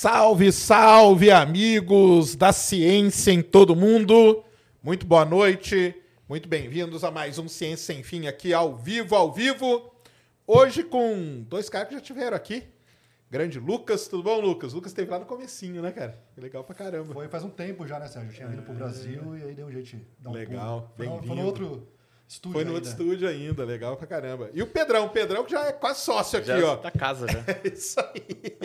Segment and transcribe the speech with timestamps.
[0.00, 4.42] Salve, salve, amigos da ciência em todo mundo.
[4.82, 5.94] Muito boa noite.
[6.26, 9.92] Muito bem-vindos a mais um Ciência Sem Fim aqui ao vivo, ao vivo.
[10.46, 12.64] Hoje com dois caras que já tiveram aqui.
[13.30, 14.72] Grande Lucas, tudo bom, Lucas?
[14.72, 16.18] Lucas esteve lá no comecinho, né, cara?
[16.34, 17.12] Legal pra caramba.
[17.12, 18.30] Foi faz um tempo já, né, Sérgio?
[18.30, 20.92] Eu tinha vindo pro Brasil e aí deu um jeito de dar um Legal, pulo.
[20.96, 21.34] Foi bem-vindo.
[21.34, 21.86] no outro
[22.30, 23.02] estúdio Foi no outro ainda.
[23.02, 24.50] estúdio ainda, legal pra caramba.
[24.54, 26.76] E o Pedrão, o Pedrão que já é quase sócio aqui, Já ó.
[26.76, 27.40] tá casa já.
[27.64, 28.56] É isso aí.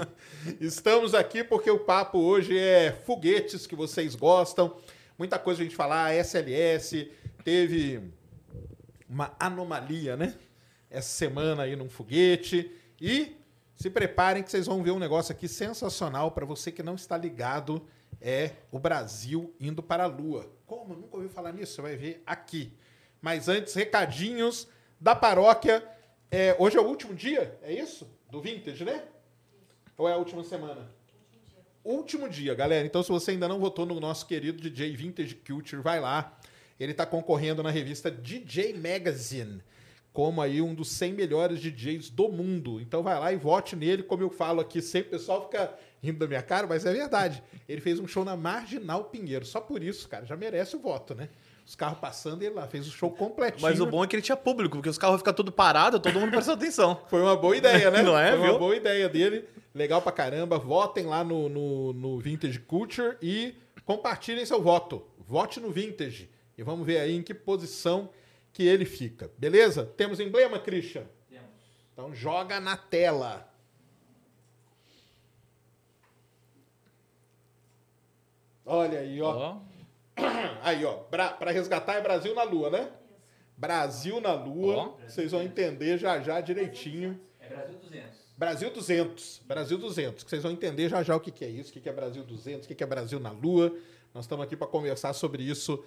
[0.61, 4.77] Estamos aqui porque o papo hoje é foguetes que vocês gostam.
[5.17, 6.13] Muita coisa a gente falar.
[6.13, 7.09] SLS
[7.43, 8.03] teve
[9.09, 10.35] uma anomalia, né?
[10.89, 12.71] Essa semana aí num foguete.
[13.01, 13.35] E
[13.75, 17.17] se preparem que vocês vão ver um negócio aqui sensacional para você que não está
[17.17, 17.81] ligado.
[18.21, 20.49] É o Brasil indo para a Lua.
[20.65, 20.95] Como?
[20.95, 21.73] Nunca ouviu falar nisso?
[21.73, 22.71] Você vai ver aqui.
[23.25, 24.67] Mas antes, recadinhos
[25.01, 25.83] da paróquia.
[26.29, 28.07] É, hoje é o último dia, é isso?
[28.29, 29.01] Do Vintage, né?
[29.97, 30.87] Ou é a última semana?
[31.83, 32.85] Último dia, galera.
[32.85, 36.37] Então, se você ainda não votou no nosso querido DJ Vintage Culture, vai lá.
[36.79, 39.63] Ele está concorrendo na revista DJ Magazine
[40.13, 42.79] como aí um dos 100 melhores DJs do mundo.
[42.79, 45.09] Então vai lá e vote nele, como eu falo aqui sempre.
[45.09, 47.43] O pessoal fica rindo da minha cara, mas é verdade.
[47.67, 49.45] Ele fez um show na Marginal Pinheiro.
[49.45, 51.27] Só por isso, cara, já merece o voto, né?
[51.65, 53.63] Os carros passando e ele lá fez o show completinho.
[53.63, 56.19] Mas o bom é que ele tinha público, porque os carros ficam tudo parado, todo
[56.19, 57.01] mundo prestando atenção.
[57.09, 58.03] Foi uma boa ideia, né?
[58.03, 58.59] Não é, Foi uma viu?
[58.59, 59.49] boa ideia dele.
[59.73, 60.59] Legal pra caramba.
[60.59, 65.07] Votem lá no, no, no Vintage Culture e compartilhem seu voto.
[65.17, 66.29] Vote no Vintage.
[66.55, 68.09] E vamos ver aí em que posição
[68.53, 69.31] que ele fica.
[69.37, 69.85] Beleza?
[69.97, 71.03] Temos emblema, Christian?
[71.27, 71.49] Temos.
[71.91, 73.51] Então joga na tela.
[78.65, 79.35] Olha aí, ó.
[79.35, 79.57] Ó,
[80.61, 81.03] Aí, ó.
[81.09, 82.89] Bra pra resgatar é Brasil na Lua, né?
[83.57, 84.75] Brasil na Lua.
[84.75, 84.97] Ó.
[85.07, 87.19] Vocês vão entender já já direitinho.
[87.39, 88.25] É Brasil 200.
[88.37, 89.41] Brasil 200.
[89.45, 90.23] Brasil 200.
[90.23, 91.93] Que vocês vão entender já já o que, que é isso, o que, que é
[91.93, 93.75] Brasil 200, o que, que é Brasil na Lua.
[94.13, 95.83] Nós estamos aqui para conversar sobre isso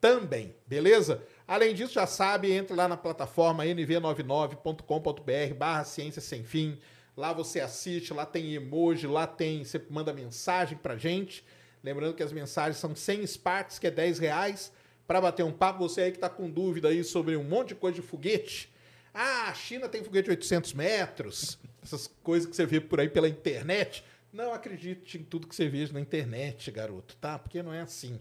[0.00, 1.22] também, beleza?
[1.46, 6.78] Além disso, já sabe, entre lá na plataforma nv99.com.br barra ciência sem fim.
[7.16, 11.44] Lá você assiste, lá tem emoji, lá tem, você manda mensagem pra gente.
[11.82, 14.72] Lembrando que as mensagens são 100 Sparks, que é 10 reais.
[15.06, 17.74] Para bater um papo, você aí que tá com dúvida aí sobre um monte de
[17.76, 18.72] coisa de foguete.
[19.14, 21.58] Ah, a China tem foguete de 800 metros.
[21.82, 24.04] Essas coisas que você vê por aí pela internet.
[24.32, 27.38] Não acredite em tudo que você veja na internet, garoto, tá?
[27.38, 28.20] Porque não é assim.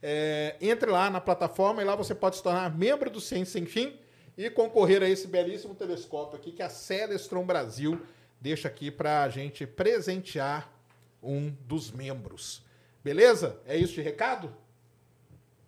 [0.00, 3.66] É, entre lá na plataforma e lá você pode se tornar membro do Ciência Sem
[3.66, 3.98] Fim
[4.36, 8.00] e concorrer a esse belíssimo telescópio aqui que a Celestron Brasil
[8.40, 10.72] deixa aqui para a gente presentear
[11.20, 12.62] um dos membros.
[13.02, 13.60] Beleza?
[13.66, 14.54] É isso de recado?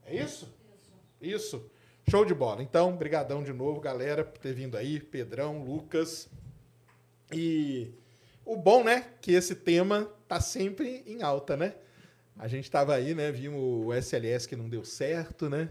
[0.05, 0.53] É isso?
[1.21, 1.71] Isso.
[2.09, 2.63] Show de bola.
[2.63, 4.99] Então, brigadão de novo, galera, por ter vindo aí.
[4.99, 6.29] Pedrão, Lucas.
[7.33, 7.93] E
[8.45, 11.75] o bom, né, que esse tema tá sempre em alta, né?
[12.37, 15.69] A gente tava aí, né, vimos o SLS que não deu certo, né?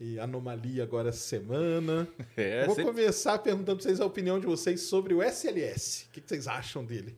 [0.00, 2.08] E anomalia agora essa semana.
[2.36, 6.06] é, Eu Vou sempre- começar perguntando pra vocês a opinião de vocês sobre o SLS.
[6.06, 7.16] O que que vocês acham dele?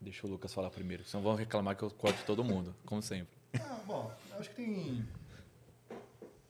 [0.00, 3.36] Deixa o Lucas falar primeiro, senão vão reclamar que eu corto todo mundo, como sempre.
[3.54, 5.06] Ah, bom, acho que tem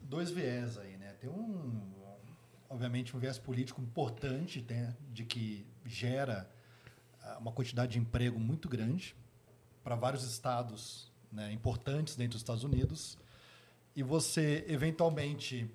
[0.00, 1.14] dois viés aí, né?
[1.20, 1.92] Tem um,
[2.68, 4.94] obviamente, um viés político importante, né?
[5.10, 6.50] De que gera
[7.22, 9.16] ah, uma quantidade de emprego muito grande
[9.82, 13.18] para vários estados né, importantes dentro dos Estados Unidos.
[13.96, 15.70] E você, eventualmente...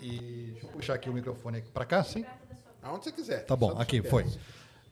[0.00, 2.24] E, deixa eu puxar aqui o microfone para cá, sim?
[2.82, 3.44] Aonde você quiser.
[3.44, 4.26] Tá bom, aqui, foi.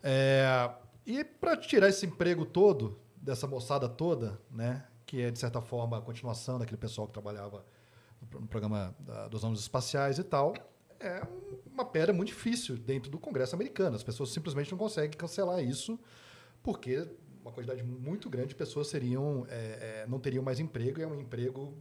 [0.02, 0.70] É,
[1.10, 5.98] e para tirar esse emprego todo, dessa moçada toda, né, que é, de certa forma,
[5.98, 7.64] a continuação daquele pessoal que trabalhava
[8.20, 10.54] no pro- no programa da- dos ônibus espaciais e tal,
[11.00, 11.22] é
[11.72, 13.96] uma pedra muito difícil dentro do Congresso americano.
[13.96, 15.98] As pessoas simplesmente não conseguem cancelar isso,
[16.62, 17.08] porque
[17.40, 21.06] uma quantidade muito grande de pessoas seriam, é, é, não teriam mais emprego, e é
[21.06, 21.72] um emprego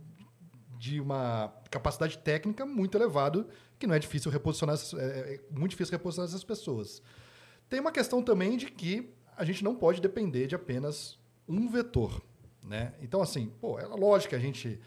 [0.77, 3.45] de uma capacidade técnica muito elevada,
[3.79, 7.01] que não é difícil reposicionar, essas- é, é muito difícil reposicionar essas pessoas.
[7.67, 12.21] Tem uma questão também de que a gente não pode depender de apenas um vetor,
[12.63, 12.93] né?
[13.01, 14.79] Então, assim, pô, é lógico que a gente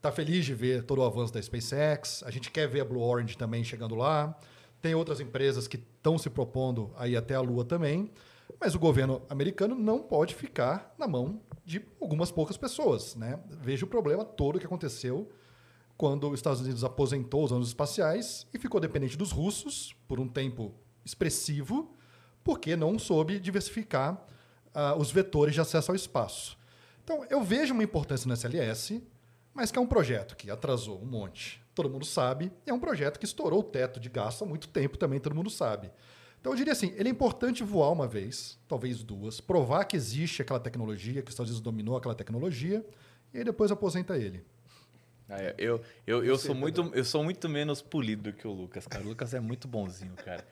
[0.00, 3.02] tá feliz de ver todo o avanço da SpaceX, a gente quer ver a Blue
[3.02, 4.36] Origin também chegando lá,
[4.80, 8.10] tem outras empresas que estão se propondo a ir até a Lua também,
[8.58, 13.38] mas o governo americano não pode ficar na mão de algumas poucas pessoas, né?
[13.60, 15.30] Veja o problema todo que aconteceu
[15.96, 20.28] quando os Estados Unidos aposentou os ônibus espaciais e ficou dependente dos russos por um
[20.28, 20.74] tempo
[21.04, 21.96] expressivo,
[22.46, 24.24] porque não soube diversificar
[24.72, 26.56] ah, os vetores de acesso ao espaço.
[27.02, 29.02] Então, eu vejo uma importância no SLS,
[29.52, 31.60] mas que é um projeto que atrasou um monte.
[31.74, 32.52] Todo mundo sabe.
[32.64, 35.50] É um projeto que estourou o teto de gasto há muito tempo também, todo mundo
[35.50, 35.90] sabe.
[36.40, 40.40] Então, eu diria assim, ele é importante voar uma vez, talvez duas, provar que existe
[40.40, 42.86] aquela tecnologia, que os Estados Unidos dominou aquela tecnologia,
[43.34, 44.44] e aí depois aposenta ele.
[45.28, 48.52] Ah, é, eu, eu, eu, sou muito, eu sou muito menos polido do que o
[48.52, 49.02] Lucas, cara.
[49.02, 50.46] O Lucas é muito bonzinho, cara.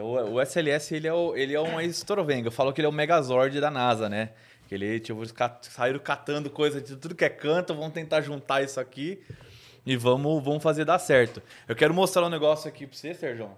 [0.00, 2.48] O, o SLS, ele é, o, ele é um estrovenga.
[2.48, 4.30] Eu falo que ele é o Megazord da NASA, né?
[4.68, 8.62] Que ele, tipo, eles saíram catando coisa de tudo que é canto, vamos tentar juntar
[8.62, 9.20] isso aqui
[9.86, 11.42] e vamos, vamos fazer dar certo.
[11.68, 13.50] Eu quero mostrar um negócio aqui pra você, Sérgio.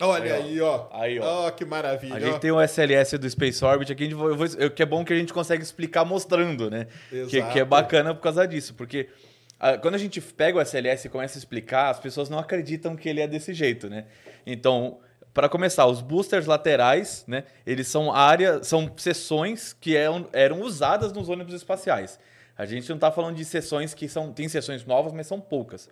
[0.00, 0.86] Olha aí, ó.
[0.92, 1.46] Aí, ó.
[1.46, 2.14] Ó, que maravilha.
[2.14, 2.20] A ó.
[2.20, 5.16] gente tem o SLS do Space Orbit aqui, eu vou- que é bom que a
[5.16, 6.86] gente consegue explicar mostrando, né?
[7.08, 7.66] Que, que é Exato.
[7.66, 9.08] bacana por causa disso, porque
[9.58, 12.94] ah, quando a gente pega o SLS e começa a explicar, as pessoas não acreditam
[12.94, 14.04] que ele é desse jeito, né?
[14.46, 14.98] Então,
[15.36, 17.44] para começar, os boosters laterais, né?
[17.66, 22.18] Eles são áreas, são seções que eram, eram usadas nos ônibus espaciais.
[22.56, 24.32] A gente não está falando de seções que são.
[24.32, 25.90] Tem seções novas, mas são poucas.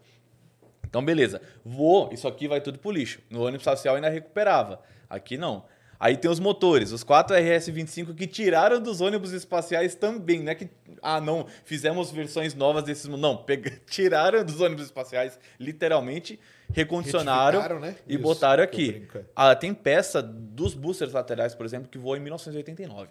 [0.88, 1.42] Então, beleza.
[1.62, 3.20] Voou, isso aqui vai tudo pro lixo.
[3.28, 4.80] No ônibus espacial ainda recuperava.
[5.10, 5.66] Aqui não.
[6.00, 10.42] Aí tem os motores, os 4 RS-25 que tiraram dos ônibus espaciais também.
[10.42, 10.70] Não é que,
[11.02, 13.04] ah, não, fizemos versões novas desses.
[13.04, 16.40] Não, pega- tiraram dos ônibus espaciais, literalmente,
[16.72, 17.96] recondicionaram né?
[18.06, 19.06] e Isso, botaram aqui.
[19.34, 23.10] Ah, tem peça dos boosters laterais, por exemplo, que voou em 1989.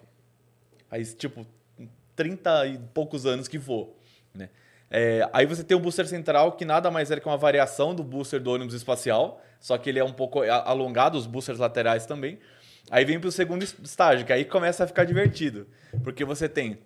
[0.90, 1.46] Aí, tipo,
[2.14, 3.98] 30 e poucos anos que voou.
[4.34, 4.48] Né?
[4.90, 8.04] É, aí você tem o booster central, que nada mais é que uma variação do
[8.04, 12.38] booster do ônibus espacial, só que ele é um pouco alongado, os boosters laterais também.
[12.90, 15.66] Aí vem para o segundo es- estágio, que aí começa a ficar divertido.
[16.02, 16.78] Porque você tem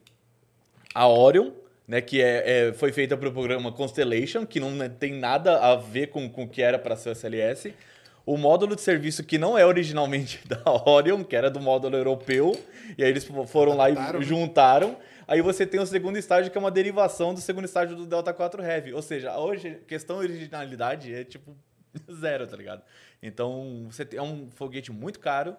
[0.95, 1.51] a Orion,
[1.89, 5.59] né, que é, é- foi feita para o programa Constellation, que não né, tem nada
[5.59, 7.73] a ver com, com o que era para ser o SLS.
[8.27, 12.53] O módulo de serviço que não é originalmente da Orion, que era do módulo europeu,
[12.99, 14.21] e aí eles fo- foram lá e né?
[14.21, 14.99] juntaram.
[15.27, 18.33] Aí você tem o segundo estágio, que é uma derivação do segundo estágio do Delta
[18.35, 18.93] 4 Heavy.
[18.93, 21.57] Ou seja, hoje, questão de originalidade é tipo
[22.21, 22.83] zero, tá ligado?
[23.23, 25.57] Então, você tem é um foguete muito caro,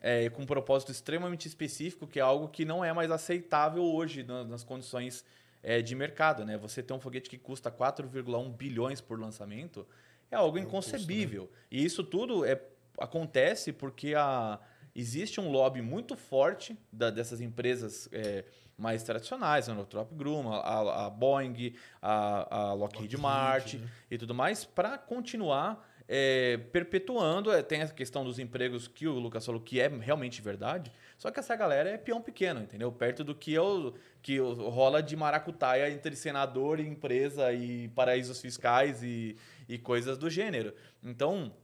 [0.00, 4.22] é, com um propósito extremamente específico, que é algo que não é mais aceitável hoje
[4.22, 5.24] na- nas condições
[5.66, 6.44] é, de mercado.
[6.44, 6.56] Né?
[6.56, 9.84] Você ter um foguete que custa 4,1 bilhões por lançamento
[10.30, 11.50] é algo inconcebível.
[11.68, 12.62] E isso tudo é,
[12.98, 14.60] acontece porque a,
[14.94, 18.44] existe um lobby muito forte da- dessas empresas é,
[18.78, 23.88] mais tradicionais, a Northrop Grumman, a, a Boeing, a, a Lockheed, Lockheed, Martin né?
[24.08, 27.50] e tudo mais, para continuar é, perpetuando.
[27.50, 31.30] É, tem a questão dos empregos que o Lucas falou que é realmente verdade, só
[31.30, 32.92] que essa galera é peão pequeno, entendeu?
[32.92, 38.40] Perto do que, eu, que o- rola de maracutaia entre senador e empresa e paraísos
[38.40, 39.36] fiscais e,
[39.68, 40.74] e coisas do gênero.
[41.02, 41.54] Então,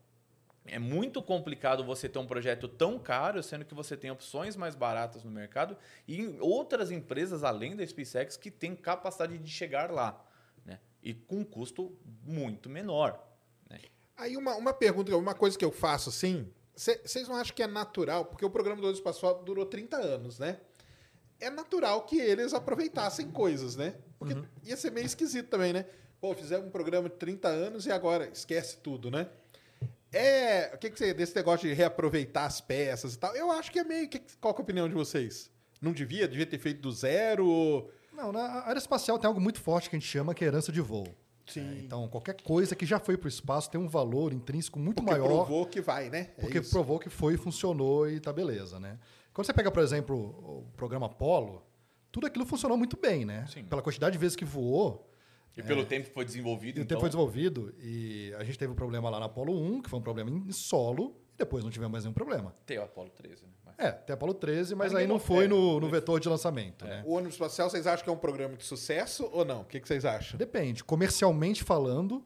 [0.64, 4.74] é muito complicado você ter um projeto tão caro, sendo que você tem opções mais
[4.76, 5.76] baratas no mercado
[6.06, 10.24] e outras empresas além da SpaceX que têm capacidade de chegar lá,
[10.64, 10.78] né?
[11.02, 13.20] E com um custo muito menor.
[13.68, 13.80] né?
[14.16, 16.48] Aí uma, uma pergunta, uma coisa que eu faço assim,
[17.04, 20.58] vocês não acham que é natural, porque o programa do Espacial durou 30 anos, né?
[21.40, 23.94] É natural que eles aproveitassem coisas, né?
[24.18, 24.34] Porque
[24.64, 25.86] ia ser meio esquisito também, né?
[26.20, 29.28] Pô, fizemos um programa de 30 anos e agora esquece tudo, né?
[30.12, 33.34] É, o que, que você desse negócio de reaproveitar as peças e tal?
[33.34, 34.08] Eu acho que é meio.
[34.08, 35.50] que- qual que é a opinião de vocês?
[35.80, 36.28] Não devia?
[36.28, 37.46] Devia ter feito do zero?
[37.46, 40.48] ou- Não, na área espacial tem algo muito forte que a gente chama que é
[40.48, 41.06] herança de voo.
[41.54, 41.78] Sim.
[41.78, 44.96] É, então, qualquer coisa que já foi para o espaço tem um valor intrínseco muito
[44.96, 45.26] Porque maior.
[45.26, 46.30] provou que vai, né?
[46.36, 46.70] É Porque isso.
[46.70, 48.98] provou que foi, funcionou e tá beleza, né?
[49.32, 51.62] Quando você pega, por exemplo, o programa Apollo,
[52.10, 53.46] tudo aquilo funcionou muito bem, né?
[53.48, 53.64] Sim.
[53.64, 55.08] Pela quantidade de vezes que voou,
[55.56, 56.88] E pelo tempo que foi desenvolvido, e o então...
[56.96, 59.98] tempo foi desenvolvido, e a gente teve um problema lá na Apollo 1, que foi
[59.98, 62.54] um problema em solo, e depois não tivemos mais nenhum problema.
[62.66, 63.52] Tem o Apollo 13, né?
[63.78, 66.84] É, tem Apollo 13, mas, Mas aí não foi é, no, no vetor de lançamento,
[66.84, 67.02] né?
[67.06, 69.62] O ônibus espacial, vocês acham que é um programa de sucesso ou não?
[69.62, 70.38] O que, que vocês acham?
[70.38, 70.84] Depende.
[70.84, 72.24] Comercialmente falando,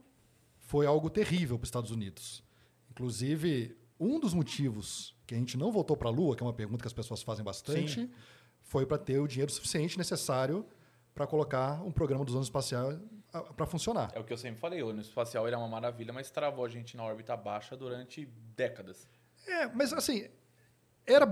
[0.58, 2.42] foi algo terrível para os Estados Unidos.
[2.90, 6.52] Inclusive, um dos motivos que a gente não voltou para a Lua, que é uma
[6.52, 8.10] pergunta que as pessoas fazem bastante,
[8.62, 10.66] foi para ter o dinheiro suficiente necessário
[11.14, 12.98] para colocar um programa dos anos espaciais
[13.56, 14.10] para funcionar.
[14.14, 16.64] É o que eu sempre falei, o ônibus espacial ele é uma maravilha, mas travou
[16.64, 19.08] a gente na órbita baixa durante décadas.
[19.46, 20.28] É, mas assim,
[21.06, 21.24] era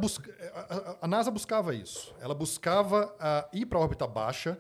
[1.01, 2.15] a, NASA buscava isso.
[2.21, 4.59] Ela buscava ah, ir para a órbita baixa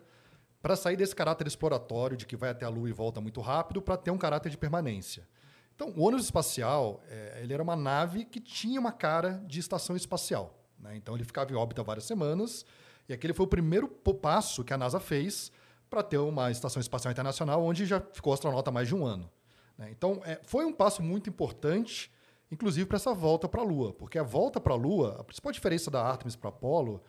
[0.61, 3.83] para sair desse caráter exploratório de que vai até a Lua e volta muito rápido
[3.83, 5.29] para ter um caráter de permanência.
[5.75, 9.95] Então, o ônibus espacial, eh, ele era uma nave que tinha uma cara de estação
[9.95, 10.59] espacial.
[10.79, 10.97] né?
[10.97, 12.65] Então, ele ficava em órbita várias semanas
[13.09, 15.53] e aquele foi o primeiro passo que a NASA fez
[15.91, 19.31] para ter uma estação espacial internacional onde já ficou astronauta mais de um ano.
[19.77, 19.91] né?
[19.91, 22.11] Então, eh, foi um passo muito importante,
[22.55, 25.53] inclusive para essa volta para a Lua, porque a volta para a Lua, a principal
[25.53, 27.03] diferença da Artemis para Apollo,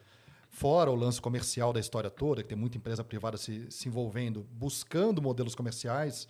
[0.50, 4.46] fora o lance comercial da história toda, que tem muita empresa privada se, se envolvendo,
[4.52, 6.28] buscando modelos comerciais,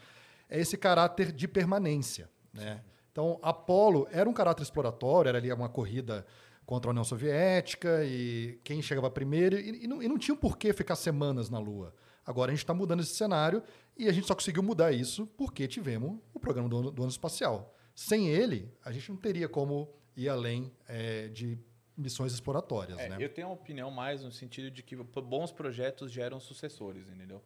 [0.49, 2.29] é esse caráter de permanência.
[2.53, 2.81] Né?
[3.11, 6.25] Então, Apolo era um caráter exploratório, era ali uma corrida
[6.65, 10.57] contra a União Soviética e quem chegava primeiro, e, e, não, e não tinha por
[10.57, 11.93] que ficar semanas na Lua.
[12.25, 13.63] Agora a gente está mudando esse cenário
[13.95, 17.74] e a gente só conseguiu mudar isso porque tivemos o programa do do ano espacial.
[17.95, 21.57] Sem ele, a gente não teria como ir além é, de
[21.97, 22.99] missões exploratórias.
[22.99, 23.17] É, né?
[23.19, 27.41] Eu tenho uma opinião mais no sentido de que bons projetos geram sucessores, entendeu?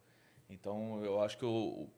[0.48, 1.88] Então, eu acho que o,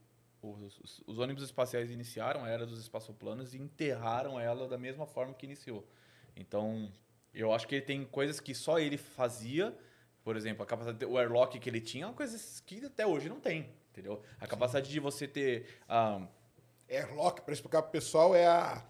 [0.42, 5.32] os, os, ônibus espaciais iniciaram a era dos espaçoplanos e enterraram ela da mesma forma
[5.32, 5.88] que iniciou.
[6.36, 6.92] Então,
[7.32, 9.74] eu acho que ele tem coisas que só ele fazia.
[10.22, 13.30] Por exemplo, a capacidade, o airlock que ele tinha, é uma coisa que até hoje
[13.30, 14.22] não tem, entendeu?
[14.38, 14.92] A capacidade Sim.
[14.92, 15.66] de você ter...
[15.88, 16.41] Um,
[16.94, 18.84] airlock, para explicar para o pessoal, é a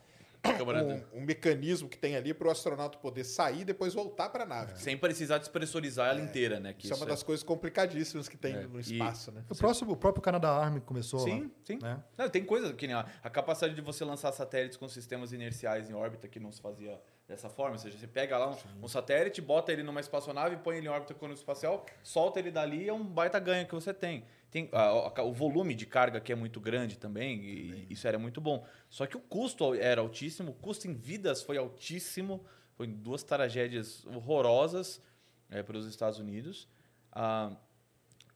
[1.14, 4.42] um, um, mecanismo que tem ali para o astronauta poder sair e depois voltar para
[4.42, 4.76] a nave.
[4.76, 6.24] Sem precisar despressurizar ela é.
[6.24, 6.72] inteira, né?
[6.72, 7.24] Que isso, é uma das é...
[7.24, 8.66] coisas complicadíssimas que tem é.
[8.66, 9.34] no espaço, e...
[9.34, 9.44] né?
[9.48, 11.78] O, próximo, o próprio Canadá Army começou Sim, lá, sim.
[11.80, 12.02] Né?
[12.18, 15.88] Não, tem coisa que nem a, a capacidade de você lançar satélites com sistemas inerciais
[15.88, 17.76] em órbita que não se fazia dessa forma.
[17.76, 20.90] Ou seja, você pega lá um, um, satélite, bota ele numa espaçonave, põe ele em
[20.90, 24.24] órbita com o espacial, solta ele dali, é um baita ganho que você tem.
[24.52, 28.18] Tem a, a, o volume de carga que é muito grande também, e isso era
[28.18, 28.64] muito bom.
[28.90, 32.44] Só que o custo era altíssimo, o custo em vidas foi altíssimo,
[32.76, 35.00] foi duas tragédias horrorosas
[35.48, 36.68] é, para os Estados Unidos.
[37.10, 37.56] Ah,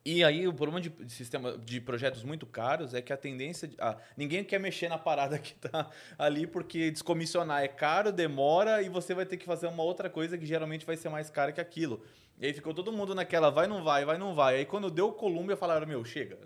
[0.06, 3.68] e aí o problema de, de, sistema de projetos muito caros é que a tendência
[3.68, 8.80] de, ah, ninguém quer mexer na parada que está ali porque descomissionar é caro, demora
[8.80, 11.52] e você vai ter que fazer uma outra coisa que geralmente vai ser mais cara
[11.52, 12.02] que aquilo.
[12.38, 14.56] E aí ficou todo mundo naquela vai não vai, vai não vai.
[14.56, 16.38] Aí quando deu Columbia falaram meu chega,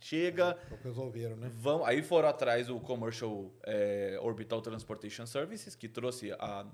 [0.00, 0.56] chega.
[0.70, 1.50] É, resolveram, né?
[1.54, 6.66] Vão, aí foram atrás o Commercial é, Orbital Transportation Services que trouxe a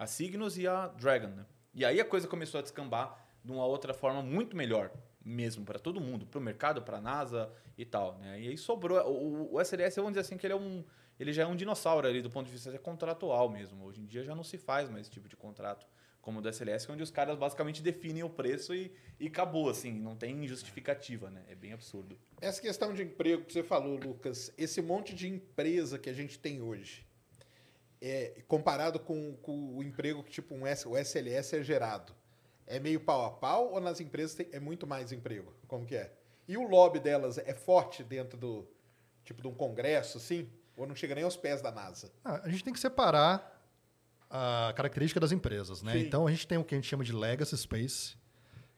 [0.00, 1.28] a Cygnus e a Dragon.
[1.28, 1.44] Né?
[1.74, 4.90] E aí a coisa começou a descambar de uma outra forma muito melhor
[5.22, 8.16] mesmo para todo mundo, para o mercado, para a NASA e tal.
[8.16, 8.40] Né?
[8.40, 8.98] E aí sobrou.
[9.06, 10.82] O, o SLS, vamos dizer assim, que ele é um.
[11.18, 13.84] Ele já é um dinossauro ali do ponto de vista contratual mesmo.
[13.84, 15.86] Hoje em dia já não se faz mais esse tipo de contrato
[16.20, 19.92] como o do SLS, onde os caras basicamente definem o preço e, e acabou, assim,
[19.92, 21.42] não tem justificativa, né?
[21.48, 22.18] É bem absurdo.
[22.40, 26.38] Essa questão de emprego que você falou, Lucas, esse monte de empresa que a gente
[26.38, 27.06] tem hoje,
[28.00, 32.14] é, comparado com, com o emprego que tipo um S, o SLS é gerado,
[32.66, 35.52] é meio pau a pau ou nas empresas tem, é muito mais emprego?
[35.66, 36.12] Como que é?
[36.46, 38.66] E o lobby delas é forte dentro do
[39.24, 40.50] tipo de um congresso, assim?
[40.76, 42.12] Ou não chega nem aos pés da NASA?
[42.24, 43.59] Ah, a gente tem que separar
[44.30, 45.92] a característica das empresas, né?
[45.92, 45.98] Sim.
[46.00, 48.16] Então a gente tem o que a gente chama de legacy space,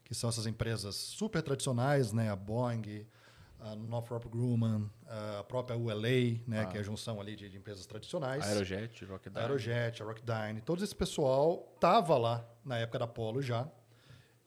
[0.03, 2.31] que são essas empresas super tradicionais, né?
[2.31, 3.05] A Boeing,
[3.59, 6.61] a Northrop Grumman, a própria ULA, né?
[6.61, 6.65] Ah.
[6.65, 8.43] Que é a junção ali de, de empresas tradicionais.
[8.43, 9.41] Aerojet, Rocketdyne.
[9.41, 10.61] Aerojet, Rocketdyne.
[10.61, 13.69] Todo esse pessoal estava lá na época da Apollo já.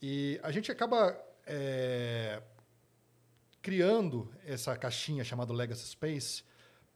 [0.03, 2.43] E a gente acaba é,
[3.63, 6.45] criando essa caixinha chamada Legacy Space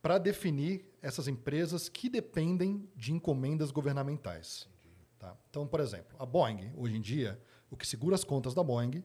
[0.02, 4.69] para definir essas empresas que dependem de encomendas governamentais.
[5.19, 5.37] Tá?
[5.50, 7.40] Então, por exemplo, a Boeing, hoje em dia,
[7.71, 9.04] o que segura as contas da Boeing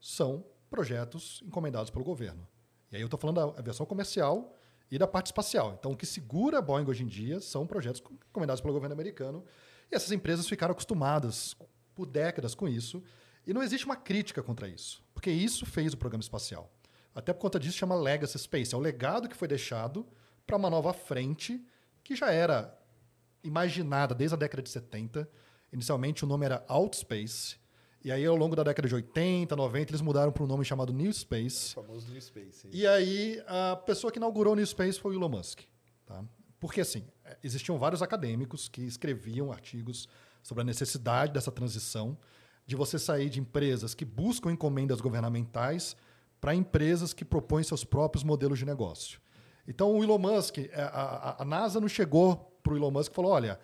[0.00, 2.46] são projetos encomendados pelo governo.
[2.92, 4.54] E aí eu estou falando da aviação comercial
[4.90, 5.74] e da parte espacial.
[5.78, 9.44] Então, o que segura a Boeing hoje em dia são projetos encomendados pelo governo americano.
[9.90, 11.56] E essas empresas ficaram acostumadas
[11.94, 13.02] por décadas com isso
[13.46, 16.72] e não existe uma crítica contra isso, porque isso fez o programa espacial.
[17.14, 20.06] Até por conta disso chama Legacy Space, é o legado que foi deixado
[20.46, 21.64] para uma nova frente
[22.02, 22.78] que já era
[23.42, 25.28] imaginada desde a década de 70.
[25.72, 27.56] Inicialmente o nome era Outspace,
[28.04, 30.92] e aí ao longo da década de 80, 90, eles mudaram para um nome chamado
[30.92, 31.72] New Space.
[31.72, 32.68] O famoso New Space.
[32.70, 35.60] E aí a pessoa que inaugurou o New Space foi o Elon Musk.
[36.04, 36.22] Tá?
[36.60, 37.06] Porque assim,
[37.42, 40.06] existiam vários acadêmicos que escreviam artigos
[40.42, 42.18] sobre a necessidade dessa transição
[42.66, 45.96] de você sair de empresas que buscam encomendas governamentais
[46.40, 49.18] para empresas que propõem seus próprios modelos de negócio.
[49.66, 53.14] Então, o Elon Musk, é, a, a NASA não chegou para o Elon Musk e
[53.14, 53.58] falou: olha,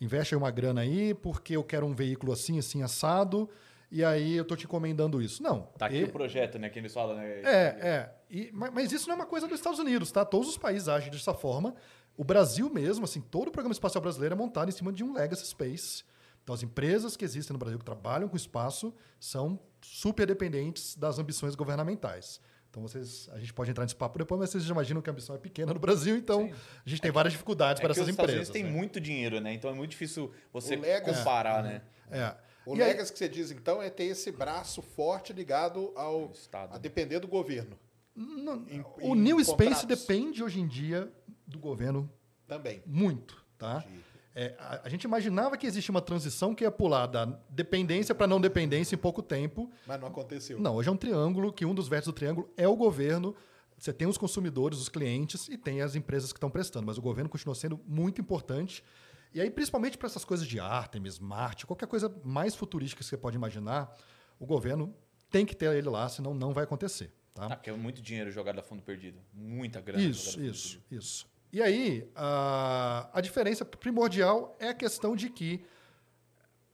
[0.00, 3.48] investe aí uma grana aí, porque eu quero um veículo assim, assim, assado,
[3.90, 5.42] e aí eu estou te encomendando isso.
[5.42, 5.62] Não.
[5.78, 6.04] Tá aqui e...
[6.04, 6.68] o projeto, né?
[6.68, 7.40] Que eles falam, né?
[7.42, 8.14] É, é.
[8.30, 10.24] E, mas isso não é uma coisa dos Estados Unidos, tá?
[10.24, 11.74] Todos os países agem dessa forma.
[12.16, 15.12] O Brasil mesmo, assim, todo o programa espacial brasileiro é montado em cima de um
[15.12, 16.02] legacy space
[16.46, 21.18] então, as empresas que existem no Brasil que trabalham com espaço são super dependentes das
[21.18, 22.40] ambições governamentais.
[22.76, 25.12] Então, vocês, a gente pode entrar nesse papo depois, mas vocês já imaginam que a
[25.12, 26.54] ambição é pequena no Brasil, então Sim.
[26.84, 28.34] a gente tem é várias dificuldades é para essas empresas.
[28.34, 28.78] Os Estados Unidos né?
[28.78, 29.54] muito dinheiro, né?
[29.54, 31.80] Então é muito difícil você comparar, né?
[32.10, 32.34] É.
[32.66, 33.12] O e Legas aí...
[33.14, 36.30] que você diz, então, é ter esse braço forte ligado ao
[36.70, 37.78] a depender do governo.
[38.14, 39.78] Não, em, o em New contratos.
[39.78, 41.10] Space depende hoje em dia
[41.46, 42.10] do governo
[42.46, 42.82] também.
[42.84, 43.82] Muito, tá?
[43.86, 44.04] Entendi.
[44.38, 48.26] É, a, a, gente imaginava que existia uma transição que ia pular da dependência para
[48.26, 49.70] não dependência em pouco tempo.
[49.86, 50.60] Mas não aconteceu.
[50.60, 53.34] Não, hoje é um triângulo que um dos vértices do triângulo é o governo
[53.78, 57.02] Você tem os consumidores, os clientes e tem as empresas que estão prestando, mas o
[57.02, 58.84] governo continua sendo muito importante.
[59.32, 63.16] E aí, principalmente para essas coisas de Artemis, Marte, qualquer coisa mais futurística que você
[63.16, 63.96] pode imaginar,
[64.38, 64.94] o governo
[65.30, 67.10] tem que ter ele lá, senão não vai acontecer.
[67.32, 67.46] Tá?
[67.46, 69.18] Ah, porque é muito dinheiro jogado a fundo perdido.
[69.32, 69.98] Muita grana.
[70.02, 71.02] jogada a Isso, fundo isso, perdido.
[71.02, 71.35] isso.
[71.56, 75.64] E aí, a, a diferença primordial é a questão de que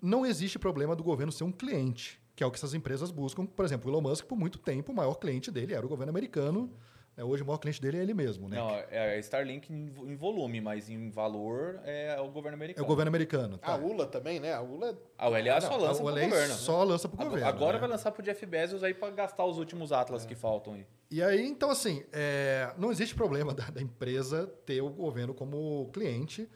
[0.03, 3.47] não existe problema do governo ser um cliente, que é o que essas empresas buscam.
[3.47, 6.11] Por exemplo, o Elon Musk, por muito tempo, o maior cliente dele era o governo
[6.11, 6.69] americano.
[7.17, 7.23] Né?
[7.25, 8.49] Hoje, o maior cliente dele é ele mesmo.
[8.49, 8.57] Né?
[8.57, 12.59] Não, é a Starlink em vo- em volume, mas em valor é o governo é
[12.59, 12.85] americano.
[12.85, 13.55] o governo americano.
[13.63, 13.77] A Tá.
[13.77, 14.53] ULA também, né?
[14.53, 16.55] A ULA Ah, o LA só lança o pro LA governo.
[16.55, 17.49] só lança pro Agora- governo.
[17.57, 17.79] Agora né?
[17.81, 20.87] vai lançar pro Jeff Bezos aí pra gastar os últimos Atlas que faltam aí.
[21.11, 25.91] E aí, então, assim, é, não existe problema da, da empresa ter o governo como
[25.93, 26.49] cliente,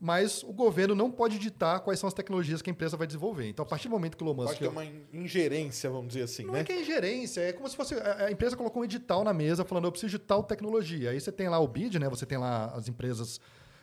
[0.00, 3.48] mas o governo não pode ditar quais são as tecnologias que a empresa vai desenvolver.
[3.48, 4.46] Então, a partir do momento que o Elon Musk...
[4.48, 6.60] pode ter uma in- ingerência, vamos dizer assim, Não né?
[6.60, 7.94] é que é ingerência, é como se fosse.
[7.94, 11.10] A empresa colocou um edital na mesa falando, eu preciso de tal tecnologia.
[11.10, 12.08] Aí você tem lá o bid, né?
[12.08, 13.40] Você tem lá as empresas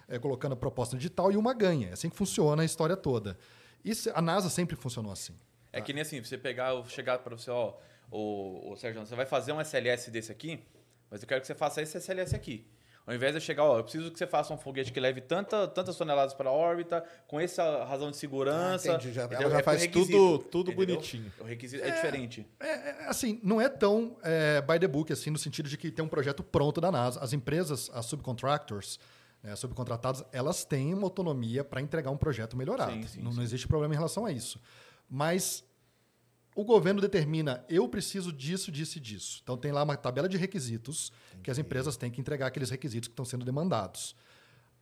[0.07, 1.89] eh, colocando a proposta digital e uma ganha.
[1.89, 3.37] É assim que funciona a história toda.
[3.83, 5.33] E se- a NASA sempre funcionou assim.
[5.73, 7.73] É que nem assim, você pegar, chegar para você, ó,
[8.09, 10.63] ô, ô Sérgio, você vai fazer um SLS desse aqui,
[11.11, 12.65] mas eu quero que você faça esse SLS aqui.
[13.07, 15.21] Ao invés de eu chegar, ó, eu preciso que você faça um foguete que leve
[15.21, 18.93] tanta, tantas toneladas para a órbita, com essa razão de segurança.
[18.93, 19.41] Ah, entendi, já- entendeu?
[19.43, 20.95] ela já É faz tudo- tudo entendeu?
[20.95, 21.31] bonitinho.
[21.39, 22.47] O requisito é, diferente.
[22.59, 25.91] É, é, assim, não é tão é, by the book, assim, no sentido de que
[25.91, 27.19] tem um projeto pronto da NASA.
[27.19, 28.99] As empresas, as subcontractors,
[29.43, 32.91] né, as subcontratadas, elas têm uma autonomia para entregar um projeto melhorado.
[32.91, 33.37] Sim, sim, não, sim.
[33.37, 34.59] não existe problema em relação a isso.
[35.07, 35.63] Mas
[36.55, 39.41] o governo determina, eu preciso disso, disso e disso.
[39.43, 41.11] Então tem lá uma tabela de requisitos
[41.43, 44.15] que as empresas têm que entregar aqueles requisitos que estão sendo demandados.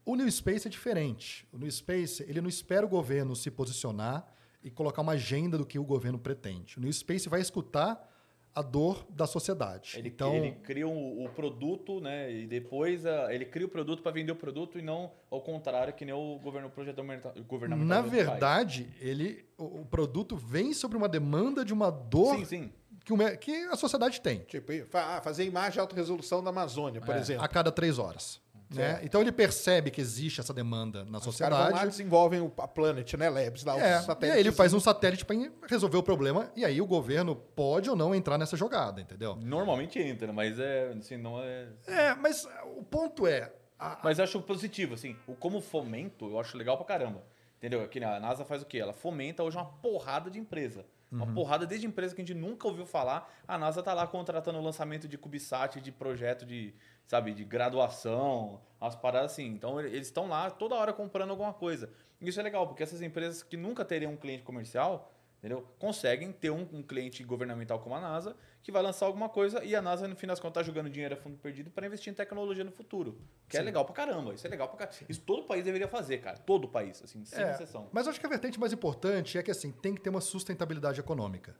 [0.06, 1.48] O New Space é diferente.
[1.52, 4.24] O New Space, ele não espera o governo se posicionar
[4.64, 6.78] e colocar uma agenda do que o governo pretende.
[6.78, 8.08] O New Space vai escutar
[8.56, 9.96] a dor da sociedade.
[9.98, 12.32] Ele, então, ele cria o, o produto, né?
[12.32, 15.94] E depois ah, ele cria o produto para vender o produto e não ao contrário,
[15.94, 17.02] que nem o governo o projeto
[17.48, 22.46] governamental- na verdade, ele, o, o produto vem sobre uma demanda de uma dor Sim,
[22.46, 22.72] sim.
[23.04, 24.40] que, o que a sociedade tem.
[24.42, 27.20] Tipo, ah, fazer imagem de alta resolução da Amazônia, por É.
[27.20, 27.44] exemplo.
[27.44, 28.40] a cada três horas.
[28.78, 29.00] Né?
[29.04, 31.90] Então ele percebe que existe essa demanda na Os caras vão lá e sociedade.
[31.92, 33.30] desenvolvem o, a Planet, né?
[33.30, 35.36] Labs, lá, É, os e aí ele faz um satélite para
[35.70, 39.36] resolver o problema, e aí o governo pode ou não entrar nessa jogada, entendeu?
[39.36, 41.68] Normalmente entra, mas é, assim, não é.
[41.88, 43.52] É, mas o ponto é.
[43.80, 47.24] a- Mas eu acho positivo, assim, o como fomento, eu acho legal pra caramba.
[47.58, 47.82] Entendeu?
[47.82, 48.78] Aqui a NASA faz o quê?
[48.80, 50.86] Ela fomenta hoje uma porrada de empresa.
[51.10, 53.32] Uma porrada desde empresa que a gente nunca ouviu falar.
[53.48, 56.74] A NASA tá lá contratando o lançamento de CubeSat, de projeto de,
[57.08, 59.48] sabe, de graduação, umas paradas assim.
[59.48, 61.90] Então eles estão lá toda hora comprando alguma coisa.
[62.20, 65.68] E Isso é legal, porque essas empresas que nunca teriam um cliente comercial, entendeu?
[65.78, 69.76] Conseguem ter um, um cliente governamental como a NASA que vai lançar alguma coisa e
[69.76, 72.16] a NASA, no fim das contas, tá jogando dinheiro a fundo perdido para investir em
[72.16, 73.20] tecnologia no futuro.
[73.50, 74.34] Que é legal pra caramba.
[74.34, 75.06] Isso é legal pra caramba.
[75.10, 76.38] Isso todo país deveria fazer, cara.
[76.38, 77.90] Todo país, assim, sem é, exceção.
[77.92, 80.22] mas eu acho que a vertente mais importante é que assim, tem que ter uma
[80.22, 81.54] sustentabilidade econômica.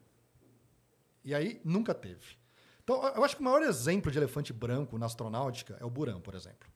[1.26, 2.38] E aí nunca teve.
[2.84, 6.20] Então, eu acho que o maior exemplo de elefante branco na astronáutica é o Buran,
[6.20, 6.68] por exemplo,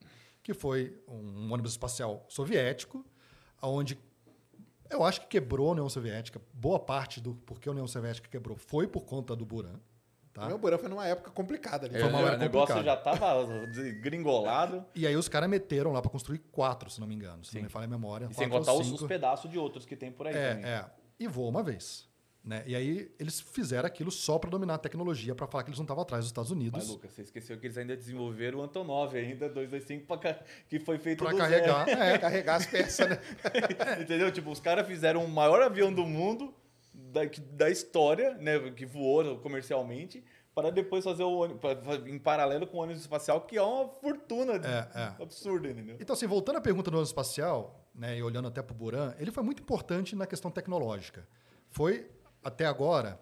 [0.41, 3.06] que foi um ônibus espacial soviético,
[3.62, 4.00] onde
[4.89, 6.41] eu acho que quebrou a União Soviética.
[6.54, 9.80] Boa parte do porquê a União Soviética quebrou foi por conta do Buran.
[10.32, 10.46] Tá?
[10.46, 11.88] O meu Burã foi numa época complicada.
[11.88, 12.00] Ali.
[12.00, 12.86] Foi uma hora o negócio complicado.
[12.86, 13.43] já tava
[14.00, 14.86] gringolado.
[14.96, 17.58] E aí os caras meteram lá para construir quatro, se não me engano, se Sim.
[17.58, 18.28] não me falha a memória.
[18.30, 20.65] E sem contar os, os pedaços de outros que tem por aí É, também.
[20.72, 20.86] é.
[21.20, 22.08] E voou uma vez.
[22.48, 22.64] Né?
[22.66, 25.84] E aí eles fizeram aquilo só para dominar a tecnologia, para falar que eles não
[25.84, 26.80] estavam atrás dos Estados Unidos.
[26.80, 30.80] Mas, Lucas, você esqueceu que eles ainda desenvolveram o Antonov ainda, 225, pra ca- que
[30.80, 31.90] foi feito Para carregar.
[31.90, 33.20] É, Carregar as peças, né?
[34.00, 34.32] Entendeu?
[34.32, 36.54] Tipo, os caras fizeram o maior avião do mundo,
[36.94, 38.58] da, da história, né?
[38.72, 40.24] Que voou comercialmente,
[40.56, 41.46] para depois fazer o
[42.08, 45.22] em paralelo com o ônibus espacial, que é uma fortuna É, é.
[45.22, 45.98] absurda, entendeu?
[46.00, 49.14] Então, assim, voltando à pergunta do ônibus espacial, né, e olhando até para o Buran,
[49.20, 51.28] ele foi muito importante na questão tecnológica.
[51.70, 52.10] Foi,
[52.48, 53.20] até agora,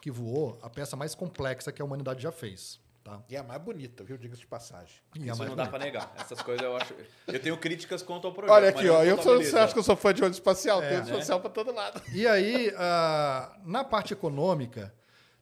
[0.00, 2.80] que voou a peça mais complexa que a humanidade já fez.
[3.04, 3.22] Tá?
[3.28, 4.18] E a mais bonita, viu?
[4.18, 4.96] Diga-se de passagem.
[5.14, 5.70] E a Isso mais não dá bonita.
[5.70, 6.12] pra negar.
[6.18, 6.94] Essas coisas eu acho.
[7.26, 8.54] Eu tenho críticas quanto ao projeto.
[8.54, 9.02] Olha aqui, ó.
[9.02, 10.82] Eu sou, você acha que eu sou fã de ônibus espacial?
[10.82, 11.14] É, Tem ônibus né?
[11.14, 12.02] espacial pra todo lado.
[12.12, 14.92] E aí, ah, na parte econômica,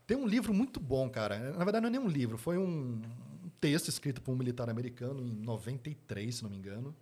[0.06, 1.38] tem um livro muito bom, cara.
[1.38, 3.02] Na verdade, não é nem um livro, foi um
[3.60, 6.94] texto escrito por um militar americano em 93, se não me engano,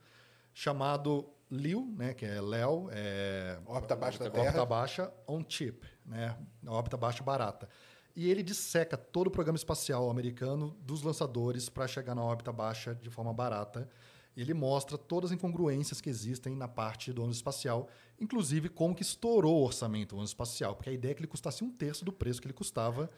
[0.54, 4.64] chamado Liu, né, que é Léo, é, Órbita abaixo da órbita Terra.
[4.64, 6.36] baixa on chip, né,
[6.66, 7.68] órbita baixa barata.
[8.16, 12.94] E ele disseca todo o programa espacial americano dos lançadores para chegar na órbita baixa
[12.94, 13.88] de forma barata.
[14.36, 17.88] Ele mostra todas as incongruências que existem na parte do ônibus espacial,
[18.20, 21.28] inclusive como que estourou o orçamento do ônibus espacial, porque a ideia é que ele
[21.28, 23.10] custasse um terço do preço que ele custava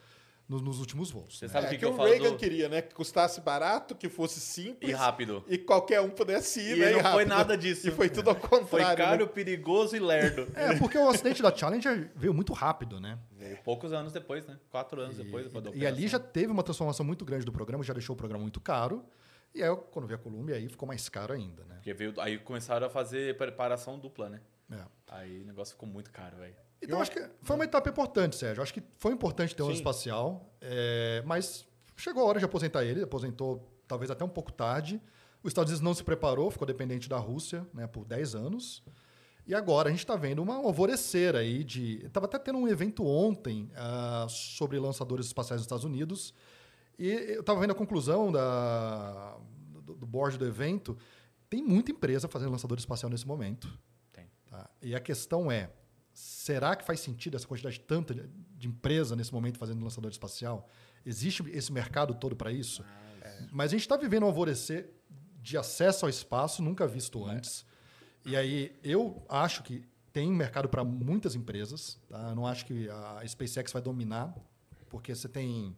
[0.48, 1.38] no- nos últimos voos.
[1.38, 1.52] Você né?
[1.52, 2.36] sabe o É que, que, que eu o falo Reagan do...
[2.36, 2.82] queria, né?
[2.82, 4.90] Que custasse barato, que fosse simples.
[4.90, 5.44] E rápido.
[5.48, 6.90] E qualquer um pudesse ir, E né?
[6.92, 7.28] não foi rápido.
[7.28, 7.88] nada disso.
[7.88, 8.66] E foi tudo ao contrário.
[8.68, 9.32] Foi caro, né?
[9.32, 10.46] perigoso e lerdo.
[10.56, 13.18] É, porque o acidente da Challenger veio muito rápido, né?
[13.32, 14.58] Veio poucos anos depois, né?
[14.70, 15.44] Quatro anos depois.
[15.46, 18.16] depois da E ali já teve uma transformação muito grande do programa, já deixou o
[18.16, 19.04] programa muito caro.
[19.54, 21.76] E aí, quando veio a Columbia, aí ficou mais caro ainda, né?
[21.76, 24.40] Porque veio, aí começaram a fazer preparação dupla, né?
[24.70, 24.80] É.
[25.08, 26.54] Aí o negócio ficou muito caro, velho.
[26.82, 28.62] Então, acho que foi uma etapa importante, Sérgio.
[28.62, 29.74] Acho que foi importante ter um Sim.
[29.74, 33.02] espacial, é, mas chegou a hora de aposentar ele.
[33.02, 35.00] Aposentou talvez até um pouco tarde.
[35.42, 38.82] Os Estados Unidos não se preparou, ficou dependente da Rússia né, por 10 anos.
[39.46, 42.04] E agora a gente está vendo uma, um alvorecer aí de.
[42.04, 46.34] Estava até tendo um evento ontem ah, sobre lançadores espaciais dos Estados Unidos.
[46.98, 49.36] E eu estava vendo a conclusão da,
[49.82, 50.98] do, do board do evento.
[51.48, 53.68] Tem muita empresa fazendo lançador espacial nesse momento.
[54.12, 54.28] Tem.
[54.50, 54.68] Tá?
[54.82, 55.70] E a questão é:
[56.16, 60.66] será que faz sentido essa quantidade tanta de, empresa nesse momento fazendo lançador espacial?
[61.04, 62.82] Existe esse mercado todo para isso?
[63.52, 64.94] Mas a gente está vivendo um alvorecer
[65.42, 67.66] de acesso ao espaço nunca visto antes.
[68.24, 72.00] E aí eu acho que tem mercado para muitas empresas.
[72.08, 72.30] Tá?
[72.30, 74.34] Eu não acho que a SpaceX vai dominar,
[74.88, 75.76] porque você tem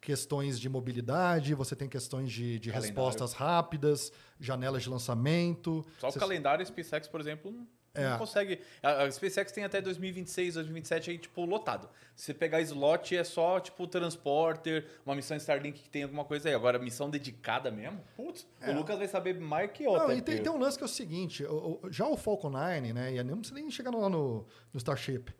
[0.00, 2.96] questões de mobilidade, você tem questões de, de Calendário.
[2.96, 4.10] respostas rápidas,
[4.40, 5.84] janelas de lançamento.
[5.98, 7.54] Só o calendário SpaceX, por exemplo,
[8.00, 8.10] É.
[8.10, 8.60] não consegue.
[8.82, 11.88] A, a SpaceX tem até 2026, 2027 aí, tipo, lotado.
[12.14, 16.48] Se você pegar slot, é só, tipo, transporter, uma missão Starlink que tem alguma coisa
[16.48, 16.54] aí.
[16.54, 18.00] Agora, missão dedicada mesmo?
[18.16, 19.84] Putz, o Lucas vai saber mais que.
[19.84, 19.86] É.
[19.86, 22.50] Não, e tem, tem um lance que é o seguinte: o- o- já o Falcon
[22.50, 23.14] 9, né?
[23.14, 25.32] E não precisa nem chegar lá no, no Starship.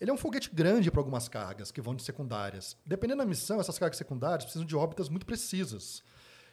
[0.00, 2.76] Ele é um foguete grande para algumas cargas que vão de secundárias.
[2.84, 6.02] Dependendo da missão, essas cargas secundárias precisam de órbitas muito precisas.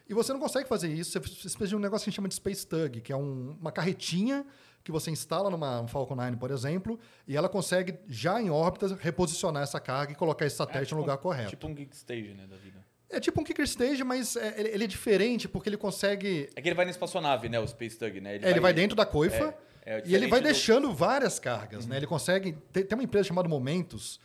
[0.07, 2.27] E você não consegue fazer isso, você precisa de um negócio que a gente chama
[2.27, 4.45] de Space Tug, que é um- uma carretinha
[4.83, 8.97] que você instala numa um Falcon 9, por exemplo, e ela consegue, já em órbita,
[8.99, 11.49] reposicionar essa carga e colocar esse satélite É, no tipo- lugar correto.
[11.49, 12.79] Tipo um Geek Stage, né, da vida.
[13.11, 16.61] É tipo um kicker stage, mas é, ele, ele é diferente porque ele consegue É
[16.61, 18.35] que ele vai na espaçonave, né, o Space Tug, né?
[18.37, 21.87] É, ele vai dentro da coifa é, é e ele vai do- deixando várias cargas,
[21.87, 21.97] né?
[21.97, 22.55] Ele consegue.
[22.71, 24.19] Tem, tem uma empresa chamada Momentos.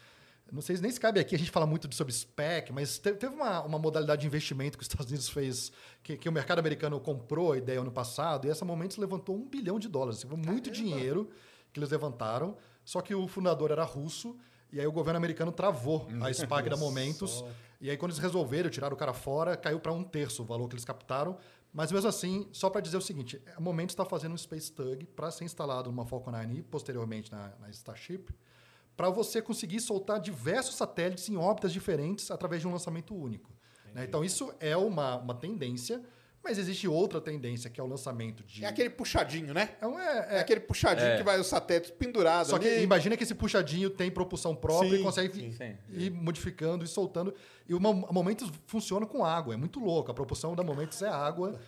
[0.53, 3.13] Não sei se nem se cabe aqui, a gente fala muito sobre spec, mas te-
[3.15, 6.59] teve uma, uma modalidade de investimento que os Estados Unidos fez, que, que o mercado
[6.59, 10.19] americano comprou a ideia ano passado, e essa Momentos levantou um bilhão de dólares.
[10.19, 11.31] Assim, foi muito dinheiro
[11.73, 14.37] que eles levantaram, só que o fundador era russo,
[14.71, 17.45] e aí o governo americano travou a SPAC da Momentos.
[17.81, 20.69] E aí, quando eles resolveram tirar o cara fora, caiu para um terço o valor
[20.69, 21.37] que eles captaram.
[21.73, 25.05] Mas mesmo assim, só para dizer o seguinte: a Momentos está fazendo um Space Tug
[25.07, 28.33] para ser instalado numa Falcon 9 e posteriormente na, na Starship,
[28.97, 33.51] para você conseguir soltar diversos satélites em órbitas diferentes através de um lançamento único.
[33.95, 34.05] né?
[34.05, 36.01] Então, isso é uma, uma tendência,
[36.43, 38.65] mas existe outra tendência, que é o lançamento de.
[38.65, 39.71] É aquele puxadinho, né?
[39.81, 41.17] É, um- É, é- é- aquele puxadinho É.
[41.17, 42.83] que vai os satélites pendurados só que ali.
[42.83, 45.53] imagina que esse puxadinho tem propulsão própria Sim, e consegue sim.
[45.53, 45.77] Sim.
[45.91, 47.35] ir modificando e soltando.
[47.69, 50.11] E o Mo- Momentos funciona com água, é muito louco.
[50.11, 51.59] A propulsão da Momentos é água.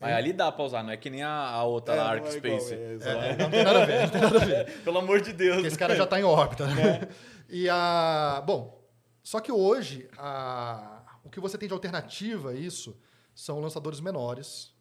[0.00, 2.10] Mas ali dá pra usar, não é que nem a, a outra, É, a não
[2.10, 2.74] Arc é igual, Space.
[2.74, 2.98] é.
[3.30, 4.80] É, não tem nada a ver, não tem nada a ver.
[4.82, 5.56] Pelo amor de Deus.
[5.56, 6.66] Porque esse cara já está em órbita.
[6.66, 7.08] Né?
[7.52, 8.42] E a.
[8.46, 8.80] Bom,
[9.24, 12.96] só que hoje a, o que você tem de alternativa a isso
[13.34, 14.72] são lançadores menores.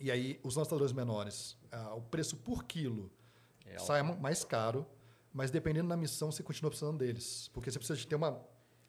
[0.00, 3.12] E aí, os lançadores menores, ah, o preço por quilo
[3.66, 4.86] É, sai ma- mais caro,
[5.32, 7.48] mas dependendo da missão, você continua precisando deles.
[7.52, 8.40] Porque você precisa de ter uma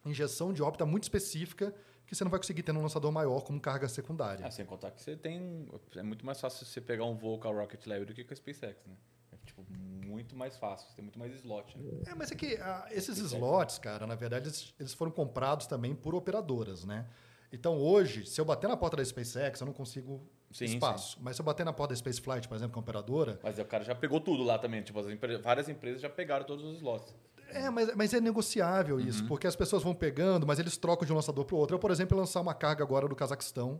[0.06, 3.60] injeção de órbita muito específica que você não vai conseguir ter num lançador maior como
[3.60, 4.46] carga secundária.
[4.46, 5.68] Ah, sem contar que você tem.
[5.96, 8.34] É muito mais fácil você pegar um voo com a Rocket Lab do que com
[8.34, 8.96] a SpaceX, né?
[9.32, 9.66] É tipo,
[10.06, 12.02] muito mais fácil, você tem muito mais slot, né?
[12.08, 15.96] É, mas é que ah, esses slots, cara, na verdade, eles, eles foram comprados também
[15.96, 17.08] por operadoras, né?
[17.52, 21.18] Então, hoje, se eu bater na porta da SpaceX, eu não consigo Sim, espaço.
[21.22, 23.58] Mas se eu bater na porta da Spaceflight, por exemplo, que é uma operadora, Mas
[23.58, 24.82] o cara já pegou tudo lá também.
[24.84, 25.02] Tipo,
[25.42, 27.13] várias empresas já pegaram todos os slots.
[27.54, 29.02] É, mas, mas é negociável Uhum.
[29.08, 31.76] isso, porque as pessoas vão pegando, mas eles trocam de um lançador para o outro.
[31.76, 33.80] Eu, por exemplo, lançar uma carga agora do Cazaquistão,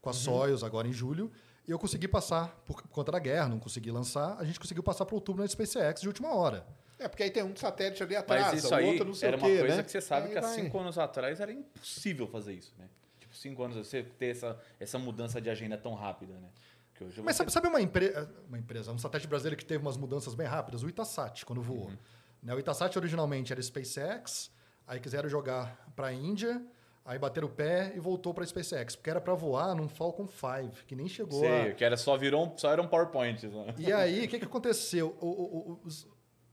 [0.00, 0.16] com Uhum.
[0.16, 1.30] a Soyuz, agora em julho,
[1.68, 5.04] e eu consegui passar, por conta da guerra, não consegui lançar, a gente conseguiu passar
[5.06, 6.66] para outubro na SpaceX de última hora.
[6.98, 9.28] É, porque aí tem um satélite ali atrás, Mas isso o aí outro não sei
[9.28, 9.82] era o uma quê, coisa né?
[9.82, 10.54] que você sabe Aí que há vai.
[10.54, 12.86] cinco anos atrás era impossível fazer isso, né?
[13.18, 16.48] Tipo, cinco anos você ter essa, essa mudança de agenda tão rápida, né?
[16.94, 18.12] Que hoje Mas sabe, sabe uma, empre-
[18.48, 20.82] uma empresa, um satélite brasileiro que teve umas mudanças bem rápidas?
[20.82, 21.86] O Itasat, quando voou.
[21.88, 21.96] Uhum.
[22.42, 24.50] Né, o Itasat originalmente era SpaceX,
[24.86, 26.64] aí quiseram jogar para a Índia,
[27.04, 30.86] aí bateram o pé e voltou para SpaceX, porque era para voar num Falcon 5,
[30.86, 31.74] que nem chegou Sei, a...
[31.74, 33.74] que era só virou um, só eram PowerPoints, né?
[33.78, 35.16] E aí, o que, que aconteceu?
[35.20, 35.80] O, o, o,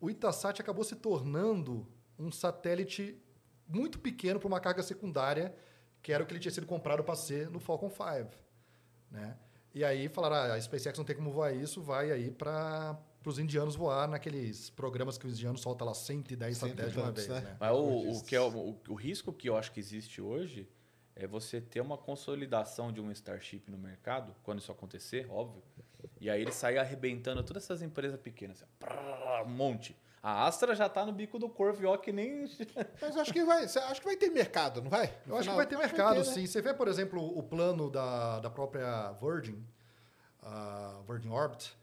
[0.02, 1.88] o Itasat acabou se tornando
[2.20, 3.22] um satélite
[3.68, 5.54] muito pequeno para uma carga secundária,
[6.02, 8.30] que era o que ele tinha sido comprado para ser no Falcon 5.
[9.12, 9.38] Né?
[9.74, 12.98] E aí falaram, ah, a SpaceX não tem como voar isso, vai aí para
[13.28, 16.94] para os indianos voar naqueles programas que os indianos soltam lá 110 Cento e satélites
[16.94, 17.28] de uma vez.
[17.28, 17.42] né?
[17.42, 17.58] Né?
[17.60, 20.66] Mas o, o que é o, o, risco que eu acho que existe hoje
[21.14, 25.62] é você ter uma consolidação de um Starship no mercado, quando isso acontecer, óbvio.
[26.22, 28.64] E aí ele sair arrebentando todas essas empresas pequenas.
[28.64, 29.94] assim, prrr, um monte.
[30.24, 32.50] A Astra já tá no bico do corvo, ó, que nem.
[33.02, 35.14] Mas acho que vai, acho que vai ter mercado, não vai?
[35.26, 36.34] No Eu acho que vai ter mercado, ter, né?
[36.34, 36.48] sim.
[36.48, 39.62] Você vê, por exemplo, o plano da, da própria Virgin,
[40.42, 41.78] a Virgin Orbit,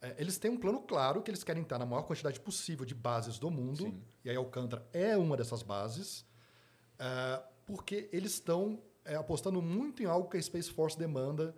[0.00, 2.94] é, eles têm um plano claro que eles querem estar na maior quantidade possível de
[2.94, 4.02] bases do mundo, Sim.
[4.24, 6.24] e aí Alcântara é uma dessas bases,
[6.98, 11.54] é, porque eles estão é, apostando muito em algo que a Space Force demanda,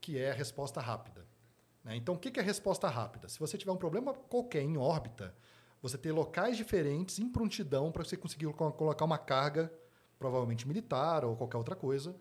[0.00, 1.26] que é a resposta rápida.
[1.82, 1.96] né?
[1.96, 3.28] Então, o que que é a resposta rápida?
[3.28, 5.34] Se você tiver um problema qualquer em órbita,
[5.80, 9.72] você ter locais diferentes em prontidão para você conseguir colo- colocar uma carga,
[10.18, 12.14] provavelmente militar ou qualquer outra coisa.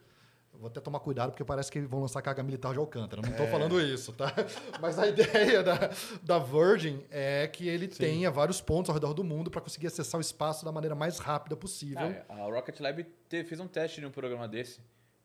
[0.54, 3.22] Eu vou até tomar cuidado, porque parece que vão lançar carga militar de Alcântara.
[3.22, 4.32] Não estou falando isso, tá?
[4.80, 5.90] Mas a ideia da,
[6.22, 10.20] da Virgin é que ele tenha vários pontos ao redor do mundo para conseguir acessar
[10.20, 12.16] o espaço da maneira mais rápida possível.
[12.30, 14.80] Ah, a Rocket Lab te- fez um teste de um programa desse,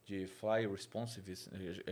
[0.04, 1.34] de Fly Responsive,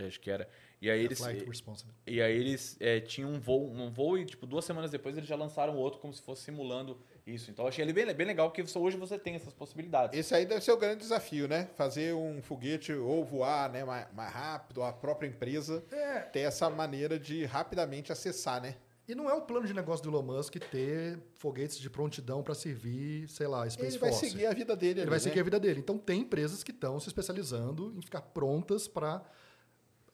[0.07, 0.49] acho que era.
[0.81, 1.19] E aí eles.
[1.19, 1.91] Flight Responsive.
[2.07, 5.29] E aí eles eh, tinham um voo, um voo e, tipo, duas semanas depois eles
[5.29, 7.51] já lançaram outro como se fosse simulando isso.
[7.51, 10.17] Então eu achei ele bem, bem legal, porque hoje você tem essas possibilidades.
[10.17, 11.69] Esse aí deve ser o grande desafio, né?
[11.75, 16.19] Fazer um foguete ou voar né, mais, mais rápido, a própria empresa É.
[16.21, 18.75] ter essa maneira de rapidamente acessar, né?
[19.07, 22.53] E não é o plano de negócio do Elon Musk ter foguetes de prontidão para
[22.53, 24.29] servir, sei lá, Space Ele vai Force.
[24.29, 25.23] seguir a vida dele Ele ali, vai né?
[25.23, 25.79] seguir a vida dele.
[25.79, 29.23] Então, tem empresas que estão se especializando em ficar prontas para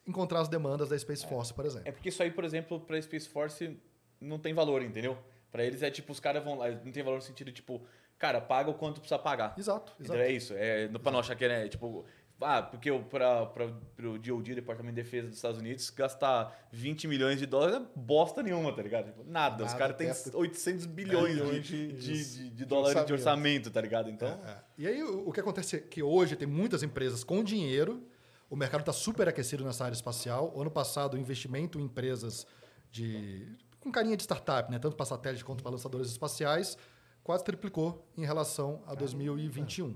[0.06, 1.88] encontrar as demandas da Space Force, por exemplo.
[1.88, 3.76] É porque isso aí, por exemplo, pra Space Force
[4.20, 5.18] não tem valor, entendeu?
[5.54, 7.80] Pra eles é tipo, os caras vão lá, não tem valor no sentido tipo,
[8.18, 9.54] cara, paga o quanto precisa pagar.
[9.56, 10.28] Exato, Então exato.
[10.28, 10.52] é isso.
[10.56, 12.04] É, no- pra não achar que é, tipo,
[12.40, 17.38] ah, porque o pra, pro DOD, Departamento de Defesa dos Estados Unidos, gastar 20 milhões
[17.38, 19.06] de dólares é bosta nenhuma, tá ligado?
[19.12, 19.62] Tipo, nada.
[19.64, 23.70] Os Nada, caras têm perto- 800 bilhões de, de- de, de- de, dólares de orçamento.
[23.70, 24.10] tá ligado?
[24.10, 24.56] Então, É.
[24.76, 28.02] E aí, o o que acontece é que hoje tem muitas empresas com dinheiro,
[28.50, 30.52] o mercado está super aquecido nessa área espacial.
[30.52, 32.44] O ano passado, o investimento em empresas
[32.90, 33.46] de
[33.84, 34.78] com carinha de startup, né?
[34.78, 36.76] tanto para satélite quanto para lançadores espaciais,
[37.22, 39.94] quase triplicou em relação a 2021.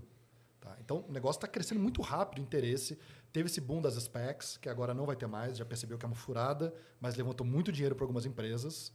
[0.61, 0.77] Tá?
[0.81, 2.99] Então, o negócio está crescendo muito rápido, o interesse.
[3.33, 6.09] Teve esse boom das specs, que agora não vai ter mais, já percebeu que é
[6.09, 8.93] uma furada, mas levantou muito dinheiro para algumas empresas.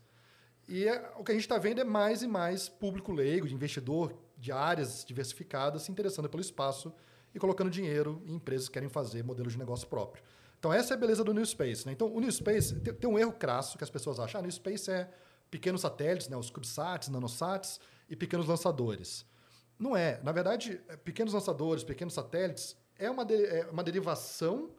[0.68, 3.56] E é- o que a gente está vendo é mais e mais público leigo, de
[3.56, 6.94] investidor de áreas diversificadas se interessando pelo espaço
[7.34, 10.24] e colocando dinheiro em empresas que querem fazer modelos de negócio próprio.
[10.64, 11.86] Então, essa é a beleza do New Space.
[11.86, 11.92] Né?
[11.92, 14.40] Então, o New Space tem, tem um erro crasso que as pessoas acham.
[14.40, 15.10] Ah, New Space é
[15.52, 16.38] pequenos satélites, né?
[16.38, 19.26] os CubeSats, nanosats e pequenos lançadores.
[19.78, 20.22] Não é.
[20.24, 24.72] Na verdade, é, pequenos lançadores, pequenos satélites é uma, de- é uma derivação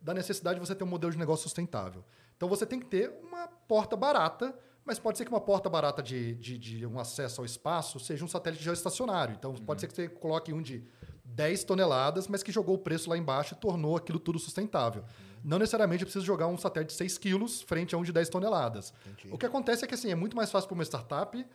[0.00, 2.04] da necessidade de você ter um modelo de negócio sustentável.
[2.36, 6.00] Então você tem que ter uma porta barata, mas pode ser que uma porta barata
[6.04, 9.34] de, de, de um acesso ao espaço seja um satélite geoestacionário.
[9.36, 10.84] Então pode ser que você coloque um de
[11.24, 15.04] 10 toneladas, mas que jogou o preço lá embaixo e tornou aquilo tudo sustentável.
[15.44, 18.28] Não necessariamente eu preciso jogar um satélite de 6 quilos frente a um de 10
[18.28, 18.92] toneladas.
[19.06, 19.34] Entendi.
[19.34, 21.46] O que acontece é que assim, é muito mais fácil para uma startup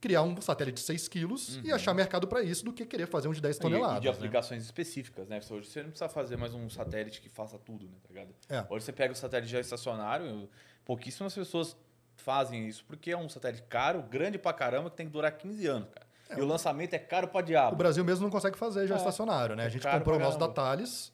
[0.00, 3.26] criar um satélite de 6 quilos e achar mercado para isso do que querer fazer
[3.28, 3.98] um de 10 e- toneladas.
[3.98, 4.12] e de né?
[4.12, 5.40] aplicações específicas, né?
[5.50, 7.92] Hoje você não precisa fazer mais um satélite que faça tudo, né?
[8.02, 8.34] Tá ligado?
[8.50, 8.66] É.
[8.68, 10.48] Hoje você pega o satélite já estacionário,
[10.84, 11.74] pouquíssimas pessoas
[12.16, 15.66] fazem isso, porque é um satélite caro, grande pra caramba, que tem que durar 15
[15.66, 16.06] anos, cara.
[16.38, 17.76] e o lançamento é caro pra O diabo.
[17.76, 18.98] Brasil mesmo não consegue fazer já É.
[18.98, 19.64] estacionário, né?
[19.64, 20.48] A É gente comprou o nosso da.
[20.48, 21.12] Thales,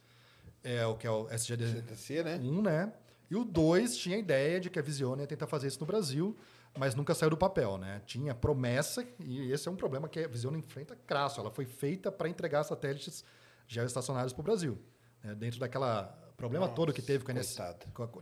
[0.63, 2.37] é, o que é o SGD CTC, né?
[2.43, 2.93] 1, né?
[3.31, 5.87] E o 2 tinha a ideia de que a Visione ia tentar fazer isso no
[5.87, 6.37] Brasil,
[6.77, 8.03] mas nunca saiu do papel, né?
[8.05, 11.41] Tinha promessa, e esse é um problema que a Visione enfrenta crasso.
[11.41, 13.25] Ela foi feita para entregar satélites
[13.69, 14.79] geoestacionários para o Brasil.
[15.23, 15.35] né?
[15.35, 17.59] Dentro daquela problema Nossa, todo que teve com a, NS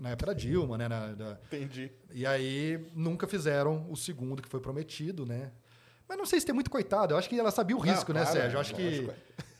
[0.01, 0.89] na época da Dilma, né?
[0.89, 1.91] Na- da- Entendi.
[2.13, 5.53] e aí nunca fizeram o segundo que foi prometido, né?
[6.09, 7.15] Mas não sei se tem muito coitado.
[7.15, 8.57] Eu acho que ela sabia o Não, risco, né, claro, Sérgio?
[8.57, 9.09] Eu acho que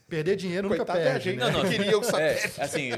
[0.09, 1.25] perder dinheiro nunca Coitado é a perde.
[1.31, 1.51] gente né?
[1.51, 1.71] Não, não.
[1.71, 2.49] que queria o satélite.
[2.59, 2.91] É, assim,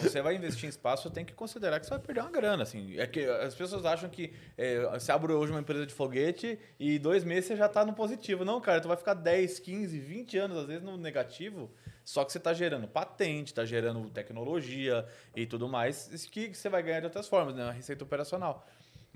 [0.00, 2.96] você vai investir em espaço, tem que considerar que você vai perder uma grana, assim.
[2.98, 6.98] É que as pessoas acham que é, você abre hoje uma empresa de foguete e
[6.98, 8.44] dois meses você já tá no positivo.
[8.44, 11.70] Não, cara, tu vai ficar 10, 15, 20 anos, às vezes, no negativo,
[12.04, 15.04] só que você tá gerando patente, tá gerando tecnologia
[15.34, 17.64] e tudo mais, isso que você vai ganhar de outras formas, né?
[17.64, 18.64] Uma receita operacional.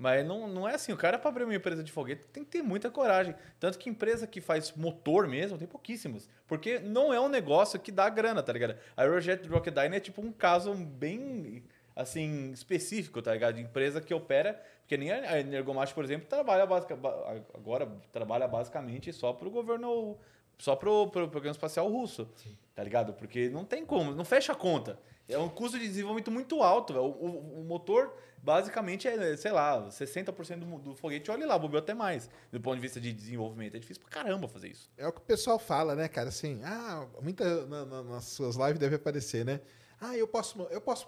[0.01, 2.49] Mas não, não é assim, o cara para abrir uma empresa de foguete tem que
[2.49, 3.35] ter muita coragem.
[3.59, 6.27] Tanto que empresa que faz motor mesmo tem pouquíssimas.
[6.47, 8.75] Porque não é um negócio que dá grana, tá ligado?
[8.97, 11.63] A Aerojet Rocketdyne é tipo um caso bem,
[11.95, 13.53] assim, específico, tá ligado?
[13.57, 14.59] De empresa que opera...
[14.81, 20.17] Porque nem a Energomat, por exemplo, trabalha basic, ba- agora trabalha basicamente só pro governo...
[20.61, 22.29] Só pro, pro programa espacial russo,
[22.75, 23.13] tá ligado?
[23.13, 24.99] Porque não tem como, não fecha a conta.
[25.27, 26.93] É um custo de desenvolvimento muito alto.
[26.93, 31.79] O, o- o motor, basicamente, é, sei lá, 60% do, do foguete, olha lá, bobeou
[31.79, 32.29] até mais.
[32.51, 33.73] Do ponto de vista de desenvolvimento.
[33.75, 34.87] É difícil pra caramba fazer isso.
[34.99, 36.29] É o que o pessoal fala, né, cara?
[36.29, 39.61] Assim, ah, muita na- na- nas suas lives deve aparecer, né?
[39.99, 41.07] Ah, eu posso, eu posso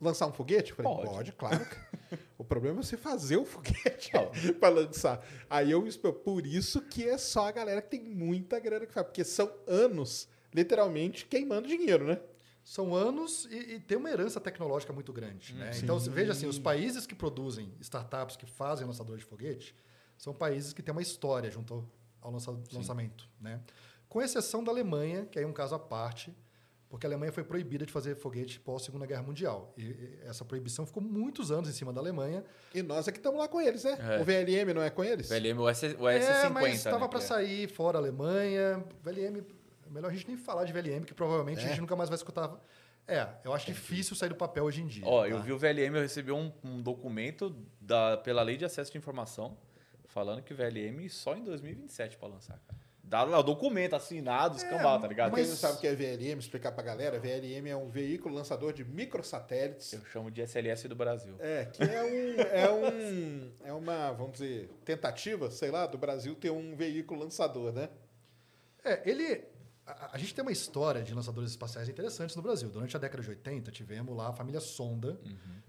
[0.00, 0.70] lançar um foguete?
[0.70, 1.08] Eu falei, Pode.
[1.10, 1.66] pode, claro.
[2.38, 4.12] o problema é você fazer o foguete
[4.60, 5.24] para lançar.
[5.48, 5.84] Aí eu
[6.24, 9.50] por isso que é só a galera que tem muita grana que faz, porque são
[9.66, 12.20] anos, literalmente, queimando dinheiro, né?
[12.62, 15.52] São anos e, e tem uma herança tecnológica muito grande.
[15.54, 15.70] né?
[15.82, 19.74] Então, você veja assim, os países que produzem startups que fazem lançadores de foguete
[20.16, 21.86] são países que têm uma história junto
[22.22, 23.28] ao lança- lançamento.
[23.38, 23.60] Né?
[24.08, 26.34] Com exceção da Alemanha, que aí é um caso à parte,
[26.94, 29.74] porque a Alemanha foi proibida de fazer foguete pós-Segunda Guerra Mundial.
[29.76, 32.44] E, essa proibição ficou muitos anos em cima da Alemanha.
[32.72, 33.98] E nós aqui estamos lá com eles, né?
[33.98, 34.20] É.
[34.20, 35.28] O VLM não é com eles?
[35.28, 36.50] VLM, o, S, o é, S50.
[36.50, 37.26] mas estava né, para que é.
[37.26, 38.84] sair fora a Alemanha.
[39.02, 39.42] VLM,
[39.88, 41.64] é melhor a gente nem falar de VLM, que provavelmente É?
[41.64, 42.56] a gente nunca mais vai escutar.
[43.08, 45.04] É, eu acho difícil sair do papel hoje em dia.
[45.04, 45.28] Ó, tá?
[45.28, 48.98] eu vi o VLM, eu recebi um, um documento da, pela Lei de Acesso de
[48.98, 49.58] Informação
[50.06, 52.83] falando que o VLM só em 2027 para lançar, cara.
[53.06, 55.30] Dá lá o documento assinado, escambau, tá ligado?
[55.32, 58.72] Mas- não sabe o que é VLM, explicar pra galera, VLM é um veículo lançador
[58.72, 59.92] de microsatélites.
[59.92, 61.36] Eu chamo de SLS do Brasil.
[61.38, 63.52] É, que é um, é um.
[63.64, 67.90] É uma, vamos dizer, tentativa, sei lá, do Brasil ter um veículo lançador, né?
[68.82, 69.44] É, ele.
[69.86, 72.70] A, a gente tem uma história de lançadores espaciais interessantes no Brasil.
[72.70, 75.20] Durante a década de 80, tivemos lá a família Sonda,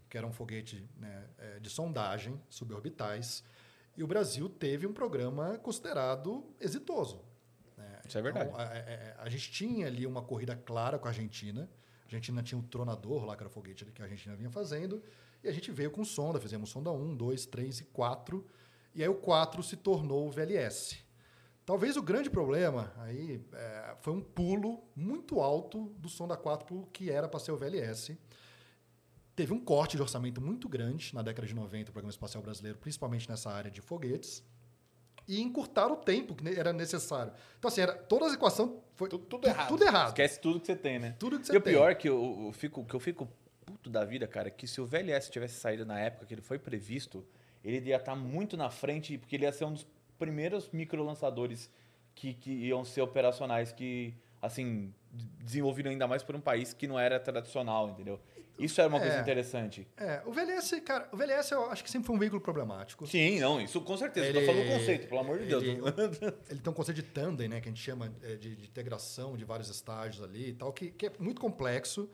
[0.09, 3.43] que era um foguete né, é, de sondagem suborbitais.
[3.97, 7.21] E o Brasil teve um programa considerado exitoso.
[7.77, 7.99] né?
[8.07, 8.49] Isso é verdade.
[8.49, 11.69] Então, a, a- a gente tinha ali uma corrida clara com a Argentina.
[12.01, 15.01] A Argentina tinha um tronador lá, que era o foguete que a Argentina vinha fazendo.
[15.43, 18.45] E a gente veio com sonda, fizemos sonda 1, 2, 3 e 4.
[18.93, 20.97] E aí o 4 se tornou o VLS.
[21.65, 26.85] Talvez o grande problema aí é, foi um pulo muito alto do sonda 4 pro
[26.93, 28.15] que era para ser o VLS.
[29.35, 32.77] Teve um corte de orçamento muito grande na década de 90 do Programa Espacial Brasileiro,
[32.77, 34.43] principalmente nessa área de foguetes,
[35.27, 37.33] e encurtaram o tempo que era necessário.
[37.59, 39.67] Então, assim, era, toda a equação foi Tudo- tudo tu- errado.
[39.67, 40.07] Tudo errado.
[40.09, 41.15] Esquece tudo que você tem, né?
[41.19, 41.73] Tudo que você e o tem.
[41.73, 43.27] pior é que eu, eu fico, que eu fico
[43.65, 46.41] puto da vida, cara, é que se o VLS tivesse saído na época que ele
[46.41, 47.25] foi previsto,
[47.63, 49.85] ele ia estar muito na frente, porque ele ia ser um dos
[50.19, 51.69] primeiros microlançadores
[52.13, 54.93] que, que iam ser operacionais, que, assim,
[55.39, 58.21] desenvolvido ainda mais por um país que não era tradicional, entendeu?
[58.57, 59.21] Isso era uma coisa É.
[59.21, 59.87] interessante.
[59.97, 63.05] É, o VLS, cara, o VLS eu acho que sempre foi um veículo problemático.
[63.05, 64.27] Sim, não, isso com certeza.
[64.27, 65.61] Ele- Eu falando o conceito, pelo amor de Deus.
[65.63, 65.81] ele-
[66.49, 69.35] Ele tem um conceito de tandem, né, que a gente chama é, de, de integração
[69.35, 72.09] de vários estágios ali e tal, que, que é muito complexo.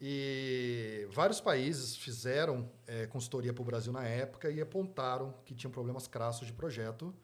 [0.00, 5.70] E vários países fizeram é, consultoria para o Brasil na época e apontaram que tinham
[5.72, 7.14] problemas crassos de projeto.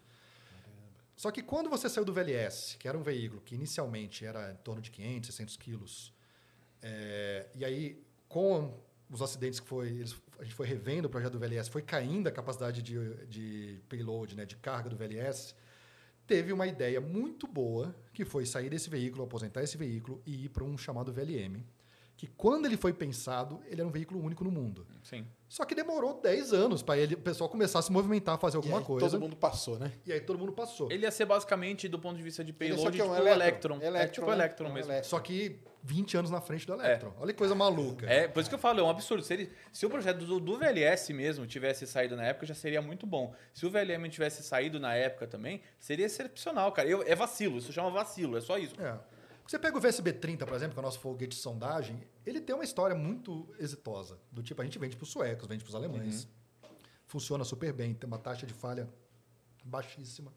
[1.16, 4.56] Só que quando você saiu do VLS, que era um veículo que inicialmente era em
[4.56, 6.12] torno de 500, 600 quilos,
[6.82, 8.72] é, e aí com
[9.10, 12.26] os acidentes que foi, eles- a gente foi revendo o projeto do VLS, foi caindo
[12.26, 15.54] a capacidade de, de payload, né, de carga do VLS,
[16.26, 20.48] teve uma ideia muito boa, que foi sair desse veículo, aposentar esse veículo e ir
[20.48, 21.64] para um chamado VLM,
[22.16, 24.86] que quando ele foi pensado, ele era um veículo único no mundo.
[25.02, 25.26] Sim.
[25.54, 28.58] Só que demorou 10 anos para ele, o pessoal começar a se movimentar, fazer E
[28.58, 29.08] alguma aí coisa.
[29.08, 29.92] Todo mundo passou, né?
[30.04, 30.90] E aí todo mundo passou.
[30.90, 33.04] Ele ia ser basicamente, do ponto de vista de Ele é só payload, que é
[33.04, 33.74] tipo um o Electron.
[33.80, 33.96] Electron.
[34.02, 34.34] É tipo o né?
[34.34, 34.90] Electron É um mesmo.
[34.90, 35.10] Electron.
[35.10, 37.12] Só que 20 anos na frente do Electron.
[37.20, 38.04] Olha que coisa maluca.
[38.04, 39.22] É, por isso que eu falo, é um absurdo.
[39.22, 42.82] Se, ele- se o projeto do, do VLS mesmo tivesse saído na época, já seria
[42.82, 43.32] muito bom.
[43.52, 46.88] Se o VLM tivesse saído na época também, seria excepcional, cara.
[46.88, 48.74] Eu- é vacilo, isso chama vacilo, é só isso.
[48.82, 48.98] É.
[49.46, 52.54] Você pega o VSB-30, por exemplo, que é o nosso foguete de sondagem, ele tem
[52.54, 54.18] uma história muito exitosa.
[54.32, 56.26] Do tipo, a gente vende para os suecos, vende para os alemães.
[57.06, 58.88] Funciona super bem, tem uma taxa de falha
[59.62, 60.32] baixíssima.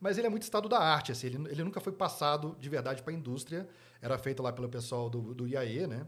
[0.00, 3.02] Mas ele é muito estado da arte, assim, ele, ele nunca foi passado de verdade
[3.02, 3.68] para a indústria.
[4.00, 6.06] Era feito lá pelo pessoal do, do IAE, né?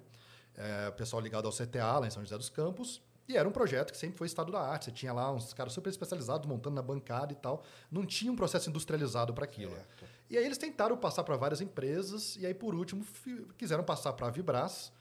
[0.56, 3.00] É, pessoal ligado ao CTA, lá em São José dos Campos.
[3.28, 4.86] E era um projeto que sempre foi estado da arte.
[4.86, 7.62] Você tinha lá uns caras super especializados montando na bancada e tal.
[7.90, 9.70] Não tinha um processo industrializado para aquilo.
[9.70, 10.04] Certo.
[10.30, 13.04] E aí eles tentaram passar para várias empresas, e aí, por último,
[13.58, 14.92] quiseram passar para a Vibras,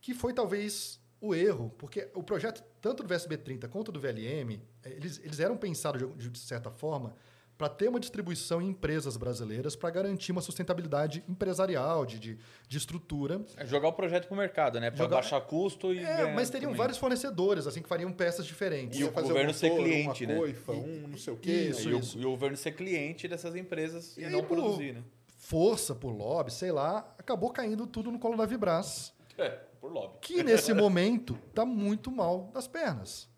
[0.00, 4.90] que foi talvez o erro, porque o projeto, tanto do VSB30 quanto do VLM, eh,
[4.90, 7.14] eles, eles eram pensados de, de certa forma
[7.56, 12.38] para ter uma distribuição em empresas brasileiras para garantir uma sustentabilidade empresarial, de, de,
[12.68, 13.40] de estrutura.
[13.56, 14.90] É jogar o projeto pro mercado, né?
[14.90, 16.00] Pra Jogar- baixar custo e.
[16.04, 16.78] É, mas teriam também.
[16.78, 18.98] vários fornecedores, assim, que fariam peças diferentes.
[19.00, 20.38] E o governo um ser motor, cliente, uma né?
[20.38, 21.50] coifa, um não sei o quê.
[21.70, 24.56] Isso, e, o, e o governo ser cliente dessas empresas e, E aí, não por-
[24.58, 25.02] produzir, né?
[25.38, 29.14] Força por lobby, sei lá, acabou caindo tudo no colo da Vibras.
[29.38, 29.50] É,
[29.80, 30.16] por lobby.
[30.22, 33.28] que nesse momento está muito mal das pernas.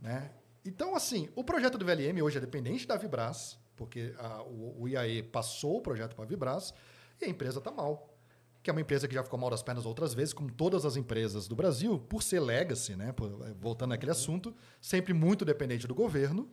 [0.00, 0.30] Né?
[0.64, 4.88] Então, assim, o projeto do VLM hoje é dependente da Vibras, porque a- o, o
[4.88, 6.74] IAE passou o projeto para a Vibras
[7.20, 8.14] e a empresa está mal.
[8.60, 10.96] que é uma empresa que já ficou mal das pernas outras vezes, como todas as
[10.96, 13.12] empresas do Brasil, por ser legacy, né?
[13.12, 16.46] Por- voltando naquele assunto, sempre muito dependente do governo.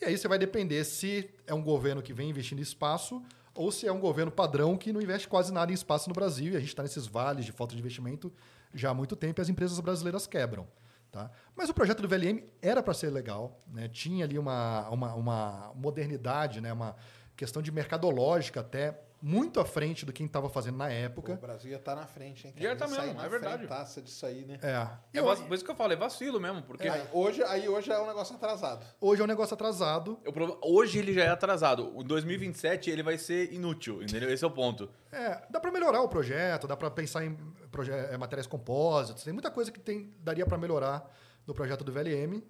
[0.00, 3.20] E aí você vai depender se é um governo que vem investindo em espaço
[3.54, 6.52] ou se é um governo padrão que não investe quase nada em espaço no Brasil.
[6.52, 8.30] E a gente está nesses vales de falta de investimento
[8.72, 10.68] já há muito tempo e as empresas brasileiras quebram.
[11.16, 11.30] Tá?
[11.56, 13.88] Mas o projeto do VLM era para ser legal, né?
[13.88, 16.70] tinha ali uma, uma, uma modernidade, né?
[16.70, 16.94] uma
[17.34, 21.32] questão de mercadológica até muito à frente do quem estava fazendo na Pô, época.
[21.32, 22.54] o Brasil ia estar na frente, hein?
[22.58, 23.58] Ia tá Ia sair mesmo, na é verdade.
[23.66, 24.58] frentaça disso aí, né?
[24.62, 24.72] É.
[24.72, 27.68] É Eu- vac- por isso que eu falo, é vacilo mesmo, porque Aí, hoje, aí
[27.68, 28.84] hoje é um negócio atrasado.
[29.00, 30.16] Hoje é um negócio atrasado.
[30.24, 31.96] problema- hoje ele já é atrasado.
[31.96, 34.30] O 2027 ele vai ser inútil, entendeu?
[34.32, 34.88] Esse é o ponto.
[35.10, 37.34] É, dá para melhorar o projeto, dá para pensar em
[37.70, 41.10] proje- é, materiais compósitos, tem muita coisa que tem, daria para melhorar
[41.46, 42.42] no projeto do VLM.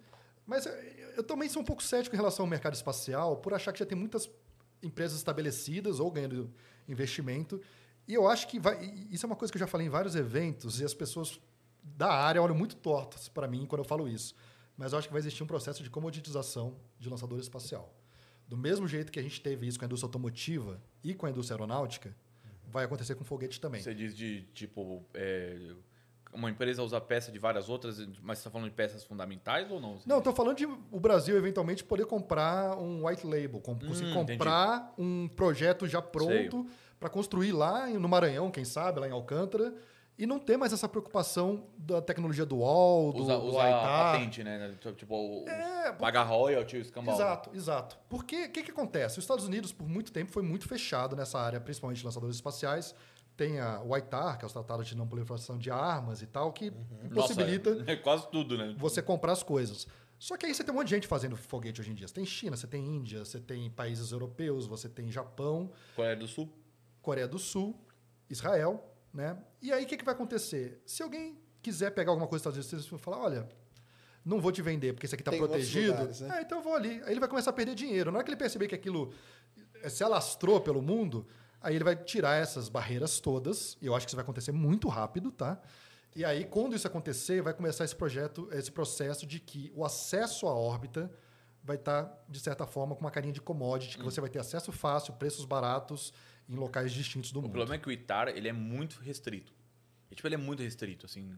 [0.44, 3.72] Mas é, eu também sou um pouco cético em relação ao mercado espacial, por achar
[3.72, 4.28] que já tem muitas
[4.86, 6.52] empresas estabelecidas ou ganhando
[6.88, 7.60] investimento.
[8.08, 10.14] E eu acho que vai, isso é uma coisa que eu já falei em vários
[10.14, 11.40] eventos e as pessoas
[11.82, 14.34] da área olham muito tortas para mim quando eu falo isso.
[14.76, 17.94] Mas eu acho que vai existir um processo de comoditização de lançador espacial.
[18.46, 21.30] Do mesmo jeito que a gente teve isso com a indústria automotiva e com a
[21.30, 22.14] indústria aeronáutica,
[22.68, 23.80] vai acontecer com foguete também.
[23.80, 25.74] Você diz de, tipo, é,
[26.36, 29.80] uma empresa usa peça de várias outras, mas você está falando de peças fundamentais ou
[29.80, 29.98] não?
[30.06, 34.14] Não, estou falando de o Brasil eventualmente poder comprar um white label, com- conseguir Hum,
[34.26, 36.66] comprar um projeto já pronto
[37.00, 39.74] para construir lá no Maranhão, quem sabe, lá em Alcântara,
[40.18, 44.12] e não ter mais essa preocupação da tecnologia dual, do, Usa, do usa a ITAR.
[44.12, 44.74] patente, né?
[44.96, 47.14] Tipo, o- É, pagar royalty, o escambau.
[47.14, 47.98] Exato, exato.
[48.08, 49.18] Porque o que, que acontece?
[49.18, 52.94] Os Estados Unidos, por muito tempo, foi muito fechado nessa área, principalmente de lançadores espaciais.
[53.36, 56.52] Tem a, o ITAR, que é os tratados de não proliferação de armas e tal,
[56.52, 58.74] que Nossa, possibilita é quase tudo, né?
[58.78, 59.86] você comprar as coisas.
[60.18, 62.08] Só que aí você tem um monte de gente fazendo foguete hoje em dia.
[62.08, 66.26] Você tem China, você tem Índia, você tem países europeus, você tem Japão, Coreia do
[66.26, 66.50] Sul.
[67.02, 67.78] Coreia do Sul,
[68.30, 68.82] Israel,
[69.12, 69.36] né?
[69.60, 70.80] E aí o que, que vai acontecer?
[70.86, 73.48] Se alguém quiser pegar alguma coisa dos Estados Unidos, você vai falar, olha,
[74.24, 75.92] não vou te vender porque isso aqui está protegido.
[75.92, 76.28] lugares, né?
[76.32, 77.00] Ah, então eu vou ali.
[77.04, 78.10] Aí ele vai começar a perder dinheiro.
[78.10, 79.12] Na hora que ele perceber que aquilo
[79.82, 81.26] eh, se alastrou pelo mundo,
[81.66, 83.76] aí ele vai tirar essas barreiras todas.
[83.82, 85.60] E eu acho que isso vai acontecer muito rápido, tá?
[86.14, 90.46] E aí, quando isso acontecer, vai começar esse projeto, esse processo de que o acesso
[90.46, 91.10] à órbita
[91.62, 94.70] vai estar, de certa forma, com uma carinha de commodity, que você vai ter acesso
[94.72, 96.12] fácil, preços baratos
[96.48, 97.50] em locais distintos do O mundo.
[97.52, 99.52] problema é que o ITAR, ele é muito restrito.
[100.10, 101.36] E, tipo, ele é muito restrito, assim.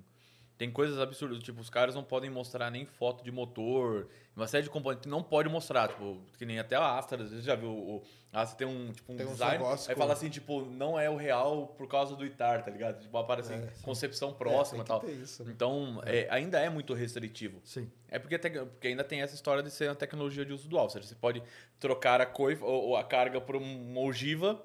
[0.59, 4.64] Tem coisas absurdas, tipo, os caras não podem mostrar nem foto de motor, uma série
[4.64, 7.54] de componentes que não pode mostrar, tipo, que nem até a Astra, às vezes já
[7.54, 8.02] viu, o
[8.32, 11.09] a Astra tem um, tipo, um Tem uns design, aí fala assim, tipo, não é
[11.09, 13.00] o real por causa do ITAR, tá ligado?
[13.00, 15.09] Tipo, aparece assim, concepção próxima É, e tem tal.
[15.22, 15.52] isso, né?
[15.54, 17.61] Então, é, ainda é muito restritivo.
[17.64, 17.88] Sim.
[18.09, 20.84] É porque, te- porque ainda tem essa história de ser uma tecnologia de uso dual.
[20.84, 21.40] Ou seja, você pode
[21.78, 24.61] trocar a coifa ou, ou a carga por uma ogiva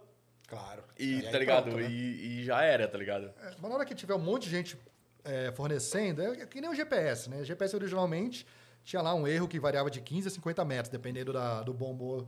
[0.48, 0.84] Claro.
[1.00, 1.64] e, aí tá ligado?
[1.66, 1.88] pronto, né?
[1.90, 3.28] e, e já era, tá ligado?
[3.42, 4.78] É, Mas na hora que tiver um monte de gente
[5.24, 7.42] é, fornecendo, é que nem o GPS, né?
[7.42, 8.46] O GPS originalmente
[8.84, 11.92] tinha lá um erro que variava de 15 a 50 metros, dependendo da- do bom
[11.92, 12.28] humor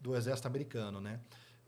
[0.00, 1.18] do exército americano, né?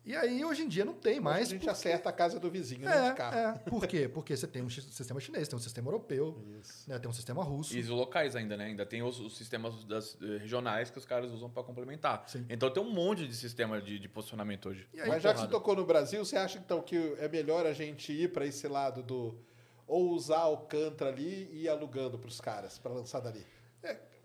[0.05, 1.49] E aí, hoje em dia, não tem mais.
[1.49, 3.09] a gente porque- acerta a casa do vizinho, né?
[3.09, 3.37] é, De carro.
[3.37, 3.53] é.
[3.68, 4.09] Por quê?
[4.09, 6.43] Porque você tem um sistema chinês, tem um sistema europeu,
[6.87, 6.99] né?
[6.99, 7.76] tem um sistema russo.
[7.76, 8.66] E os locais ainda, né?
[8.66, 12.24] Ainda tem os, os sistemas das, eh, regionais que os caras usam pra complementar.
[12.26, 12.47] Sim.
[12.49, 14.89] Então tem um monte de sistema de, de posicionamento hoje.
[14.95, 15.53] E aí, Mas já que porrada.
[15.53, 18.66] você tocou no Brasil, você acha então que é melhor a gente ir para esse
[18.66, 19.37] lado do.
[19.89, 23.45] Ou usar o Cantra ali e ir alugando para os caras, para lançar dali?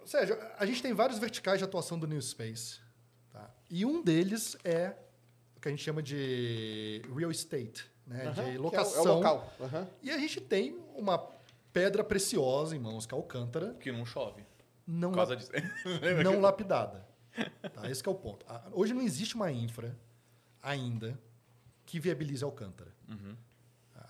[0.06, 2.82] Sérgio, a gente tem vários verticais de atuação do New Space.
[3.32, 3.50] Tá?
[3.70, 4.94] E um deles é
[5.56, 8.26] o que a gente chama de real estate, né?
[8.26, 8.98] Aham, que é de o- locação.
[9.06, 9.54] É o, local.
[9.62, 9.88] Aham.
[10.02, 11.18] E a gente tem uma
[11.72, 14.44] pedra preciosa em mãos, que é o Alcântara, Que não chove.
[14.86, 15.52] não, Por causa lap- disso.
[16.24, 17.08] não lapidada.
[17.74, 17.90] Tá?
[17.90, 18.46] Esse que é o ponto.
[18.50, 19.98] A- Hoje não existe uma infra
[20.62, 21.18] ainda
[21.86, 22.94] que viabilize Alcântara.
[23.08, 23.38] Uhum.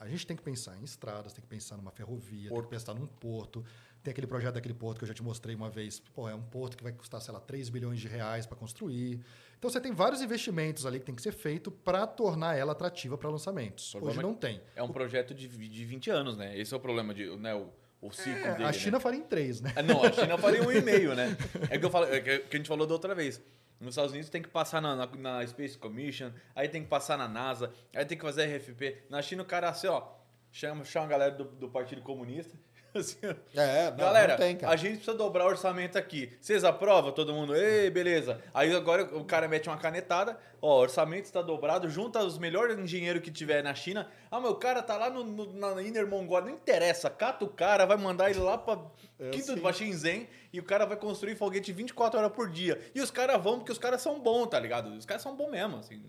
[0.04, 2.62] A gente tem que pensar em estradas, tem que pensar numa ferrovia, Porto.
[2.64, 3.64] tem que pensar num porto.
[4.04, 6.02] Tem aquele projeto daquele porto que eu já te mostrei uma vez.
[6.14, 9.22] Pô, é um porto que vai custar, sei lá, 3 bilhões de reais para construir.
[9.58, 13.18] Então você tem vários investimentos ali que tem que ser feito para tornar ela atrativa
[13.18, 13.96] para lançamentos.
[13.96, 14.62] Hoje é não tem.
[14.76, 16.58] É um projeto de, de 20 anos, né?
[16.60, 17.70] Esse é o problema de, né, o,
[18.02, 18.64] o ciclo É, dele.
[18.66, 18.74] a né?
[18.74, 19.72] China faria em três, né?
[19.74, 21.38] Ah, Não, a China faria um e-mail, né?
[21.72, 23.42] É que eu falo, é que a gente falou da outra vez.
[23.84, 27.18] Nos Estados Unidos tem que passar na, na, na Space Commission, aí tem que passar
[27.18, 29.04] na NASA, aí tem que fazer RFP.
[29.10, 30.08] Na China o cara assim, ó,
[30.52, 32.58] chama, chama a galera do, do Partido Comunista,
[33.00, 33.18] Assim.
[33.56, 36.32] É, não, Galera, não tem, a gente precisa dobrar o orçamento aqui.
[36.40, 37.12] Vocês aprovam?
[37.12, 38.40] Todo mundo, ei, beleza.
[38.54, 43.22] Aí agora o cara mete uma canetada, ó, orçamento está dobrado, junta os melhores engenheiros
[43.24, 44.08] que tiver na China.
[44.30, 47.86] Ah, meu cara tá lá no, no- na Inner Mongólia, não interessa, cata o cara,
[47.86, 48.80] vai mandar ele lá pra
[49.20, 52.80] É, Quinto pra Shenzhen e o cara vai construir foguete 24 horas por dia.
[52.94, 54.90] E os caras vão porque os caras são bons, tá ligado?
[54.96, 56.04] Os caras são bons mesmo, assim.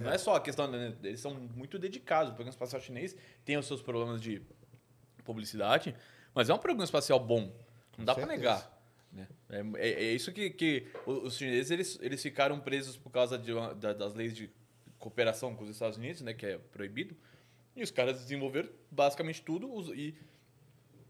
[0.00, 0.94] Não é só a questão, né?
[1.02, 2.30] eles são muito dedicados.
[2.32, 3.14] O programa espacial chinês
[3.44, 4.42] tem os seus problemas de
[5.24, 5.94] publicidade,
[6.34, 7.52] mas é um programa espacial bom.
[7.98, 8.36] Não dá certeza.
[8.36, 8.80] negar.
[9.12, 9.26] né?
[9.50, 13.52] É, é- é isso que, que os chineses eles, eles ficaram presos por causa de
[13.76, 14.48] da- das leis de
[14.98, 17.16] cooperação com os Estados Unidos, né, que é proibido.
[17.74, 20.14] E os caras desenvolveram basicamente tudo us- e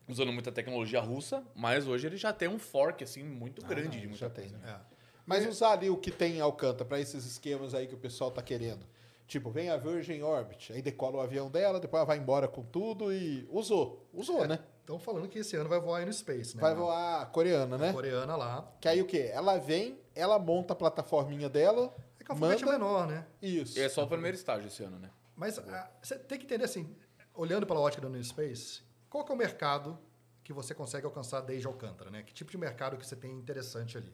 [0.08, 3.92] usando muita tecnologia russa, mas hoje ele já tem um fork assim muito grande Ah,
[3.92, 4.50] não, de muita já coisa.
[4.50, 4.76] tem, né?
[4.80, 5.00] É.
[5.26, 8.30] Mas usar ali o que tem em Alcântara para esses esquemas aí que o pessoal
[8.30, 8.84] tá querendo.
[9.28, 12.64] Tipo, vem a Virgin Orbit, aí decola o avião dela, depois ela vai embora com
[12.64, 14.04] tudo e usou.
[14.12, 14.58] Usou, né?
[14.90, 16.60] Estão falando que esse ano vai voar aí no Space, né?
[16.60, 17.92] Vai voar a coreana, né?
[17.92, 18.68] Coreana lá.
[18.80, 19.30] Que aí o quê?
[19.32, 22.76] Ela vem, ela monta a plataforminha dela, É que é um foguete manda...
[22.76, 23.24] menor, né?
[23.40, 23.78] Isso.
[23.78, 25.08] E é só o primeiro estágio esse ano, né?
[25.36, 26.92] Mas ah, você tem que entender assim,
[27.32, 29.96] olhando pela ótica do New Space, qual que é o mercado
[30.42, 32.24] que você consegue alcançar desde Alcântara, né?
[32.24, 34.12] Que tipo de mercado que você tem interessante ali?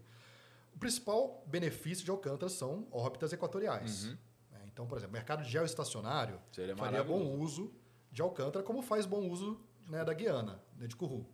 [0.75, 4.05] O principal benefício de Alcântara são órbitas equatoriais.
[4.53, 4.61] né?
[4.67, 7.73] Então, por exemplo, mercado geoestacionário Seria faria bom uso
[8.13, 9.59] de Alcântara, como faz bom uso
[9.89, 11.27] né, da Guiana, né, de Kourou.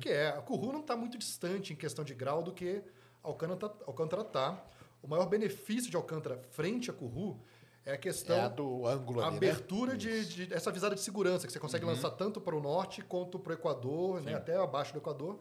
[0.00, 2.82] Que é, a Kourou não está muito distante em questão de grau do que
[3.22, 4.64] Alcântara Alcântara está.
[5.02, 7.40] O maior benefício de Alcântara frente a Kourou
[7.84, 9.98] é a questão É a do ângulo a ali, abertura né?
[9.98, 13.38] de, de- essa visada de segurança que você consegue lançar tanto para o norte quanto
[13.38, 15.40] para o Equador, né, até abaixo do Equador.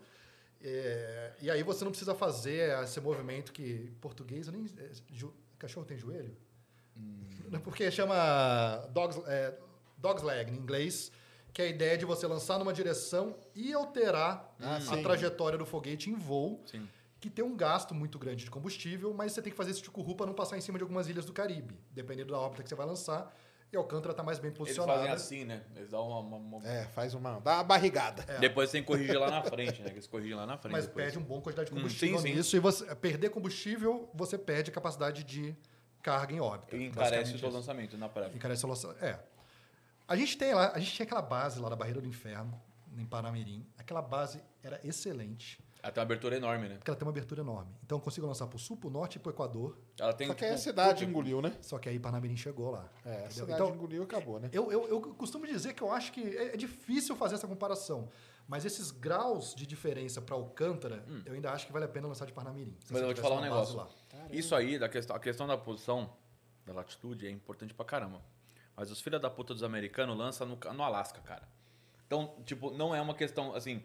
[0.61, 4.89] É, e aí você não precisa fazer esse movimento que em português eu nem é,
[5.13, 6.35] ju- cachorro tem joelho,
[7.51, 8.15] Não, porque chama
[8.91, 9.55] dogs, é,
[9.97, 11.11] dog's leg em inglês,
[11.55, 15.01] que é a ideia de você lançar numa direção e alterar Ah, a sim.
[15.01, 16.85] trajetória do foguete em voo Sim.
[17.17, 20.15] que tem um gasto muito grande de combustível, mas você tem que fazer esse tipo
[20.15, 22.75] para não passar em cima de algumas ilhas do Caribe, dependendo da órbita que você
[22.75, 23.33] vai lançar.
[23.71, 24.99] E Alcântara está mais bem Eles posicionado.
[24.99, 25.63] fazem assim, né?
[25.77, 26.19] Eles dão uma.
[26.19, 27.39] uma- uma- É, faz uma...
[27.39, 28.23] dá uma barrigada.
[28.39, 29.87] Depois tem que corrigir lá na frente, né?
[29.89, 30.73] Que eles corrigem lá na frente.
[30.73, 31.05] mas depois.
[31.05, 32.33] perde uma boa quantidade de Hum, combustível sim, sim.
[32.35, 32.55] nisso.
[32.55, 35.55] E você perder combustível, você perde capacidade de
[36.03, 36.75] carga em órbita.
[36.75, 38.35] E encarece o seu lançamento na prática.
[38.35, 39.17] Encarece o lança- É.
[40.07, 42.59] A gente tem lá, a gente tinha aquela base lá da Barreira do Inferno,
[42.97, 43.65] em Panamirim.
[43.77, 46.75] Aquela base era excelente, Ela tem uma abertura enorme, né?
[46.75, 47.71] porque ela tem uma abertura enorme.
[47.83, 49.77] Então eu consigo lançar para o sul, para o norte e para o Equador.
[49.99, 50.27] Ela tem.
[50.27, 51.55] Só que aí a tipo, cidade engoliu, né?
[51.61, 52.89] Só que aí Panamirim chegou lá.
[53.03, 53.31] É, a entendeu?
[53.31, 54.49] cidade Então, engoliu e acabou, né?
[54.51, 58.09] Eu, eu, eu costumo dizer que eu acho que é, é difícil fazer essa comparação.
[58.47, 62.25] Mas esses graus de diferença para Alcântara, eu ainda acho que vale a pena lançar
[62.25, 62.71] de Parnamirim.
[62.71, 62.87] Hum.
[62.91, 63.75] Mas eu vou te falar um negócio.
[63.75, 63.87] lá.
[64.29, 66.11] Isso aí, da questão, a questão da posição,
[66.63, 68.21] da latitude, é importante pra caramba.
[68.75, 71.47] Mas os filhos da puta dos americanos lançam no, no Alasca, cara.
[72.05, 73.81] Então, tipo, não é uma questão assim.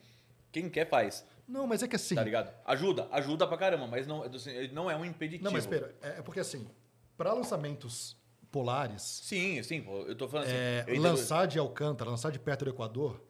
[0.53, 2.17] Quem quer faz, Não, mas é que assim.
[2.17, 2.53] tá ligado?
[2.65, 5.45] Ajuda, ajuda pra caramba, mas não, assim, não é um impeditivo.
[5.45, 5.95] Não, mas espera.
[6.03, 6.69] É, é porque assim,
[7.17, 8.17] para lançamentos
[8.51, 10.57] polares, Sim, sim, pô, eu tô falando assim.
[10.57, 13.23] é, lançar de Alcântara, lançar de perto do Equador,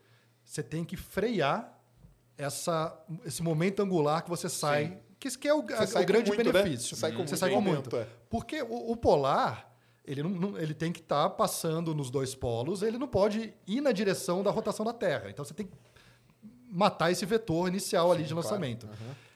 [0.43, 1.79] você tem que frear
[2.39, 4.99] essa, esse momento angular que você sai.
[5.19, 6.53] Que esse que é o, a- sai o grande muito, né?
[6.53, 6.97] benefício.
[6.97, 7.97] Você sai com Você muito sai com momento, muito.
[7.99, 8.07] é.
[8.31, 9.70] Porque o, o polar,
[10.05, 13.81] ele, não, não- ele tem que estar passando nos dois polos, ele não pode ir
[13.81, 15.31] na direção da rotação da Terra.
[15.31, 15.73] Então você tem que
[16.69, 18.47] matar esse vetor inicial ali de claro.
[18.47, 18.89] lançamento.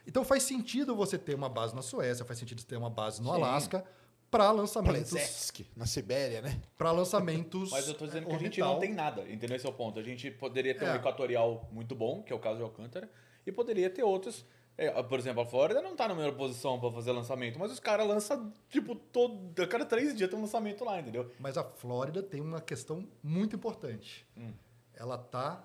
[0.07, 3.21] Então faz sentido você ter uma base na Suécia, faz sentido você ter uma base
[3.23, 3.35] no Sim.
[3.37, 3.85] Alasca
[4.31, 6.61] para lançamentos Plesetsk, na Sibéria, né?
[6.77, 9.57] para lançamentos Mas eu tô dizendo que a gente não tem nada, entendeu?
[9.57, 9.99] Esse é o ponto.
[9.99, 10.93] A gente poderia ter É.
[10.93, 13.09] um equatorial muito bom, que é o caso de Alcântara,
[13.47, 14.45] e poderia ter outros.
[14.77, 17.79] É, por exemplo, a Flórida não tá na melhor posição pra fazer lançamento, mas os
[17.81, 19.63] caras lançam, tipo, todo.
[19.63, 21.31] A cada três dias tem um lançamento lá, entendeu?
[21.39, 24.27] Mas a Flórida tem uma questão muito importante.
[24.37, 24.53] Hum.
[24.95, 25.65] Ela tá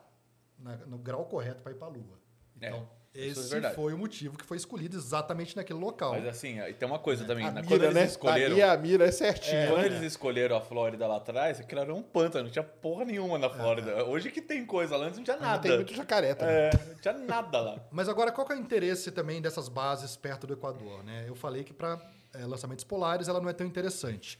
[0.57, 2.19] na- no grau correto para ir para a Lua.
[2.55, 2.89] Então,
[3.19, 3.75] É, é esse verdade.
[3.75, 6.11] foi o motivo que foi escolhido exatamente naquele local.
[6.13, 7.45] Mas assim, tem uma coisa também.
[7.45, 7.61] A né?
[7.61, 8.05] mira, Quando eles né?
[8.05, 8.51] escolheram.
[8.53, 9.85] Ali a mira é certinho, Quando né?
[9.87, 13.49] eles escolheram a Flórida lá atrás, aquilo era um pântano, não tinha porra nenhuma na
[13.49, 14.05] Flórida.
[14.05, 15.61] Hoje que tem coisa lá, antes não tinha Não nada.
[15.61, 16.55] tem muito jacaré também.
[16.55, 17.79] É, não tinha nada lá.
[17.91, 21.03] Mas agora, qual que é o interesse também dessas bases perto do Equador?
[21.03, 21.25] Né?
[21.27, 21.99] Eu falei que para
[22.45, 24.39] lançamentos polares ela não é tão interessante.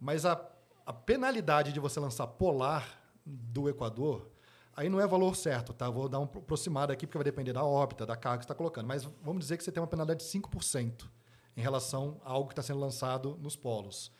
[0.00, 0.40] Mas a,
[0.84, 4.30] a penalidade de você lançar polar do Equador,
[4.76, 5.88] aí não é valor certo, tá?
[5.88, 8.54] Vou dar uma aproximada aqui, porque vai depender da órbita, da carga que você está
[8.54, 8.86] colocando.
[8.86, 11.08] Mas vamos dizer que você tem uma penalidade de 5%
[11.56, 14.12] em relação a algo que está sendo lançado nos polos.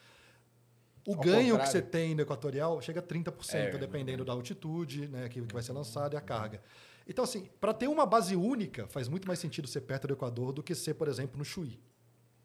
[1.06, 1.72] O Ao ganho que contrário.
[1.72, 5.62] você tem no equatorial chega a 30%, É, dependendo da altitude né, que, que vai
[5.62, 6.60] ser lançado e a carga.
[7.06, 10.52] Então, assim, para ter uma base única, faz muito mais sentido ser perto do Equador
[10.52, 11.78] do que ser, por exemplo, no Chuí.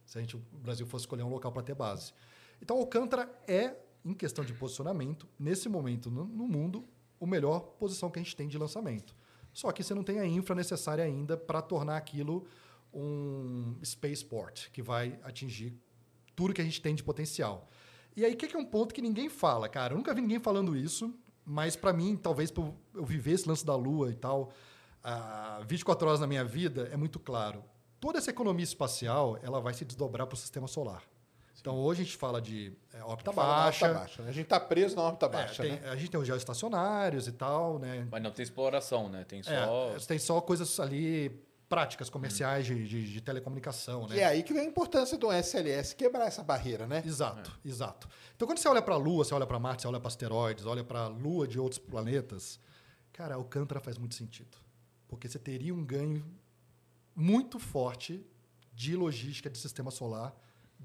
[0.05, 2.13] Se a gente, o Brasil fosse escolher um local para ter base.
[2.61, 6.87] Então, Alcântara é, em questão de posicionamento, nesse momento no, no mundo,
[7.21, 9.15] a melhor posição que a gente tem de lançamento.
[9.53, 12.45] Só que você não tem a infra necessária ainda para tornar aquilo
[12.93, 15.73] um spaceport que vai atingir
[16.35, 17.69] tudo que a gente tem de potencial.
[18.15, 19.93] E aí, o que é um ponto que ninguém fala, cara?
[19.93, 21.13] Eu nunca vi ninguém falando isso,
[21.45, 24.51] mas para mim, talvez por eu viver esse lance da Lua e tal,
[25.03, 27.63] uh, 24 horas na minha vida, é muito claro.
[27.99, 31.03] Toda essa economia espacial, ela vai se desdobrar para o sistema solar.
[31.61, 33.85] Então, hoje a gente fala de é, órbita baixa.
[33.85, 34.29] órbita baixa né?
[34.29, 35.89] A gente está preso na órbita É, baixa, tem- né?
[35.89, 38.07] A gente tem os geoestacionários e tal, né?
[38.11, 39.23] Mas não tem exploração, né?
[39.25, 39.51] Tem só.
[39.95, 41.29] É, tem só coisas ali
[41.69, 44.17] práticas, comerciais de, de- de telecomunicação, né?
[44.17, 47.01] E é aí que vem a importância do SLS quebrar essa barreira, né?
[47.05, 48.09] Exato, exato.
[48.35, 50.65] Então, quando você olha para a Lua, você olha para Marte, você olha para asteroides,
[50.65, 52.59] olha para a Lua de outros planetas,
[53.13, 54.57] cara, Alcântara faz muito sentido.
[55.07, 56.25] Porque você teria um ganho
[57.15, 58.25] muito forte
[58.73, 60.33] de logística de sistema solar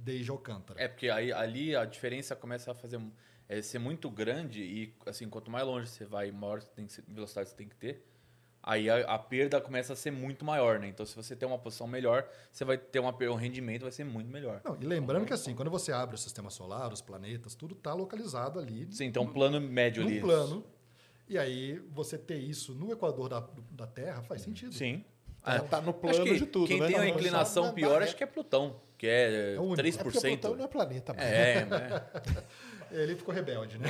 [0.02, 0.80] desde Alcântara.
[0.80, 3.00] É, porque aí, ali a diferença começa a fazer
[3.48, 6.92] é, ser muito grande e, assim, quanto mais longe você vai, maior você tem que
[6.92, 8.04] ser- velocidade você tem que ter.
[8.62, 10.88] Aí a, a perda começa a ser muito maior, né?
[10.88, 14.02] Então, se você tem uma posição melhor, você vai ter uma, um rendimento vai ser
[14.04, 14.60] muito melhor.
[14.64, 17.94] Não, e lembrando que assim, quando você abre o sistema solar, os planetas, tudo está
[17.94, 20.20] localizado ali Sim, então um plano médio num ali.
[20.20, 20.64] plano.
[21.28, 24.72] E aí, você ter isso no equador da, da Terra faz sentido.
[24.74, 25.04] Sim.
[25.42, 26.86] Tá- tá no plano acho que de tudo, Quem né?
[26.88, 29.86] tem uma inclinação pior, não, acho que é Plutão, que é, É o único.
[29.86, 30.22] É porque 3%.
[30.22, 31.12] Plutão não é planeta.
[31.14, 31.26] mano.
[31.26, 32.06] É, né?
[32.92, 33.88] Ele ficou rebelde, né?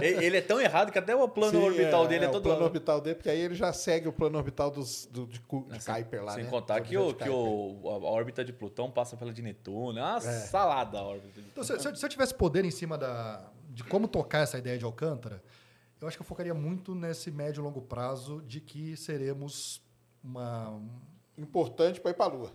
[0.00, 2.44] Ele ele é tão errado que até o plano Sim, orbital dele é, o todo.
[2.44, 5.40] plano orbital dele, porque aí ele já segue o plano orbital dos, do, de, de
[5.84, 6.50] Kuiper lá, Sem né?
[6.50, 9.98] contar que, o, que o, a órbita de Plutão passa pela de Netuno.
[9.98, 10.20] É uma É.
[10.20, 13.50] salada a órbita de Então, se, se eu, se eu tivesse poder em cima da,
[13.68, 15.42] de como tocar essa ideia de Alcântara,
[16.00, 19.82] eu acho que eu focaria muito nesse médio e longo prazo de que seremos
[20.22, 20.80] uma
[21.36, 22.52] Importante para ir para a Lua.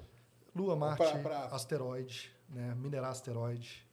[0.56, 2.74] Lua, Marte, Pra- pra- asteroide, né?
[2.78, 3.86] minerar asteroide.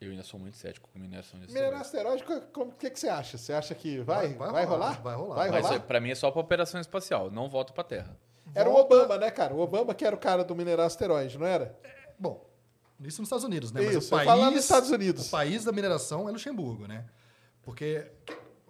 [0.00, 3.08] Eu ainda sou muito cético com mineração de Minerar asteroide, como- o que, que você
[3.08, 3.36] acha?
[3.36, 4.86] Você acha que vai, vai, Vai- vai rolar?
[4.92, 5.34] rolar, vai rolar.
[5.36, 5.76] Vai Mas rolar?
[5.76, 8.16] é, pra mim é só pra operação espacial, não volta pra Terra.
[8.54, 9.52] Era o Volta- Obama, né, cara?
[9.54, 11.76] O Obama que era o cara do minerar asteroide, não era?
[12.18, 12.48] Bom,
[13.00, 13.82] isso nos Estados Unidos, né?
[13.82, 15.26] Mas Isso, o eu país, nos Estados Unidos.
[15.26, 17.04] O país da mineração é Luxemburgo, né?
[17.62, 18.10] Porque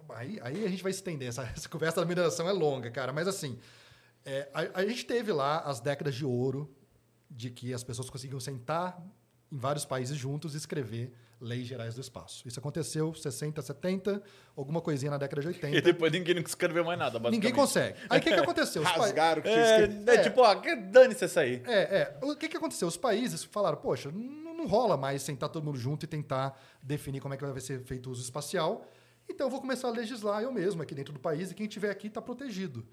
[0.09, 1.29] aí, aí a gente vai estender.
[1.29, 3.13] Essa, essa conversa da mineração é longa, cara.
[3.13, 3.57] Mas assim,
[4.25, 6.75] é, a, a gente teve lá as décadas de ouro
[7.29, 9.01] de que as pessoas conseguiam sentar
[9.51, 12.45] em vários países juntos e escrever leis gerais do espaço.
[12.47, 14.21] Isso aconteceu 60, 70,
[14.57, 15.81] alguma coisinha na década de E 80.
[15.81, 17.35] depois ninguém não escreveu mais nada, basicamente.
[17.41, 17.97] Ninguém consegue.
[18.09, 18.81] Aí o que, que aconteceu?
[18.81, 20.09] Os Rasgaram o que tinha É, escrito.
[20.09, 20.53] é, tipo, ó,
[20.91, 21.63] dane-se essa aí.
[21.65, 22.19] É, é.
[22.21, 22.87] O que, que aconteceu?
[22.87, 27.21] Os países falaram, poxa, não, não rola mais sentar todo mundo junto e tentar definir
[27.21, 28.85] como é que vai ser feito o uso espacial.
[29.29, 31.89] Então eu vou começar a legislar eu mesmo aqui dentro do país e quem estiver
[31.89, 32.85] aqui está protegido.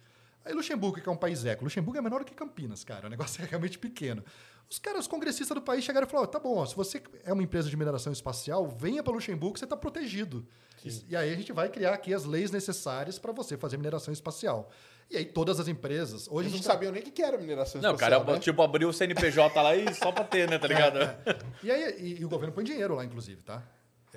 [0.46, 3.06] Aí Luxemburgo, que é um país eco, Luxemburgo é menor do que Campinas, cara.
[3.08, 4.24] O negócio é realmente pequeno.
[4.70, 7.32] Os caras, os congressistas do país chegaram e falaram: tá bom, ó, se você é
[7.32, 10.46] uma empresa de mineração espacial, venha para Luxemburgo que você está protegido.
[10.84, 14.12] E, e aí a gente vai criar aqui as leis necessárias para você fazer mineração
[14.12, 14.70] espacial.
[15.10, 16.26] E aí todas as empresas.
[16.28, 18.32] Hoje a Eles não tá- sabiam nem o que era mineração Não, o espacial, cara,
[18.34, 18.40] né?
[18.40, 20.98] tipo, abriu o CNPJ lá e só pra ter, né, tá ligado?
[21.62, 23.62] E aí e, e o governo põe dinheiro lá, inclusive, tá?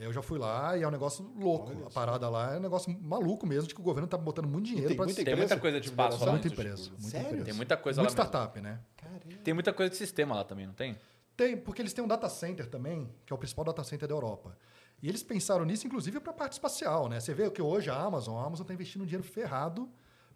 [0.01, 1.69] Eu já fui lá e é um negócio louco.
[1.71, 4.47] Olha a parada lá é um negócio maluco mesmo, de que o governo tá botando
[4.47, 6.31] muito dinheiro tem para muita Tem muita coisa de de espaço lá.
[6.31, 6.83] muita empresa.
[6.83, 7.27] tipo, Muita Sério?
[7.27, 7.45] empresa.
[7.45, 8.29] Tem muita coisa Muito lá mesmo.
[8.31, 8.79] startup, né?
[8.97, 9.19] Caramba.
[9.43, 10.97] Tem muita coisa de sistema lá também, não tem?
[11.35, 14.13] Tem, porque eles têm um data center também, que é o principal data center da
[14.13, 14.57] Europa.
[15.01, 17.19] E eles pensaram nisso, inclusive, para a parte espacial, né?
[17.19, 19.89] Você vê que hoje a Amazon, a Amazon está investindo um dinheiro ferrado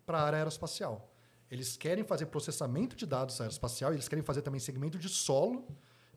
[0.05, 1.09] para a área aeroespacial.
[1.51, 5.68] Eles querem fazer processamento de dados aeroespacial, e eles querem fazer também segmento de solo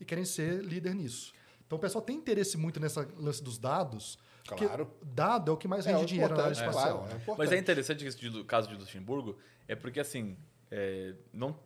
[0.01, 1.33] e querem ser líder nisso.
[1.67, 4.89] Então o pessoal tem interesse muito nessa lance dos dados, Claro.
[5.03, 6.99] dado é o que mais É, rende o dinheiro na área espacial.
[6.99, 7.13] claro, né?
[7.13, 7.39] é importante.
[7.39, 9.37] Mas é interessante esse do caso de Luxemburgo,
[9.67, 10.37] é porque assim,
[10.71, 11.59] é, não,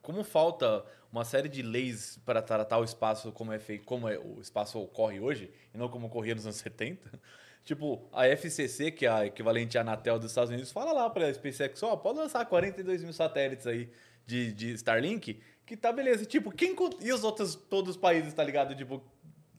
[0.00, 0.82] como falta
[1.12, 4.78] uma série de leis para tratar o espaço como é feito, como é, o espaço
[4.78, 7.20] ocorre hoje, e não como ocorria nos anos 70.
[7.64, 11.26] Tipo, a FCC, que é a equivalente à Anatel dos Estados Unidos, fala lá para
[11.28, 13.88] a SpaceX, ó, pode lançar 42 mil satélites aí
[14.26, 16.24] de, de Starlink, que tá beleza.
[16.24, 18.74] Tipo, quem e os outros todos os países, tá ligado?
[18.74, 19.00] Tipo,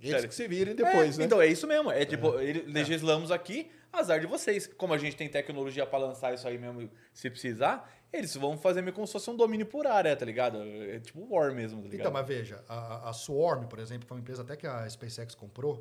[0.04, 0.30] Eles sério.
[0.30, 1.26] que se virem depois, É, né?
[1.26, 1.90] Então é isso mesmo.
[1.92, 4.68] É tipo, ele- legislamos aqui, azar de vocês.
[4.68, 8.82] Como a gente tem tecnologia para lançar isso aí mesmo, se precisar, eles vão fazer
[8.82, 10.58] meio como se fosse um domínio por área, tá ligado?
[10.62, 12.00] É tipo War mesmo, tá ligado?
[12.02, 14.88] Então, mas veja, a, a Swarm, por exemplo, que é uma empresa até que a
[14.90, 15.78] SpaceX comprou,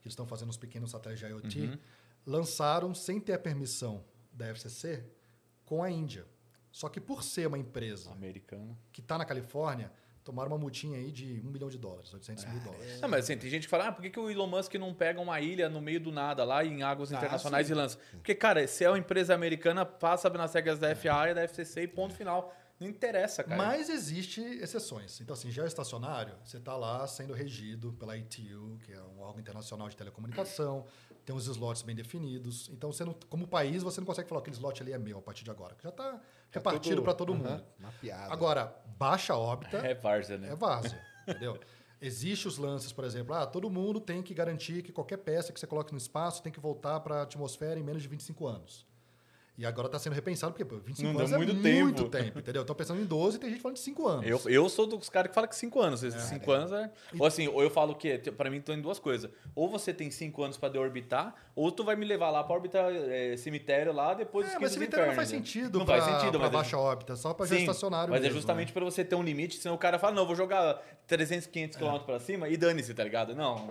[0.00, 1.78] que eles estão fazendo os pequenos satélites de IoT, Uhum.
[2.24, 5.04] lançaram sem ter a permissão da FCC
[5.64, 6.24] com a Índia.
[6.72, 8.76] Só que por ser uma empresa Americano.
[8.92, 9.90] que está na Califórnia,
[10.26, 12.64] tomaram uma multinha aí de um milhão de dólares, 800 Ah, mil é.
[12.64, 13.00] dólares.
[13.00, 14.92] Não, mas assim, tem gente que fala, ah, por que, que o Elon Musk não
[14.92, 17.72] pega uma ilha no meio do nada, lá em águas Ah, internacionais sim.
[17.72, 17.96] e lança?
[18.12, 21.82] Porque, cara, se é uma empresa americana, passa nas regras da FAA e da FCC
[21.82, 22.52] e ponto final.
[22.78, 23.56] Não interessa, cara.
[23.56, 25.18] Mas existe exceções.
[25.22, 29.88] Então, assim, geoestacionário, você está lá sendo regido pela ITU, que é um órgão internacional
[29.88, 30.84] de telecomunicação,
[31.26, 32.70] tem uns slots bem definidos.
[32.72, 35.18] Então, você não, como país, você não consegue falar que aquele slot ali é meu
[35.18, 35.76] a partir de agora.
[35.82, 36.20] Já está
[36.52, 37.64] repartido para todo mundo.
[37.80, 38.32] Mapeado.
[38.32, 40.52] Agora, baixa órbita É várzea, né?
[40.52, 41.58] é várzea, entendeu?
[42.00, 45.58] Existem os lances, por exemplo, ah, todo mundo tem que garantir que qualquer peça que
[45.58, 48.86] você coloque no espaço tem que voltar para a atmosfera em menos de 25 anos.
[49.58, 52.10] E agora está sendo repensado, porque pô, 25 Não anos deu é muito muito tempo.
[52.10, 52.60] tempo, entendeu?
[52.60, 54.26] Estão pensando em 12 e tem gente falando de 5 anos.
[54.26, 56.02] Eu, eu sou dos caras que falam que 5 anos.
[56.02, 56.90] Esses 5 anos é.
[57.18, 59.30] Ou assim, ou eu falo que, pra mim, estão em duas coisas.
[59.54, 62.90] Ou você tem 5 anos pra deorbitar, ou tu vai me levar lá pra orbitar
[62.94, 65.38] é, cemitério lá depois É, 15 mas cemitério não faz né?
[65.38, 68.36] sentido Não para faz sentido, mas é- baixa órbita, só para geoestacionário Mas é mesmo,
[68.36, 68.72] justamente né?
[68.74, 71.98] pra você ter um limite, senão o cara fala, não, vou jogar 300, 500 km
[72.04, 73.34] pra cima e dane-se, tá ligado?
[73.34, 73.70] Não.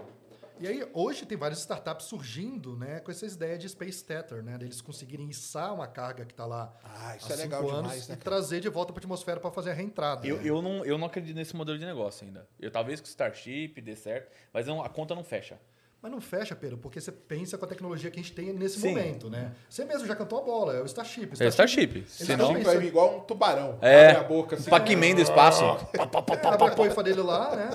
[0.58, 4.58] E aí, hoje tem várias startups surgindo né, com essa ideia de Space Tether, né?
[4.58, 7.92] Deles conseguirem içar uma carga que está lá Ah, isso há é legal cinco anos
[7.92, 8.16] demais, né?
[8.16, 10.26] e trazer de volta para a atmosfera para fazer a reentrada.
[10.26, 10.44] Eu, né?
[10.46, 12.48] eu, não, eu não acredito nesse modelo de negócio ainda.
[12.60, 15.60] Eu talvez com o Starship dê certo, mas não- a conta não fecha.
[16.06, 18.80] Mas não fecha, Pedro, porque você pensa com a tecnologia que a gente tem nesse
[18.80, 18.90] Sim.
[18.90, 19.54] momento, né?
[19.68, 21.32] Você mesmo já cantou a bola, é o Starship.
[21.40, 21.82] É Starship.
[21.98, 23.80] Eles Senão- estão Tipo, pensando- é igual um tubarão.
[23.82, 24.68] É, Abre a boca assim.
[24.68, 25.64] um Pac-Man do espaço.
[26.46, 27.72] abre a coifa dele lá, né?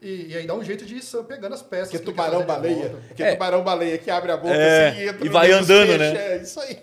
[0.00, 1.88] E, e aí dá um jeito de ir pegando as peças.
[1.90, 2.88] Que é que ele tubarão quer trazer de baleia.
[2.92, 3.14] volta.
[3.16, 3.32] Que é É.
[3.32, 5.98] tubarão baleia que abre a boca É, assim e entra e no vai andando, peixes.
[5.98, 6.32] né?
[6.34, 6.78] É isso aí.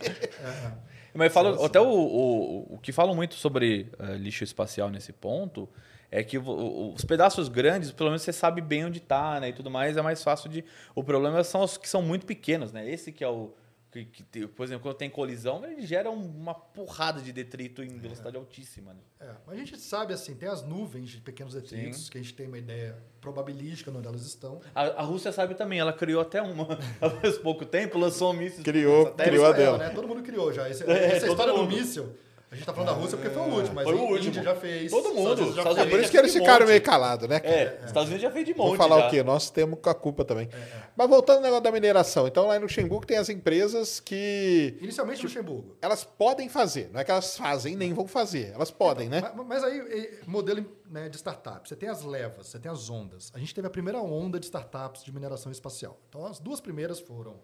[1.13, 5.67] Mas falam, até o, o, o que falam muito sobre eh, lixo espacial nesse ponto
[6.11, 9.49] é que os pedaços grandes, pelo menos você sabe bem onde tá, né?
[9.49, 10.63] E tudo mais, é mais fácil de.
[10.95, 12.89] O problema são os que são muito pequenos, né?
[12.89, 13.53] Esse que é o.
[13.91, 17.81] Que, que tem- por exemplo, quando tem colisão, ele gera um- uma porrada de detrito
[17.81, 18.93] em velocidade altíssima.
[18.93, 18.99] Né?
[19.19, 22.35] É, mas a gente sabe, assim, tem as nuvens de pequenos detritos, que a gente
[22.35, 24.61] tem uma ideia probabilística onde elas estão.
[24.75, 26.67] A, a Rússia sabe também, ela criou até uma
[27.01, 28.63] há faz pouco tempo, lançou um míssil.
[28.63, 29.77] Criou, criou a é, dela.
[29.79, 29.89] né?
[29.89, 30.69] Todo mundo criou já.
[30.69, 31.75] Esse- É, essa história do mundo.
[31.75, 32.15] míssil,
[32.51, 34.27] a gente tá falando da Rússia porque foi o último, mas Foi o a último.
[34.29, 34.91] Índia já fez.
[34.91, 35.33] Todo mundo.
[35.33, 35.91] Estados Estados É fez.
[35.91, 37.39] por isso que eles ficaram meio calados, né?
[37.39, 37.53] cara?
[37.55, 38.67] É, Estados Unidos já fez de monte.
[38.69, 39.07] Vou falar já.
[39.07, 39.23] o quê?
[39.23, 40.49] Nós temos com a culpa também.
[40.97, 42.27] Mas voltando ao negócio da mineração.
[42.27, 45.77] Então, lá em Luxemburgo tem as empresas que Inicialmente Luxemburgo.
[45.81, 46.89] elas podem fazer.
[46.91, 48.51] Não é que elas fazem nem vão fazer.
[48.53, 49.21] Elas podem, né?
[49.21, 51.69] Mas, mas aí, modelo né, de startup.
[51.69, 53.31] Você tem as levas, você tem as ondas.
[53.35, 55.99] A gente teve a primeira onda de startups de mineração espacial.
[56.09, 57.35] Então, as duas primeiras foram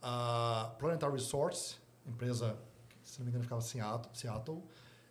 [0.00, 1.74] a Planetary Resource,
[2.06, 2.56] empresa,
[3.08, 4.62] se não me engano, ficava Seattle, Seattle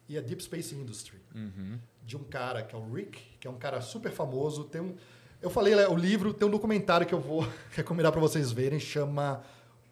[0.07, 1.19] e a Deep Space Industry.
[2.05, 4.63] De um cara que é o Rick, que é um cara super famoso.
[4.65, 4.95] Tem um,
[5.41, 8.79] eu falei, né, o livro, tem um documentário que eu vou recomendar para vocês verem,
[8.79, 9.41] chama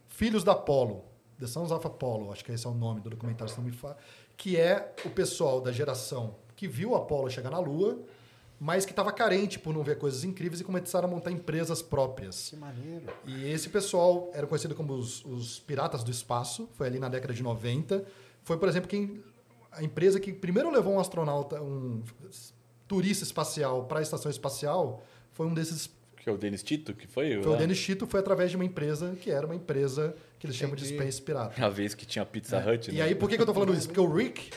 [0.08, 1.03] Filhos da Apollo.
[1.38, 3.72] The Sons of Apollo, acho que esse é o nome do documentário, se não me
[3.72, 3.97] fala.
[4.38, 7.99] Que é o pessoal da geração que viu o Apollo chegar na Lua,
[8.60, 12.49] mas que estava carente por não ver coisas incríveis e começaram a montar empresas próprias.
[12.49, 13.06] Que maneiro.
[13.26, 17.34] E esse pessoal era conhecido como os, os piratas do espaço, foi ali na década
[17.34, 18.06] de 90.
[18.43, 19.22] Foi, por exemplo, quem
[19.72, 22.01] a empresa que primeiro levou um astronauta, um
[22.88, 25.03] turista espacial para a estação espacial,
[25.34, 25.89] foi um desses.
[26.18, 27.34] Que é o Denis Tito, que foi?
[27.41, 27.58] Foi o lá?
[27.58, 30.84] Dennis Chito, foi através de uma empresa que era uma empresa que eles chamam de
[30.86, 30.99] Entendi.
[31.01, 31.64] Space Pirata.
[31.64, 33.01] A vez que tinha Pizza Hut, E né?
[33.03, 33.88] aí, por que, que eu tô falando isso?
[33.88, 34.49] Porque o Rick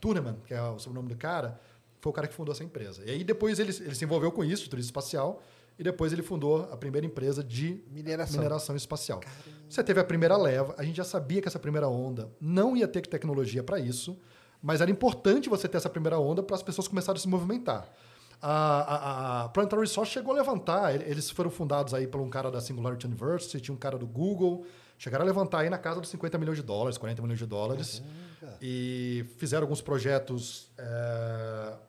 [0.00, 1.58] Tuneman, que é o sobrenome do cara,
[2.06, 3.02] foi o cara que fundou essa empresa.
[3.04, 5.42] E aí depois ele, ele se envolveu com isso, turismo espacial,
[5.76, 8.38] e depois ele fundou a primeira empresa de Mineração.
[8.38, 9.20] mineração espacial.
[9.68, 12.86] Você teve a primeira leva, a gente já sabia que essa primeira onda não ia
[12.86, 14.16] ter tecnologia para isso,
[14.62, 17.88] mas era importante você ter essa primeira onda para as pessoas começarem a se movimentar.
[18.40, 22.28] A, a, a Planetary Resource chegou a levantar, ele- eles foram fundados aí por um
[22.30, 24.64] cara da Singularity University, tinha um cara do Google,
[24.98, 28.02] chegaram a levantar aí na casa dos 50 milhões de dólares, 40 milhões de dólares,
[28.60, 30.68] e fizeram alguns projetos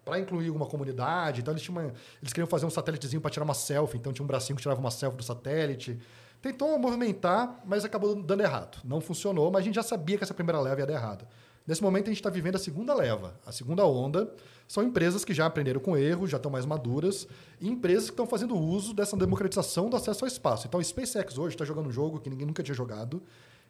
[0.03, 1.41] para incluir uma comunidade.
[1.41, 4.23] Então eles, tinham uma- eles queriam fazer um satélitezinho para tirar uma selfie, então tinha
[4.23, 5.99] um bracinho que tirava uma selfie do satélite.
[6.41, 8.79] Tentou movimentar, mas acabou dando errado.
[8.83, 11.27] Não funcionou, mas a gente já sabia que essa primeira leva ia dar errado.
[11.65, 13.33] Nesse momento a gente está vivendo a segunda leva.
[13.45, 14.31] A segunda onda
[14.67, 17.27] são empresas que já aprenderam com erro, já estão mais maduras,
[17.59, 20.65] e empresas que estão fazendo uso dessa democratização do acesso ao espaço.
[20.67, 23.21] Então a SpaceX hoje está jogando um jogo que ninguém nunca tinha jogado,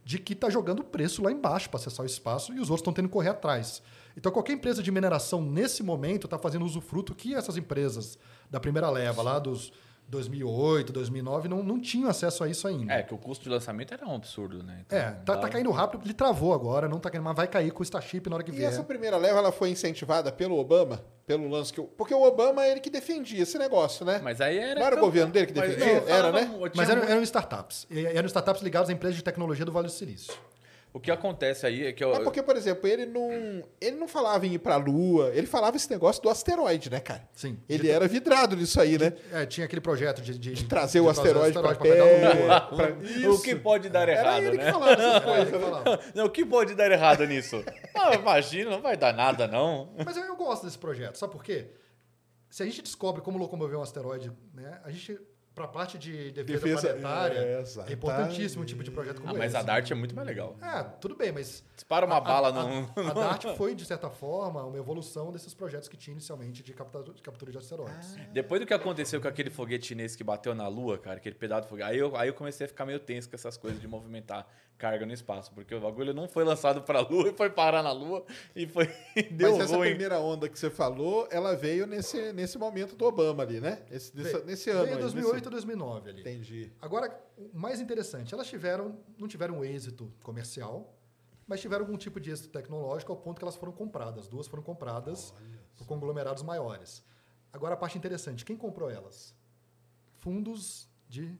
[0.07, 2.79] de que está jogando o preço lá embaixo para acessar o espaço e os outros
[2.79, 3.83] estão tendo que correr atrás.
[4.15, 8.17] Então, qualquer empresa de mineração nesse momento está fazendo usufruto que essas empresas
[8.49, 9.73] da primeira leva, lá dos
[10.09, 12.93] 2008, 2009, não, não tinham acesso a isso ainda.
[12.93, 14.83] É, que o custo de lançamento era um absurdo, né?
[14.85, 17.71] Então, É, tá, tá caindo rápido, ele travou agora, não tá caindo, mas vai cair
[17.71, 18.69] com o Starship na hora que E vier.
[18.69, 21.03] essa primeira leva ela foi incentivada pelo Obama?
[21.25, 21.81] Pelo lance que.
[21.81, 24.21] o- Porque o Obama é ele que defendia esse negócio, né?
[24.23, 24.79] Mas aí era.
[24.79, 26.01] Não era o governo dele que Mas- defendia?
[26.01, 26.71] não, Era, falava- né?
[26.73, 27.85] Mas eram, eram startups.
[27.89, 30.33] E eram startups ligadas a empresas de tecnologia do Vale do Silício.
[30.97, 33.29] O que acontece aí é que eu, Mas porque, por exemplo, ele não,
[33.79, 37.29] ele não falava em ir pra Lua, ele falava esse negócio do asteroide, né, cara?
[37.33, 37.59] Sim.
[37.69, 39.13] Ele era vidrado nisso aí, né?
[39.31, 42.61] É, tinha aquele projeto de, de, trazer o asteroide pra pegar a Lua.
[42.61, 42.97] Pra-
[43.29, 44.65] o que pode dar Era errado, ele né?
[44.65, 45.59] que falava essas Era ele coisas, que né?
[45.59, 45.99] falava.
[46.15, 47.63] Não, o que pode dar errado nisso?
[47.93, 49.93] Ah, imagina, não vai dar nada, não.
[50.03, 51.67] Mas eu, eu gosto desse projeto, sabe por quê?
[52.49, 55.19] Se a gente descobre como locomover um asteroide, né, a gente,
[55.57, 59.33] para a parte de defesa, Defesa- planetária, é, é, importantíssimo um tipo de projeto como
[59.33, 59.57] Ah, mas esse.
[59.57, 60.55] a Dart é muito mais legal.
[60.61, 62.87] É, tudo bem, mas Dispara uma a- bala a, num.
[62.95, 66.73] A, a DART foi, de certa forma, uma evolução desses projetos que tinha inicialmente de
[66.73, 68.15] captura de, captura de asteroides.
[68.31, 71.63] Depois do que aconteceu com aquele foguete chinês que bateu na Lua, cara, aquele pedaço
[71.63, 73.87] de foguete, aí eu, aí eu comecei a ficar meio tenso com essas coisas de
[73.87, 74.47] movimentar
[74.77, 77.91] carga no espaço, porque o bagulho não foi lançado pra Lua e foi parar na
[77.91, 78.23] Lua
[78.55, 78.85] e foi
[79.31, 79.89] deu Mas essa ruim.
[79.89, 83.83] primeira onda que você falou, ela veio nesse, nesse momento do Obama ali, né?
[83.89, 84.81] Esse, nesse, nesse ano.
[84.83, 86.23] Veio em aí, 2008 e 2009 ali.
[86.23, 86.71] nesse- Entendi.
[86.81, 90.93] Agora, o mais interessante, elas tiveram, não tiveram um êxito comercial,
[91.47, 94.27] mas tiveram algum tipo de êxito tecnológico ao ponto que elas foram compradas.
[94.27, 95.33] Duas foram compradas
[95.77, 97.03] por conglomerados maiores.
[97.53, 99.33] Agora, a parte interessante, quem comprou elas?
[100.17, 101.37] Fundos de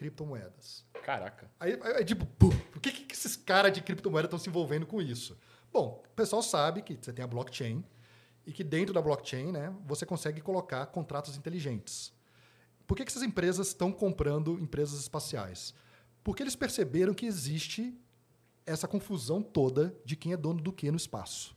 [0.00, 0.82] criptomoedas.
[1.04, 1.50] Caraca.
[1.60, 5.38] Aí é tipo, por que, que esses caras de criptomoeda estão se envolvendo com isso?
[5.70, 7.84] Bom, o pessoal sabe que você tem a blockchain
[8.46, 12.14] e que dentro da blockchain né, você consegue colocar contratos inteligentes.
[12.86, 15.74] Por que, que essas empresas estão comprando empresas espaciais?
[16.24, 17.94] Porque eles perceberam que existe
[18.64, 21.54] essa confusão toda de quem é dono do que no espaço.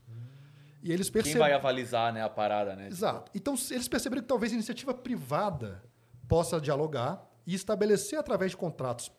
[0.82, 1.56] E eles Quem vai perceberam.
[1.56, 2.88] avalizar, né, a parada, né?
[2.90, 3.32] Exato.
[3.34, 5.82] Então, eles perceberam que talvez a iniciativa privada
[6.28, 9.12] possa dialogar e estabelecer através de contratos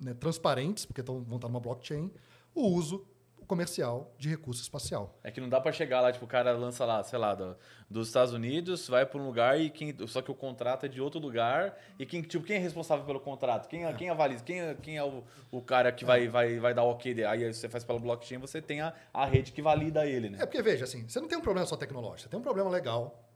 [0.00, 2.10] né, transparentes, porque tão, vão estar numa blockchain,
[2.54, 3.06] o uso
[3.46, 5.18] comercial de recurso espacial.
[5.24, 7.56] É que não dá pra chegar lá, tipo, o cara lança lá, sei lá, do-
[7.90, 11.00] dos Estados Unidos, vai pra um lugar e quem, só que o contrato é de
[11.00, 13.66] outro lugar e quem, tipo, quem é responsável pelo contrato?
[13.68, 14.44] Quem, quem avaliza?
[14.44, 17.24] Quem, é- quem é o, o cara que vai, vai, vai dar o ok?
[17.24, 20.38] Aí você faz pela blockchain, você tem a, a rede que valida ele, né?
[20.40, 22.70] É porque, veja, assim, você não tem um problema só tecnológico, você tem um problema
[22.70, 23.28] legal,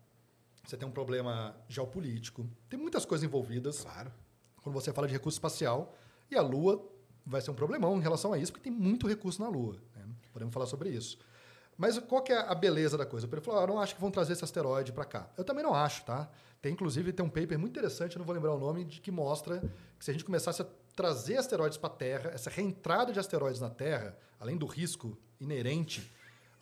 [0.64, 4.12] você tem um problema geopolítico, tem muitas coisas envolvidas Claro.
[4.64, 5.94] Quando você fala de recurso espacial,
[6.30, 6.84] e a Lua
[7.24, 9.76] vai ser um problemão em relação a isso, porque tem muito recurso na Lua.
[9.94, 10.02] né?
[10.32, 11.18] Podemos falar sobre isso.
[11.76, 13.26] Mas qual que é a beleza da coisa?
[13.26, 15.28] O falou, ah, eu não acho que vão trazer esse asteroide para cá.
[15.36, 16.28] Eu também não acho, tá?
[16.62, 19.10] Tem, inclusive, tem um paper muito interessante, eu não vou lembrar o nome, de que
[19.10, 19.60] mostra
[19.98, 23.60] que se a gente começasse a trazer asteroides para a Terra, essa reentrada de asteroides
[23.60, 26.10] na Terra, além do risco inerente,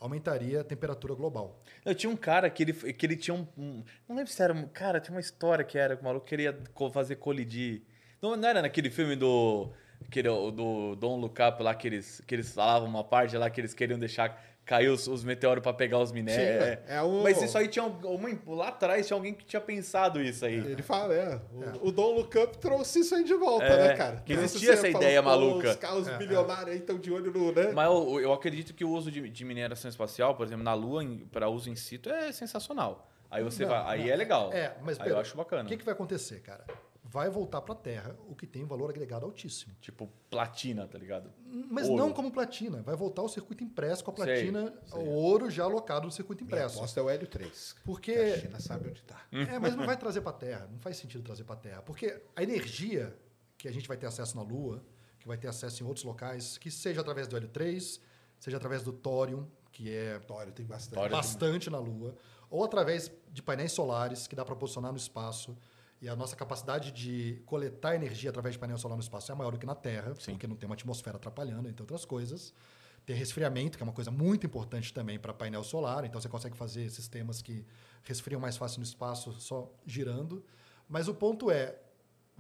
[0.01, 1.61] aumentaria a temperatura global.
[1.85, 4.53] Eu tinha um cara que ele, que ele tinha um, um- Não lembro se era.
[4.53, 6.59] um- Cara, tinha uma história que era que o maluco queria
[6.93, 7.83] fazer colidir.
[8.23, 9.69] Não, não era naquele filme do.
[10.07, 13.61] Aquele, o do Don Up lá que eles, que eles falavam uma parte lá que
[13.61, 16.63] eles queriam deixar cair os, os meteoros pra pegar os minérios.
[16.65, 16.97] Sim, É.
[16.99, 20.21] é o- Mas isso aí tinha um- uma, lá atrás tinha alguém que tinha pensado
[20.23, 20.55] isso aí.
[20.55, 21.41] Ele fala, é.
[21.83, 24.17] O, o Don Look Up trouxe isso aí de volta, É, né, cara?
[24.25, 25.71] que existia essa falou, ideia pô, maluca.
[25.71, 27.73] Os carros É, bilionários aí estão de olho no, né?
[27.73, 31.03] Mas eu, eu acredito que o uso de, de mineração espacial, por exemplo, na Lua,
[31.33, 33.09] para uso in situ, é sensacional.
[33.31, 33.95] Aí você Não, vai.
[33.99, 34.13] Aí não.
[34.13, 34.53] é legal.
[34.53, 35.65] É, mas aí Pedro, eu acho bacana.
[35.65, 36.65] O que, que vai acontecer, cara?
[37.13, 39.75] Vai voltar para a Terra o que tem valor agregado altíssimo.
[39.83, 41.31] Tipo, platina, tá ligado?
[41.69, 42.03] Mas Ouro.
[42.07, 42.81] não como platina.
[42.81, 46.43] Vai voltar o circuito impresso com a Sei, platina, o ouro já alocado no circuito
[46.43, 46.79] Minha impresso.
[46.79, 47.77] aposta é o Hélio 3.
[47.85, 49.21] Porque- A China sabe onde tá.
[49.31, 50.69] É, mas não vai trazer para a Terra.
[50.73, 51.83] Não faz sentido trazer para a Terra.
[51.83, 53.15] Porque a energia
[53.59, 54.83] que a gente vai ter acesso na Lua,
[55.21, 58.01] que vai ter acesso em outros locais, que seja através do hélio 3,
[58.39, 60.95] seja através do tórium, que é Tório tem bastante.
[60.95, 61.13] Tório.
[61.15, 62.17] bastante na Lua,
[62.51, 65.55] ou através de painéis solares, que dá para posicionar no espaço.
[66.03, 69.53] E a nossa capacidade de coletar energia através de painel solar no espaço é maior
[69.53, 70.33] do que na Terra, Sim.
[70.33, 72.53] porque não tem uma atmosfera atrapalhando, entre outras coisas.
[73.07, 76.05] Tem resfriamento, que é uma coisa muito importante também para painel solar.
[76.05, 77.65] Então você consegue fazer sistemas que
[78.03, 80.45] resfriam mais fácil no espaço só girando.
[80.89, 81.79] Mas o ponto é,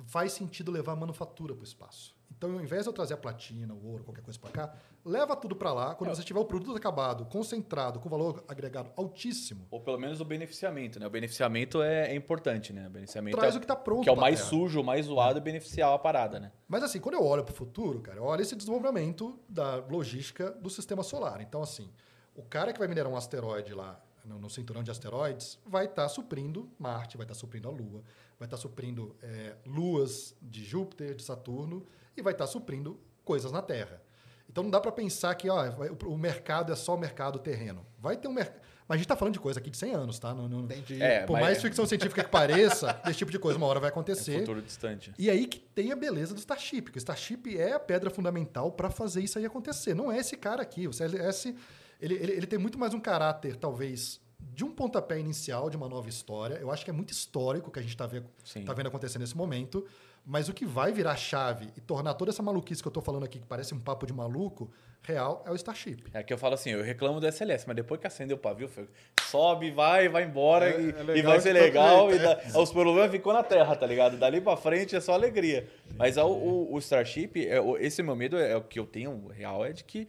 [0.07, 2.17] faz sentido levar a manufatura para o espaço.
[2.43, 4.75] Então, ao invés de eu trazer a platina, o ouro, qualquer coisa para cá,
[5.05, 5.95] leva tudo para lá.
[5.95, 10.25] Quando você tiver o produto acabado, concentrado, com valor agregado altíssimo, Ou pelo menos o
[10.25, 11.07] beneficiamento, né?
[11.07, 12.89] O beneficiamento é, é importante, né?
[12.89, 14.51] O beneficiamento traz é, o que está pronto que é o mais Terra.
[14.51, 16.51] sujo, o mais zoado e beneficiar a parada, né?
[16.67, 20.51] Mas assim, quando eu olho para o futuro, cara, eu olho esse desenvolvimento da logística
[20.51, 21.41] do sistema solar.
[21.43, 21.93] Então, assim,
[22.35, 26.69] o cara que vai minerar um asteroide lá no, cinturão de asteroides vai estar suprindo
[26.77, 28.03] Marte, vai estar suprindo a Lua,
[28.37, 31.87] vai estar suprindo é, luas de Júpiter, de Saturno
[32.17, 34.03] e vai estar suprindo coisas na Terra.
[34.49, 35.65] Então não dá para pensar que ó,
[36.07, 37.87] o, mercado é só o mercado terreno.
[37.99, 38.61] Vai ter um mercado.
[38.87, 40.35] Mas a gente está falando de coisa aqui de 100 anos, tá?
[40.35, 41.01] Não, não- Entendi.
[41.03, 43.81] É, Por mas mais é- ficção científica que pareça, esse tipo de coisa uma hora
[43.81, 44.41] vai É acontecer.
[44.41, 45.15] futuro distante.
[45.19, 48.71] E aí que tem a beleza do Starship, que o Starship é a pedra fundamental
[48.73, 49.95] para fazer isso aí acontecer.
[49.95, 50.87] Não é esse cara aqui.
[50.87, 51.55] O CLS,
[52.01, 55.89] ele, ele, ele tem muito mais um caráter, talvez, de um pontapé inicial de uma
[55.89, 56.57] nova história.
[56.57, 58.27] Eu acho que é muito histórico o que a gente está vendo,
[58.67, 59.87] tá vendo acontecer nesse momento.
[60.25, 63.25] Mas o que vai virar chave e tornar toda essa maluquice que eu estou falando
[63.25, 64.71] aqui, que parece um papo de maluco,
[65.03, 66.05] real, é o Starship.
[66.15, 68.69] É que eu falo assim, eu reclamo do SLS, mas depois que acendeu o pavio,
[68.69, 68.87] foi,
[69.21, 72.15] sobe, vai, vai embora É- e, é e vai ser legal.
[72.15, 74.17] e dá- os problemas ficou na terra, tá ligado?
[74.17, 75.69] Dali pra frente é só alegria.
[75.97, 79.27] Mas o, o- o Starship, é, o- esse meu medo é o que eu tenho
[79.27, 80.07] real, é de que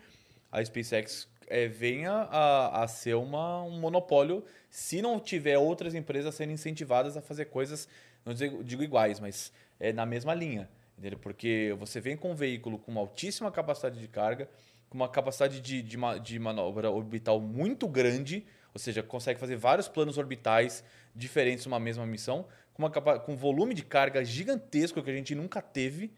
[0.52, 6.36] a SpaceX é, venha a, a ser uma, um monopólio se não tiver outras empresas
[6.36, 7.88] sendo incentivadas a fazer coisas,
[8.24, 10.70] não digo, digo iguais, mas é na mesma linha.
[10.98, 11.20] Entendeu?
[11.20, 14.50] Porque você vem com um veículo com uma altíssima capacidade de carga,
[14.90, 19.88] com uma capacidade de, de, de manobra orbital muito grande, ou seja, consegue fazer vários
[19.88, 20.84] planos orbitais
[21.16, 25.36] diferentes numa mesma missão, com, uma com um volume de carga gigantesco que a gente
[25.36, 26.12] nunca teve.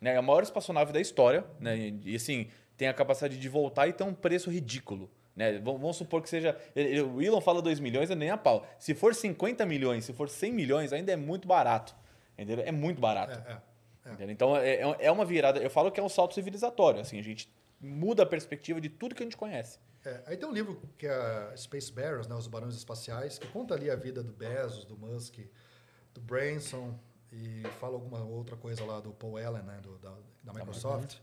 [0.00, 0.14] Né?
[0.14, 1.44] É a maior espaçonave da história.
[1.60, 1.76] Né?
[1.76, 5.10] E, e, assim, tem a capacidade de voltar e ter um preço ridículo.
[5.34, 5.58] Né?
[5.58, 6.56] Vamos supor que seja.
[7.14, 8.66] O Elon fala 2 milhões, é nem a pau.
[8.78, 11.94] Se for 50 milhões, se for 100 milhões, ainda é muito barato.
[12.38, 12.64] Entendeu?
[12.64, 13.32] É muito barato.
[13.32, 13.60] É,
[14.06, 14.12] é.
[14.12, 14.30] Entendeu?
[14.32, 15.58] Então é, é- é uma virada.
[15.60, 17.00] Eu falo que é um salto civilizatório.
[17.00, 19.78] Assim, a gente muda a perspectiva de tudo que a gente conhece.
[20.04, 23.74] É, aí tem um livro que é Space Bearers, né, Os Barões Espaciais, que conta
[23.74, 25.38] ali a vida do Bezos, do Musk,
[26.14, 26.96] do Branson
[27.32, 30.14] e fala alguma outra coisa lá do Paul Allen, né, do- da,
[30.44, 31.16] da Microsoft.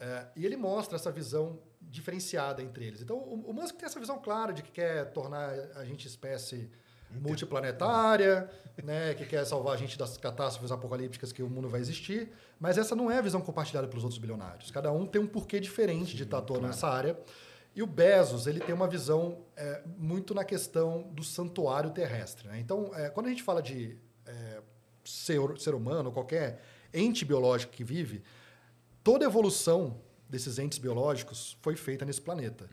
[0.00, 3.02] É, e ele mostra essa visão diferenciada entre eles.
[3.02, 6.70] Então, o, o Musk tem essa visão clara de que quer tornar a gente espécie
[7.18, 8.48] multiplanetária,
[8.82, 12.78] né, que quer salvar a gente das catástrofes apocalípticas que o mundo vai existir, mas
[12.78, 14.70] essa não é a visão compartilhada pelos outros bilionários.
[14.70, 17.18] Cada um tem um porquê diferente de estar atuando nessa área.
[17.74, 22.48] E o Bezos, ele tem uma visão é, muito na questão do santuário terrestre.
[22.48, 22.58] né?
[22.58, 23.96] Então, é, quando a gente fala de
[24.26, 24.60] é,
[25.04, 26.60] ser, ser humano, qualquer
[26.92, 28.22] ente biológico que vive,
[29.04, 32.68] toda a evolução desses entes biológicos foi feita nesse planeta.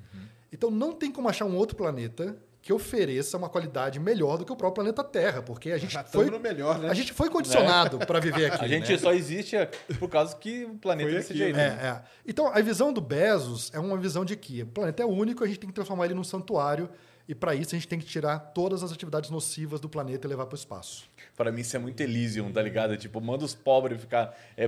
[0.52, 4.52] Então não tem como achar um outro planeta que ofereça uma qualidade melhor do que
[4.52, 6.90] o próprio planeta Terra, porque a gente Já foi no melhor, né?
[6.90, 8.66] a gente foi condicionado para viver aqui.
[8.66, 8.98] A gente né?
[8.98, 9.56] só existe
[9.98, 11.56] por causa que o planeta Foi é desse aqui, jeito.
[11.56, 11.70] né?
[11.70, 11.80] né?
[11.82, 12.02] É, é.
[12.28, 15.48] Então, a visão do Bezos é uma visão de que o planeta é único, a
[15.48, 16.90] gente tem que transformar ele num santuário,
[17.28, 20.30] e para isso a gente tem que tirar todas as atividades nocivas do planeta e
[20.30, 21.10] levar para o espaço.
[21.36, 22.96] Pra mim isso é muito Elysium, tá ligado?
[22.96, 24.34] Tipo, manda os pobres ficar.
[24.56, 24.64] É,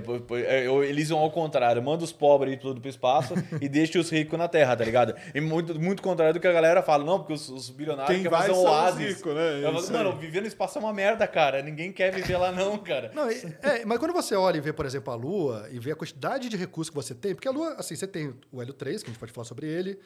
[0.66, 4.10] é, o Elysium ao contrário, manda os pobres ir tudo pro espaço e deixa os
[4.10, 5.16] ricos na Terra, tá ligado?
[5.34, 8.24] E muito, muito contrário do que a galera fala, não, porque os, os bilionários Quem
[8.24, 9.16] querem fazer vai um oásis.
[9.16, 9.64] ricos, né?
[9.64, 11.62] Eu falo, mano, viver no espaço é uma merda, cara.
[11.62, 13.12] Ninguém quer viver lá, não, cara.
[13.16, 15.91] Não, é, é, mas quando você olha e vê, por exemplo, a Lua e vê
[15.91, 18.74] a quantidade de recursos que você tem, porque a Lua, assim, você tem o Hélio
[18.74, 19.97] 3, que a gente pode falar sobre ele,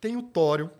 [0.00, 0.70] tem o tório,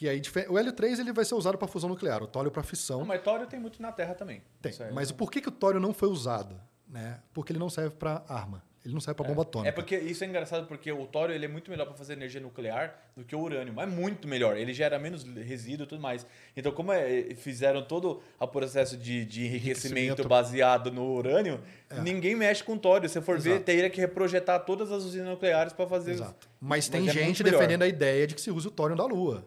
[0.00, 2.62] que aí o Hélio 3 ele vai ser usado para fusão nuclear, o tório para
[2.62, 3.00] fissão.
[3.00, 4.40] Não, mas tório tem muito na Terra também.
[4.62, 4.72] Tem.
[4.94, 6.58] Mas por que, que o tório não foi usado?
[6.88, 7.18] Né?
[7.34, 8.64] Porque ele não serve para arma.
[8.82, 9.68] Ele não serve para bomba atômica.
[9.68, 12.40] É porque isso é engraçado porque o tório ele é muito melhor para fazer energia
[12.40, 14.56] nuclear do que o urânio, mas muito melhor.
[14.56, 16.26] Ele gera menos resíduo e tudo mais.
[16.56, 20.26] Então, como é, fizeram todo o processo de, de enriquecimento Enriquecimento.
[20.30, 21.60] baseado no urânio,
[22.02, 23.06] ninguém mexe com tório.
[23.06, 23.52] Se for ver, É.
[23.52, 23.64] Exato.
[23.66, 26.12] teria que reprojetar todas as usinas nucleares para fazer.
[26.12, 26.48] Exato.
[26.58, 29.04] Mas Mas tem é gente defendendo a ideia de que se use o tório da
[29.04, 29.46] Lua.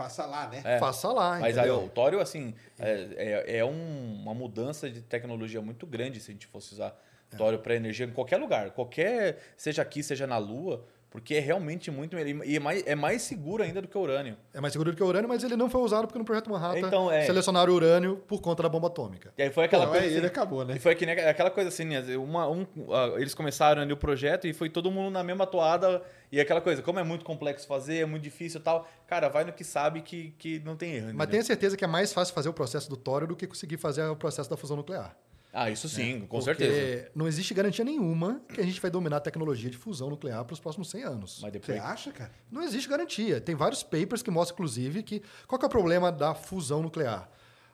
[0.00, 0.62] Faça lá, né?
[0.64, 0.78] É.
[0.78, 1.82] Faça lá, Mas aí, entendeu?
[1.82, 6.30] ó, o tório, assim, é, é, é um- uma mudança de tecnologia muito grande se
[6.30, 6.98] a gente fosse usar
[7.30, 7.36] É.
[7.36, 8.70] tório para energia em qualquer lugar.
[8.70, 12.46] Qualquer, seja aqui, seja na Lua, porque é realmente muito melhor.
[12.46, 14.36] E é mais, é mais seguro ainda do que o urânio.
[14.54, 16.48] É mais seguro do que o urânio, mas ele não foi usado porque no Projeto
[16.48, 17.26] Manhattan Então, é.
[17.26, 19.32] selecionaram o urânio por conta da bomba atômica.
[19.36, 20.06] E aí foi aquela Não, coisa.
[20.06, 20.76] aí ele assim, acabou, né?
[20.76, 23.96] E foi que nem aquela coisa assim, né, uma, um, ah, eles começaram ali o
[23.96, 26.00] projeto e foi todo mundo na mesma toada.
[26.30, 29.42] E aquela coisa, como é muito complexo fazer, é muito difícil e tal, cara, vai
[29.42, 31.06] no que sabe que, que não tem erro.
[31.06, 31.30] Mas entendeu?
[31.30, 34.04] tenha certeza que é mais fácil fazer o processo do tório do que conseguir fazer
[34.04, 35.16] o processo da fusão nuclear.
[35.52, 37.10] Ah, isso sim, com Porque certeza.
[37.14, 40.54] não existe garantia nenhuma que a gente vai dominar a tecnologia de fusão nuclear para
[40.54, 41.38] os próximos 100 anos.
[41.42, 41.80] Mas Você depois.
[41.80, 42.30] acha, cara?
[42.50, 43.40] Não existe garantia.
[43.40, 47.28] Tem vários papers que mostram, inclusive, que qual que é o problema da fusão nuclear?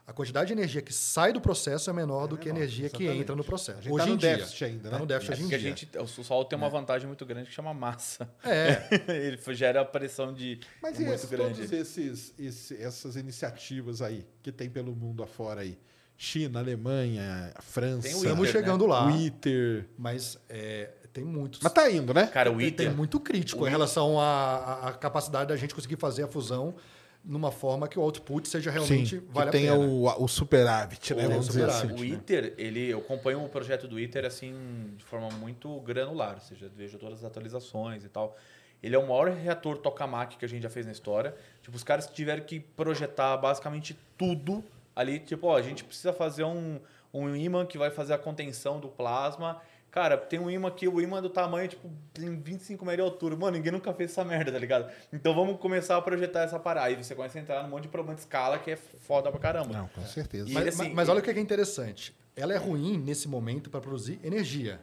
[0.06, 3.02] A quantidade de energia que sai do processo é menor do que a energia que
[3.02, 3.22] exatamente.
[3.22, 3.78] entra no processo.
[3.80, 4.36] A gente Hoje tá no em dia.
[4.36, 4.98] déficit ainda, Tá né?
[5.00, 5.68] no déficit É hoje em porque a dia.
[5.68, 8.30] gente, o Sol tem uma vantagem muito grande que chama massa.
[8.44, 8.86] É.
[9.26, 11.54] Ele gera a pressão de Mas é e muito esse- grande.
[11.56, 15.76] todos esses, esse- essas iniciativas aí que tem pelo mundo afora aí?
[16.16, 18.08] China, Alemanha, França.
[18.08, 19.06] Tem o Estamos chegando lá.
[19.06, 19.86] O ITER.
[19.98, 21.60] Mas é, tem muitos.
[21.62, 22.26] Mas tá indo, né?
[22.26, 22.86] Cara, o tem, ITER.
[22.86, 26.74] tem muito crítico em relação à, capacidade da gente conseguir fazer a fusão
[27.22, 29.84] numa forma que o output seja realmente Sim, vale que a tenha pena.
[29.84, 31.26] o, o superávit, né?
[31.26, 31.92] O Vamos dizer assim.
[31.92, 34.54] O ITER, ele, eu acompanho o projeto do ITER assim
[34.96, 38.36] de forma muito granular, ou seja, vejo todas as atualizações e tal.
[38.82, 41.34] Ele é o maior reator tokamak que a gente já fez na história.
[41.62, 44.62] Tipo, os caras tiveram que projetar basicamente tudo
[44.96, 45.20] ali.
[45.20, 46.80] Tipo, ó, a gente precisa fazer um,
[47.14, 49.60] um ímã que vai fazer a contenção do plasma.
[49.90, 53.10] Cara, tem um imã aqui, o imã é do tamanho, tipo, tem 25 metros de
[53.12, 53.34] altura.
[53.36, 54.90] Mano, ninguém nunca fez essa merda, tá ligado?
[55.12, 56.88] Então vamos começar a projetar essa parada.
[56.88, 59.40] Aí você começa a entrar num monte de problema de escala que é foda pra
[59.40, 59.72] caramba.
[59.72, 60.50] Não, com certeza.
[60.50, 62.14] E- Mas, assim, mas- mas olha o que é interessante.
[62.34, 64.80] Ela é ruim nesse momento para produzir energia.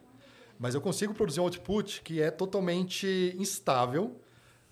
[0.58, 4.20] Mas eu consigo produzir um output que é totalmente instável,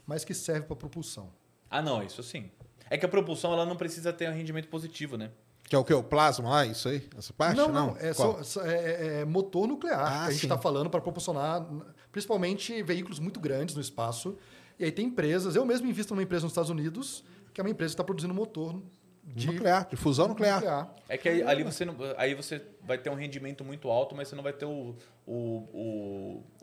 [0.07, 1.29] mas que serve para propulsão.
[1.69, 2.49] Ah, não, isso sim.
[2.91, 5.31] É que a propulsão ela não precisa ter um rendimento positivo, né?
[5.63, 5.93] Que é o que?
[5.93, 7.07] O plasma lá, isso aí?
[7.17, 7.55] Essa parte?
[7.55, 8.43] não, não, é, Qual?
[8.43, 11.65] só, só- é- é motor nuclear Ah, que a gente está falando para propulsionar,
[12.11, 14.37] principalmente veículos muito grandes no espaço.
[14.77, 17.23] E aí tem empresas, eu mesmo invisto numa empresa nos Estados Unidos,
[17.53, 18.81] que é uma empresa que está produzindo motor
[19.23, 20.93] de Nuclear, de fusão nuclear.
[21.07, 24.27] É que aí, ali você não, aí você vai ter um rendimento muito alto, mas
[24.27, 25.33] você não vai ter o, o,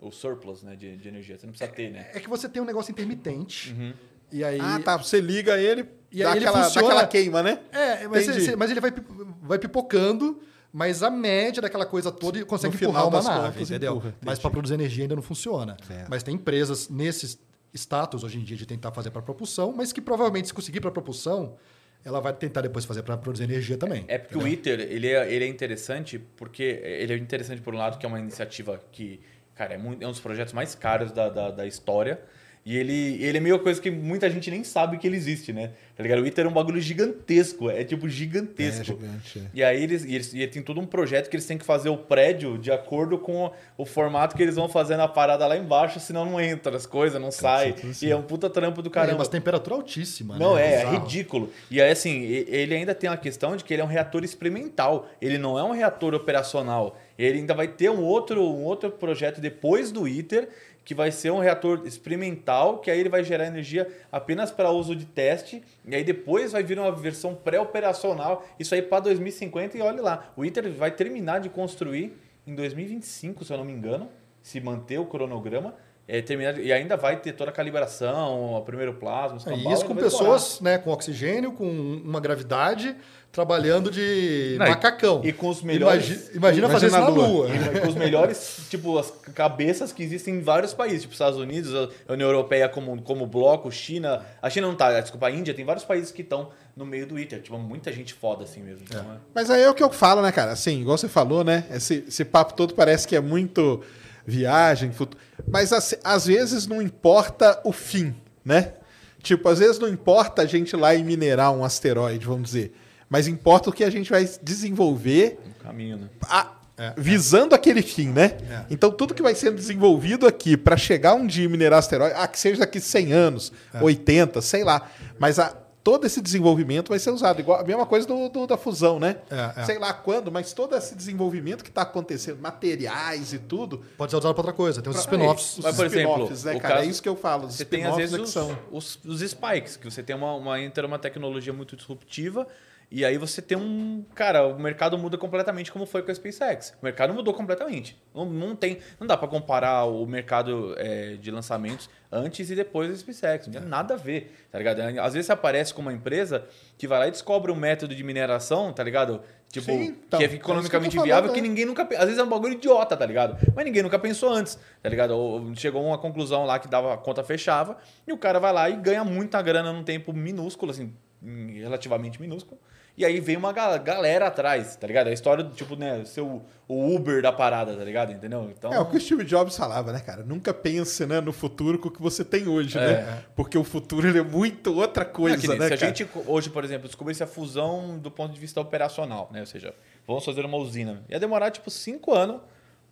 [0.01, 1.39] o, o surplus né, de, de energia.
[1.39, 2.11] Você não precisa ter, né?
[2.13, 3.71] É que você tem um negócio intermitente.
[3.73, 3.93] Uhum.
[4.31, 4.97] E aí, Ah, tá.
[4.97, 7.59] Você liga ele E dá, aí ele aquela, dá funciona- aquela queima, né?
[7.71, 8.93] É, mas, ele, mas ele vai,
[9.41, 10.39] vai pipocando,
[10.71, 13.93] mas a média daquela coisa toda consegue empurrar uma nave, contas, entendeu?
[13.97, 15.75] empurra, mas para produzir energia ainda não funciona.
[15.87, 16.07] Certo.
[16.09, 17.39] Mas tem empresas nesses
[17.73, 20.89] status hoje em dia de tentar fazer para propulsão, mas que provavelmente se conseguir para
[20.91, 21.55] propulsão,
[22.03, 24.05] ela vai tentar depois fazer para produzir energia também.
[24.07, 27.77] É porque o ITER, ele é, ele é interessante porque ele é interessante por um
[27.77, 29.19] lado que é uma iniciativa que,
[29.53, 32.19] cara, é, muito, é um dos projetos mais caros da, da, da história.
[32.65, 35.71] E ele, ele é meio coisa que muita gente nem sabe que ele existe, né?
[35.95, 36.21] Tá ligado?
[36.21, 38.81] O ITER é um bagulho gigantesco, é tipo gigantesco.
[38.81, 39.41] É gigante, é.
[39.53, 41.89] E aí eles, e eles e tem todo um projeto que eles têm que fazer
[41.89, 45.99] o prédio de acordo com o, formato que eles vão fazer na parada lá embaixo,
[45.99, 47.75] senão não entra as coisas, não sai.
[47.83, 48.05] assim.
[48.07, 49.17] E é um puta trampo do É, caramba.
[49.17, 50.37] mas temperatura altíssima.
[50.37, 50.61] Não, né?
[50.61, 50.99] é, é Bizarro.
[50.99, 51.49] ridículo.
[51.71, 55.09] E aí, assim, ele ainda tem a questão de que ele é um reator experimental.
[55.21, 56.97] Ele não é um reator operacional.
[57.17, 60.47] Ele ainda vai ter um outro, um outro projeto depois do ITER,
[60.89, 64.95] que vai ser um reator experimental, que aí ele vai gerar energia apenas para uso
[64.95, 65.61] de teste.
[65.85, 68.43] E aí depois vai vir uma versão pré-operacional.
[68.59, 70.31] Isso aí para 2050 e olha lá.
[70.35, 72.17] O ITER vai terminar de construir
[72.47, 74.09] em 2025, se eu não me engano,
[74.41, 75.75] se manter o cronograma.
[76.07, 79.53] É, terminar, de- e ainda vai ter toda a calibração, o primeiro plasma, os É,
[79.53, 82.95] e isso com pessoas né, com oxigênio, com uma gravidade,
[83.31, 85.21] trabalhando de Não, macacão.
[85.23, 86.07] E com os melhores.
[86.09, 87.47] Imagi- imagina, fazer isso na Imagina Lua.
[87.49, 91.73] e com os melhores, tipo, as cabeças que existem em vários países, tipo Estados Unidos,
[92.07, 94.25] a União Europeia como, como bloco, China.
[94.41, 97.19] A China não tá, desculpa, a Índia, tem vários países que estão no meio do
[97.19, 97.41] ITER.
[97.41, 98.83] Tipo, muita gente foda assim mesmo.
[98.89, 99.17] Então, é.
[99.33, 100.51] Mas aí é o que eu falo, né, cara?
[100.51, 101.65] Assim, igual você falou, né?
[101.71, 103.81] Esse, esse papo todo parece que é muito
[104.25, 105.19] viagem, futuro.
[105.47, 108.73] Mas às, às vezes não importa o fim, né?
[109.21, 112.73] Tipo, às vezes não importa a gente ir lá e minerar um asteroide, vamos dizer.
[113.09, 116.09] Mas importa o que a gente vai desenvolver um caminho, né?
[116.23, 118.37] a- É, visando aquele fim, né?
[118.49, 118.63] É.
[118.69, 122.25] Então tudo que vai sendo desenvolvido aqui para chegar um dia e minerar asteroide, ah,
[122.25, 123.83] que seja daqui 100 anos, É.
[123.83, 124.89] 80, sei lá.
[125.19, 125.53] Mas a-
[125.83, 127.41] todo esse desenvolvimento vai ser usado.
[127.41, 129.17] Igual a mesma coisa do, do- da fusão, né?
[129.29, 129.65] É, é.
[129.65, 133.83] Sei lá quando, mas todo esse desenvolvimento que está acontecendo, materiais e tudo.
[133.97, 134.81] Pode ser usado para outra coisa.
[134.81, 135.57] Tem os spin-offs.
[135.57, 136.75] Os Mas, por exemplo, spin-offs, né, o cara?
[136.75, 137.47] caso- é isso que eu falo.
[137.47, 138.57] Os Você tem, às spin-offs vezes, é os, são.
[138.71, 142.47] os, os spikes, que você tem uma, uma, entra uma tecnologia muito disruptiva
[142.91, 144.03] e aí você tem um...
[144.15, 146.75] Cara, o mercado muda completamente como foi com a SpaceX.
[146.81, 148.01] O mercado mudou completamente.
[148.13, 148.79] Não, não tem...
[148.99, 153.47] Não dá para comparar o mercado é, de lançamentos antes e depois da SpaceX.
[153.47, 154.79] Não tem nada a ver, tá ligado?
[154.99, 156.45] Às vezes você aparece com uma empresa
[156.77, 159.21] que vai lá e descobre um método de mineração, tá ligado?
[159.51, 161.33] Tipo, Sim, então, que é é que economicamente falando, viável, é.
[161.33, 161.83] que ninguém nunca.
[161.83, 163.35] Às vezes é um bagulho idiota, tá ligado?
[163.55, 165.11] Mas ninguém nunca pensou antes, tá ligado?
[165.11, 167.77] Ou chegou a uma conclusão lá que dava, a conta fechava,
[168.07, 172.59] e o cara vai lá e ganha muita grana num tempo minúsculo, assim, relativamente minúsculo.
[172.99, 175.07] E aí vem uma ga- galera atrás, tá ligado?
[175.07, 178.11] A história do tipo, né, ser o, Uber da parada, tá ligado?
[178.11, 178.51] Entendeu?
[178.51, 178.73] Então.
[178.73, 180.21] É o que o Steve Jobs falava, né, cara?
[180.21, 182.81] Nunca pense né, no futuro com o que você tem hoje, É.
[182.81, 183.23] né?
[183.37, 185.95] Porque o futuro é muito outra coisa, que nem né, se a cara?
[185.95, 189.39] gente hoje, por exemplo, descobrisse a fusão do ponto de vista operacional, né?
[189.39, 189.73] Ou seja,
[190.05, 191.01] vamos fazer uma usina.
[191.09, 192.41] Ia demorar tipo 5 anos,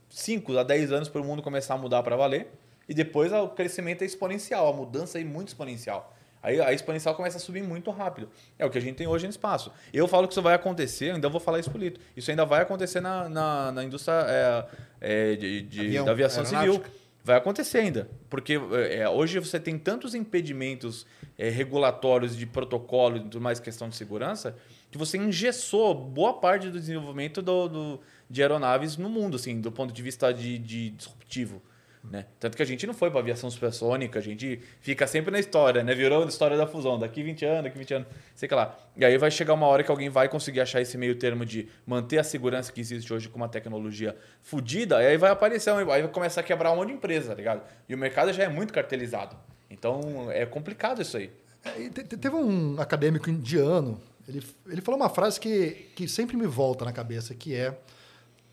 [0.10, 2.48] 5 a 10 anos para o mundo começar a mudar para valer.
[2.88, 6.16] E depois o crescimento é exponencial, a mudança é muito exponencial.
[6.48, 8.30] Aí a exponencial começa a subir muito rápido.
[8.58, 9.70] É o que a gente tem hoje no espaço.
[9.94, 12.00] Eu falo que isso vai acontecer, ainda vou falar isso pro Lito.
[12.16, 14.66] Isso ainda vai acontecer na, na, na indústria é,
[15.02, 16.84] é, de, de- Avião, da aviação civil.
[17.24, 18.10] Vai acontecer ainda.
[18.30, 18.54] Porque
[18.92, 21.06] é, hoje você tem tantos impedimentos
[21.38, 24.56] é, regulatórios de protocolo e tudo mais, questão de segurança,
[24.90, 29.72] que você engessou boa parte do desenvolvimento do, do- de aeronaves no mundo, assim, do
[29.72, 31.62] ponto de vista de, de disruptivo.
[32.10, 32.26] Né?
[32.40, 35.84] Tanto que a gente não foi para aviação supersônica, a gente fica sempre na história,
[35.84, 35.94] né?
[35.94, 38.78] Virou a história da fusão, daqui 20 anos, daqui 20 anos, sei lá.
[38.96, 41.68] E aí vai chegar uma hora que alguém vai conseguir achar esse meio termo de
[41.86, 45.84] manter a segurança que existe hoje com uma tecnologia fodida, e aí vai aparecer, aí
[45.84, 47.62] vai começar a quebrar um monte de empresa, tá ligado?
[47.90, 49.36] E o mercado já é muito cartelizado.
[49.70, 51.30] Então é complicado isso aí.
[51.66, 56.38] É, te- te- Teve um acadêmico indiano, ele, ele falou uma frase que, que sempre
[56.38, 57.78] me volta na cabeça, que é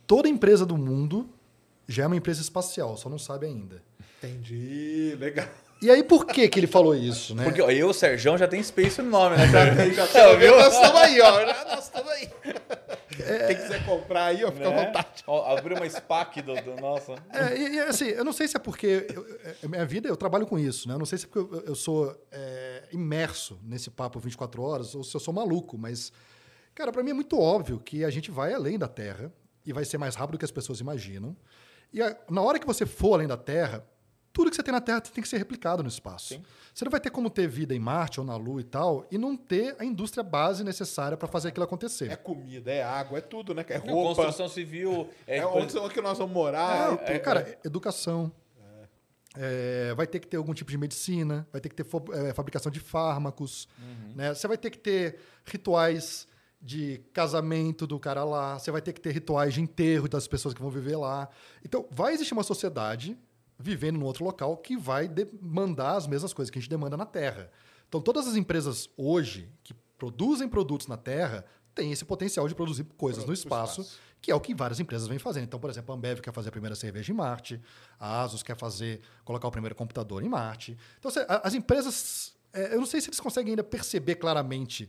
[0.09, 1.28] toda empresa do mundo
[1.89, 3.82] já é uma empresa espacial, só não sabe ainda.
[4.19, 5.47] Entendi, legal.
[5.82, 7.44] E aí, por que, que ele falou isso, né?
[7.44, 9.47] Porque ó, eu, o Serjão, já tem space no nome, né?
[9.52, 9.90] Já, cara?
[9.93, 10.56] já tá, viu?
[10.56, 11.47] Nós estamos aí, ó.
[11.66, 12.28] Nós estamos aí.
[13.47, 14.86] Quem quiser comprar aí, ó, fica à Né?
[14.86, 15.23] vontade.
[15.27, 17.15] Ó, Abriu uma SPAC do, do nossa.
[17.32, 19.27] É, e, e, assim, eu não sei se é porque eu-
[19.62, 20.94] é, minha vida eu trabalho com isso, né?
[20.94, 24.94] Eu não sei se é porque eu, eu sou é, imerso nesse papo 24 horas
[24.94, 26.12] ou se eu sou maluco, mas,
[26.74, 29.31] cara, para mim é muito óbvio que a gente vai além da Terra
[29.66, 31.36] e vai ser mais rápido do que as pessoas imaginam.
[31.94, 33.82] E a- na hora que você for além da Terra,
[34.32, 36.34] tudo que você tem na Terra tem que ser replicado no espaço.
[36.34, 36.42] Sim.
[36.74, 39.16] Você não vai ter como ter vida em Marte ou na Lua e tal e
[39.16, 42.10] não ter a indústria base necessária para fazer aquilo acontecer.
[42.10, 43.64] É comida, é água, é tudo, né?
[43.68, 44.16] É Não, roupa.
[44.24, 45.08] construção civil.
[45.24, 46.94] É, É onde, onde que nós vamos morar.
[46.94, 46.98] É tudo.
[47.14, 48.32] pô, cara, educação.
[49.36, 52.70] É, vai ter que ter algum tipo de medicina, vai ter que ter é, fabricação
[52.70, 53.68] de fármacos,
[54.14, 54.32] né?
[54.32, 56.28] Você vai ter que ter rituais
[56.65, 60.55] de casamento do cara lá, você vai ter que ter rituais de enterro das pessoas
[60.55, 61.28] que vão viver lá.
[61.62, 63.19] Então, vai existir uma sociedade
[63.59, 67.05] vivendo num outro local que vai demandar as mesmas coisas que a gente demanda na
[67.05, 67.51] Terra.
[67.86, 72.85] Então, todas as empresas hoje que produzem produtos na Terra têm esse potencial de produzir
[72.97, 74.01] coisas no espaço, espaço.
[74.23, 75.45] que é o que várias empresas vêm fazendo.
[75.45, 77.61] Então, por exemplo, a Ambev quer fazer a primeira cerveja em Marte,
[78.01, 80.78] a Asus quer fazer, colocar o primeiro computador em Marte.
[80.99, 81.11] Então,
[81.43, 84.89] as empresas, é, eu não sei se eles conseguem ainda perceber claramente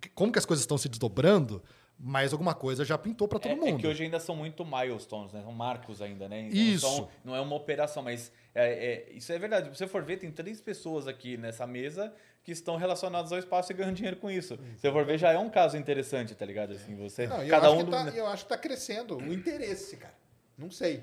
[0.00, 1.62] que- como que as coisas estão se desdobrando,
[1.98, 3.78] mas alguma coisa já pintou para todo é, é mundo.
[3.80, 5.42] que hoje ainda são muito milestones, né?
[5.42, 6.40] São marcos ainda, né?
[6.48, 6.80] Então Isso.
[6.86, 8.72] são- não é uma operação, mas é,
[9.12, 9.68] é- isso é verdade.
[9.68, 12.12] Se você for ver, tem três pessoas aqui nessa mesa
[12.42, 14.56] que estão relacionadas ao espaço e ganham dinheiro com isso.
[14.74, 16.72] Se você for ver, já é um caso interessante, tá ligado?
[16.72, 20.14] Assim, você, Não, cada um tá, eu acho que tá crescendo o interesse, cara.
[20.58, 21.02] Não sei.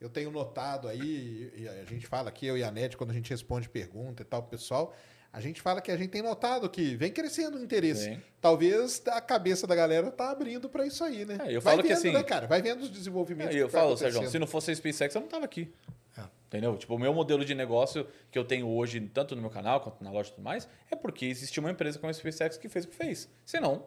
[0.00, 3.12] Eu tenho notado aí, e a gente fala aqui, eu e a Ned, quando a
[3.14, 4.94] gente responde pergunta e tal, pessoal,
[5.32, 8.04] a gente fala que a gente tem notado que vem crescendo o interesse.
[8.04, 8.22] Sim.
[8.40, 11.38] Talvez a cabeça da galera tá abrindo pra isso aí, né?
[11.44, 12.46] É, eu Vai falo que vendo, assim- né, cara?
[12.46, 13.54] Vai vendo os desenvolvimentos.
[13.54, 13.96] E eu vai falo.
[13.96, 15.72] Sérgio, se não fosse a SpaceX, eu não tava aqui.
[16.18, 16.22] É.
[16.48, 16.76] Entendeu?
[16.76, 20.02] Tipo, o meu modelo de negócio que eu tenho hoje, tanto no meu canal quanto
[20.02, 22.84] na loja e tudo mais, é porque existiu uma empresa como a SpaceX que fez
[22.84, 23.28] o que fez.
[23.46, 23.84] Senão,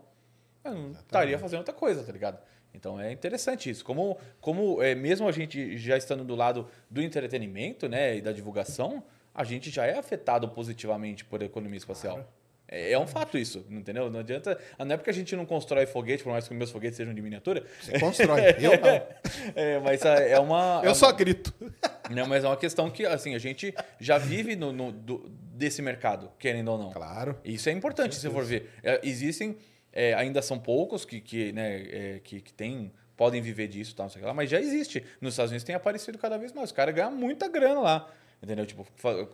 [0.64, 2.40] eu não estaria fazendo outra coisa, tá ligado?
[2.74, 3.84] Então é interessante isso.
[3.84, 8.32] Como, como é, mesmo a gente já estando do lado do entretenimento né, e da
[8.32, 9.03] divulgação,
[9.34, 12.28] a gente já é afetado positivamente por economia espacial.
[12.68, 14.10] É, é um fato isso, entendeu?
[14.10, 14.58] Não adianta.
[14.80, 17.22] Não é porque a gente não constrói foguete, por mais que meus foguetes sejam de
[17.22, 17.64] miniatura.
[17.82, 18.42] Você constrói.
[18.60, 19.08] eu não.
[19.56, 20.80] É, mas é é uma.
[20.82, 21.54] é Eu uma- só grito.
[22.10, 25.82] não, mas é uma questão que, assim, a gente já vive no, no- do- desse
[25.82, 26.92] mercado, querendo ou não.
[26.92, 27.38] Claro.
[27.44, 28.70] Isso é importante, se for ver.
[28.82, 29.58] É, existem,
[29.92, 31.82] é, ainda são poucos que, que, né,
[32.16, 34.60] é, que, que tem, podem viver disso, tal, não sei o que lá, mas já
[34.60, 35.04] existe.
[35.22, 36.70] Nos Estados Unidos tem aparecido cada vez mais.
[36.70, 38.12] Os caras ganham muita grana lá.
[38.44, 38.65] Entendeu?
[38.65, 38.86] Tipo,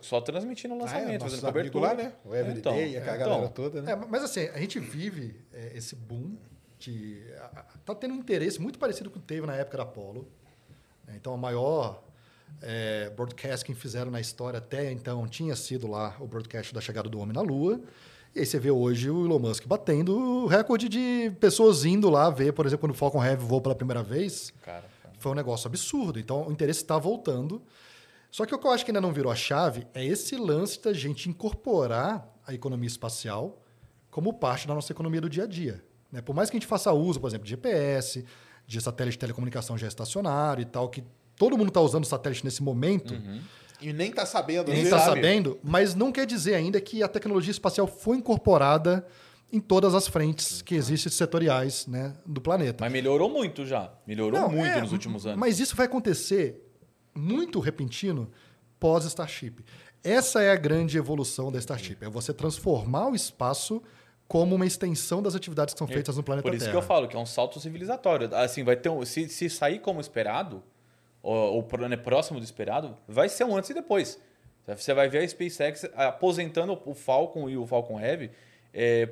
[0.02, 1.86] só transmitindo o Ah, é, lançamento, fazendo cobertura.
[1.88, 2.12] lá, né?
[2.24, 2.72] O Everyday, Então,
[3.02, 3.28] aquela então.
[3.28, 3.92] galera toda, né?
[3.92, 6.36] É, mas assim, a gente vive é, esse boom
[7.40, 9.82] a- a- Tá tendo um interesse muito parecido com o que teve na época da
[9.82, 10.28] Apollo.
[11.06, 11.14] né?
[11.16, 12.04] Então, a maior
[12.62, 17.08] é, broadcast que fizeram na história até então tinha sido lá o broadcast da chegada
[17.08, 17.80] do homem na Lua.
[18.34, 22.30] E aí você vê hoje o Elon Musk batendo o recorde de pessoas indo lá
[22.30, 24.52] ver, por exemplo, quando o Falcon Heavy voou pela primeira vez.
[24.62, 25.14] Cara, cara.
[25.18, 26.18] Foi um negócio absurdo.
[26.20, 27.60] Então, o interesse está voltando.
[28.30, 30.80] Só que o que eu acho que ainda não virou a chave é esse lance
[30.80, 33.62] da gente incorporar a economia espacial
[34.10, 35.82] como parte da nossa economia do dia a dia.
[36.10, 36.20] né?
[36.20, 38.24] Por mais que a gente faça uso, por exemplo, de GPS,
[38.66, 41.02] de satélite de telecomunicação geoestacionário e tal, que
[41.36, 43.14] todo mundo está usando satélite nesse momento,
[43.80, 44.70] E nem tá sabendo.
[44.70, 45.16] nem está sabe.
[45.22, 49.06] sabendo, mas não quer dizer ainda que a tecnologia espacial foi incorporada
[49.52, 52.84] em todas as frentes que existem setoriais né, do planeta.
[52.84, 53.92] Mas melhorou muito já.
[54.06, 55.38] Melhorou Não, muito é, nos últimos anos.
[55.40, 56.69] Mas isso vai acontecer
[57.14, 58.30] muito repentino
[58.78, 59.64] pós-Starship.
[60.02, 61.98] Essa é a grande evolução da Starship.
[62.00, 63.82] É você transformar o espaço
[64.26, 66.78] como uma extensão das atividades que são feitas no planeta Por isso Terra.
[66.78, 68.34] que eu falo que é um salto civilizatório.
[68.34, 70.62] Assim, vai ter um, se, se sair como esperado,
[71.22, 74.20] ou, ou né, próximo do esperado, vai ser um antes e depois.
[74.66, 78.30] Você vai ver a SpaceX aposentando o Falcon e o Falcon Heavy
[78.72, 79.08] é,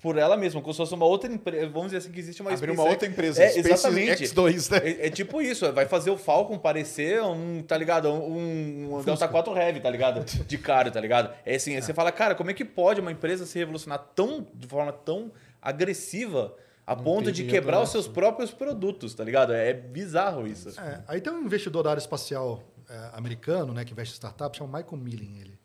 [0.00, 1.68] por ela mesma, como se fosse uma outra empresa.
[1.68, 3.42] Vamos dizer assim que existe uma Abrir uma outra empresa.
[3.42, 4.24] É, Space exatamente.
[4.24, 4.90] X2, né?
[4.90, 8.10] É, é tipo isso, vai fazer o Falcon parecer um, tá ligado?
[8.10, 10.24] Um, um Delta 4 Heavy, tá ligado?
[10.24, 11.34] De cara, tá ligado?
[11.44, 14.46] É assim, aí você fala, cara, como é que pode uma empresa se revolucionar tão,
[14.54, 16.54] de forma tão agressiva
[16.86, 19.52] a ponto de quebrar os seus próprios produtos, tá ligado?
[19.52, 20.78] É bizarro isso.
[20.78, 24.56] É, aí tem um investidor da área espacial é, americano, né, que investe em startup,
[24.56, 25.38] chama Michael Milling.
[25.40, 25.58] Ele.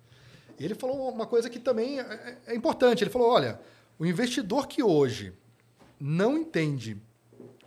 [0.58, 3.04] E ele falou uma coisa que também é, é importante.
[3.04, 3.60] Ele falou: olha,
[4.02, 5.32] o investidor que hoje
[6.00, 7.00] não entende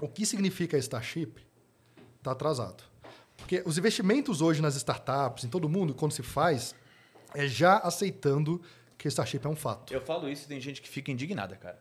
[0.01, 1.33] o que significa Starship
[2.19, 2.83] está atrasado.
[3.37, 6.75] Porque os investimentos hoje nas startups, em todo mundo, quando se faz,
[7.37, 8.61] é já aceitando
[8.99, 9.95] que Starship é um fato.
[9.95, 11.79] Eu falo isso e tem gente que fica indignada, cara.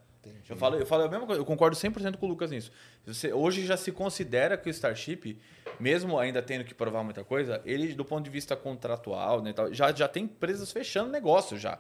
[0.47, 2.71] Eu falo, eu falo a mesma coisa, eu concordo 100% com o Lucas nisso.
[3.07, 5.35] Você, hoje já se considera que o Starship,
[5.80, 9.91] mesmo ainda tendo que provar muita coisa, ele, do ponto de vista contratual, né, já,
[9.91, 11.80] já tem empresas fechando negócio já.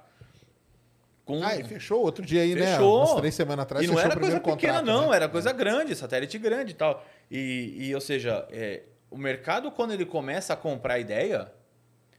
[1.25, 1.41] Com...
[1.41, 2.99] Ah, e fechou outro dia aí, fechou.
[2.99, 3.05] né?
[3.05, 3.85] Umas três semanas atrás.
[3.85, 5.15] E não era coisa pequena, contrato, não, né?
[5.15, 7.03] era coisa grande, satélite grande e tal.
[7.31, 11.51] E, e ou seja, é, o mercado, quando ele começa a comprar ideia,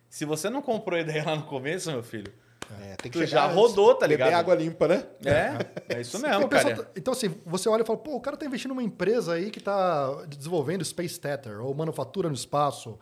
[0.09, 2.32] se você não comprou ideia lá no começo, meu filho,
[2.81, 4.28] é, tem que tu já rodou, tá ligado?
[4.28, 5.05] Beber água limpa, né?
[5.24, 6.76] É, é isso mesmo, cara.
[6.76, 9.51] tá- então, assim, você olha e fala, pô, o cara tá investindo numa empresa aí
[9.51, 12.98] que tá desenvolvendo Space Tether, ou manufatura no espaço,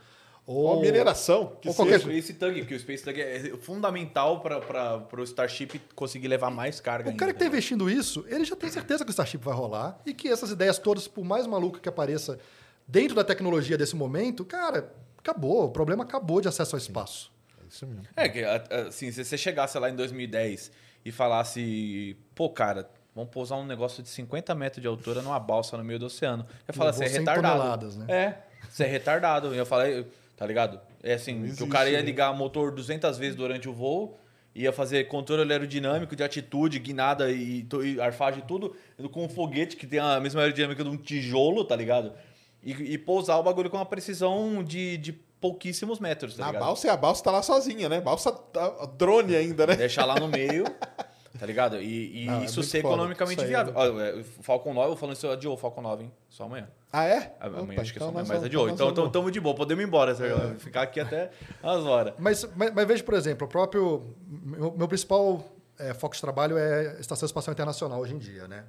[0.47, 0.65] ou...
[0.65, 1.77] Ou mineração, que ou seja.
[1.77, 6.51] qualquer O Space Tug, porque o Space Tug é fundamental para o Starship conseguir levar
[6.51, 7.11] mais carga.
[7.11, 7.59] O cara que tá ainda, né?
[7.59, 10.79] investindo isso, ele já tem certeza que o Starship vai rolar e que essas ideias
[10.79, 12.39] todas, por mais maluca que apareça
[12.87, 15.67] dentro da tecnologia desse momento, cara, acabou.
[15.67, 17.33] O problema acabou de acesso ao espaço.
[17.63, 18.05] É isso mesmo.
[18.17, 20.73] É, que assim, se você chegasse lá em 2010
[21.05, 25.77] e falasse, pô, cara, vamos pousar um negócio de 50 metros de altura numa balsa
[25.77, 26.45] no meio do oceano.
[26.67, 27.59] Eu falo, você é 100 retardado.
[27.59, 28.07] toneladas, né?
[28.09, 28.39] É,
[28.69, 29.55] você é retardado.
[29.55, 30.07] E eu falei,
[30.43, 30.81] tá ligado?
[31.05, 32.05] É assim, que o existe, cara ia né?
[32.05, 34.19] ligar o motor 200 vezes durante o voo,
[34.53, 38.75] ia fazer controle aerodinâmico de atitude, guinada e, e arfagem e tudo,
[39.13, 42.13] com um foguete que tem a mesma aerodinâmica de um tijolo, tá ligado?
[42.61, 46.65] E, e pousar o bagulho com uma precisão de, de pouquíssimos metros, tá Na ligado?
[46.65, 48.01] balsa e a balsa tá lá sozinha, né?
[48.01, 49.77] Balsa tá- drone ainda, né?
[49.77, 50.65] Deixar lá no meio,
[51.39, 51.81] tá ligado?
[51.81, 52.95] E, e Não, é isso muito ser foda.
[52.95, 53.75] economicamente Isso aí viável.
[53.75, 56.13] é- Ó, é, Falcon 9, eu falando isso, adiou o Falcon 9, hein?
[56.29, 56.69] Só amanhã.
[56.93, 57.35] Ah, é?
[57.41, 58.69] Amanhã Opa, acho que é só então amanhã, mas adiou.
[58.69, 60.59] Então vamos- estamos de boa, podemos ir embora, Sérgio.
[60.61, 61.31] Ficar aqui até
[61.63, 62.15] as horas.
[62.19, 64.15] Mas, mas, mas veja, por exemplo, o próprio.
[64.29, 65.43] Meu, meu principal
[65.79, 68.65] é, foco de trabalho é a Estação Espacial Internacional hoje em dia, né?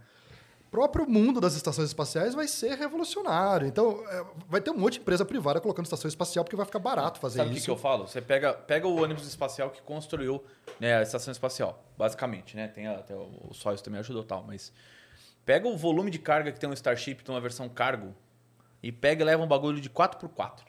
[0.74, 3.68] O próprio mundo das estações espaciais vai ser revolucionário.
[3.68, 6.80] Então, é, vai ter um monte de empresa privada colocando estação espacial porque vai ficar
[6.80, 7.66] barato fazer Sabe o que, isso.
[7.66, 8.08] que eu falo?
[8.08, 10.44] Você pega, pega o ônibus espacial que construiu
[10.80, 12.68] né, a estação espacial, basicamente, né?
[12.68, 14.74] Tem até o, o Soyuz também ajudou e tal, mas
[15.46, 18.16] pega o volume de carga que tem um Starship, tem uma versão cargo,
[18.82, 20.62] e pega e leva um bagulho de 4x4.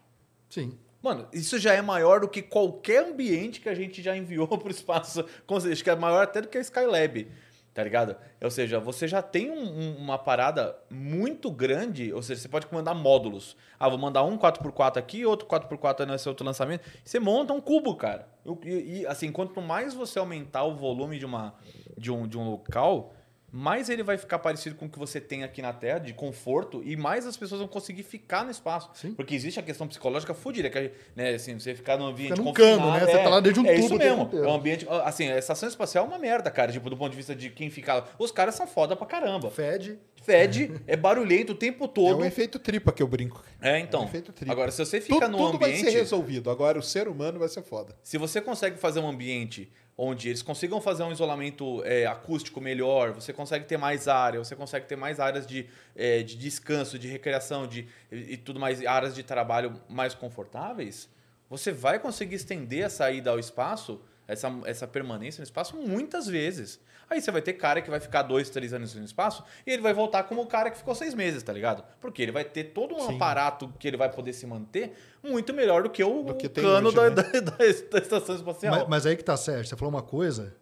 [0.51, 0.79] Sim.
[1.01, 4.69] Mano, isso já é maior do que qualquer ambiente que a gente já enviou para
[4.69, 5.25] o espaço.
[5.71, 7.27] Acho que é maior até do que a Skylab,
[7.75, 8.17] tá ligado?
[8.41, 12.67] Ou seja, você já tem um- um- uma parada muito grande, ou seja, você pode
[12.73, 13.57] mandar módulos.
[13.79, 16.89] Ah, vou mandar um 4x4 aqui, outro 4x4 nesse outro lançamento.
[17.05, 18.29] Você monta um cubo, cara.
[18.65, 21.55] E, e, assim, quanto mais você aumentar o volume de, uma,
[21.99, 23.13] de, um, de um local,
[23.57, 26.83] mais ele vai ficar parecido com o que você tem aqui na Terra, de conforto,
[26.85, 28.91] e mais as pessoas vão conseguir ficar no espaço.
[28.95, 29.15] Sim.
[29.15, 32.49] Porque existe a questão psicológica fodida, que né, assim, você ficar num ambiente Fica num
[32.53, 33.07] confinado, cano, né?
[33.07, 34.45] Você tá lá dentro de um é tubo isso o tempo mesmo.
[34.45, 37.17] É um ambiente, assim, a estação espacial é uma merda, cara, tipo, do ponto de
[37.17, 38.09] vista de quem fica lá.
[38.19, 39.49] Os caras são foda pra caramba.
[39.53, 40.01] Fed.
[40.25, 42.21] Fede, é barulhento o tempo É todo.
[42.21, 43.45] o efeito tripa que eu brinco.
[43.61, 44.01] É, então.
[44.01, 44.51] É um efeito tripa.
[44.53, 45.91] Agora, se você fica Tudo, num tudo vai ambiente.
[45.91, 46.51] ser resolvido.
[46.51, 47.95] Agora o ser humano vai ser foda.
[48.03, 53.13] Se você consegue fazer um ambiente onde eles consigam fazer um isolamento é, acústico melhor,
[53.13, 57.07] você consegue ter mais área, você consegue ter mais áreas de, é, de descanso, de
[57.09, 61.09] recreação de, e, e tudo mais, áreas de trabalho mais confortáveis,
[61.49, 66.81] você vai conseguir estender a saída ao espaço, essa, essa permanência no espaço, muitas vezes.
[67.11, 69.83] Aí você vai ter cara que vai ficar dois, três anos no espaço e ele
[69.83, 71.85] vai voltar como o cara que ficou seis meses, tá ligado?
[72.01, 73.17] Porque ele vai ter todo um Sim.
[73.17, 76.89] aparato que ele vai poder se manter muito melhor do que o, Do que cano
[76.89, 77.11] hoje, da, né?
[77.41, 77.67] da, da, da
[77.99, 78.75] estação espacial.
[78.75, 79.67] Mas, mas aí que tá, Sérgio.
[79.67, 80.55] Você falou uma coisa.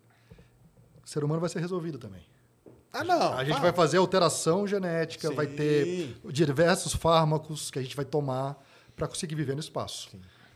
[1.05, 2.23] O ser humano vai ser resolvido também.
[2.93, 3.33] Ah, não.
[3.39, 5.35] A gente ah, vai fazer alteração genética, Sim.
[5.35, 8.63] vai ter diversos fármacos que a gente vai tomar
[8.97, 10.11] para conseguir viver no espaço.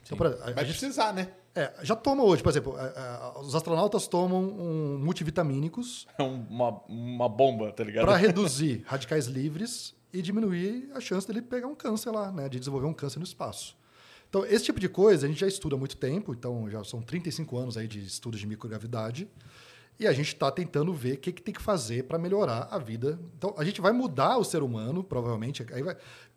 [0.05, 1.29] Então, por exemplo, a- a Vai gente- precisar, né?
[1.57, 6.45] É, já toma hoje, por exemplo, a- a- os astronautas tomam um multivitamínicos É um-
[6.49, 8.05] uma, uma bomba, tá ligado?
[8.05, 12.59] para reduzir radicais livres e diminuir a chance dele pegar um câncer lá, né, de
[12.59, 13.77] desenvolver um câncer no espaço.
[14.29, 17.01] Então, esse tipo de coisa a gente já estuda há muito tempo, então já são
[17.01, 19.29] 35 anos aí de estudos de microgravidade.
[19.99, 22.77] E a gente está tentando ver o que, que tem que fazer para melhorar a
[22.79, 23.19] vida.
[23.39, 25.65] Então, a gente vai mudar o ser humano, provavelmente.
[25.73, 25.97] Aí vai.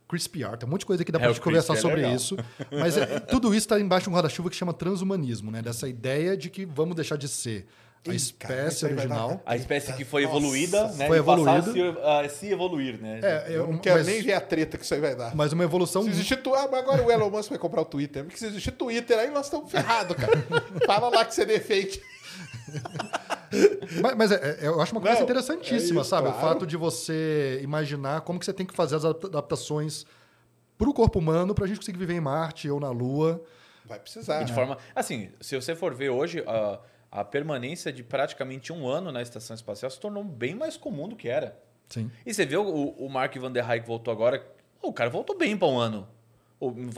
[0.10, 1.98] CRISPR, tem um monte de coisa que dá É, para o gente conversar é sobre
[2.02, 2.16] legal.
[2.16, 2.36] isso.
[2.72, 5.62] Mas é, tudo isso está embaixo de um guarda-chuva que chama transhumanismo, né?
[5.62, 7.68] Dessa ideia de que vamos deixar de ser
[8.08, 9.44] a Ih, cara, espécie aí vai dar- original.
[9.46, 11.08] A espécie que foi Nossa, evoluída, né?
[11.08, 11.72] foi e evoluída.
[11.74, 13.20] se, a se evoluir, né?
[13.22, 15.36] É, Eu não quero mas, nem ver a treta que isso aí vai dar.
[15.36, 16.56] mas uma evolução Se existir tu...
[16.56, 18.24] ah, mas agora o Elon Musk vai comprar o Twitter.
[18.24, 20.32] Porque se existir Twitter, aí nós estamos ferrados, cara.
[20.88, 22.02] Fala lá que você defende.
[24.02, 26.28] Mas, mas é- é- eu acho uma coisa Não, interessantíssima, é isso, sabe?
[26.28, 26.48] O claro.
[26.48, 30.06] fato de você imaginar como que você tem que fazer as adapta- adaptações
[30.78, 33.44] para o corpo humano para a gente conseguir viver em Marte ou na Lua.
[33.86, 34.42] Vai precisar.
[34.42, 34.56] E de né?
[34.56, 34.78] forma.
[34.96, 36.80] Assim, se você for ver hoje, a,
[37.12, 41.16] a permanência de praticamente um ano na estação espacial se tornou bem mais comum do
[41.16, 41.58] que era.
[41.90, 42.10] Sim.
[42.26, 44.46] E você vê o, o Mark Van der Hayek voltou agora.
[44.82, 46.08] O cara voltou bem para um ano.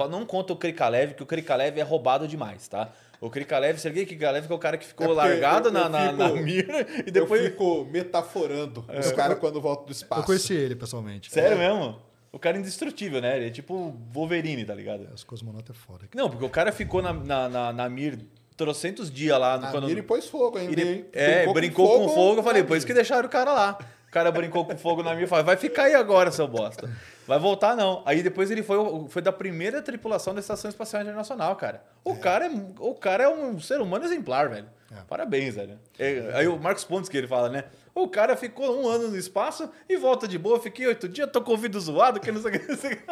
[0.09, 2.89] não conta o Krikalev, que o Krikalev é roubado demais, tá?
[3.21, 5.87] O Krikalev, Sergei Krikalev que é o cara que ficou É largado eu- eu na,
[5.87, 7.41] na, fico- na mira e depois...
[7.43, 10.21] Eu fico metaforando os caras quando voltam do espaço.
[10.21, 11.31] Eu conheci ele pessoalmente.
[11.31, 12.01] Sério mesmo?
[12.31, 13.37] O cara é indestrutível, né?
[13.37, 15.07] Ele é tipo Wolverine, tá ligado?
[15.13, 16.07] Os cosmonautas é foda.
[16.15, 18.17] Não, porque o cara ficou na, na, na, na mir
[18.57, 19.55] trocentos dias lá.
[19.57, 19.85] no- Na quando...
[19.87, 21.05] mira e pôs fogo ainda, Ele- hein?
[21.13, 22.39] é, brincou, com fogo.
[22.39, 23.77] Eu falei, na por isso que deixaram o cara lá.
[24.11, 26.89] O cara brincou com fogo na minha e falou, vai ficar aí agora, seu bosta.
[27.25, 28.03] Vai voltar, não.
[28.05, 28.77] Aí depois ele foi,
[29.07, 31.81] foi da primeira tripulação da Estação Espacial Internacional, cara.
[32.03, 34.67] O, cara, é, o cara é um ser humano exemplar, velho.
[34.91, 35.01] É.
[35.07, 35.79] Parabéns, velho.
[35.97, 37.63] É, aí o Marcos Pontes que ele fala, né?
[37.95, 40.59] O cara ficou um ano no espaço e volta de boa.
[40.59, 42.67] Fiquei oito dias, tô com o ouvido zoado, que não sei o que.
[42.67, 43.03] não sei o que.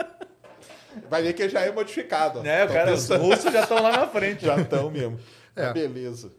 [1.09, 2.43] Vai ver que já é modificado.
[2.43, 4.45] Né, o cara, os russos já estão lá na frente.
[4.45, 5.17] Já estão mesmo.
[5.55, 5.71] É.
[5.71, 6.30] Beleza.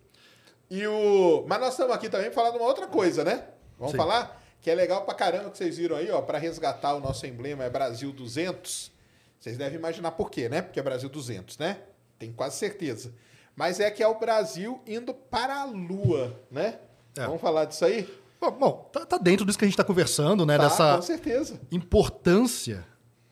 [0.70, 1.46] E o...
[1.48, 3.44] Mas nós estamos aqui também para falar de uma outra coisa, né?
[3.78, 3.96] Vamos Sim.
[3.96, 4.39] falar?
[4.60, 7.64] Que é legal pra caramba que vocês viram aí, ó, para resgatar o nosso emblema
[7.64, 8.92] é Brasil 200.
[9.38, 10.60] Vocês devem imaginar por quê, né?
[10.60, 11.78] Porque é Brasil 200, né?
[12.18, 13.14] Tenho quase certeza.
[13.56, 16.78] Mas é que é o Brasil indo para a Lua, né?
[17.16, 17.24] É.
[17.26, 18.06] Vamos falar disso aí?
[18.40, 20.56] Bom, bom, tá, tá dentro disso que a gente está conversando, né?
[20.56, 21.60] Tá, Dessa com certeza.
[21.70, 22.86] importância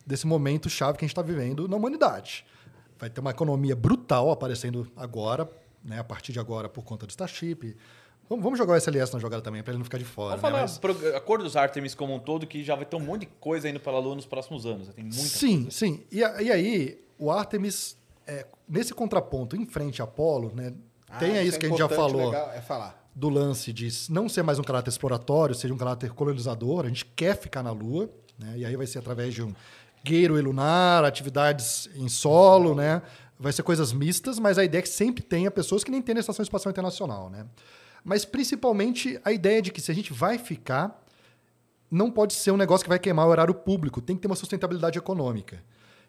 [0.06, 2.44] desse momento chave que a gente está vivendo na humanidade.
[2.98, 5.48] Vai ter uma economia brutal aparecendo agora,
[5.84, 5.98] né?
[5.98, 7.76] A partir de agora, por conta do Starship.
[8.28, 10.36] Vamos, jogar o SLS na jogada também, para ele não ficar de fora.
[10.36, 10.48] Vamos né?
[10.50, 13.26] falar Mas- pro Acordos Artemis como um todo, que já vai ter um monte de
[13.40, 14.88] coisa indo pela Lua nos próximos anos.
[14.88, 16.04] Tem muita Sim, sim.
[16.12, 17.96] E, a- e aí, o Artemis,
[18.26, 20.74] é, nesse contraponto em frente a Apolo, né?
[21.18, 22.26] Tem Ah, aí isso é que a gente já falou.
[22.26, 22.98] legal, é falar.
[23.14, 26.84] do lance de não ser mais um caráter exploratório, seja um caráter colonizador.
[26.84, 28.54] A gente quer ficar na Lua, né?
[28.58, 29.52] E aí vai ser através de um
[30.04, 33.02] gateway lunar, atividades em solo, né?
[33.36, 36.14] Vai ser coisas mistas, mas a ideia é que sempre tenha pessoas que nem tem
[36.14, 37.44] na Estação Espacial Internacional, né?
[38.08, 41.04] Mas principalmente a ideia de que se a gente vai ficar,
[41.90, 44.34] não pode ser um negócio que vai queimar o horário público, tem que ter uma
[44.34, 45.62] sustentabilidade econômica.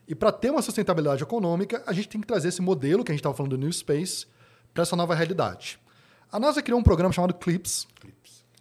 [0.08, 3.14] E para ter uma sustentabilidade econômica, a gente tem que trazer esse modelo que a
[3.14, 4.26] gente estava falando do New Space
[4.74, 5.78] para essa nova realidade.
[6.32, 7.86] A NASA criou um programa chamado CLIPS,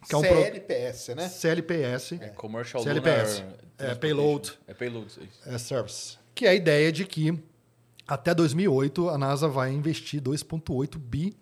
[0.09, 1.29] Que é um pro- CLPS, né?
[1.29, 3.41] CLPS, É Commercial CLPS.
[3.41, 4.59] Lunar É, payload.
[4.67, 5.29] É payload, isso aí.
[5.55, 7.39] é, Service, que é a ideia de que
[8.07, 11.37] até 2008 a NASA vai investir 2,8 bi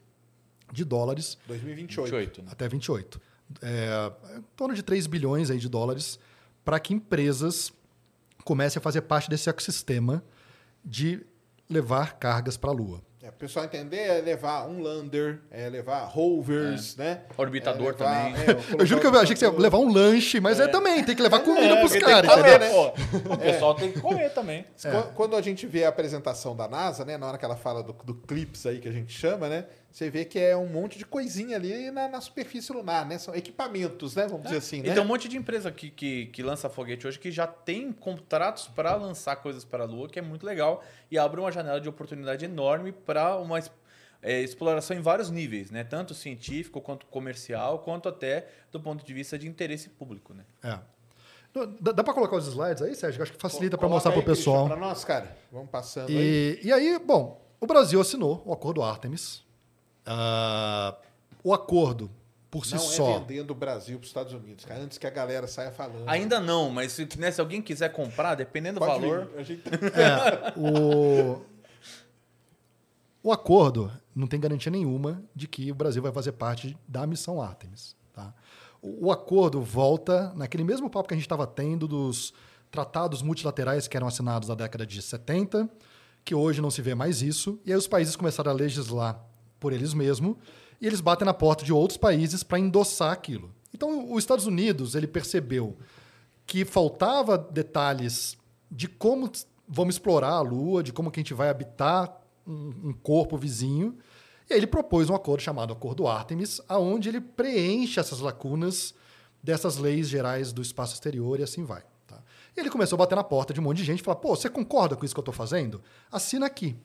[0.72, 2.10] de dólares 2028.
[2.16, 2.48] 28, né?
[2.52, 3.20] até 28.
[3.62, 6.18] É, em torno de 3 bilhões aí de dólares
[6.64, 7.72] para que empresas
[8.44, 10.22] comecem a fazer parte desse ecossistema
[10.84, 11.24] de
[11.68, 13.00] levar cargas para a Lua.
[13.22, 17.22] É, o pessoal entender é levar um lander, é levar rovers, né?
[17.36, 18.34] Orbitador É levar- também.
[18.34, 21.02] é, Eu juro que eu achei que você ia levar um lanche, mas é, também,
[21.04, 22.30] tem que levar comida É, pros porque caras,
[22.70, 23.32] pô.
[23.34, 24.64] O pessoal tem que comer também.
[24.80, 27.82] Qu- Quando a gente vê a apresentação da NASA, né, na hora que ela fala
[27.82, 29.66] do, do clips aí que a gente chama, né,
[29.96, 33.16] você vê que é um monte de coisinha ali na, na superfície lunar, né?
[33.16, 34.26] São equipamentos, né?
[34.26, 34.92] Vamos dizer assim, E né?
[34.92, 38.68] tem um monte de empresa que, que, que lança foguete hoje que já tem contratos
[38.68, 41.88] para lançar coisas para a Lua, que é muito legal e abre uma janela de
[41.88, 43.58] oportunidade enorme para uma
[44.20, 45.82] é, exploração em vários níveis, né?
[45.82, 50.44] Tanto científico quanto comercial, quanto até do ponto de vista de interesse público, né?
[50.62, 50.78] É.
[51.80, 53.22] Dá, dá para colocar os slides aí, Sérgio?
[53.22, 54.66] Acho que facilita para mostrar aí, para o pessoal.
[54.66, 55.34] Pra nós, cara.
[55.50, 56.60] Vamos passando aí.
[56.62, 59.45] E, e aí, bom, o Brasil assinou o acordo Artemis.
[60.06, 60.94] Ah,
[61.42, 62.10] o acordo,
[62.50, 63.10] por si Não só.
[63.16, 64.80] é vendendo o Brasil para os Estados Unidos, cara.
[64.80, 66.08] Antes que a galera saia falando.
[66.08, 69.38] Ainda não, mas se, né, se alguém quiser comprar, dependendo do Pode valor, vir.
[69.38, 69.62] A gente-
[69.94, 71.42] É, o,
[73.22, 77.42] o acordo não tem garantia nenhuma de que o Brasil vai fazer parte da missão
[77.42, 77.96] Artemis.
[78.12, 78.32] Tá?
[78.80, 82.32] O, o acordo volta naquele mesmo papo que a gente estava tendo dos
[82.70, 85.68] tratados multilaterais que eram assinados na década de 70,
[86.24, 89.20] que hoje não se vê mais isso, e aí os países começaram a legislar
[89.66, 90.36] por eles mesmos,
[90.80, 93.50] e eles batem na porta de outros países para endossar aquilo.
[93.74, 95.76] Então, os Estados Unidos ele percebeu
[96.46, 98.38] que faltava detalhes
[98.70, 99.28] de como
[99.66, 102.16] vamos explorar a Lua, de como que a gente vai habitar
[102.46, 103.98] um, um corpo vizinho.
[104.48, 108.94] E aí ele propôs um acordo chamado Acordo Artemis, aonde ele preenche essas lacunas
[109.42, 111.82] dessas leis gerais do espaço exterior e assim vai.
[112.06, 112.22] tá?
[112.56, 114.36] E ele começou a bater na porta de um monte de gente e falar: pô,
[114.36, 115.82] você concorda com isso que eu estou fazendo?
[116.08, 116.76] Assina aqui.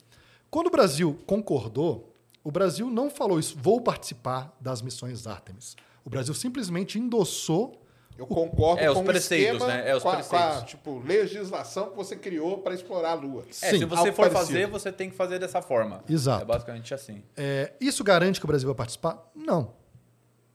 [0.49, 2.10] Quando o Brasil concordou,
[2.43, 5.76] o Brasil não falou isso, vou participar das missões Artemis.
[6.03, 7.80] O Brasil simplesmente endossou
[8.18, 9.89] Eu concordo É, os com o preceitos, esquema, né?
[9.89, 10.69] É, os com, a, com a, preceitos.
[10.69, 13.43] tipo, legislação que você criou para explorar a Lua.
[13.47, 14.39] é, Sim, se você for parecido.
[14.39, 16.03] fazer, você tem que fazer dessa forma.
[16.09, 16.41] Exato.
[16.43, 17.23] É basicamente assim.
[17.38, 19.31] É, isso garante que o Brasil vai participar?
[19.35, 19.73] Não.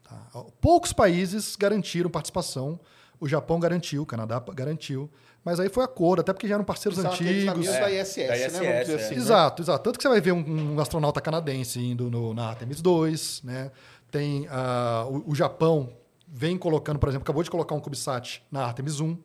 [0.04, 0.44] Tá?
[0.60, 2.78] Poucos países garantiram participação.
[3.18, 5.10] O Japão garantiu, o Canadá garantiu.
[5.47, 7.68] Mas aí foi acordo, até porque já eram parceiros São antigos.
[7.68, 8.47] É, da ISS, da né?
[8.47, 8.94] ISS, Vamos dizer é.
[8.97, 9.14] assim.
[9.14, 9.20] né?
[9.20, 9.85] Exato, exato.
[9.85, 13.70] Tanto que você vai ver um, um astronauta canadense indo no, na Artemis 2, né?
[14.10, 15.93] Tem ah, o, o Japão
[16.27, 19.16] vem colocando, por exemplo, acabou de colocar um CubeSat na Artemis 1.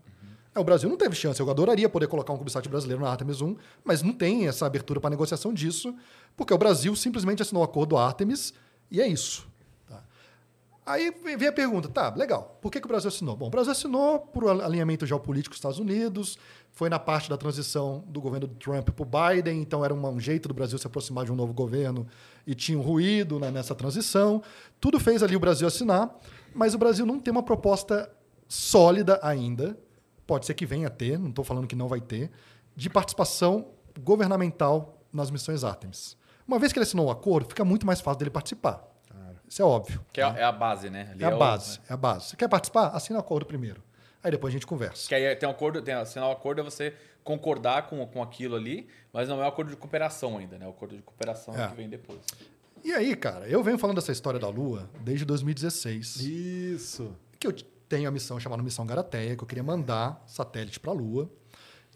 [0.53, 1.39] É, O Brasil não teve chance.
[1.39, 4.99] Eu adoraria poder colocar um CubeSat brasileiro na Artemis 1, mas não tem essa abertura
[4.99, 5.91] para negociação disso,
[6.37, 8.53] porque o Brasil simplesmente assinou o acordo Artemis
[8.91, 9.49] e é isso.
[10.83, 12.57] Aí vem a pergunta, tá, legal.
[12.59, 13.35] Por que, que o Brasil assinou?
[13.35, 16.39] Bom, o Brasil assinou por alinhamento geopolítico com os Estados Unidos,
[16.71, 20.19] foi na parte da transição do governo do Trump para o Biden, então era um
[20.19, 22.07] jeito do Brasil se aproximar de um novo governo
[22.47, 24.41] e tinha um ruído né, nessa transição.
[24.79, 26.17] Tudo fez ali o Brasil assinar,
[26.53, 28.11] mas o Brasil não tem uma proposta
[28.47, 29.77] sólida ainda,
[30.25, 32.31] pode ser que venha a ter, não estou falando que não vai ter,
[32.75, 33.67] de participação
[33.99, 36.17] governamental nas missões Artemis.
[36.47, 38.90] Uma vez que ele assinou o acordo, fica muito mais fácil dele participar.
[39.51, 39.99] Isso é óbvio.
[40.13, 41.09] Que é, é a base, né?
[41.11, 42.29] Ali É a o- base, é a base.
[42.29, 42.87] Você quer participar?
[42.87, 43.83] Assina o acordo primeiro.
[44.23, 45.09] Aí depois a gente conversa.
[45.09, 48.55] Que aí tem um acordo, tem, assinar um acordo é você concordar com, com aquilo
[48.55, 50.65] ali, mas não é um acordo de cooperação ainda, né?
[50.65, 51.67] O acordo de cooperação é É.
[51.67, 52.19] que vem depois.
[52.83, 56.15] E aí, cara, eu venho falando dessa história da Lua desde 2016.
[56.21, 57.13] Isso.
[57.37, 57.53] Que eu
[57.89, 61.29] tenho a missão chamada Missão Garateia, que eu queria mandar satélite para a Lua.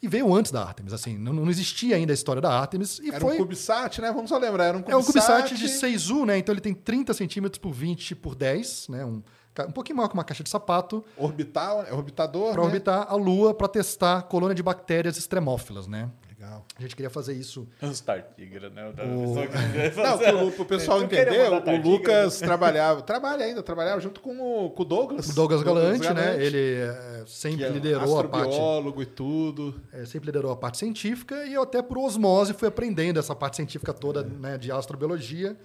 [0.02, 3.00] E veio antes da Artemis, assim, não, não existia ainda a história da Artemis.
[3.00, 4.12] E Era foi um CubeSat, né?
[4.12, 5.50] Vamos só lembrar, era um É um CubeSat.
[5.50, 6.38] CubeSat de 6U, né?
[6.38, 9.06] Então ele tem 30 centímetros por 20 por 10, né?
[9.06, 9.24] Um,
[9.68, 12.68] um pouquinho maior que uma caixa de sapato, Orbital, é orbitador, para né?
[12.68, 16.10] orbitar a Lua para testar a colônia de bactérias extremófilas, né?
[16.46, 16.66] Legal.
[16.78, 17.68] A gente queria fazer isso.
[17.82, 18.94] Os Tartigra, né?
[19.96, 24.84] Não, pro, pro pessoal entender, o Lucas trabalhava, trabalha ainda, trabalhava junto com o, com
[24.84, 25.30] o Douglas.
[25.30, 26.14] O Douglas Galante, né?
[26.14, 29.82] Galante, Ele é, sempre é liderou a parte, astrobiólogo e tudo.
[29.92, 33.56] é, sempre liderou a parte científica e eu até por osmose fui aprendendo essa parte
[33.56, 35.58] científica toda, né, de astrobiologia.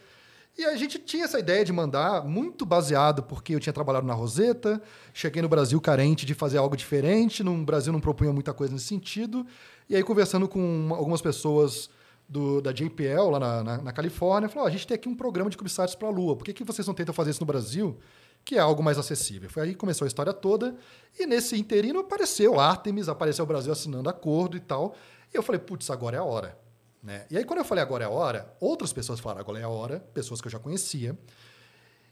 [0.58, 4.14] E a gente tinha essa ideia de mandar muito baseado porque eu tinha trabalhado na
[4.14, 4.82] Roseta,
[5.14, 8.86] cheguei no Brasil carente de fazer algo diferente, no Brasil não propunha muita coisa nesse
[8.86, 9.46] sentido.
[9.90, 11.90] E aí conversando com uma- algumas pessoas
[12.28, 15.16] do, da JPL lá na, na, na Califórnia, falou: "Ó, a gente tem aqui um
[15.16, 17.46] programa de CubeSats para a Lua, por que, que vocês não tentam fazer isso no
[17.46, 17.98] Brasil?
[18.44, 19.50] Que é algo mais acessível.
[19.50, 20.76] Foi aí que começou a história toda.
[21.18, 24.94] E nesse interino apareceu Artemis, apareceu o Brasil assinando acordo e tal.
[25.34, 26.56] E eu falei, putz, agora é a hora.
[27.02, 27.26] Né?
[27.28, 29.68] E aí, quando eu falei agora é a hora, outras pessoas falaram agora é a
[29.68, 31.18] hora, pessoas que eu já conhecia.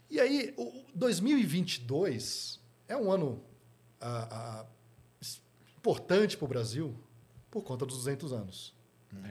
[0.09, 3.41] E aí, o 2022 é um ano
[4.01, 4.65] ah, ah,
[5.77, 6.95] importante para o Brasil
[7.51, 8.73] por conta dos 200 anos.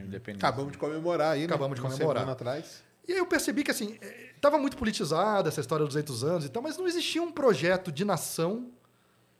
[0.04, 0.48] Independência.
[0.48, 1.46] Acabamos de comemorar aí, né?
[1.46, 2.22] Acabamos de Uma comemorar.
[2.22, 2.82] semana atrás.
[3.06, 3.98] E aí eu percebi que, assim,
[4.34, 7.90] estava muito politizada essa história dos 200 anos e tal, mas não existia um projeto
[7.92, 8.70] de nação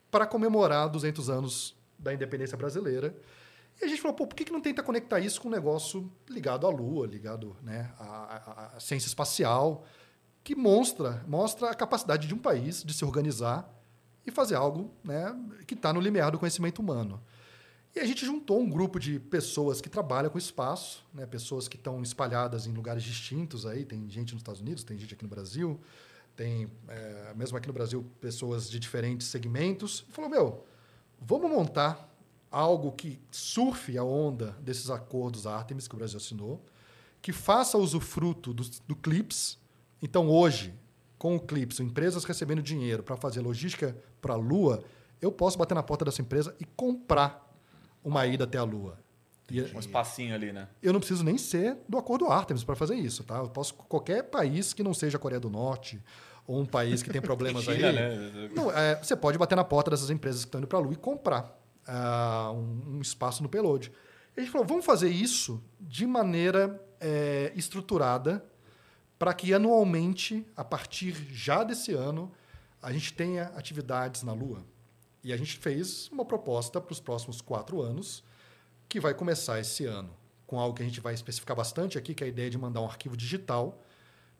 [0.09, 3.15] para comemorar 200 anos da independência brasileira.
[3.81, 6.11] E a gente falou, pô, por que, que não tenta conectar isso com um negócio
[6.29, 9.85] ligado à Lua, ligado né, à, à- à ciência espacial,
[10.43, 13.69] que mostra, mostra a capacidade de um país de se organizar
[14.25, 15.35] e fazer algo né,
[15.67, 17.21] que está no limiar do conhecimento humano.
[17.95, 21.75] E a gente juntou um grupo de pessoas que trabalham com espaço, né, pessoas que
[21.75, 25.29] estão espalhadas em lugares distintos aí, tem gente nos Estados Unidos, tem gente aqui no
[25.29, 25.79] Brasil,
[26.35, 30.05] tem, é, mesmo aqui no Brasil, pessoas de diferentes segmentos.
[30.07, 30.65] E falou, meu,
[31.19, 32.09] vamos montar
[32.51, 36.63] algo que surfe a onda desses acordos Artemis que o Brasil assinou,
[37.21, 39.57] que faça usufruto do, do CLIPS.
[40.01, 40.73] Então, hoje,
[41.17, 44.83] com o CLIPS, empresas recebendo dinheiro para fazer logística para a Lua,
[45.21, 47.48] eu posso bater na porta dessa empresa e comprar
[48.03, 48.97] uma ida até a Lua.
[49.51, 50.67] E Um espacinho ali, né?
[50.81, 53.37] eu não preciso nem ser do acordo Artemis para fazer isso, tá?
[53.37, 55.99] Eu posso qualquer país que não seja a Coreia do Norte
[56.45, 57.77] ou um país que tem problemas aí.
[57.77, 58.49] China, né?
[58.55, 60.93] Não, é, você pode bater na porta dessas empresas que estão indo para a Lua
[60.93, 63.91] e comprar ah, um, um espaço no payload.
[64.35, 68.45] E a gente falou, vamos fazer isso de maneira é, estruturada
[69.17, 72.31] para que anualmente, a partir já desse ano,
[72.81, 74.63] a gente tenha atividades na Lua.
[75.23, 78.23] E a gente fez uma proposta para os próximos quatro anos,
[78.87, 80.09] que vai começar esse ano
[80.47, 82.81] com algo que a gente vai especificar bastante aqui, que é a ideia de mandar
[82.81, 83.79] um arquivo digital.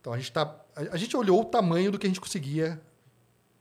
[0.01, 2.81] Então a gente tá, a, gente olhou o tamanho do que a gente conseguia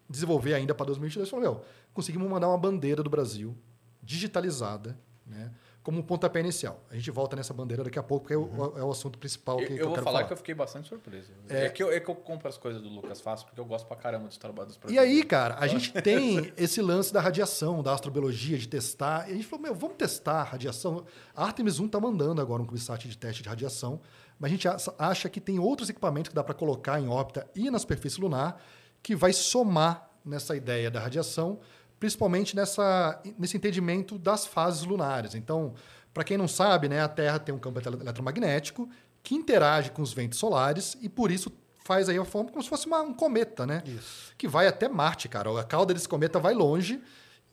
[0.09, 3.55] desenvolver ainda para 2022 e falou, meu, conseguimos mandar uma bandeira do Brasil
[4.03, 5.53] digitalizada, né,
[5.89, 6.85] como um pontapé inicial.
[6.90, 9.56] A gente volta nessa bandeira daqui a pouco, porque é o, é o assunto principal
[9.56, 10.27] que, Eu, que eu eu, vou quero falar, falar.
[10.27, 11.32] que eu fiquei bastante surpreso.
[11.48, 13.86] É, que eu, é que eu compro as coisas do Lucas fácil, porque eu gosto
[13.86, 17.82] pra caramba dos trabalhos dos E aí, cara, a gente tem esse lance da radiação,
[17.82, 19.31] da astrobiologia, de testar.
[19.31, 21.06] E a gente falou, meu, vamos testar a radiação.
[21.35, 23.98] A Artemis 1 está mandando agora um CubeSat de teste de radiação,
[24.39, 27.70] mas a gente acha que tem outros equipamentos que dá para colocar em órbita e
[27.70, 28.62] na superfície lunar
[29.02, 31.59] que vai somar nessa ideia da radiação,
[31.99, 35.35] principalmente nessa, nesse entendimento das fases lunares.
[35.35, 35.75] Então,
[36.15, 38.89] para quem não sabe, né, a Terra tem um campo ele- eletromagnético
[39.23, 41.53] que interage com os ventos solares e por isso
[41.85, 43.83] faz aí a forma como se fosse uma- um cometa, né?
[43.87, 44.29] Isso.
[44.37, 45.59] que vai até Marte, cara.
[45.61, 47.03] A cauda desse cometa vai longe.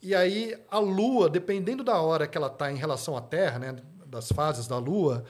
[0.01, 3.75] E aí a Lua, dependendo da hora que ela está em relação à Terra, né,
[4.05, 5.23] das fases da Lua,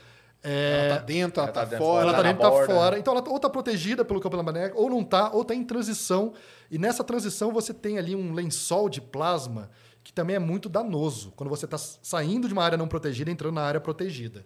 [0.45, 2.01] é, Ela tá dentro, ela, ela tá, tá fora.
[2.03, 2.73] ela tá tá dentro, tá borda.
[2.73, 2.99] fora.
[2.99, 6.33] Então ela ou tá protegida pelo campo eletromagnético, ou não tá, ou tá em transição.
[6.69, 9.71] E nessa transição você tem ali um lençol de plasma
[10.03, 13.33] que também é muito danoso quando você está saindo de uma área não protegida e
[13.33, 14.45] entrando na área protegida.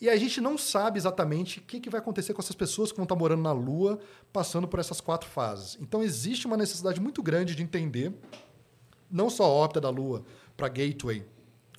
[0.00, 2.96] E a gente não sabe exatamente o que, que vai acontecer com essas pessoas que
[2.96, 3.98] vão estar morando na Lua,
[4.32, 5.78] passando por essas quatro fases.
[5.80, 8.12] Então existe uma necessidade muito grande de entender
[9.10, 10.24] não só a órbita da Lua
[10.56, 11.24] para Gateway,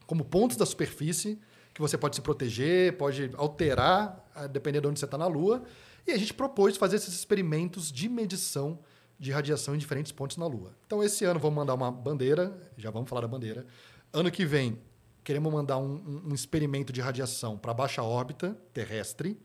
[0.06, 1.40] como pontos da superfície
[1.76, 5.62] que você pode se proteger, pode alterar, ah, dependendo de onde você está na Lua.
[6.08, 8.80] E a gente propôs fazer esses experimentos de medição
[9.20, 10.74] de radiação em diferentes pontos na Lua.
[10.88, 13.66] Então, esse ano vamos mandar uma bandeira, já vamos falar da bandeira.
[14.14, 14.80] Ano que vem,
[15.22, 19.38] queremos mandar um, um experimento de radiação para baixa órbita terrestre,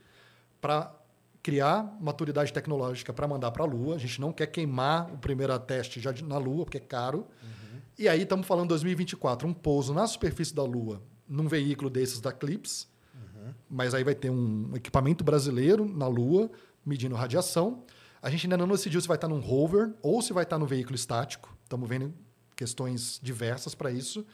[0.61, 0.95] para
[1.43, 3.97] criar maturidade tecnológica para mandar para a Lua.
[3.97, 7.27] A gente não quer queimar o primeiro teste já na Lua, porque é caro.
[7.43, 7.81] Uhum.
[7.99, 12.33] E aí estamos falando 2024, um pouso na superfície da Lua, num veículo desses da
[12.33, 13.55] Clips, uhum.
[13.71, 16.51] mas aí vai ter um equipamento brasileiro na Lua,
[16.85, 17.85] medindo radiação.
[18.21, 20.67] A gente ainda não decidiu se vai estar num rover ou se vai estar no
[20.67, 21.57] veículo estático.
[21.63, 22.13] Estamos vendo
[22.57, 24.27] questões diversas para isso.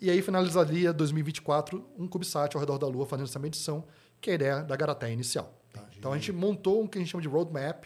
[0.00, 3.84] E aí finalizaria 2024 um CubeSat ao redor da Lua fazendo essa medição,
[4.20, 5.60] que é a ideia da Garaté inicial.
[5.72, 5.84] Tá?
[5.98, 7.84] Então a gente montou o que a gente chama de roadmap,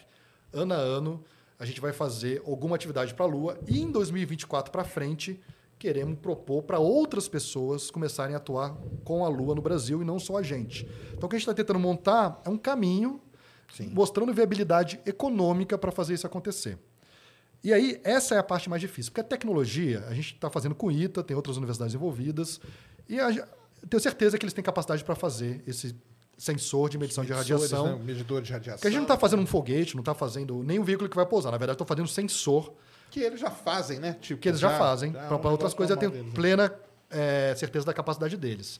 [0.53, 1.23] ano a ano.
[1.57, 5.41] A gente vai fazer alguma atividade para a Lua e em 2024 para frente
[5.79, 10.19] queremos propor para outras pessoas começarem a atuar com a Lua no Brasil e não
[10.19, 10.85] só a gente.
[11.13, 13.21] Então o que a gente está tentando montar é um caminho
[13.73, 13.89] Sim.
[13.93, 16.77] mostrando viabilidade econômica para fazer isso acontecer.
[17.63, 20.73] E aí, essa é a parte mais difícil, porque a tecnologia, a gente está fazendo
[20.73, 22.59] com ITA, tem outras universidades envolvidas,
[23.07, 23.29] e a,
[23.89, 25.93] tenho certeza que eles têm capacidade para fazer esse
[26.37, 27.97] sensor de medição de radiação.
[27.97, 28.03] Né?
[28.05, 28.77] Medidor de radiação.
[28.77, 31.15] Porque a gente não está fazendo um foguete, não está fazendo nem o veículo que
[31.15, 31.51] vai pousar.
[31.51, 32.73] Na verdade, estou fazendo um sensor.
[33.09, 34.17] Que eles já fazem, né?
[34.19, 35.11] Tipo, que eles já, já fazem.
[35.11, 36.73] Para outras coisas, eu tenho deles, plena
[37.09, 38.79] é, certeza da capacidade deles.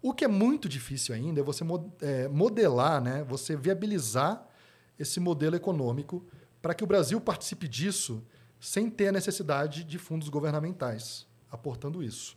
[0.00, 1.64] O que é muito difícil ainda é você
[2.00, 3.24] é, modelar, né?
[3.26, 4.46] você viabilizar
[4.98, 6.24] esse modelo econômico
[6.62, 8.22] para que o Brasil participe disso
[8.60, 12.36] sem ter a necessidade de fundos governamentais aportando isso.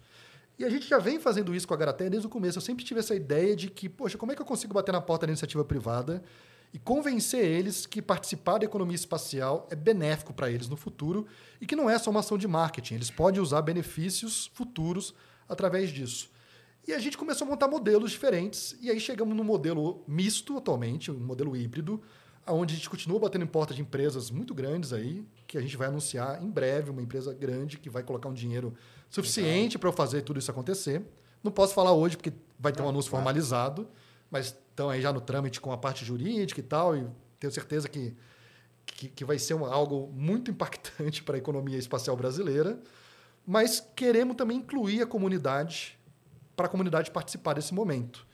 [0.58, 2.58] E a gente já vem fazendo isso com a Garaté desde o começo.
[2.58, 5.02] Eu sempre tive essa ideia de que, poxa, como é que eu consigo bater na
[5.02, 6.24] porta da iniciativa privada
[6.73, 11.27] e convencer eles que participar da economia espacial é benéfico para eles no futuro
[11.60, 15.14] e que não é só uma ação de marketing, eles podem usar benefícios futuros
[15.48, 16.30] através disso.
[16.88, 21.11] E a gente começou a montar modelos diferentes, e aí chegamos no modelo misto atualmente,
[21.11, 22.02] um modelo híbrido,
[22.48, 25.77] onde a gente continua batendo em porta de empresas muito grandes aí, que a gente
[25.77, 28.73] vai anunciar em breve, uma empresa grande que vai colocar um dinheiro
[29.10, 31.03] suficiente para eu fazer tudo isso acontecer.
[31.43, 33.88] Não posso falar hoje, porque vai ter um anúncio formalizado,
[34.30, 37.07] mas estão aí já no trâmite com a parte jurídica e tal, e
[37.39, 38.15] tenho certeza que,
[38.85, 42.80] que, que vai ser algo muito impactante para a economia espacial brasileira.
[43.45, 45.98] Mas queremos também incluir a comunidade
[46.56, 48.26] para a comunidade participar desse momento.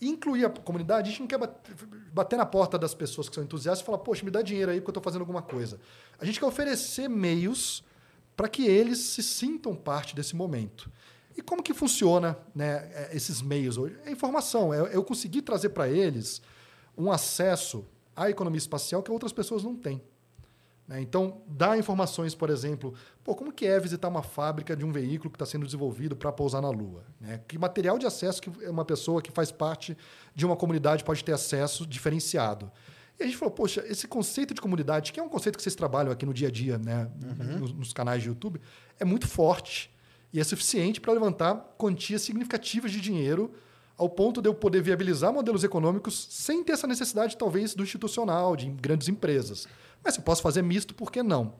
[0.00, 1.38] Incluir a comunidade, a gente não quer
[2.12, 4.80] bater na porta das pessoas que são entusiastas e falar, poxa, me dá dinheiro aí
[4.80, 5.78] porque eu estou fazendo alguma coisa.
[6.18, 7.82] A gente quer oferecer meios
[8.36, 10.90] para que eles se sintam parte desse momento.
[11.36, 13.96] E como que funciona né, é, esses meios hoje?
[14.04, 16.40] É informação, é eu conseguir trazer para eles
[16.96, 17.84] um acesso
[18.14, 20.02] à economia espacial que outras pessoas não têm.
[20.88, 21.00] Né?
[21.00, 25.30] Então, dar informações, por exemplo, pô, como que é visitar uma fábrica de um veículo
[25.30, 27.04] que está sendo desenvolvido para pousar na Lua?
[27.20, 27.40] Né?
[27.46, 29.96] Que material de acesso que uma pessoa que faz parte
[30.34, 32.70] de uma comunidade pode ter acesso diferenciado?
[33.18, 35.74] E a gente falou, poxa, esse conceito de comunidade, que é um conceito que vocês
[35.74, 37.58] trabalham aqui no dia a dia, né, uhum.
[37.58, 38.60] nos, nos canais de YouTube,
[39.00, 39.90] é muito forte
[40.36, 43.54] e é suficiente para levantar quantias significativas de dinheiro
[43.96, 48.54] ao ponto de eu poder viabilizar modelos econômicos sem ter essa necessidade, talvez, do institucional,
[48.54, 49.66] de grandes empresas.
[50.04, 51.54] Mas se eu posso fazer misto, por que não?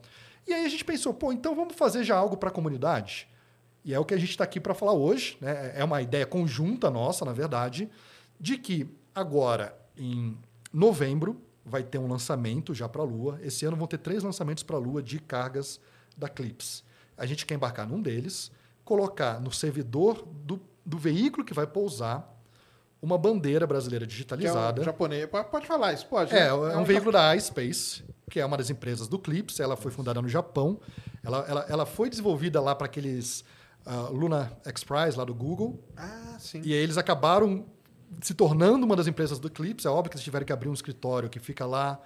[0.45, 3.27] E aí a gente pensou, pô, então vamos fazer já algo para a comunidade?
[3.83, 5.39] E é o que a gente está aqui para falar hoje.
[5.41, 5.73] Né?
[5.75, 7.89] É uma ideia conjunta nossa, na verdade,
[8.39, 10.37] de que agora, em
[10.71, 13.39] novembro, vai ter um lançamento já para a Lua.
[13.41, 15.79] Esse ano vão ter três lançamentos para a Lua de cargas
[16.15, 16.83] da Clips.
[17.17, 18.51] A gente quer embarcar num deles,
[18.87, 22.33] colocar no servidor do, do veículo que vai pousar
[23.01, 24.73] uma bandeira brasileira digitalizada.
[24.73, 25.29] Que é um japonês.
[25.51, 26.33] Pode falar isso, pode.
[26.33, 26.47] É, né?
[26.47, 29.59] é, um, é um veículo da iSpace, que é uma das empresas do Clips.
[29.59, 30.79] Ela foi fundada no Japão.
[31.23, 33.43] Ela, ela, ela foi desenvolvida lá para aqueles
[33.85, 35.83] uh, Luna X Prize lá do Google.
[35.95, 36.61] Ah, sim.
[36.63, 37.65] E aí eles acabaram
[38.21, 39.85] se tornando uma das empresas do Clips.
[39.85, 41.99] É óbvio que eles tiveram que abrir um escritório que fica lá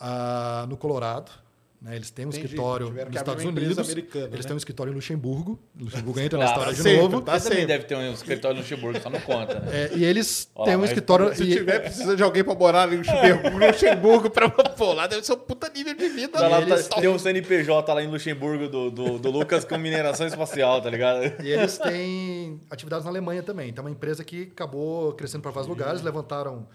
[0.00, 1.32] uh, no Colorado.
[1.80, 1.94] Né?
[1.94, 2.44] Eles têm um Entendi.
[2.44, 3.88] escritório nos Estados Unidos.
[3.88, 4.38] Eles né?
[4.42, 5.58] têm um escritório em Luxemburgo.
[5.78, 7.20] Luxemburgo entra na história de sempre, novo.
[7.22, 9.60] Tá também deve ter um escritório em Luxemburgo, só não conta.
[9.60, 9.84] Né?
[9.84, 11.34] É, e eles Olá, têm um escritório.
[11.36, 15.24] Se e, tiver, precisa de alguém para morar em Luxemburgo, Luxemburgo para pô, lá deve
[15.24, 16.48] ser um puta nível de vida.
[16.48, 16.88] Lá, eles...
[16.88, 21.32] Tem um CNPJ lá em Luxemburgo do, do, do Lucas com mineração espacial, tá ligado?
[21.44, 23.68] E eles têm atividades na Alemanha também.
[23.68, 26.66] Então, é uma empresa que acabou crescendo para vários lugares, levantaram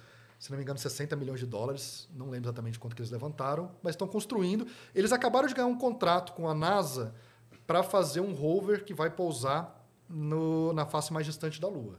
[0.44, 2.10] se não me engano, 60 milhões de dólares.
[2.14, 4.68] Não lembro exatamente quanto que eles levantaram, mas estão construindo.
[4.94, 7.16] Eles acabaram de ganhar um contrato com a NASA
[7.66, 11.98] para fazer um rover que vai pousar no- na face mais distante da Lua.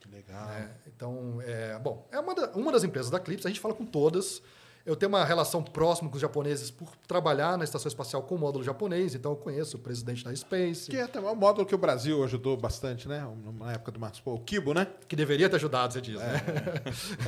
[0.00, 0.44] Que legal.
[0.48, 0.74] né?
[0.88, 3.86] Então, é, bom, é uma, da- uma das empresas da Clips, a gente fala com
[3.86, 4.42] todas.
[4.86, 8.38] Eu tenho uma relação próxima com os japoneses por trabalhar na estação espacial com o
[8.38, 11.74] módulo japonês, então eu conheço o presidente da Space, Que é também um módulo que
[11.74, 13.26] o Brasil ajudou bastante, né?
[13.58, 14.86] Na época do Marcos o Kibo, né?
[15.08, 16.42] que deveria ter ajudado, você diz, né?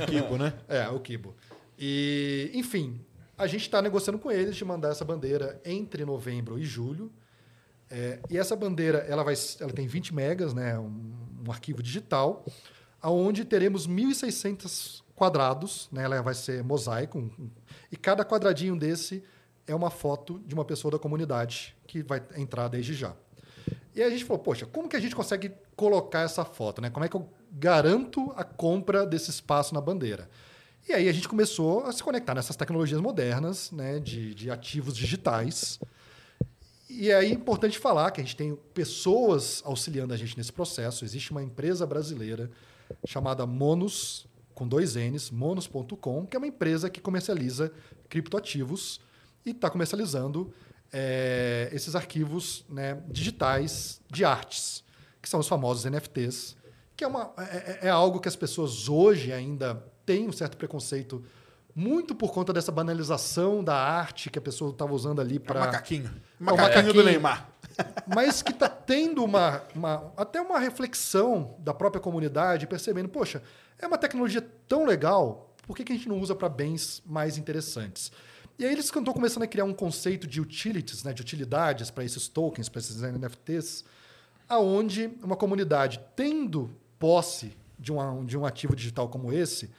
[0.05, 0.53] Kibo, né?
[0.69, 1.35] É, o Kibo.
[1.79, 3.03] E, enfim,
[3.35, 7.11] a gente está negociando com eles de mandar essa bandeira entre novembro e julho.
[7.89, 11.13] É, e essa bandeira ela vai, ela tem 20 megas, né, um,
[11.47, 12.45] um arquivo digital,
[13.01, 17.27] aonde teremos 1.600 quadrados, né, ela vai ser mosaico,
[17.91, 19.23] e cada quadradinho desse
[19.65, 23.15] é uma foto de uma pessoa da comunidade que vai entrar desde já.
[23.95, 26.79] E aí a gente falou, poxa, como que a gente consegue colocar essa foto?
[26.79, 26.91] Né?
[26.91, 30.29] Como é que eu garanto a compra desse espaço na bandeira?
[30.87, 34.95] E aí a gente começou a se conectar nessas tecnologias modernas, né, de, de ativos
[34.95, 35.79] digitais.
[36.87, 41.03] E aí é importante falar que a gente tem pessoas auxiliando a gente nesse processo.
[41.03, 42.51] Existe uma empresa brasileira
[43.05, 44.26] chamada Monos,
[44.57, 47.71] com dois N's, monos.com, que é uma empresa que comercializa
[48.09, 48.99] criptoativos
[49.45, 50.51] e está comercializando
[50.91, 54.83] eh, esses arquivos né, digitais de artes,
[55.21, 56.57] que são os famosos NFTs,
[56.95, 60.57] que é, uma, é, é- é algo que as pessoas hoje ainda têm um certo
[60.57, 61.23] preconceito,
[61.79, 65.41] muito por conta dessa banalização da arte que a pessoa estava usando ali É o
[65.41, 66.05] para macaquinho.
[66.39, 67.03] É Macaquinho do macaquinho.
[67.05, 67.49] Neymar.
[68.07, 73.43] mas que está tendo uma, uma- até uma reflexão da própria comunidade, percebendo, poxa,
[73.77, 77.37] é uma tecnologia tão legal, por que, que a gente não usa para bens mais
[77.37, 78.11] interessantes?
[78.57, 82.03] E aí eles estão começando a criar um conceito de utilities, né, de utilidades para
[82.03, 83.85] esses tokens, para esses NFTs,
[84.49, 89.69] aonde uma comunidade tendo posse de um, de um ativo digital como esse,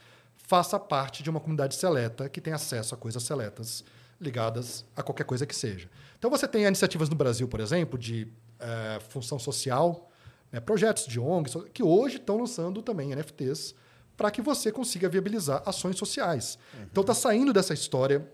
[0.49, 3.83] faça parte de uma comunidade seleta que tem acesso a coisas seletas
[4.19, 5.87] ligadas a qualquer coisa que seja.
[6.17, 8.27] Então você tem iniciativas no Brasil, por exemplo, de
[8.59, 10.09] eh, função social,
[10.51, 13.75] né, projetos de ONGs, que hoje estão lançando também NFTs
[14.17, 16.57] para que você consiga viabilizar ações sociais.
[16.91, 18.27] Então está saindo dessa história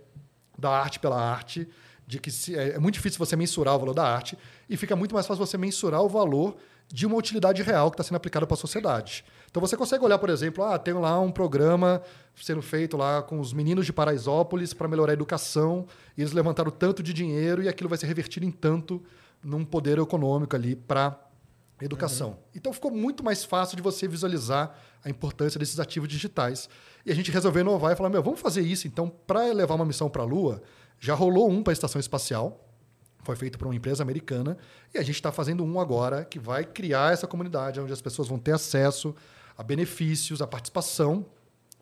[0.57, 1.67] da arte pela arte,
[2.07, 4.37] de que se- é, é muito difícil você mensurar o valor da arte
[4.69, 6.55] e fica muito mais fácil você mensurar o valor
[6.87, 9.25] de uma utilidade real que está sendo aplicada para a sociedade.
[9.55, 12.01] Então você consegue olhar, por exemplo, ah, tem lá um programa
[12.35, 15.87] sendo feito lá com os meninos de Paraisópolis para melhorar a educação,
[16.17, 19.01] e eles levantaram tanto de dinheiro e aquilo vai ser revertido em tanto
[19.41, 21.17] num poder econômico ali para
[21.81, 22.37] educação.
[22.53, 26.67] Então ficou muito mais fácil de você visualizar a importância desses ativos digitais.
[27.05, 29.85] E a gente resolveu inovar e falar: meu, vamos fazer isso então para levar uma
[29.85, 30.61] missão para a Lua.
[30.99, 32.67] Já rolou um para a estação espacial,
[33.23, 34.57] foi feito por uma empresa americana,
[34.93, 38.27] e a gente está fazendo um agora que vai criar essa comunidade onde as pessoas
[38.27, 39.15] vão ter acesso
[39.57, 41.25] a benefícios, a participação,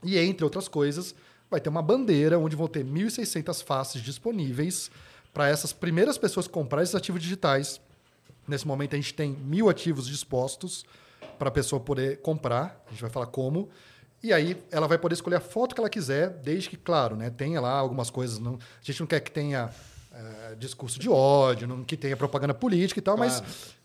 [0.04, 1.16] e entre outras coisas,
[1.50, 4.92] vai ter uma bandeira onde vão ter 1.600 faces disponíveis
[5.34, 7.80] para essas primeiras pessoas comprarem esses ativos digitais.
[8.48, 10.86] Nesse momento, a gente tem mil ativos dispostos
[11.40, 12.84] para a pessoa poder comprar.
[12.88, 13.70] A gente vai falar como.
[14.22, 17.30] E aí ela vai poder escolher a foto que ela quiser, desde que, claro, né,
[17.30, 18.40] tenha lá algumas coisas.
[18.40, 19.70] Não, a gente não quer que tenha
[20.14, 23.32] eh, discurso de ódio, não que tenha propaganda política e tal, Claro.
[23.32, 23.44] mas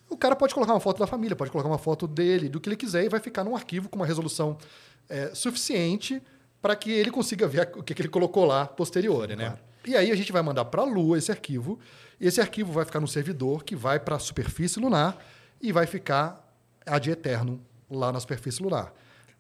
[0.09, 2.69] o cara pode colocar uma foto da família, pode colocar uma foto dele, do que
[2.69, 4.57] ele quiser, e vai ficar num arquivo com uma resolução
[5.09, 6.23] eh, suficiente
[6.61, 9.59] para que ele consiga ver o que, que ele colocou lá posterior, né?
[9.87, 11.79] E aí a gente vai mandar para a Lua esse arquivo,
[12.21, 15.17] e esse arquivo vai ficar no servidor que vai para a superfície lunar
[15.61, 16.45] e vai ficar
[16.85, 18.93] ad eterno lá na superfície lunar.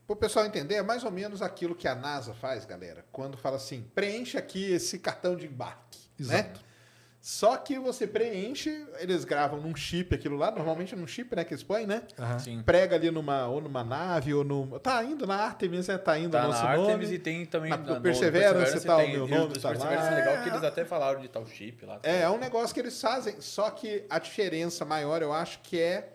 [0.07, 3.37] Para o pessoal entender, é mais ou menos aquilo que a NASA faz, galera, quando
[3.37, 5.99] fala assim: preenche aqui esse cartão de embarque.
[6.19, 6.53] Né?
[7.21, 11.43] Só que você preenche, eles gravam num chip aquilo lá, normalmente é num chip, né,
[11.45, 12.03] que eles põem, né?
[12.39, 12.63] Sim.
[12.63, 14.79] Prega ali numa, ou numa nave, ou no.
[14.79, 15.99] Tá indo na Artemis, né?
[15.99, 17.15] Tá indo Tá o na nosso Artemis nome.
[17.15, 17.71] e tem também...
[17.71, 19.93] Na- no Perseverance tá, o tem- meu e nome tá lá.
[19.93, 20.53] É legal que É.
[20.53, 21.99] eles até falaram de tal chip lá.
[22.05, 25.79] É, é um negócio que eles fazem, só que a diferença maior, eu acho que
[25.79, 26.13] é,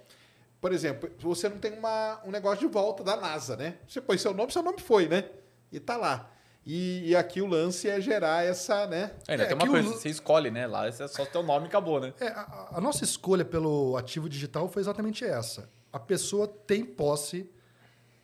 [0.62, 3.76] por exemplo, você não tem uma, um negócio de volta da NASA, né?
[3.88, 5.26] Você põe seu nome, seu nome foi, né?
[5.70, 6.30] E tá lá.
[6.66, 9.12] E, e aqui o lance é gerar essa, né?
[9.28, 10.66] Ainda É, tem uma coisa, o- você escolhe, né?
[10.66, 12.14] Lá é só teu nome e acabou, né?
[12.20, 15.70] É, a, a nossa escolha pelo ativo digital foi exatamente essa.
[15.92, 17.50] A pessoa tem posse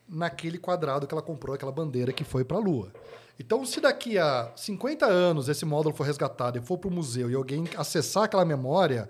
[0.08, 2.92] naquele quadrado que ela comprou, aquela bandeira que foi para a Lua.
[3.40, 7.30] Então, se daqui a 50 anos esse módulo for resgatado e for para o museu
[7.30, 9.10] e alguém acessar aquela memória,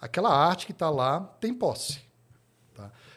[0.00, 2.00] aquela arte que está lá tem posse.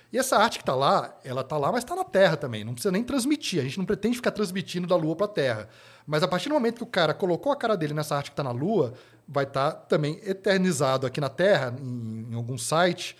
[0.09, 0.13] Tá?
[0.13, 2.63] E essa arte que está lá, ela está lá, mas está na Terra também.
[2.63, 3.59] Não precisa nem transmitir.
[3.59, 5.69] A gente não pretende ficar transmitindo da Lua para a Terra.
[6.05, 8.33] Mas a partir do momento que o cara colocou a cara dele nessa arte que
[8.33, 8.93] está na Lua,
[9.27, 13.15] vai estar também eternizado aqui na Terra, em, em algum site,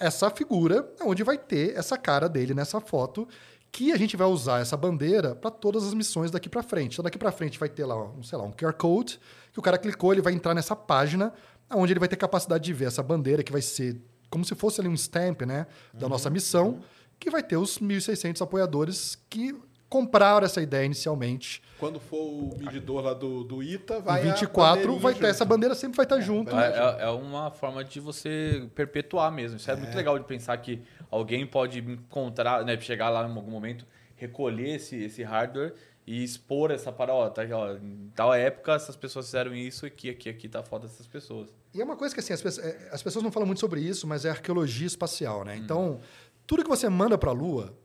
[0.00, 3.28] essa figura onde vai ter essa cara dele nessa foto
[3.70, 6.94] que a gente vai usar essa bandeira para todas as missões daqui para frente.
[6.94, 9.20] Então daqui para frente vai ter lá, um, sei lá, um QR code
[9.52, 11.32] que o cara clicou, ele vai entrar nessa página
[11.70, 14.80] onde ele vai ter capacidade de ver essa bandeira que vai ser como se fosse
[14.80, 16.80] ali um stamp né, da nossa missão,
[17.18, 19.54] que vai ter os 1.600 apoiadores que
[19.88, 21.62] compraram essa ideia inicialmente.
[21.78, 24.20] Quando for o medidor lá do, do ITA, vai.
[24.20, 26.54] Em 24 vai ter essa bandeira sempre vai estar junto.
[26.54, 29.56] É, é, é uma forma de você perpetuar mesmo.
[29.56, 33.50] Isso é, muito legal de pensar que alguém pode encontrar, né, chegar lá em algum
[33.50, 33.86] momento,
[34.16, 35.72] recolher esse, esse hardware
[36.08, 39.88] e expor essa para, ó, tá, ó, em tal época essas pessoas fizeram isso e
[39.88, 41.50] aqui, aqui, aqui tá foda essas pessoas.
[41.74, 43.82] E é uma coisa que assim, as, pessoas, é, as pessoas não falam muito sobre
[43.82, 45.54] isso, mas é arqueologia espacial, né?
[45.54, 46.00] Então,
[46.46, 47.76] tudo que você manda para a Lua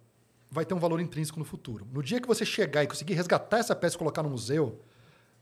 [0.49, 1.85] vai ter um valor intrínseco no futuro.
[1.91, 4.79] No dia que você chegar e conseguir resgatar essa peça e colocar no museu,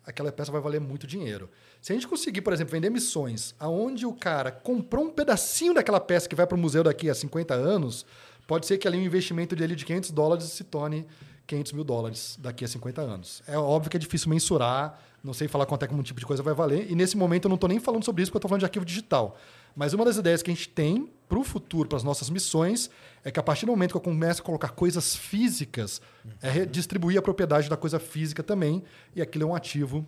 [0.04, 1.52] aquela peça vai valer muito dinheiro.
[1.80, 6.00] Se a gente conseguir, por exemplo, vender missões aonde o cara comprou um pedacinho daquela
[6.00, 8.08] peça que vai para o museu daqui a 50 anos,
[8.48, 11.06] pode ser que ali um investimento dele de 500 dólares se torne
[11.48, 13.42] 500 mil dólares daqui a 50 anos.
[13.48, 16.26] É óbvio que é difícil mensurar, não sei falar quanto é que um tipo de
[16.26, 18.40] coisa vai valer, e nesse momento eu não estou nem falando sobre isso porque eu
[18.40, 19.38] estou falando de arquivo digital.
[19.76, 22.90] Mas uma das ideias que a gente tem para o futuro, para as nossas missões,
[23.24, 26.02] é que a partir do momento que eu começo a colocar coisas físicas,
[26.42, 28.84] é redistribuir a propriedade da coisa física também,
[29.16, 30.06] e aquilo é um ativo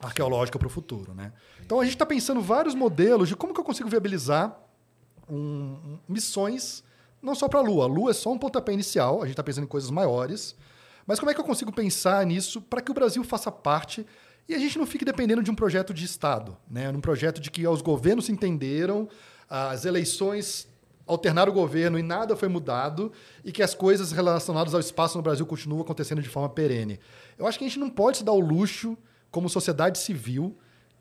[0.00, 1.14] arqueológico para o futuro.
[1.14, 1.32] Né?
[1.64, 4.58] Então a gente está pensando vários modelos de como que eu consigo viabilizar
[5.28, 6.82] um, missões
[7.22, 7.84] não só para a Lua.
[7.84, 10.56] A Lua é só um pontapé inicial, a gente está pensando em coisas maiores.
[11.06, 14.04] Mas como é que eu consigo pensar nisso para que o Brasil faça parte
[14.48, 16.88] e a gente não fique dependendo de um projeto de Estado, né?
[16.90, 19.08] um projeto de que os governos se entenderam,
[19.48, 20.68] as eleições
[21.06, 23.12] alternaram o governo e nada foi mudado
[23.44, 26.98] e que as coisas relacionadas ao espaço no Brasil continuam acontecendo de forma perene.
[27.38, 28.98] Eu acho que a gente não pode se dar o luxo,
[29.30, 30.56] como sociedade civil,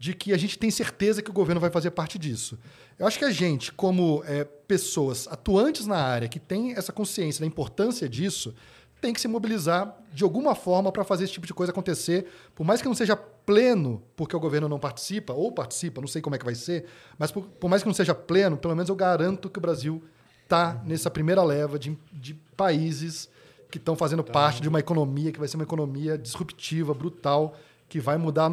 [0.06, 2.60] de que a gente tem certeza que o governo vai fazer parte disso.
[3.00, 7.42] Eu acho que a gente, como é, pessoas atuantes na área, que tem essa consciência
[7.42, 8.54] da importância disso,
[9.02, 12.64] tem que se mobilizar de alguma forma para fazer esse tipo de coisa acontecer, por
[12.64, 16.36] mais que não seja pleno, porque o governo não participa, ou participa, não sei como
[16.36, 16.86] é que vai ser,
[17.18, 20.04] mas por, por mais que não seja pleno, pelo menos eu garanto que o Brasil
[20.44, 23.28] está nessa primeira leva de, de países
[23.72, 24.32] que estão fazendo tá.
[24.32, 27.56] parte de uma economia que vai ser uma economia disruptiva, brutal,
[27.90, 28.52] que vai mudar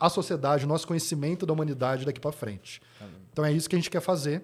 [0.00, 2.80] a sociedade, o nosso conhecimento da humanidade daqui para frente.
[3.32, 4.42] Então é isso que a gente quer fazer.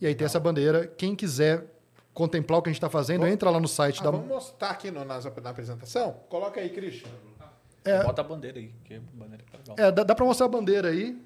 [0.00, 0.86] E aí tem essa bandeira.
[0.86, 1.64] Quem quiser
[2.12, 4.10] contemplar o que a gente está fazendo, vamos, entra lá no site ah, da.
[4.10, 6.12] Vamos mostrar aqui no, na, na, apresentação?
[6.28, 7.10] Coloca aí, Christian.
[7.84, 9.76] É, Bota a bandeira aí, que a bandeira tá legal.
[9.78, 11.16] É, dá, dá para mostrar a bandeira aí.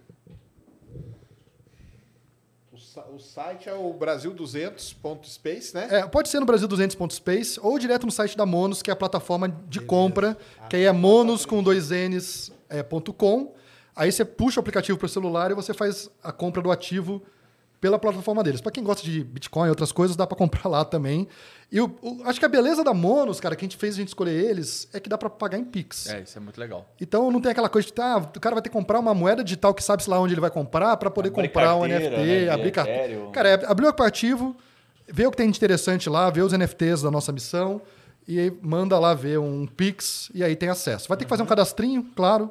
[2.70, 5.88] O, o site é o brasil200.space, né?
[5.90, 9.48] É, pode ser no brasil200.space ou direto no site da Monos, que é a plataforma
[9.48, 9.86] de Beleza.
[9.86, 13.52] compra, ah, que aí é monos com dois N's, é, ponto .com.
[13.94, 17.22] Aí você puxa o aplicativo para o celular e você faz a compra do ativo
[17.80, 18.60] pela plataforma deles.
[18.60, 21.26] Para quem gosta de Bitcoin e outras coisas, dá para comprar lá também.
[21.72, 23.98] E o, o, acho que a beleza da Monos, cara, que a gente fez a
[23.98, 26.08] gente escolher eles, é que dá para pagar em Pix.
[26.08, 26.86] É, isso é muito legal.
[27.00, 29.42] Então não tem aquela coisa de, ah, o cara vai ter que comprar uma moeda
[29.42, 32.48] digital que sabe-se lá onde ele vai comprar para poder abrir comprar um NFT, né,
[32.50, 33.30] abrir carteira.
[33.32, 34.54] Cara, é, abrir o aplicativo,
[35.08, 37.80] ver o que tem de interessante lá, ver os NFTs da nossa missão
[38.30, 41.08] e aí manda lá ver um Pix e aí tem acesso.
[41.08, 42.48] Vai ter que fazer um cadastrinho, claro,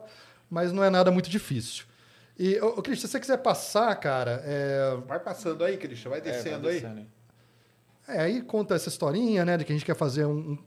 [0.50, 1.86] mas não é nada muito difícil.
[2.38, 4.44] E, ô, Cristian, se você quiser passar, cara.
[4.44, 4.98] É...
[5.08, 7.08] Vai passando aí, Cristian, vai descendo, é, vai descendo aí.
[8.10, 10.58] É, aí conta essa historinha, né, de que a gente quer fazer um,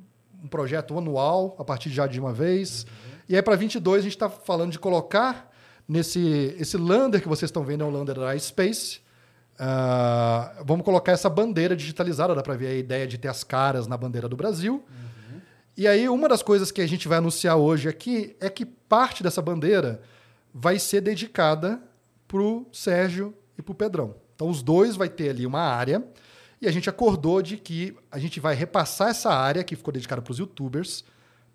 [0.42, 2.84] um projeto anual, a partir já de uma vez.
[2.84, 3.18] Uhum.
[3.28, 5.52] E aí, para 22, a gente está falando de colocar
[5.86, 9.02] nesse esse lander que vocês estão vendo, é o lander da iSpace.
[9.54, 13.86] Uh, vamos colocar essa bandeira digitalizada, dá para ver a ideia de ter as caras
[13.86, 14.84] na bandeira do Brasil.
[14.88, 15.40] Uhum.
[15.76, 19.22] E aí, uma das coisas que a gente vai anunciar hoje aqui é que parte
[19.22, 20.02] dessa bandeira
[20.52, 21.80] vai ser dedicada
[22.26, 24.14] para o Sérgio e para o Pedrão.
[24.34, 26.02] Então, os dois vai ter ali uma área
[26.60, 30.22] e a gente acordou de que a gente vai repassar essa área que ficou dedicada
[30.22, 31.04] para os youtubers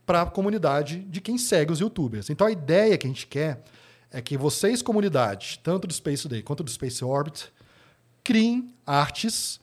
[0.05, 2.29] para a comunidade de quem segue os youtubers.
[2.29, 3.61] Então, a ideia que a gente quer
[4.09, 7.51] é que vocês, comunidade, tanto do Space Today quanto do Space Orbit,
[8.27, 9.61] criem artes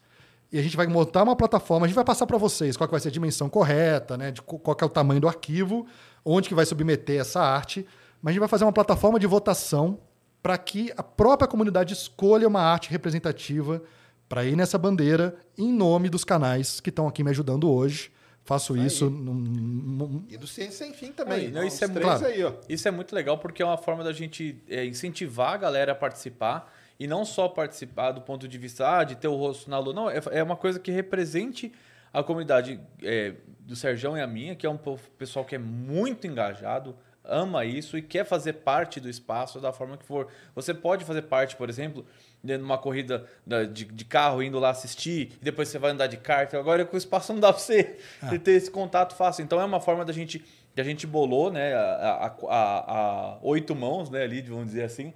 [0.51, 2.99] e a gente vai montar uma plataforma, a gente vai passar para vocês qual vai
[2.99, 5.87] ser a dimensão correta, né, de qual é o tamanho do arquivo,
[6.25, 7.87] onde que vai submeter essa arte,
[8.23, 9.99] mas a gente vai fazer uma plataforma de votação
[10.43, 13.83] para que a própria comunidade escolha uma arte representativa
[14.31, 18.11] para ir nessa bandeira em nome dos canais que estão aqui me ajudando hoje.
[18.45, 19.11] Faço isso.
[19.11, 21.51] Num, E do Ciência Sem Fim também.
[21.51, 22.27] Não, isso, é muito, claro.
[22.27, 25.93] aí, isso é muito legal porque é uma forma da gente é, incentivar a galera
[25.93, 29.69] a participar e não só participar do ponto de vista ah, de ter o rosto
[29.69, 29.93] na lua.
[29.93, 31.73] Não, é, é uma coisa que represente
[32.13, 34.79] a comunidade é, do Serjão e a minha, que é um
[35.19, 39.97] pessoal que é muito engajado, ama isso e quer fazer parte do espaço da forma
[39.97, 40.29] que for.
[40.55, 42.07] Você pode fazer parte, por exemplo,
[42.43, 43.27] de uma corrida
[43.73, 46.53] de, de carro, indo lá assistir, e depois você vai andar de kart.
[46.55, 48.39] Agora com o espaço não dá para você ah.
[48.39, 49.43] ter esse contato fácil.
[49.43, 50.45] Então é uma forma da gente
[50.75, 54.83] que a gente bolou, né, a, a, a, a, oito mãos, né, ali, vamos dizer
[54.83, 55.15] assim,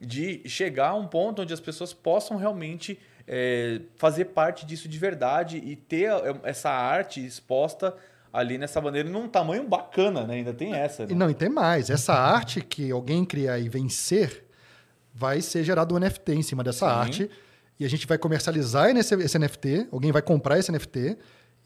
[0.00, 4.98] de chegar a um ponto onde as pessoas possam realmente é, fazer parte disso de
[4.98, 7.94] verdade e ter é, essa arte exposta
[8.32, 10.34] ali nessa bandeira num tamanho bacana, né?
[10.34, 11.06] Ainda tem essa.
[11.06, 11.14] Né?
[11.14, 11.90] Não, e tem mais.
[11.90, 14.44] Essa arte que alguém criar e vencer
[15.14, 16.92] vai ser gerado um NFT em cima dessa Sim.
[16.92, 17.30] arte.
[17.80, 21.16] E a gente vai comercializar esse, esse NFT, alguém vai comprar esse NFT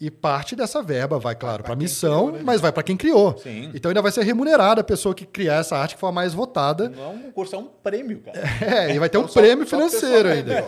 [0.02, 2.42] e parte dessa verba vai, claro, para a missão, criou, né?
[2.42, 3.38] mas vai para quem criou.
[3.38, 3.70] Sim.
[3.72, 6.34] Então ainda vai ser remunerada a pessoa que criar essa arte que for a mais
[6.34, 6.88] votada.
[6.88, 8.36] Não é um concurso, é um prêmio, cara.
[8.62, 10.64] É, e vai ter um então, prêmio só, financeiro só ainda.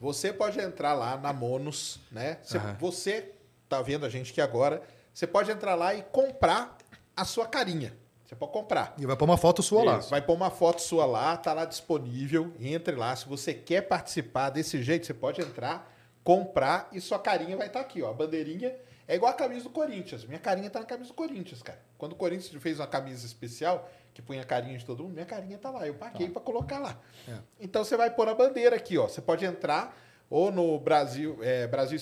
[0.00, 2.38] Você pode entrar lá na Monos, né?
[2.42, 3.32] Você, você
[3.68, 4.80] tá vendo a gente aqui agora,
[5.12, 6.78] você pode entrar lá e comprar
[7.14, 7.92] a sua carinha.
[8.24, 8.94] Você pode comprar.
[8.96, 9.86] E vai pôr uma foto sua Isso.
[9.86, 9.98] lá.
[9.98, 12.50] Vai pôr uma foto sua lá, tá lá disponível.
[12.58, 13.14] Entre lá.
[13.14, 15.91] Se você quer participar desse jeito, você pode entrar
[16.24, 18.10] comprar e sua carinha vai estar tá aqui, ó.
[18.10, 18.74] A bandeirinha
[19.06, 20.24] é igual a camisa do Corinthians.
[20.24, 21.80] Minha carinha tá na camisa do Corinthians, cara.
[21.98, 25.26] Quando o Corinthians fez uma camisa especial, que punha a carinha de todo mundo, minha
[25.26, 25.86] carinha tá lá.
[25.86, 26.34] Eu paguei tá.
[26.34, 26.98] para colocar lá.
[27.28, 27.36] É.
[27.60, 29.08] Então você vai pôr a bandeira aqui, ó.
[29.08, 29.96] Você pode entrar
[30.30, 31.98] ou no Brasil, é, Brasil,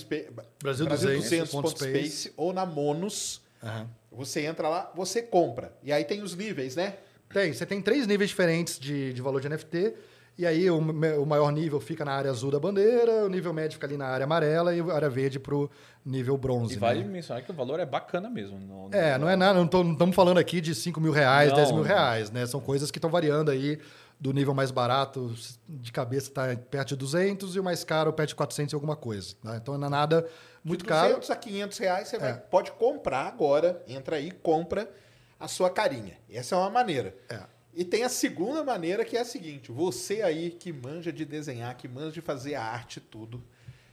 [0.63, 3.41] Brasil, Brasil 200, 200 Space, ou na Monos.
[3.61, 3.89] Uhum.
[4.13, 5.77] Você entra lá, você compra.
[5.83, 6.97] E aí tem os níveis, né?
[7.33, 7.53] Tem.
[7.53, 9.95] Você tem três níveis diferentes de, de valor de NFT.
[10.41, 13.75] E aí o, o, maior nível fica na área azul da bandeira, o nível médio
[13.75, 15.71] fica ali na área amarela e a área verde para o
[16.03, 16.77] nível bronze.
[16.77, 17.11] E vale né?
[17.11, 18.59] mencionar que o valor é bacana mesmo.
[18.59, 21.57] No, no é, não é nada, não estamos falando aqui de 5 mil reais, não,
[21.57, 22.47] 10 mil reais, né?
[22.47, 23.79] São coisas que estão variando aí
[24.19, 25.31] do nível mais barato,
[25.69, 28.97] de cabeça está perto de 200 e o mais caro perto de 400 e alguma
[28.97, 29.35] coisa.
[29.45, 29.59] Né?
[29.61, 30.27] Então não é nada
[30.65, 31.39] muito de 200 caro.
[31.39, 32.19] a 500 reais você é.
[32.19, 34.91] vai, pode comprar agora, entra aí, compra
[35.39, 36.17] a sua carinha.
[36.31, 37.15] Essa é uma maneira.
[37.29, 37.41] É.
[37.75, 41.77] E tem a segunda maneira que é a seguinte: você aí que manja de desenhar,
[41.77, 43.43] que manja de fazer a arte tudo,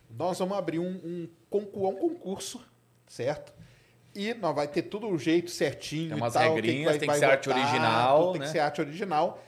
[0.09, 2.61] nós vamos abrir um, um, um concurso,
[3.07, 3.53] certo?
[4.15, 6.09] E nós vai ter tudo o jeito certinho.
[6.09, 8.31] Tem umas tal, regrinhas, que tem que ser arte original.
[8.31, 8.45] Tem né?
[8.47, 9.43] que ser arte original.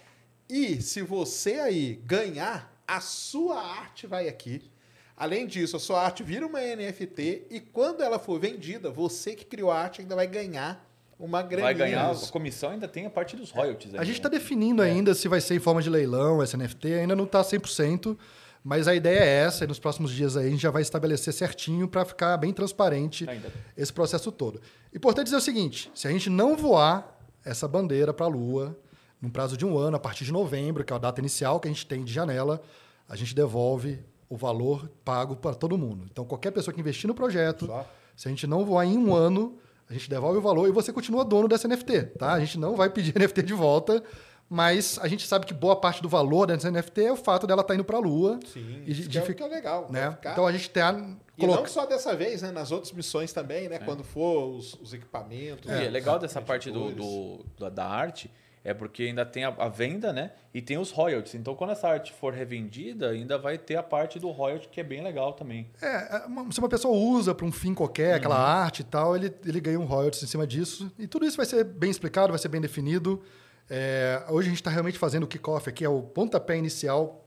[0.47, 4.69] E se você aí ganhar, a sua arte vai aqui.
[5.15, 9.43] Além disso, a sua arte vira uma NFT e quando ela for vendida, você que
[9.43, 10.88] criou a arte ainda vai ganhar
[11.19, 13.93] uma grande Vai ganhar, a comissão ainda tem a parte dos royalties.
[13.93, 14.37] a gente está né?
[14.37, 14.89] definindo é.
[14.89, 18.17] ainda se vai ser em forma de leilão, esse NFT, ainda não está 100%,
[18.63, 21.33] mas a ideia é essa, e nos próximos dias aí a gente já vai estabelecer
[21.33, 23.51] certinho para ficar bem transparente ainda.
[23.75, 24.61] esse processo todo.
[24.95, 28.77] Importante dizer o seguinte, se a gente não voar essa bandeira para a Lua,
[29.21, 31.67] num prazo de um ano, a partir de novembro, que é a data inicial que
[31.67, 32.61] a gente tem de janela,
[33.07, 36.07] a gente devolve o valor pago para todo mundo.
[36.09, 37.89] Então, qualquer pessoa que investir no projeto, Só.
[38.15, 39.57] se a gente não voar em um ano,
[39.89, 42.33] a gente devolve o valor e você continua dono dessa NFT, tá?
[42.33, 44.03] A gente não vai pedir NFT de volta,
[44.47, 47.61] mas a gente sabe que boa parte do valor dessa NFT é o fato dela
[47.61, 48.39] estar tá indo para a Lua.
[48.45, 49.87] Sim, e de, de fica legal.
[49.89, 50.11] Né?
[50.11, 50.33] Ficar...
[50.33, 50.91] Então a gente tem a...
[51.37, 52.51] E não só dessa vez, né?
[52.51, 53.77] Nas outras missões também, né?
[53.77, 53.79] É.
[53.79, 55.71] Quando for os, os equipamentos.
[55.71, 58.29] É, é legal dessa parte do, do, da arte
[58.63, 60.31] é porque ainda tem a, a, venda, né?
[60.53, 61.35] E tem os royalties.
[61.35, 64.83] Então, quando essa arte for revendida, ainda vai ter a parte do royalty, que é
[64.83, 65.69] bem legal também.
[65.81, 66.21] É, é
[66.51, 68.17] se uma pessoa usa para um fim qualquer, uhum.
[68.17, 70.91] aquela arte e tal, ele, ele ganha um royalties em cima disso.
[70.99, 73.21] E tudo isso vai ser bem explicado, vai ser bem definido.
[73.69, 77.23] É, hoje a gente está realmente fazendo o kickoff aqui, é o pontapé inicial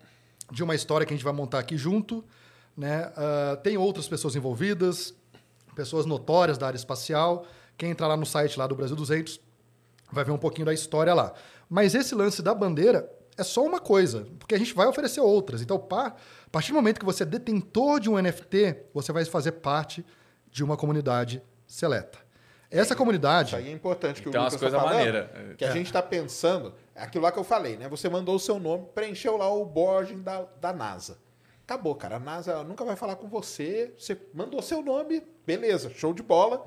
[0.50, 2.24] de uma história que a gente vai montar aqui junto.
[2.76, 3.06] Né?
[3.08, 5.14] Uh, tem outras pessoas envolvidas,
[5.74, 7.46] pessoas notórias da área espacial.
[7.76, 9.40] Quem entrar lá no site lá do Brasil 200
[10.12, 11.32] vai ver um pouquinho da história lá.
[11.68, 15.62] Mas esse lance da bandeira é só uma coisa, porque a gente vai oferecer outras.
[15.62, 16.14] Então, a
[16.50, 20.04] partir do momento que você é detentor de um NFT, você vai fazer parte
[20.50, 22.18] de uma comunidade seleta.
[22.70, 23.48] Essa comunidade.
[23.48, 24.94] Isso aí é importante que então, o Lucas está falando.
[24.94, 25.54] Maneira.
[25.58, 25.72] Que a é.
[25.72, 27.86] gente está pensando, é aquilo lá que eu falei, né?
[27.88, 31.18] Você mandou o seu nome, preencheu lá o board da, da NASA.
[31.64, 32.16] Acabou, cara.
[32.16, 33.94] A NASA nunca vai falar com você.
[33.98, 36.64] Você mandou seu nome, beleza, show de bola.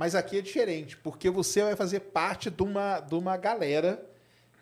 [0.00, 4.02] Mas aqui é diferente, porque você vai fazer parte de uma, de uma galera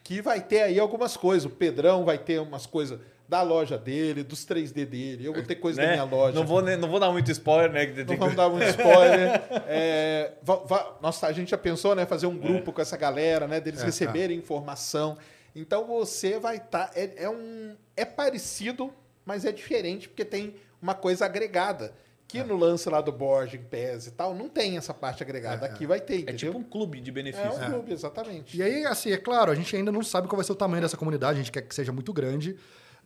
[0.02, 1.44] que vai ter aí algumas coisas.
[1.44, 2.98] O Pedrão vai ter umas coisas
[3.28, 5.24] da loja dele, dos 3D dele.
[5.24, 5.86] Eu vou ter coisa né?
[5.86, 6.34] da minha loja.
[6.34, 8.04] Não vou, não vou dar muito spoiler, né?
[8.04, 9.40] Não vamos dar muito spoiler.
[9.68, 10.32] é,
[11.00, 12.04] nossa, a gente já pensou, né?
[12.04, 12.38] Fazer um é.
[12.40, 12.74] grupo é.
[12.74, 13.60] com essa galera, né?
[13.60, 14.42] Deles é, receberem tá.
[14.42, 15.16] informação.
[15.54, 16.88] Então você vai estar.
[16.88, 18.92] Tá, é, é, um, é parecido,
[19.24, 21.94] mas é diferente, porque tem uma coisa agregada.
[22.28, 25.66] Que no lance lá do Borges, PES e tal, não tem essa parte agregada.
[25.66, 26.34] É, Aqui vai ter, entendeu?
[26.34, 27.58] É tipo um clube de benefícios.
[27.58, 28.54] É um clube, exatamente.
[28.54, 30.82] E aí, assim, é claro, a gente ainda não sabe qual vai ser o tamanho
[30.82, 32.54] dessa comunidade, a gente quer que seja muito grande,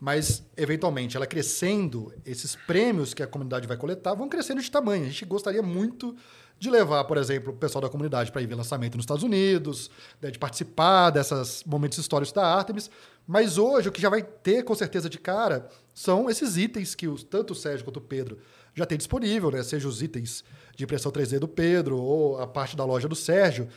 [0.01, 5.05] mas, eventualmente, ela crescendo, esses prêmios que a comunidade vai coletar vão crescendo de tamanho.
[5.05, 6.16] A gente gostaria muito
[6.59, 9.89] de levar, por exemplo, o pessoal da comunidade para ir ver lançamento nos Estados Unidos,
[10.20, 12.90] né, de participar desses momentos históricos da Artemis.
[13.27, 17.07] Mas hoje, o que já vai ter, com certeza, de cara, são esses itens que
[17.07, 18.39] os, tanto o Sérgio quanto o Pedro
[18.74, 19.62] já tem disponível, né?
[19.62, 20.44] Seja os itens
[20.77, 23.69] de impressão 3D do Pedro ou a parte da loja do Sérgio.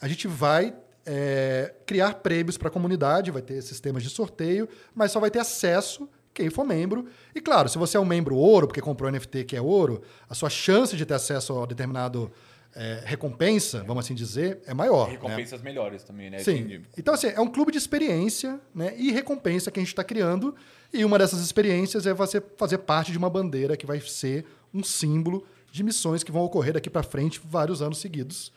[0.00, 0.74] A gente vai
[1.06, 5.38] é, criar prêmios para a comunidade, vai ter sistemas de sorteio, mas só vai ter
[5.38, 7.06] acesso quem for membro.
[7.34, 10.34] E claro, se você é um membro ouro, porque comprou NFT que é ouro, a
[10.34, 12.30] sua chance de ter acesso a determinado
[12.74, 15.04] é, recompensa, vamos assim dizer, é maior.
[15.08, 15.12] E né?
[15.12, 16.38] recompensas melhores também, né?
[16.38, 16.58] Sim.
[16.58, 16.82] Entendi.
[16.96, 20.54] Então, assim, é um clube de experiência né, e recompensa que a gente está criando.
[20.92, 24.82] E uma dessas experiências é você fazer parte de uma bandeira que vai ser um
[24.82, 28.52] símbolo de missões que vão ocorrer daqui para frente vários anos seguidos.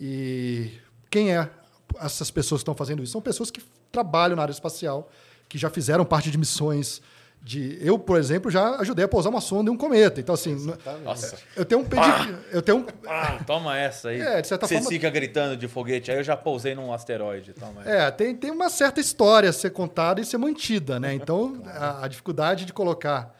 [0.00, 0.70] E
[1.10, 1.50] quem é
[1.98, 3.12] essas pessoas que estão fazendo isso?
[3.12, 5.10] São pessoas que trabalham na área espacial,
[5.48, 7.00] que já fizeram parte de missões
[7.48, 10.18] de eu, por exemplo, já ajudei a pousar uma sonda em um cometa.
[10.20, 10.56] Então assim,
[11.04, 11.36] Nossa.
[11.54, 14.20] eu tenho um pedi- eu tenho um Ah, toma essa aí.
[14.20, 16.10] É, de certa Você forma- fica gritando de foguete.
[16.10, 17.52] Aí eu já pousei num asteroide.
[17.52, 17.90] Toma essa.
[17.90, 21.14] É, tem, tem uma certa história a ser contada e ser mantida, né?
[21.14, 23.32] Então, a, a dificuldade de colocar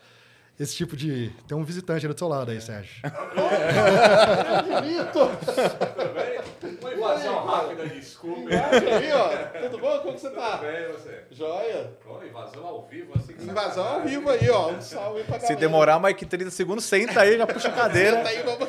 [0.59, 1.33] esse tipo de.
[1.49, 3.03] Tem um visitante aí do seu lado aí, Sérgio.
[6.81, 8.51] Uma invasão rápida, desculpa.
[8.51, 9.61] aí, ó.
[9.63, 9.99] Tudo bom?
[10.01, 10.57] Como você tá?
[10.59, 11.25] Bem, você.
[11.31, 11.93] Joia.
[12.05, 13.33] Pô, invasão ao vivo, assim.
[13.35, 14.19] que Invasão ao sacanagem.
[14.19, 14.71] vivo aí, ó.
[14.73, 15.47] Um salve pra galera.
[15.47, 18.17] Se demorar mais que 30 segundos, senta aí, já puxa a cadeira.
[18.19, 18.69] Senta aí, vamos...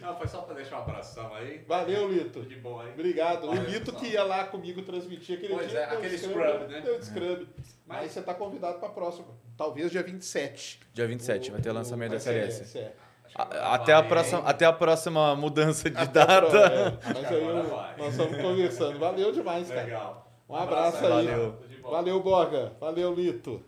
[0.00, 1.64] Não, foi só pra deixar um abração aí.
[1.66, 2.30] Valeu, Lito.
[2.30, 2.90] Tudo de bom aí.
[2.92, 3.46] Obrigado.
[3.46, 4.00] Valeu, o Lito pessoal.
[4.02, 5.80] que ia lá comigo transmitir aquele Pois dia.
[5.80, 6.80] é, deu aquele scrub, scrub, né?
[6.80, 7.48] Deu scrub.
[7.86, 9.26] Mas você tá convidado pra próxima.
[9.56, 10.80] Talvez dia 27.
[10.92, 12.78] Dia 27 vai ter O- lançamento o da SLS.
[12.78, 12.92] é.
[13.34, 16.56] A- Até a, próxima, até a próxima mudança de Até data.
[16.58, 16.98] é.
[17.14, 17.64] Mas aí eu-
[17.98, 18.98] nós estamos conversando.
[18.98, 19.82] Valeu demais, cara.
[19.84, 20.32] Legal.
[20.48, 21.26] Um abraço aí.
[21.26, 21.54] Valeu.
[21.82, 22.72] Valeu, Borga.
[22.80, 23.62] Valeu, Lito.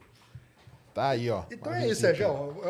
[0.92, 1.44] Tá aí, ó.
[1.50, 2.02] Então é isso.
[2.02, 2.26] Sérgio.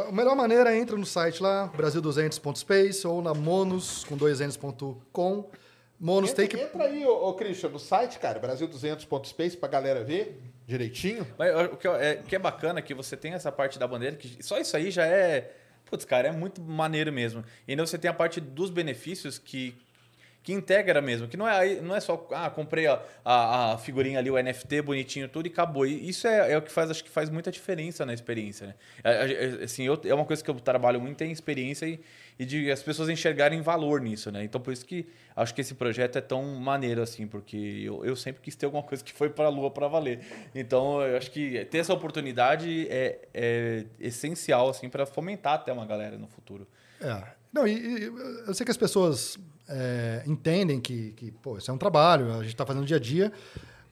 [0.08, 5.50] A melhor maneira é entra no site lá, brasil200.space ou na monos com dois ns.com.
[5.98, 6.64] Monos Entra, tem que.
[6.64, 11.26] entra aí, ô, ô Christian, no site, cara, Brasil200.space pra galera ver direitinho.
[11.38, 14.16] Mas o que é, que é bacana é que você tem essa parte da bandeira,
[14.16, 15.52] que só isso aí já é.
[15.92, 17.44] Putz, cara, é muito maneiro mesmo.
[17.68, 19.74] E ainda você tem a parte dos benefícios que,
[20.42, 21.28] que integra mesmo.
[21.28, 24.82] Que não é, não é só, ah, comprei a, a, a figurinha ali, o NFT
[24.82, 25.86] bonitinho, tudo e acabou.
[25.86, 28.74] E isso é, é o que faz, acho que faz muita diferença na experiência, né?
[29.04, 32.00] É, é, Assim, eu, é uma coisa que eu trabalho muito em experiência e,
[32.38, 34.42] e de as pessoas enxergarem valor nisso, né?
[34.42, 35.06] Então, por isso que
[35.36, 38.82] acho que esse projeto é tão maneiro, assim, porque eu, eu sempre quis ter alguma
[38.82, 40.20] coisa que foi para a Lua para valer.
[40.54, 45.86] Então, eu acho que ter essa oportunidade é, é essencial, assim, para fomentar até uma
[45.86, 46.66] galera no futuro.
[47.00, 47.22] É.
[47.52, 48.04] Não, e, e
[48.46, 49.38] eu sei que as pessoas
[49.72, 53.00] é, entendem que, que, pô, isso é um trabalho, a gente está fazendo dia a
[53.00, 53.32] dia,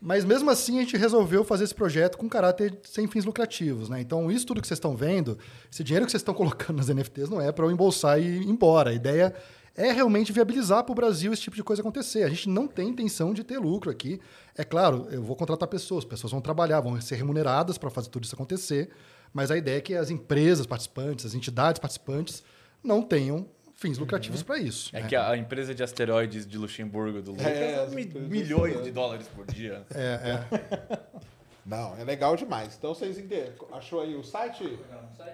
[0.01, 4.01] mas mesmo assim a gente resolveu fazer esse projeto com caráter sem fins lucrativos, né?
[4.01, 5.39] Então, isso tudo que vocês estão vendo,
[5.71, 8.49] esse dinheiro que vocês estão colocando nas NFTs não é para eu embolsar e ir
[8.49, 8.91] embora.
[8.91, 9.35] A ideia
[9.75, 12.23] é realmente viabilizar para o Brasil esse tipo de coisa acontecer.
[12.25, 14.21] A gente não tem intenção de ter lucro aqui.
[14.57, 18.25] É claro, eu vou contratar pessoas, pessoas vão trabalhar, vão ser remuneradas para fazer tudo
[18.25, 18.91] isso acontecer,
[19.33, 22.43] mas a ideia é que as empresas participantes, as entidades participantes,
[22.83, 23.47] não tenham
[23.81, 24.95] fins lucrativos para isso.
[24.95, 25.09] É né?
[25.09, 28.83] que a, a empresa de asteroides de Luxemburgo, do Lucas, É, é, as mi- milhões
[28.85, 29.87] de- dólares por dia.
[29.95, 31.01] É, é.
[31.65, 32.75] Não, é legal demais.
[32.77, 33.53] Então vocês entendem.
[33.73, 34.79] Achou aí o site?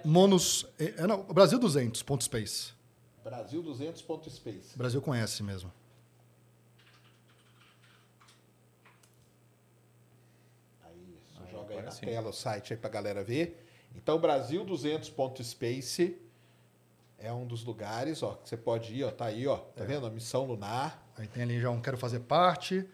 [0.05, 0.65] Monos.
[0.79, 2.73] É, é, não, Brasil 200.space.
[3.25, 4.75] Brasil200.space.
[4.75, 5.71] O Brasil conhece mesmo.
[10.83, 12.05] Aí, isso, joga aí na sim.
[12.05, 13.65] tela o site aí pra galera ver.
[13.95, 16.17] Então, Brasil200.space
[17.19, 20.05] é um dos lugares, ó, que você pode ir, ó, tá aí, ó, tá vendo?
[20.05, 21.03] A missão lunar.
[21.17, 22.85] Aí tem ali já um Quero Fazer Parte.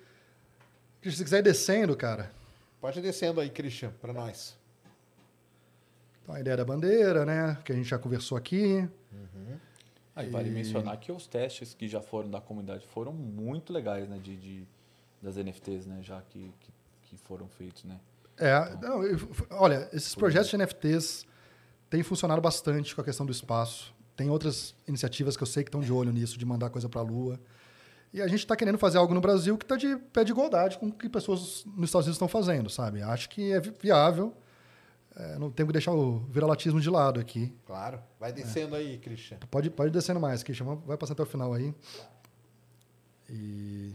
[1.01, 2.31] Se você quiser ir descendo, cara.
[2.79, 4.57] Pode ir descendo aí, Christian, pra nós.
[6.21, 7.57] Então a ideia da bandeira, né?
[7.65, 8.87] Que a gente já conversou aqui.
[10.15, 14.19] Aí vale mencionar que os testes que já foram da comunidade foram muito legais, né?
[14.19, 14.67] De, de-
[15.21, 15.99] das NFTs, né?
[16.03, 16.71] Já que, que,
[17.03, 17.99] que foram feitos, né?
[18.37, 19.17] É, não, eu-
[19.51, 21.25] olha, esses projetos de NFTs
[21.89, 23.92] têm funcionado bastante com a questão do espaço.
[24.15, 27.01] Tem outras iniciativas que eu sei que estão de olho nisso, de mandar coisa para
[27.01, 27.39] a Lua.
[28.13, 30.77] E a gente está querendo fazer algo no Brasil que está de pé de igualdade
[30.77, 33.01] com o que pessoas nos Estados Unidos estão fazendo, sabe?
[33.01, 34.31] Acho que é vi- viável.
[35.15, 37.51] É, não temos que deixar o viralatismo de lado aqui.
[37.65, 37.99] Claro.
[38.19, 39.37] Vai descendo aí, Christian.
[39.49, 40.75] Pode, pode ir descendo mais, Christian.
[40.85, 41.73] Vai passar até o final aí.
[43.29, 43.93] E...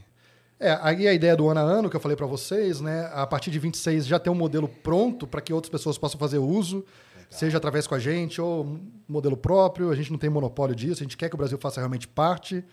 [0.61, 3.09] É, aí a ideia do ano a ano que eu falei para vocês, né?
[3.15, 6.39] A partir de 26 já tem um modelo pronto para que outras pessoas possam fazer
[6.39, 6.85] uso,
[7.31, 9.91] seja através com a gente ou modelo próprio.
[9.91, 12.65] A gente não tem monopólio disso, a gente quer que o Brasil faça realmente parte.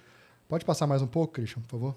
[0.48, 1.95] Pode passar mais um pouco, Christian, por favor?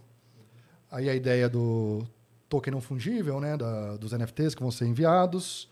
[0.91, 2.07] Aí a ideia do
[2.49, 3.57] token não fungível, né?
[3.57, 5.69] Da, dos NFTs que vão ser enviados.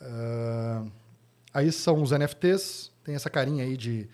[0.00, 0.84] Ah,
[1.52, 4.08] aí são os NFTs, tem essa carinha aí de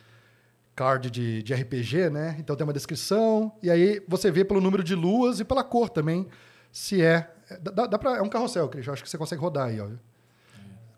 [0.74, 2.36] card de, de RPG, né?
[2.38, 5.88] Então tem uma descrição, e aí você vê pelo número de luas e pela cor
[5.88, 6.28] também,
[6.70, 7.32] se é.
[7.60, 9.88] Dá, dá pra, é um carrossel, eu acho que você consegue rodar aí, ó.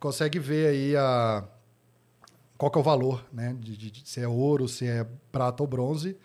[0.01, 1.45] Consegue ver aí a,
[2.57, 3.57] qual que é o valor, né?
[3.59, 6.17] De, de- se é ouro, se é prata ou bronze.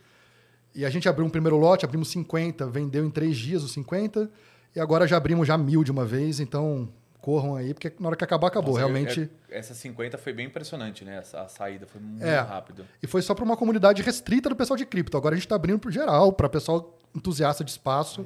[0.75, 4.29] E a gente abriu um primeiro lote, abrimos 50, vendeu em três dias os 50,
[4.75, 6.89] e agora já abrimos já mil de uma vez, então
[7.21, 8.71] corram aí, porque na hora que acabar, acabou.
[8.73, 9.29] Nossa, Realmente.
[9.49, 11.17] é- essa 50 foi bem impressionante, né?
[11.17, 12.39] Essa, a saída foi muito É.
[12.39, 12.85] rápido.
[13.01, 15.15] E foi só para uma comunidade restrita do pessoal de cripto.
[15.15, 18.25] Agora a gente está abrindo para geral, para pessoal entusiasta de espaço.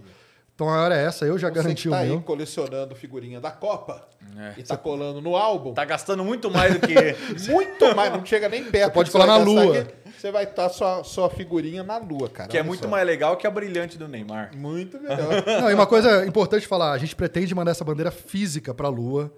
[0.58, 2.20] Então a hora é essa, eu já Você garanti que o tá aí meu.
[2.22, 4.54] colecionando figurinha da Copa É.
[4.58, 6.96] e tá colando no álbum, Tá gastando muito mais do que.
[7.52, 8.86] muito mais, não chega nem perto.
[8.88, 9.82] Você pode colar na lua.
[9.82, 12.50] aqui, você vai estar sua, sua figurinha na lua, cara.
[12.50, 12.88] que é muito só.
[12.90, 14.50] mais legal que a brilhante do Neymar.
[14.58, 15.46] Muito melhor.
[15.62, 18.90] Não, e uma coisa importante falar, a gente pretende mandar essa bandeira física para a
[18.90, 19.32] Lua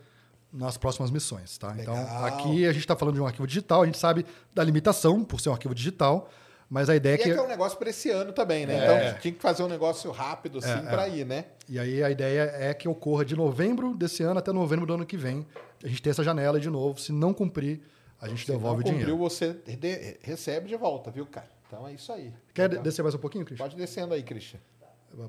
[0.54, 1.76] nas próximas missões, tá?
[1.78, 2.26] Então, Legal.
[2.26, 4.26] aqui a gente está falando de um arquivo digital, a gente sabe
[4.56, 6.30] da limitação por ser um arquivo digital,
[6.70, 8.66] mas a ideia E é é que que é um negócio para esse ano também,
[8.66, 8.76] né?
[8.76, 9.08] É.
[9.10, 11.18] Então tinha que fazer um negócio rápido assim É, pra é.
[11.18, 11.46] ir, né?
[11.68, 15.06] E aí a ideia é que ocorra de novembro desse ano até novembro do ano
[15.06, 15.46] que vem.
[15.84, 17.00] A gente tem essa janela de novo.
[17.00, 17.82] Se não cumprir,
[18.22, 19.18] a gente Se devolve o não cumpriu, dinheiro.
[19.18, 21.48] você de- recebe de volta, viu, cara?
[21.68, 22.34] Então é isso aí.
[22.54, 23.66] Quer Então, descer mais um pouquinho, Cristian?
[23.66, 24.60] Pode descendo aí, Christian.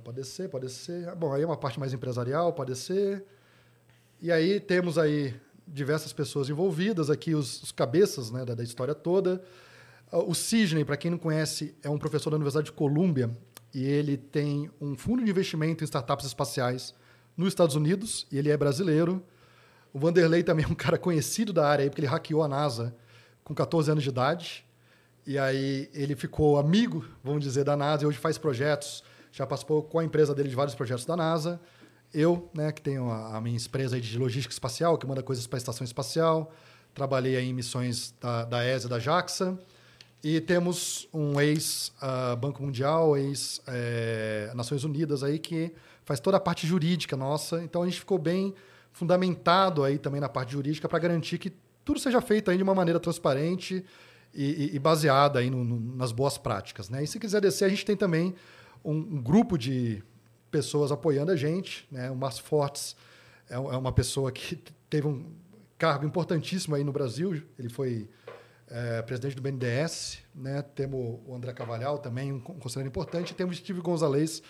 [0.05, 1.15] Pode descer, pode descer.
[1.15, 3.25] Bom, aí é uma parte mais empresarial, pode descer.
[4.21, 5.35] E aí temos aí
[5.67, 9.43] diversas pessoas envolvidas, aqui os, os cabeças né, da, da história toda.
[10.13, 13.31] O Sidney, para quem não conhece, é um professor da Universidade de Colômbia
[13.73, 16.93] e ele tem um fundo de investimento em startups espaciais
[17.37, 19.23] nos Estados Unidos e ele é brasileiro.
[19.93, 22.95] O Vanderlei também é um cara conhecido da área porque ele hackeou a NASA
[23.45, 24.67] com 14 anos de idade.
[25.25, 29.83] E aí ele ficou amigo, vamos dizer, da NASA e hoje faz projetos, já participou
[29.83, 31.61] com a empresa dele de vários projetos da NASA.
[32.13, 35.61] Eu, né, que tenho a, minha empresa de logística espacial, que manda coisas para a
[35.61, 36.53] estação espacial,
[36.93, 39.57] trabalhei em missões da, da ESA e da JAXA.
[40.23, 45.73] E temos um ex-Banco Mundial, ex-Nações Unidas aí, que
[46.05, 47.63] faz toda a parte jurídica nossa.
[47.63, 48.55] Então a gente ficou bem
[48.93, 51.53] fundamentado aí também na parte jurídica para garantir que
[51.85, 53.85] tudo seja feito aí de uma maneira transparente
[54.35, 56.89] e, e- e baseada aí no- no- nas boas práticas.
[56.91, 57.03] Né?
[57.05, 58.35] E se quiser descer, a gente tem também
[58.85, 60.03] um, um grupo de
[60.51, 61.87] pessoas apoiando a gente.
[61.91, 62.11] Né?
[62.11, 62.95] O Márcio Fortes
[63.49, 64.57] é, é uma pessoa que
[64.91, 65.25] teve um
[65.79, 67.43] cargo importantíssimo aí no Brasil.
[67.59, 68.09] Ele foi
[68.71, 70.19] é, presidente do BNDES.
[70.35, 70.63] Né?
[70.63, 73.33] Temos o André Cavalhal também, um con- conselheiro importante.
[73.33, 74.43] E temos o Steve Gonzalez,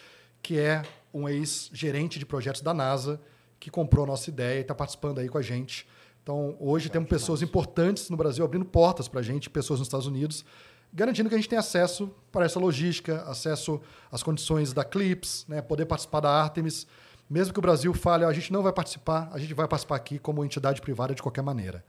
[0.42, 0.82] que é
[1.12, 3.20] um ex-gerente de projetos da NASA,
[3.58, 5.86] que comprou a nossa ideia e está participando aí com a gente.
[6.22, 10.06] Então, hoje temos pessoas importantes no Brasil abrindo portas para a gente, pessoas nos Estados
[10.06, 10.44] Unidos,
[10.92, 13.80] garantindo que a gente tem acesso para essa logística, acesso
[14.10, 16.86] às condições da Clips, né, poder participar da Artemis.
[17.28, 19.96] Mesmo que o Brasil fale, "Ó, a gente não vai participar, a gente vai participar
[19.96, 21.84] aqui como entidade privada de qualquer maneira.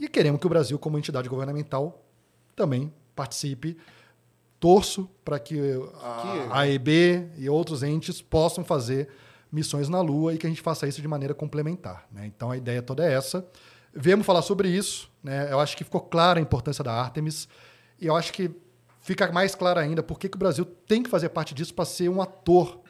[0.00, 2.02] E queremos que o Brasil, como entidade governamental,
[2.56, 3.76] também participe.
[4.58, 5.58] Torço para que
[6.02, 9.08] a AEB e outros entes possam fazer
[9.52, 12.06] missões na Lua e que a gente faça isso de maneira complementar.
[12.10, 12.26] né?
[12.26, 13.46] Então a ideia toda é essa.
[13.94, 15.10] Viemos falar sobre isso.
[15.22, 15.52] Né?
[15.52, 17.46] Eu acho que ficou clara a importância da Artemis
[18.00, 18.50] e eu acho que
[19.00, 21.84] fica mais claro ainda por que que o Brasil tem que fazer parte disso para
[21.84, 22.80] ser um ator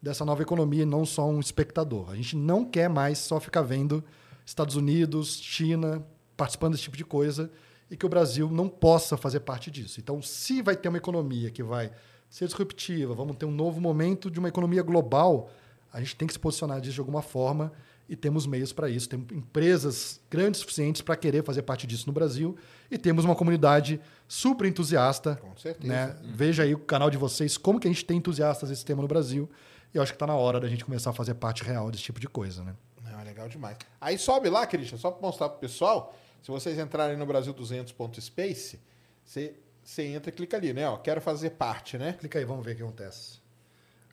[0.00, 2.10] dessa nova economia e não só um espectador.
[2.10, 4.04] A gente não quer mais só ficar vendo
[4.44, 6.04] Estados Unidos, China
[6.40, 7.52] participando desse tipo de coisa
[7.90, 10.00] e que o Brasil não possa fazer parte disso.
[10.00, 11.92] Então, se vai ter uma economia que vai
[12.30, 15.50] ser disruptiva, vamos ter um novo momento de uma economia global,
[15.92, 17.70] a gente tem que se posicionar disso de alguma forma
[18.08, 19.06] e temos meios para isso.
[19.06, 22.56] Temos empresas grandes o suficientes para querer fazer parte disso no Brasil
[22.90, 25.36] e temos uma comunidade super entusiasta.
[25.36, 25.92] Com certeza.
[25.92, 26.16] Né?
[26.34, 29.08] Veja aí o canal de vocês, como que a gente tem entusiastas desse tema no
[29.08, 29.50] Brasil.
[29.92, 32.04] E eu acho que está na hora da gente começar a fazer parte real desse
[32.04, 32.64] tipo de coisa.
[32.64, 32.74] Né?
[33.04, 33.76] Não, é legal demais.
[34.00, 36.16] Aí sobe lá, Christian, só para mostrar pro pessoal.
[36.42, 38.80] Se vocês entrarem no Brasil200.space,
[39.24, 40.88] você, você entra e clica ali, né?
[40.88, 42.14] Ó, quero fazer parte, né?
[42.14, 43.40] Clica aí, vamos ver o que acontece.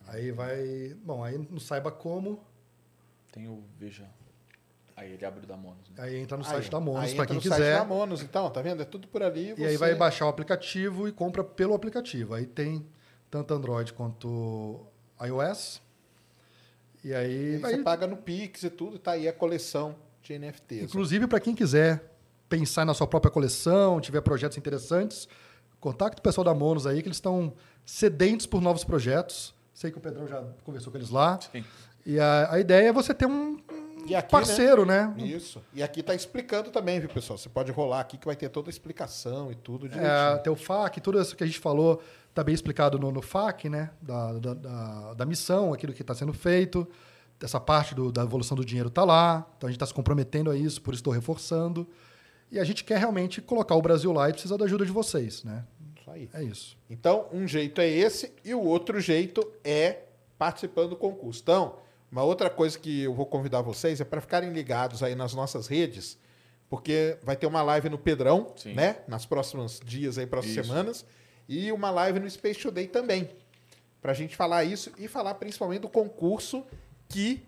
[0.08, 0.96] Aí vai.
[1.04, 2.44] Bom, aí não saiba como.
[3.32, 3.64] Tem o.
[3.78, 4.08] Veja.
[4.96, 5.88] Aí ele abre o da Monos.
[5.90, 5.96] Né?
[6.00, 7.78] Aí entra no Aí, site da Monos aí para quem no site quiser.
[7.78, 8.82] da Monos, então, tá vendo?
[8.82, 9.54] É tudo por ali.
[9.58, 12.34] E aí você- vai baixar o aplicativo e compra pelo aplicativo.
[12.34, 12.84] Aí tem
[13.30, 14.88] tanto Android quanto
[15.22, 15.82] iOS.
[17.04, 20.34] E aí, E vai- você paga no Pix e tudo, tá aí a coleção de
[20.34, 20.84] NFTs.
[20.84, 22.17] inclusive para quem quiser
[22.50, 25.28] pensar na sua própria coleção, tiver projetos interessantes,
[25.80, 27.54] contacte o pessoal da Monos aí que eles estão
[27.86, 29.54] sedentos por novos projetos.
[29.74, 31.40] Sei que o Pedrão já conversou com eles lá.
[31.52, 31.64] Sim.
[32.06, 33.60] E a, a ideia é você ter um,
[34.08, 35.14] E aqui, parceiro, né?
[35.18, 35.62] Isso.
[35.74, 37.38] E aqui tá explicando também, viu, pessoal?
[37.38, 40.10] Você pode rolar aqui que vai ter toda a explicação e tudo direitinho.
[40.10, 43.22] É, ter o FAQ, tudo isso que a gente falou está bem explicado no, no
[43.22, 43.90] FAQ, né?
[44.02, 46.88] Da, da, da, da missão, aquilo que está sendo feito.
[47.44, 49.46] Essa parte do- da evolução do dinheiro está lá.
[49.58, 51.88] Então a gente está se comprometendo a isso, por isso estou reforçando.
[52.52, 55.44] E a gente quer realmente colocar o Brasil lá e precisa da ajuda de vocês,
[55.44, 55.66] né?
[56.00, 56.30] Isso aí.
[56.34, 56.78] É isso.
[56.90, 60.04] Então, um jeito é esse e o outro jeito é
[60.38, 61.42] participando do concurso.
[61.44, 61.76] Então,
[62.12, 65.68] uma outra coisa que eu vou convidar vocês é para ficarem ligados aí nas nossas
[65.68, 66.18] redes,
[66.70, 68.74] porque vai ter uma live no Pedrão, Sim.
[68.74, 68.98] né?
[69.08, 70.68] Nas próximos dias aí, próximas Isso.
[70.68, 71.06] semanas.
[71.50, 73.30] e uma live no Space Today também.
[74.02, 76.64] Pra gente falar isso e falar principalmente do concurso
[77.10, 77.42] que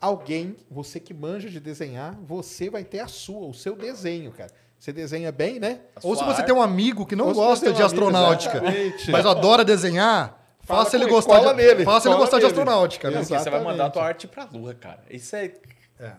[0.00, 4.50] alguém, você que manja de desenhar, você vai ter a sua, o seu desenho, cara.
[4.78, 5.80] Você desenha bem, né?
[5.96, 8.58] A Ou se você arte- tem um amigo que não gosta um de amigo, astronáutica,
[8.58, 9.10] exatamente.
[9.10, 12.52] mas adora desenhar, Fala faça ele gostar de, nele, faça ele gostar de nele.
[12.58, 13.22] astronáutica, né?
[13.24, 15.02] Você vai mandar a tua arte pra lua, cara.
[15.10, 15.46] Isso é.
[15.98, 16.12] É.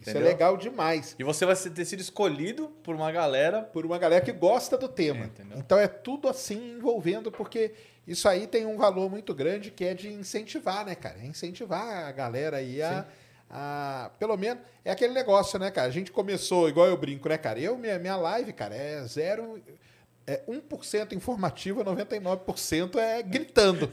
[0.00, 0.28] Isso Entendeu?
[0.28, 1.16] é legal demais.
[1.18, 3.62] E você vai ser- ter sido escolhido por uma galera.
[3.62, 5.24] Por uma galera que gosta do tema.
[5.24, 7.72] É, então é tudo assim envolvendo, porque
[8.08, 11.18] isso aí tem um valor muito grande que é de incentivar, né, cara?
[11.22, 13.06] É incentivar a galera aí a.
[13.50, 15.86] a- pelo menos é aquele negócio, né, cara?
[15.88, 17.58] A gente começou, igual eu brinco, né, cara?
[17.60, 19.62] Eu, minha, minha live, cara, é zero.
[20.30, 23.90] É 1% informativa, 99% é gritando.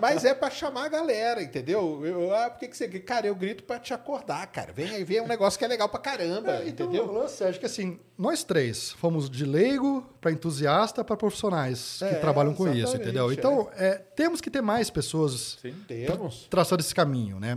[0.00, 2.04] Mas é pra chamar a galera, entendeu?
[2.04, 3.06] Eu, ah, por que, que você grita?
[3.06, 4.72] Cara, eu grito pra te acordar, cara.
[4.72, 7.04] Vem aí ver um negócio que é legal pra caramba, É, então, entendeu?
[7.08, 12.14] o lance, acho que assim, nós três fomos de leigo para entusiasta para profissionais É,
[12.14, 13.32] que trabalham com isso, entendeu?
[13.32, 15.74] Então, é, temos que ter mais pessoas Sim.
[15.86, 16.48] Temos.
[16.50, 17.56] traçando esse caminho, né?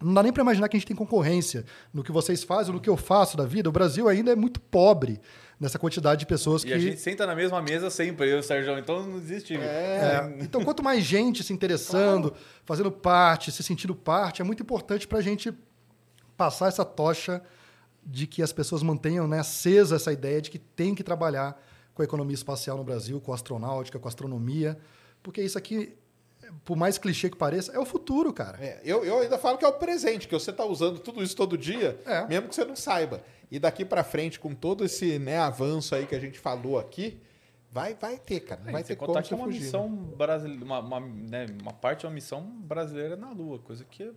[0.00, 2.80] Não dá nem para imaginar que a gente tem concorrência no que vocês fazem, no
[2.80, 3.68] que eu faço da vida.
[3.68, 5.20] O Brasil ainda é muito pobre
[5.60, 8.40] nessa quantidade de pessoas E que a gente senta na mesma mesa sempre, eu e
[8.40, 8.78] o Sérgio.
[8.78, 9.56] Então não existe.
[9.56, 15.06] É, então, quanto mais gente se interessando, fazendo parte, se sentindo parte, é muito importante
[15.06, 15.52] para a gente
[16.36, 17.42] passar essa tocha
[18.04, 21.60] de que as pessoas mantenham né, acesa essa ideia de que tem que trabalhar
[21.92, 24.78] com a economia espacial no Brasil, com a astronáutica, com a astronomia,
[25.22, 25.96] porque isso aqui,
[26.64, 28.58] por mais clichê que pareça, é o futuro, cara.
[28.62, 31.36] É, eu, eu ainda falo que é o presente, que você está usando tudo isso
[31.36, 32.26] todo dia, É.
[32.26, 33.22] mesmo que você não saiba.
[33.50, 37.18] E daqui para frente, com todo esse né, avanço aí que a gente falou aqui,
[37.70, 38.60] vai, vai ter, cara.
[38.62, 39.60] Não É, vai ter contar como que é uma fugir.
[39.60, 44.12] missão brasileira, uma, uma, né, uma parte é uma missão brasileira na Lua, coisa que,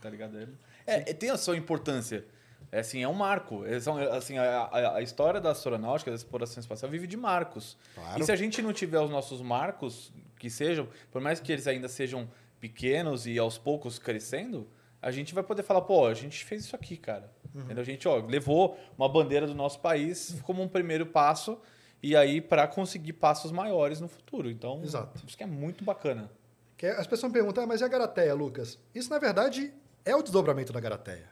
[0.00, 0.38] tá ligado?
[0.38, 0.48] É,
[0.86, 2.24] é, tem a sua importância.
[2.70, 3.66] É assim, é um marco.
[3.66, 7.76] É, são, assim, a, a- a história da astronáutica, da exploração espacial, vive de marcos.
[7.94, 8.20] Claro.
[8.20, 10.10] E se a gente não tiver os nossos marcos,
[10.42, 12.28] que sejam, por mais que eles ainda sejam
[12.58, 14.68] pequenos e aos poucos crescendo,
[15.00, 17.32] a gente vai poder falar, pô, a gente fez isso aqui, cara.
[17.54, 17.80] Entendeu?
[17.80, 21.60] A gente ó, levou uma bandeira do nosso país como um primeiro passo
[22.02, 24.50] e aí para conseguir passos maiores no futuro.
[24.50, 25.24] Então, Exato.
[25.24, 26.28] isso que é muito bacana.
[26.76, 28.80] Que as pessoas me perguntam, ah, mas e a Garateia, Lucas?
[28.92, 29.72] Isso, na verdade,
[30.04, 31.30] é o desdobramento da Garateia.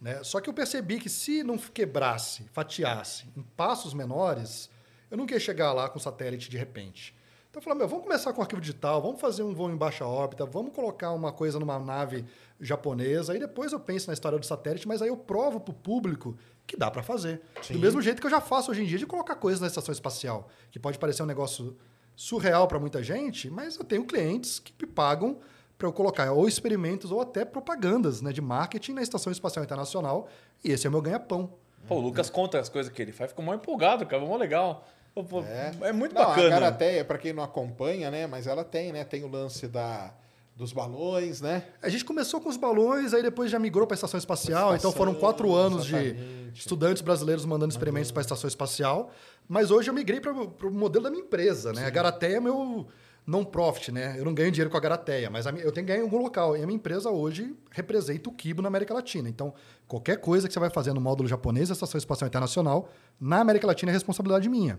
[0.00, 0.22] Né?
[0.22, 4.70] Só que eu percebi que se não quebrasse, fatiasse em passos menores,
[5.10, 7.15] eu nunca ia chegar lá com satélite de repente.
[7.56, 10.04] Então eu falei, meu, vamos começar com arquivo digital, vamos fazer um voo em baixa
[10.04, 12.22] órbita, vamos colocar uma coisa numa nave
[12.60, 15.74] japonesa, aí depois eu penso na história do satélite, mas aí eu provo para o
[15.74, 17.40] público que dá para fazer.
[17.70, 19.90] Do mesmo jeito que eu já faço hoje em dia de colocar coisas na estação
[19.90, 21.74] espacial, que pode parecer um negócio
[22.14, 25.38] surreal para muita gente, mas eu tenho clientes que me pagam
[25.78, 30.28] para eu colocar ou experimentos ou até propagandas né, de marketing na Estação Espacial Internacional,
[30.62, 31.50] e esse é o meu ganha-pão.
[31.88, 34.86] Pô, o Lucas conta as coisas que ele faz, ficou mó empolgado, cara, mó legal.
[35.16, 35.92] Pô, pô, é.
[35.94, 36.46] muito Não, bacana.
[36.46, 38.26] A Garateia, para quem não acompanha, né?
[38.26, 39.02] Mas ela tem, né?
[39.02, 40.12] Tem o lance da,
[40.54, 41.64] dos balões, né?
[41.80, 44.90] A gente começou com os balões, aí depois já migrou para a Estação Espacial, Estação,
[44.90, 46.58] então foram quatro anos de exatamente.
[46.60, 49.10] estudantes brasileiros mandando experimentos para a Estação Espacial,
[49.48, 51.86] mas hoje eu migrei para o modelo da minha empresa, né?
[51.86, 52.86] A Garateia é meu
[53.26, 54.16] non-profit, né?
[54.18, 56.04] Eu não ganho dinheiro com a Garateia, mas a minha- eu tenho que ganhar em
[56.04, 56.54] algum local.
[56.58, 59.30] E a minha empresa hoje representa o Kibo na América Latina.
[59.30, 59.54] Então,
[59.88, 63.66] qualquer coisa que você vai fazer no módulo japonês da Estação Espacial Internacional, na América
[63.66, 64.78] Latina é responsabilidade minha.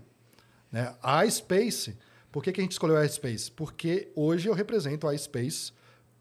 [0.71, 0.93] Né?
[1.01, 1.97] A iSpace,
[2.31, 3.51] por que, que a gente escolheu a iSpace?
[3.51, 5.71] Porque hoje eu represento a iSpace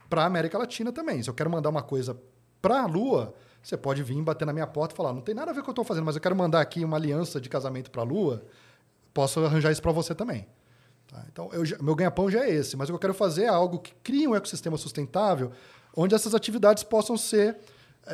[0.09, 1.23] para a América Latina também.
[1.23, 2.19] Se eu quero mandar uma coisa
[2.63, 5.51] para a Lua, você pode vir bater na minha porta e falar: não tem nada
[5.51, 7.41] a ver com o que eu estou fazendo, mas eu quero mandar aqui uma aliança
[7.41, 8.45] de casamento para a Lua,
[9.13, 10.47] posso arranjar isso para você também.
[11.09, 11.25] Tá?
[11.33, 13.79] Então, eu meu ganha-pão já é esse, mas o que eu quero fazer é algo
[13.79, 15.53] que crie um ecossistema sustentável,
[15.95, 17.59] onde essas atividades possam ser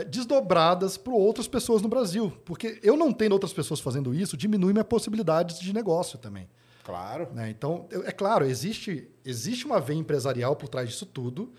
[0.09, 2.32] desdobradas para outras pessoas no Brasil.
[2.44, 6.48] Porque eu não tendo outras pessoas fazendo isso, diminui minhas possibilidades de negócio também.
[6.85, 7.28] Claro.
[7.32, 7.48] né?
[7.51, 11.52] Então, é claro, existe, existe uma veia empresarial por trás disso tudo,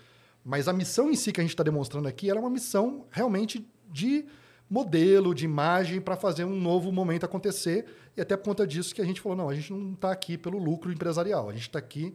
[0.44, 3.66] mas a missão em si que a gente está demonstrando aqui era uma missão realmente
[3.90, 4.26] de
[4.68, 7.86] modelo, de imagem, para fazer um novo momento acontecer.
[8.16, 10.36] E até por conta disso que a gente falou, não, a gente não está aqui
[10.36, 12.14] pelo lucro empresarial, a gente está aqui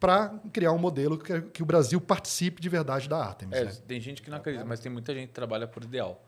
[0.00, 3.56] para criar um modelo que, que o Brasil participe de verdade da Artemis.
[3.56, 3.72] É, né?
[3.86, 6.22] tem gente que não acredita, mas tem muita gente que trabalha por ideal.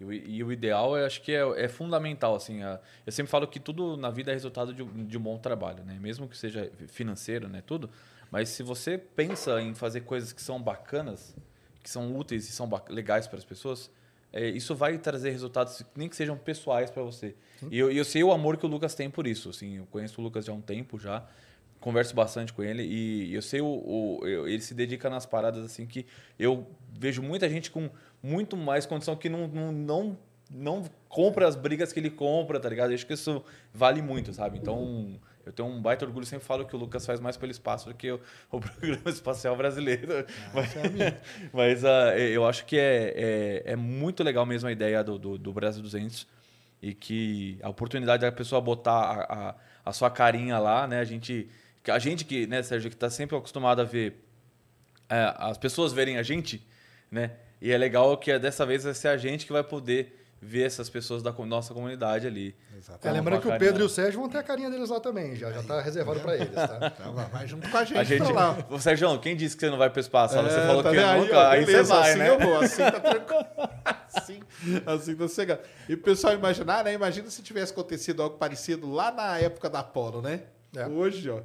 [0.00, 2.36] E o, e o ideal, eu acho que é, é fundamental.
[2.36, 5.20] Assim, a- eu sempre falo que tudo na vida é resultado de, um- de um
[5.20, 5.98] bom trabalho, né?
[6.00, 7.62] Mesmo que seja financeiro, né?
[7.66, 7.90] Tudo.
[8.30, 11.34] Mas se você pensa em fazer coisas que são bacanas,
[11.82, 13.90] que são úteis e são legais para as pessoas,
[14.32, 17.34] é, isso vai trazer resultados, nem que sejam pessoais para você.
[17.70, 19.48] E eu, eu sei o amor que o Lucas tem por isso.
[19.48, 21.26] Assim, eu conheço o Lucas já há um tempo já,
[21.80, 25.86] converso bastante com ele e eu sei o, o- ele se dedica nas paradas assim
[25.86, 26.04] que
[26.38, 26.66] eu
[26.98, 27.88] vejo muita gente com
[28.22, 30.18] muito mais condição que não, não, não,
[30.50, 32.90] não compra as brigas que ele compra, tá ligado?
[32.90, 34.58] Eu acho que isso vale muito, sabe?
[34.58, 37.88] Então Eu tenho um baita orgulho, sempre falo que o Lucas faz mais pelo espaço
[37.88, 38.20] do que o,
[38.52, 40.26] o programa espacial brasileiro.
[40.52, 40.74] mas
[41.52, 45.38] mas ah, eu acho que é, é, é muito legal mesmo a ideia do, do,
[45.38, 46.26] do Brasil 200
[46.82, 49.54] e que a oportunidade da pessoa botar a, a,
[49.86, 51.00] a sua carinha lá, né?
[51.00, 51.48] A gente,
[51.90, 54.24] a gente que, né, Sérgio, que está sempre acostumado a ver
[55.08, 56.66] é, as pessoas verem a gente,
[57.10, 57.32] né?
[57.60, 60.88] E é legal que dessa vez vai ser a gente que vai poder ver essas
[60.88, 62.54] pessoas da nossa comunidade ali.
[63.02, 65.34] É, lembrando que o Pedro e o Sérgio vão ter a carinha deles lá também,
[65.34, 66.94] já, já tá reservado para eles, tá?
[67.00, 68.58] Então, vai- junto com a gente, A gente, pra lá.
[68.70, 70.34] Ô, Sérgio, quem disse que você não vai para o espaço?
[70.36, 71.20] você É, falou tá que vendo?
[71.22, 72.28] nunca, ó, aí, você beleza, vai, assim né?
[72.30, 73.46] eu vou, assim tá tranquilo.
[74.14, 74.40] assim,
[74.86, 75.60] assim tá sossegado.
[75.88, 76.92] E o pessoal imaginar, né?
[76.92, 80.42] Imagina se tivesse acontecido algo parecido lá na época da Apollo, né?
[80.76, 80.86] É.
[80.86, 81.40] Hoje, ó,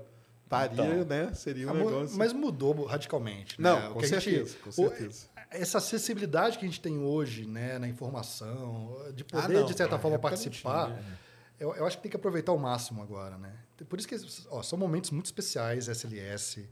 [0.61, 1.05] estaria, Então.
[1.05, 1.33] né?
[1.33, 2.17] Seria um Ah, negócio.
[2.17, 3.59] Mas mudou radicalmente.
[3.61, 3.89] Não, né?
[3.89, 5.25] O com que a gente- certeza, com o- certeza.
[5.49, 9.75] essa acessibilidade que a gente tem hoje né, na informação, de Ah, poder, não, de
[9.75, 11.17] certa forma, participar, tinha, né?
[11.59, 13.37] eu, eu acho que tem que aproveitar ao máximo agora.
[13.37, 13.53] Né?
[13.87, 14.15] Por isso que
[14.49, 16.67] ó, são momentos muito especiais, SLS,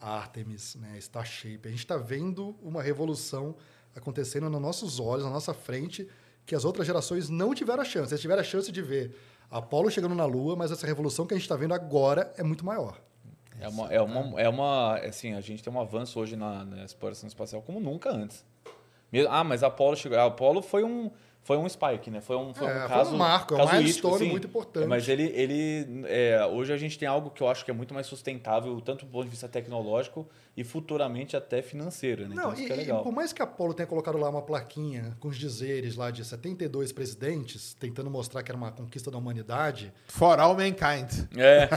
[0.00, 1.60] Artemis, né, Starship.
[1.64, 3.54] A gente está vendo uma revolução
[3.96, 6.06] acontecendo nos nossos olhos, na nossa frente,
[6.44, 8.12] que as outras gerações não tiveram a chance.
[8.12, 9.16] Eles tiveram a chance de ver
[9.50, 12.64] Apolo chegando na Lua, mas essa revolução que a gente está vendo agora é muito
[12.66, 13.00] maior.
[13.60, 16.84] É uma, é uma, é uma, assim, a gente tem um avanço hoje na, na
[16.84, 18.44] exploração espacial como nunca antes.
[19.28, 21.10] Ah, mas a Apollo chegou, a Apollo foi um,
[21.44, 22.22] foi um spike, né?
[22.22, 24.30] Foi um, foi É, um foi caso um marco, é um milestone sim.
[24.30, 24.86] muito importante.
[24.86, 27.92] Mas ele, ele é, hoje a gente tem algo que eu acho que é muito
[27.92, 30.26] mais sustentável, tanto do ponto de vista tecnológico
[30.56, 32.34] e futuramente até financeiro, né?
[32.34, 33.02] Não, então isso e, que é e legal.
[33.02, 36.24] por mais que a Apollo tenha colocado lá uma plaquinha com os dizeres lá de
[36.24, 41.28] 72 presidentes, tentando mostrar que era uma conquista da humanidade, For all mankind.
[41.36, 41.68] É,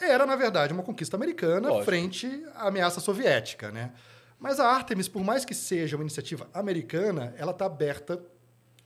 [0.00, 1.84] é, era, na verdade, uma conquista americana Lógico.
[1.84, 3.92] frente à ameaça soviética, né?
[4.40, 8.20] Mas a Artemis, por mais que seja uma iniciativa americana, ela está aberta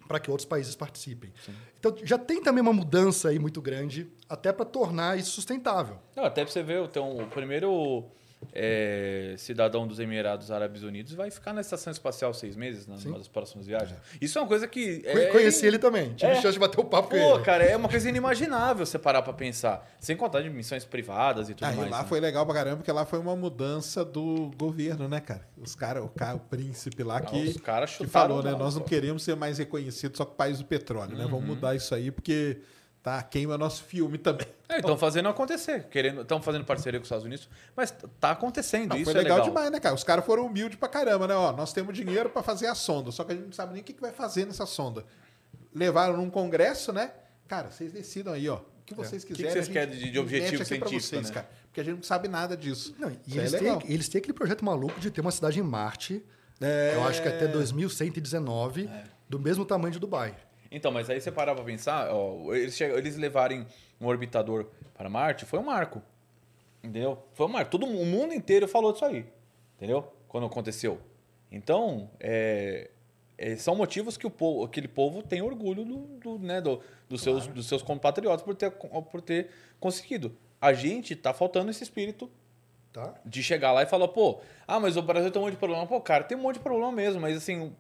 [0.07, 1.33] para que outros países participem.
[1.79, 5.99] Então, já tem também uma mudança aí muito grande, até para tornar isso sustentável.
[6.15, 8.05] Não, até pra você ver, então, o primeiro
[8.53, 13.19] é, cidadão dos Emirados Árabes Unidos vai ficar na estação espacial seis meses, na- numa
[13.19, 13.99] das próximas viagens.
[14.21, 15.03] Isso é uma coisa que.
[15.05, 16.35] É, Conheci ele também, tive É.
[16.37, 17.45] chance de bater o papo com Pô, ele.
[17.45, 19.89] cara, é uma coisa inimaginável você parar pra pensar.
[20.01, 21.91] Sem contar de missões privadas e tudo Ah, e mais.
[21.91, 22.09] lá né?
[22.09, 25.47] foi legal pra caramba, porque lá foi uma mudança do governo, né, cara?
[25.57, 28.53] Os cara, o, cara, o príncipe lá Ah, que, os caras que falou, né?
[28.53, 28.89] lá, Nós não pô.
[28.89, 31.25] queremos ser mais reconhecidos só com o país do petróleo, né?
[31.25, 31.31] Uhum.
[31.31, 32.59] Vamos mudar isso aí, porque
[33.03, 34.47] tá, queima nosso filme também.
[34.69, 35.85] É, estão fazendo acontecer.
[35.91, 38.91] querendo Estão fazendo parceria com os Estados Unidos, mas tá acontecendo.
[38.91, 39.95] Não, isso foi é legal, legal demais, né, cara?
[39.95, 41.35] Os caras foram humildes pra caramba, né?
[41.35, 43.83] Ó, nós temos dinheiro pra fazer a sonda, só que a gente não sabe nem
[43.83, 45.05] o que, que vai fazer nessa sonda.
[45.75, 47.13] Levaram num congresso, né?
[47.49, 48.57] Cara, vocês decidam aí, ó.
[48.57, 49.27] O que vocês É.
[49.27, 49.53] que quiserem.
[49.53, 51.35] vocês a gente querem de- de objetivo científico, vocês, né?
[51.35, 51.49] cara.
[51.67, 52.95] Porque a gente não sabe nada disso.
[52.99, 55.59] Não, e aí é eles, têm, eles têm aquele projeto maluco de ter uma cidade
[55.59, 56.23] em Marte,
[56.61, 56.93] É.
[56.95, 58.89] eu acho que até 2119,
[59.29, 60.35] do mesmo tamanho de Dubai.
[60.75, 63.67] Então, mas aí você parar pra pensar, ó, eles, chegam, eles levarem
[64.01, 66.03] um orbitador para Marte, foi um marco.
[66.83, 67.19] Entendeu?
[67.35, 67.71] Foi um marco.
[67.71, 69.25] Todo o mundo inteiro falou disso aí.
[69.77, 70.13] Entendeu?
[70.29, 70.99] Quando aconteceu.
[71.51, 72.91] Então, é,
[73.37, 77.21] é, são motivos que o povo, aquele povo tem orgulho do, do, né, do- dos,
[77.21, 80.35] seus, dos seus compatriotas por ter, por ter conseguido.
[80.61, 82.31] A gente tá faltando esse espírito
[82.93, 83.15] Tá?
[83.25, 85.87] de chegar lá e falar, pô, ah, mas o Brasil tem um monte de problema.
[85.87, 87.75] Pô, cara, tem um monte de problema mesmo, mas assim,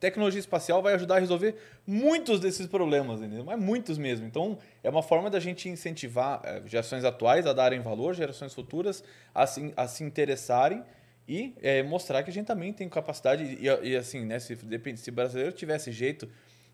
[0.00, 1.56] tecnologia espacial vai ajudar a resolver
[1.86, 3.44] muitos desses problemas, entendeu?
[3.44, 4.26] Mas muitos mesmo.
[4.26, 9.02] Então, é uma forma da gente incentivar eh, gerações atuais a darem valor, gerações futuras
[9.34, 10.82] a se, a se interessarem
[11.26, 13.42] e eh, mostrar que a gente também tem capacidade.
[13.44, 16.28] E, e, assim, né, se, depende, se o brasileiro tivesse jeito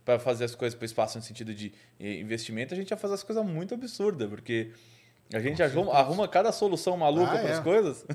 [0.04, 2.96] para fazer as coisas para o espaço no sentido de eh, investimento, a gente ia
[2.96, 4.70] fazer as coisas muito absurdas, porque
[5.32, 7.62] a gente arruma, arruma cada solução maluca Ah, para as é.
[7.62, 8.06] coisas.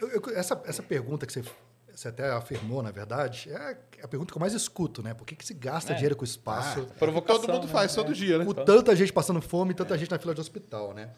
[0.00, 1.42] Eu- eu- essa, essa pergunta que você,
[1.98, 5.14] você até afirmou, na verdade, é a pergunta que eu mais escuto, né?
[5.14, 5.94] Por que, que se gasta É.
[5.96, 6.86] dinheiro com o espaço?
[6.90, 7.72] Ah, Provocação, todo mundo né?
[7.72, 7.94] faz É.
[7.96, 8.44] todo dia, né?
[8.44, 11.10] com tanta gente passando fome e tanta gente na fila de hospital, né?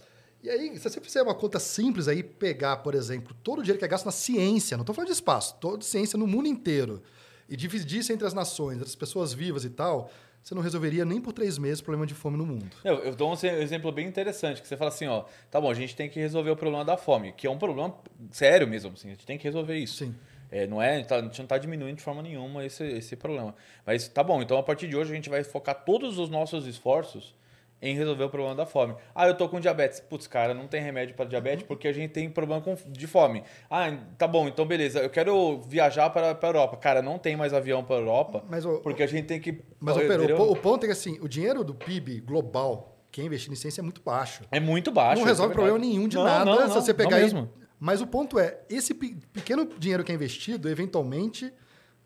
[0.43, 3.79] E aí, se você fizer uma conta simples aí, pegar, por exemplo, todo o dinheiro
[3.79, 7.03] que é gasto na ciência, não estou falando de espaço, toda ciência no mundo inteiro,
[7.47, 10.11] e dividir isso entre as nações, entre as pessoas vivas e tal,
[10.43, 12.75] você não resolveria nem por três meses o problema de fome no mundo.
[12.83, 15.71] Eu, eu dou um exe- exemplo bem interessante, que você fala assim, ó, tá bom,
[15.71, 17.95] a gente tem que resolver o problema da fome, que é um problema
[18.33, 19.99] sério mesmo, assim, a gente tem que resolver isso.
[19.99, 20.15] Sim.
[20.51, 23.55] É, não é, tá- a gente não está diminuindo de forma nenhuma esse, esse problema.
[23.87, 26.67] Mas tá bom, então a partir de hoje a gente vai focar todos os nossos
[26.67, 27.35] esforços
[27.83, 28.95] em resolver o problema da fome.
[29.15, 30.01] Ah, eu tô com diabetes.
[30.01, 33.43] Putz, cara, não tem remédio para diabetes porque a gente tem problema com- de fome.
[33.71, 34.99] Ah, tá bom, então beleza.
[35.01, 36.77] Eu quero viajar para a Europa.
[36.77, 39.63] Cara, não tem mais avião para a Europa Mas, porque a gente tem que.
[39.81, 43.25] Mas Pedro, o, o ponto é que assim, o dinheiro do PIB global, que é
[43.25, 44.43] investido em ciência, é muito baixo.
[44.51, 45.21] É muito baixo.
[45.21, 47.23] não resolve é problema nenhum de Não, nada não, se não, você não pegar aí.
[47.23, 47.49] mesmo.
[47.81, 51.51] Mas o ponto é, esse pe- pequeno dinheiro que é investido, eventualmente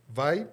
[0.08, 0.48] vai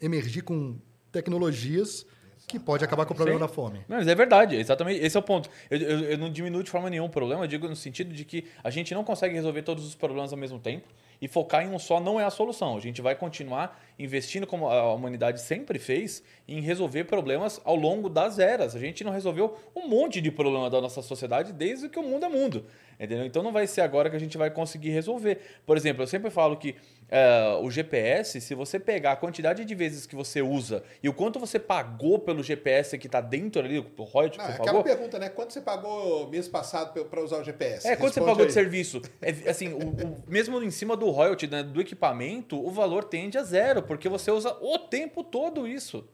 [0.00, 0.76] emergir com
[1.12, 2.06] tecnologias
[2.46, 3.80] que pode acabar com o problema da fome.
[3.86, 5.04] Não, mas é verdade, exatamente.
[5.04, 5.50] Esse é o ponto.
[5.70, 8.24] Eu, eu, eu não diminuo de forma nenhuma o problema, eu digo no sentido de
[8.24, 10.88] que a gente não consegue resolver todos os problemas ao mesmo tempo
[11.20, 12.74] e focar em um só não é a solução.
[12.74, 18.08] A gente vai continuar investindo, como a humanidade sempre fez, em resolver problemas ao longo
[18.08, 18.74] das eras.
[18.74, 22.24] A gente não resolveu um monte de problema da nossa sociedade desde que o mundo
[22.24, 22.64] é mundo.
[23.00, 23.24] Entendeu?
[23.24, 25.38] Então não vai ser agora que a gente vai conseguir resolver.
[25.64, 29.72] Por exemplo, eu sempre falo que uh, o GPS, se você pegar a quantidade de
[29.72, 33.78] vezes que você usa e o quanto você pagou pelo GPS que está dentro ali,
[33.78, 34.80] o royalty que Não, você é pagou.
[34.80, 35.28] aquela pergunta, né?
[35.28, 37.86] Quanto você pagou mês passado para usar o GPS?
[37.86, 38.46] É, quanto você pagou aí.
[38.48, 39.00] de serviço?
[39.22, 43.38] É, assim, o, o- mesmo em cima do royalty né, do equipamento, o valor tende
[43.38, 46.04] a zero, porque você usa o tempo todo isso.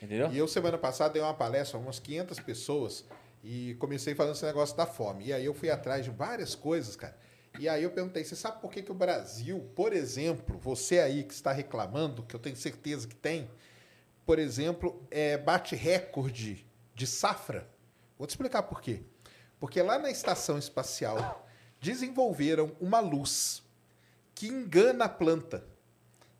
[0.00, 0.30] Entendeu?
[0.30, 3.04] E eu, semana passada, dei uma palestra a umas 500 pessoas
[3.42, 5.26] e comecei falando esse negócio da fome.
[5.26, 7.16] E aí eu fui atrás de várias coisas, cara.
[7.58, 11.24] E aí eu perguntei, você sabe por que, que o Brasil, por exemplo, você aí
[11.24, 13.50] que está reclamando, que eu tenho certeza que tem,
[14.24, 17.68] por exemplo, é, bate recorde de safra?
[18.16, 19.02] Vou te explicar por quê.
[19.58, 21.46] Porque lá na estação espacial
[21.80, 23.62] desenvolveram uma luz
[24.34, 25.64] que engana a planta.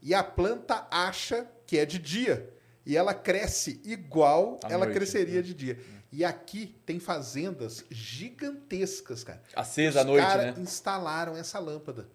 [0.01, 2.51] E a planta acha que é de dia.
[2.87, 5.43] E ela cresce igual À ela noite, cresceria né?
[5.43, 5.79] de dia.
[6.13, 9.43] E aqui tem fazendas gigantescas, cara.
[9.55, 10.55] Acesa à Os noite, cara né?
[10.59, 12.09] instalaram essa lâmpada.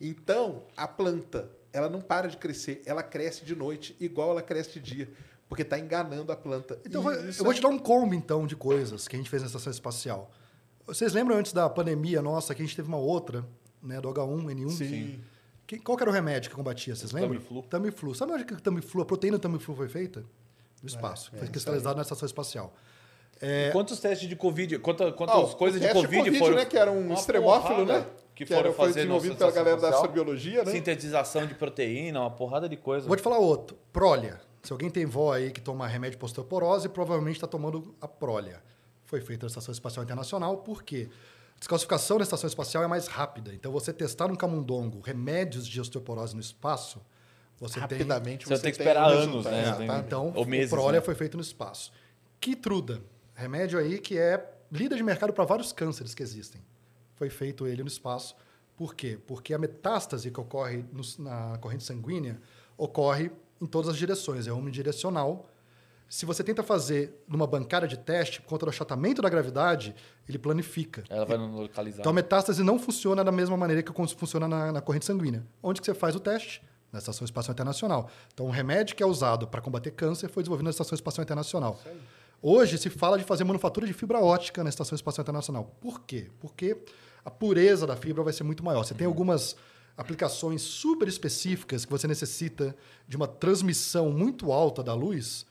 [0.00, 4.72] Então, a planta, ela não para de crescer, ela cresce de noite igual ela cresce
[4.72, 5.10] de dia,
[5.48, 6.78] porque está enganando a planta.
[6.84, 9.06] Então, E eu vou- isso eu vou é te dar um combo, então, de coisas
[9.06, 10.30] que a gente fez na estação espacial.
[10.86, 13.46] Vocês lembram antes da pandemia nossa que a gente teve uma outra,
[13.82, 14.70] né, do H1N1?
[14.70, 15.20] Sim.
[15.66, 16.96] Que- qual era o remédio que combatia?
[16.96, 17.34] Vocês lembram?
[17.34, 17.62] Tamiflu.
[17.64, 18.14] Tamiflu.
[18.14, 20.24] Sabe onde que o Tamiflu, a proteína do Tamiflu foi feita?
[20.82, 21.30] No espaço.
[21.34, 22.74] é foi cristalizado na estação espacial.
[23.72, 26.56] Quantos testes de Covid, quanta, Ah, quantas o coisas de teste Covid, foram.
[26.56, 28.06] né, que era um Uma extremófilo, porrada né?
[28.34, 30.00] Que, era, foram foi fazer desenvolvido pela galera da espacial.
[30.00, 30.72] astrobiologia, né?
[30.72, 33.06] Sintetização de proteína, uma porrada de coisa.
[33.06, 33.76] Vou te falar outro.
[33.92, 34.40] Prolia.
[34.62, 38.62] Se alguém tem vó aí que toma remédio para osteoporose, provavelmente está tomando a Prolia.
[39.04, 41.08] Foi feita na Estação Espacial Internacional, por quê?
[41.56, 43.52] A descalcificação na Estação Espacial é mais rápida.
[43.52, 47.00] Então, você testar no camundongo remédios de osteoporose no espaço,
[47.58, 47.82] você tem...
[47.98, 49.62] Rapidamente Você você, tem que tem esperar anos, né?
[49.62, 50.06] Exatamente.
[50.06, 51.04] Então, Ou meses, o Prolia né?
[51.04, 51.92] foi feito no espaço.
[52.40, 53.00] Kitruda,
[53.42, 56.60] remédio aí que é líder de mercado para vários cânceres que existem.
[57.16, 58.34] Foi feito ele no espaço.
[58.76, 59.18] Por quê?
[59.26, 62.40] Porque a metástase que ocorre no- na corrente sanguínea
[62.76, 65.46] ocorre em todas as direções, é omnidirecional.
[66.08, 69.94] Se você tenta fazer numa bancada de teste, por conta do achatamento da gravidade,
[70.28, 71.04] ele planifica.
[71.08, 72.00] Ela vai localizar.
[72.00, 75.42] Então a metástase não funciona da mesma maneira que funciona na, na corrente sanguínea.
[75.62, 76.62] Onde que você faz o teste?
[76.92, 78.10] Na Estação Espacial Internacional.
[78.34, 81.80] Então o remédio que é usado para combater câncer foi desenvolvido na Estação Espacial Internacional.
[82.44, 85.76] Hoje se fala de fazer manufatura de fibra ótica na Estação Espacial Internacional.
[85.80, 86.28] Por quê?
[86.40, 86.76] Porque
[87.24, 88.82] a pureza da fibra vai ser muito maior.
[88.82, 89.54] Você tem algumas
[89.96, 92.74] aplicações super específicas que você necessita
[93.06, 95.46] de uma transmissão muito alta da luz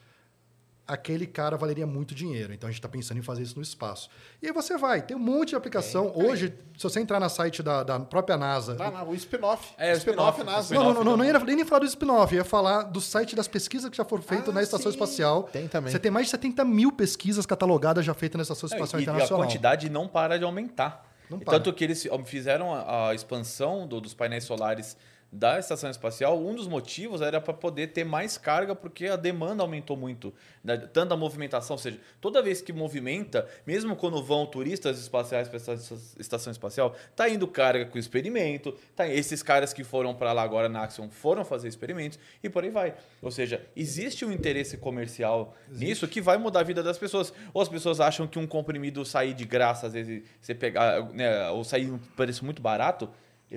[0.92, 2.54] aquele cara valeria muito dinheiro.
[2.54, 4.10] Então a gente está pensando em fazer isso no espaço.
[4.42, 6.12] E aí você vai, tem um monte de aplicação.
[6.16, 8.76] Hoje, se você entrar na site da, da própria NASA.
[8.76, 9.74] Tá, não, o spin-off.
[9.78, 10.74] É, o spin-off NASA.
[10.76, 13.48] Não, não, não, não, não ia nem falar do spin-off, ia falar do site das
[13.48, 14.98] pesquisas que já foram feitas Ah, na Estação sim.
[14.98, 15.44] Espacial.
[15.44, 15.92] Tem também.
[15.92, 19.04] Você tem mais de 70 mil pesquisas catalogadas já feitas na Estação Não, Espacial e,
[19.04, 19.46] e a Internacional.
[19.46, 21.10] quantidade não para de aumentar.
[21.30, 21.54] Não para.
[21.58, 24.98] Tanto que eles fizeram a, a expansão do- dos painéis solares
[25.32, 26.38] da estação espacial.
[26.38, 30.34] Um dos motivos era para poder ter mais carga, porque a demanda aumentou muito.
[30.62, 30.76] né?
[30.78, 35.58] Tanto a movimentação, ou seja, toda vez que movimenta, mesmo quando vão turistas espaciais para
[35.58, 35.74] essa
[36.20, 38.76] estação espacial, tá indo carga com experimento.
[38.96, 42.64] Tá, esses caras que foram para lá agora na Axion foram fazer experimentos e por
[42.64, 42.94] aí vai.
[43.22, 47.34] Ou seja, existe um interesse comercial nisso que vai mudar a vida das pessoas.
[47.54, 51.50] Ou as pessoas acham que um comprimido sair de graça, às vezes você pegar, né,
[51.52, 53.10] ou sair um preço muito barato,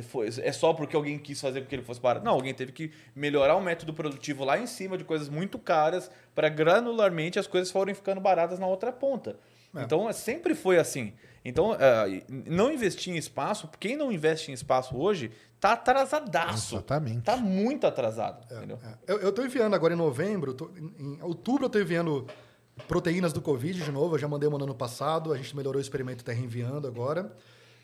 [0.03, 2.25] foi- é só porque alguém quis fazer porque ele fosse barato.
[2.25, 6.11] Não, alguém teve que melhorar o método produtivo lá em cima de coisas muito caras
[6.35, 9.37] para granularmente as coisas forem ficando baratas na outra ponta.
[9.77, 11.15] Então, é, sempre foi assim.
[11.45, 16.77] Então, é, não investir em espaço, quem não investe em espaço hoje, tá atrasadaço.
[16.77, 17.23] Exatamente.
[17.23, 18.45] Tá muito atrasado.
[18.55, 18.79] entendeu?
[19.07, 22.25] É, Eu, eu tô enviando agora em novembro, tô- em, outubro eu tô enviando
[22.89, 25.79] proteínas do Covid de novo, eu já mandei uma no ano passado, a gente melhorou
[25.79, 27.33] o experimento, tá reenviando agora.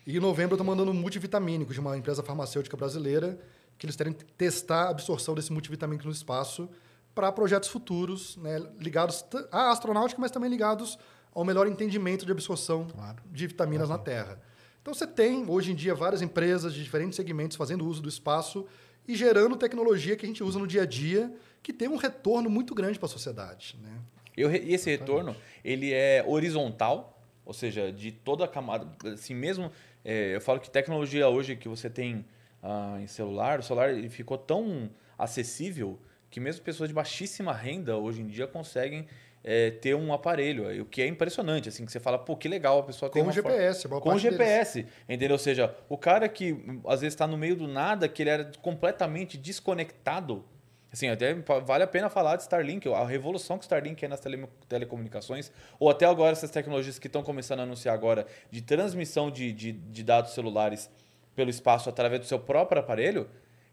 [0.05, 3.39] E em novembro eu tô mandando um multivitamínico de uma empresa farmacêutica brasileira,
[3.77, 6.69] que eles querem testar a absorção desse multivitamínico no espaço
[7.13, 10.97] para projetos futuros, né, ligados à astronáutica, mas também ligados
[11.33, 12.87] ao melhor entendimento de absorção
[13.25, 14.41] de vitaminas na Terra.
[14.81, 18.65] Então você tem, hoje em dia, várias empresas de diferentes segmentos fazendo uso do espaço
[19.07, 22.49] e gerando tecnologia que a gente usa no dia a dia, que tem um retorno
[22.49, 23.77] muito grande para a sociedade.
[23.81, 23.99] Né?
[24.35, 29.71] E esse retorno, ele é horizontal, ou seja, de toda a camada, assim mesmo,
[30.03, 32.25] é, eu falo que tecnologia hoje que você tem
[32.63, 35.99] ah, em celular, o celular ele ficou tão acessível
[36.29, 39.05] que mesmo pessoas de baixíssima renda hoje em dia conseguem
[39.43, 42.79] é, ter um aparelho, o que é impressionante, assim, que você fala, pô, que legal,
[42.79, 44.37] a pessoa tem Com uma forma- GPS, a maior com parte deles.
[44.37, 45.31] GPS, entendeu?
[45.33, 46.55] Ou seja, o cara que
[46.85, 50.45] às vezes está no meio do nada, que ele era completamente desconectado.
[50.91, 54.19] Assim, até vale a pena falar de Starlink, a revolução que o Starlink é nas
[54.19, 59.31] tele- telecomunicações, ou até agora essas tecnologias que estão começando a anunciar agora de transmissão
[59.31, 60.89] de, de, de dados celulares
[61.33, 63.29] pelo espaço através do seu próprio aparelho.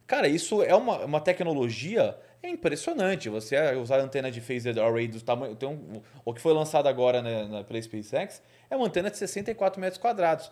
[0.07, 3.29] Cara, isso é uma, uma tecnologia é impressionante.
[3.29, 5.57] Você usar a antena de phased array do tamanho.
[5.57, 8.41] Tem um, o que foi lançado agora na, na, pela SpaceX
[8.71, 10.51] é uma antena de 64 metros quadrados.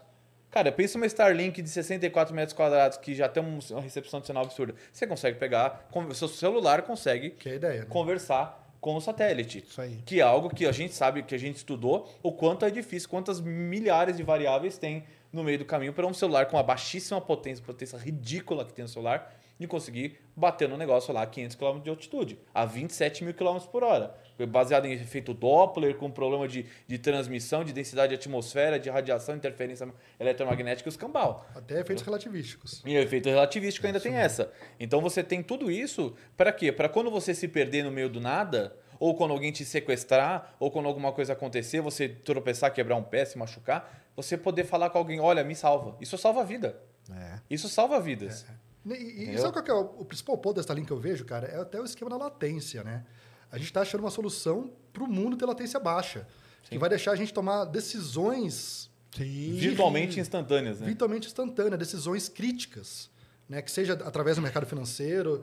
[0.57, 4.27] Cara, pensa uma Starlink de 64 metros quadrados que já tem um- uma recepção de
[4.27, 4.75] sinal absurda.
[4.91, 7.81] Você consegue pegar, com- seu celular consegue é ideia.
[7.81, 7.87] Né?
[7.91, 9.63] conversar com o satélite.
[9.69, 9.99] Isso aí.
[10.07, 13.07] Que é algo que a gente sabe, que a gente estudou, o quanto é difícil,
[13.07, 17.21] quantas milhares de variáveis tem no meio do caminho para um celular com a baixíssima
[17.21, 21.55] potência, potência ridícula que tem no celular, de conseguir bater no negócio lá a 500
[21.57, 24.15] km de altitude, a 27 mil km por hora.
[24.45, 29.37] Baseado em efeito Doppler, com problema de, de transmissão, de densidade de atmosfera, de radiação,
[29.37, 29.89] interferência
[30.19, 31.47] eletromagnética e os cambal.
[31.55, 32.83] Até efeitos relativísticos.
[32.85, 34.53] E efeito relativístico ainda tem essa.
[34.79, 36.71] Então você tem tudo isso para quê?
[36.73, 40.71] Para quando você se perder no meio do nada, ou quando alguém te sequestrar, ou
[40.71, 44.99] quando alguma coisa acontecer, você tropeçar, quebrar um pé, se machucar, você poder falar com
[44.99, 45.97] alguém, olha, me salva.
[46.01, 46.81] Isso salva a vida.
[47.11, 47.41] É.
[47.49, 48.47] Isso salva vidas.
[48.85, 49.43] E, e Entendeu?
[49.43, 51.47] sabe qual que é o, o principal ponto dessa linha que eu vejo, cara?
[51.49, 53.05] É até o esquema da latência, né?
[53.51, 56.27] A gente está achando uma solução para o mundo ter latência baixa,
[56.69, 59.55] que vai deixar a gente tomar decisões Sim.
[59.55, 60.87] Virtualmente instantâneas, né?
[60.87, 63.09] virtualmente instantâneas, decisões críticas,
[63.49, 63.63] né?
[63.63, 65.43] Que seja através do mercado financeiro,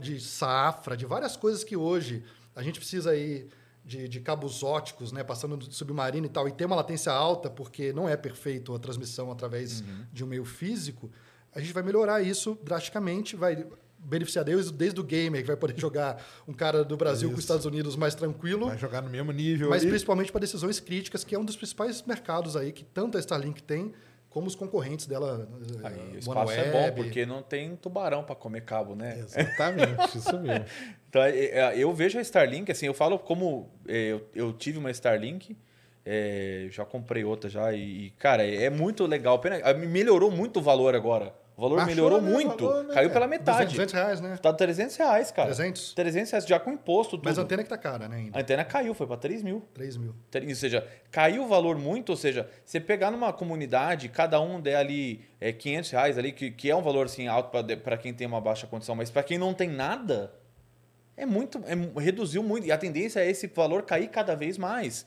[0.00, 3.48] de safra, de várias coisas que hoje a gente precisa aí
[3.84, 5.22] de, de cabos óticos, né?
[5.22, 8.78] Passando do submarino e tal, e ter uma latência alta, porque não é perfeito a
[8.78, 11.10] transmissão através de um meio físico,
[11.54, 13.66] a gente vai melhorar isso drasticamente, vai
[14.06, 17.46] beneficiar Deus desde o gamer, que vai poder jogar um cara do Brasil com os.
[17.46, 18.66] Estados Unidos mais tranquilo.
[18.66, 19.70] Vai jogar no mesmo nível.
[19.70, 19.90] Mas ali.
[19.90, 23.62] principalmente para decisões críticas, que é um dos principais mercados aí que tanto a Starlink
[23.62, 23.92] tem,
[24.28, 25.48] como os concorrentes dela.
[25.82, 29.18] eh, Aí, o espaço é bom, porque não tem tubarão para comer cabo, né?
[29.18, 30.64] Exatamente, isso mesmo.
[31.08, 34.78] Então, é, é, eu vejo a Starlink, assim, eu falo como é, eu, eu tive
[34.78, 35.56] uma Starlink,
[36.04, 39.38] é, já comprei outra já, e, cara, é, muito legal.
[39.38, 41.32] Pena, melhorou muito o valor agora.
[41.56, 42.66] O valor Baixou, melhorou né, muito.
[42.66, 43.70] valor, né, Caiu pela metade.
[43.70, 44.36] 200 reais, né?
[44.36, 45.46] Tá 300 reais, cara.
[45.54, 45.94] 300?
[45.94, 47.24] 300 reais, já com imposto tudo.
[47.24, 48.40] Mas a antena que tá cara, né, A ainda.
[48.40, 49.62] antena caiu, foi para 3 mil.
[49.72, 50.14] 3 mil.
[50.34, 54.76] Ou seja, caiu o valor muito, ou seja, você pegar numa comunidade, cada um der
[54.76, 57.50] ali é, 500 reais ali, que, que é um valor assim alto
[57.82, 60.34] para quem tem uma baixa condição, mas para quem não tem nada,
[61.16, 62.66] é muito, é, reduziu muito.
[62.66, 65.06] E a tendência é esse valor cair cada vez mais.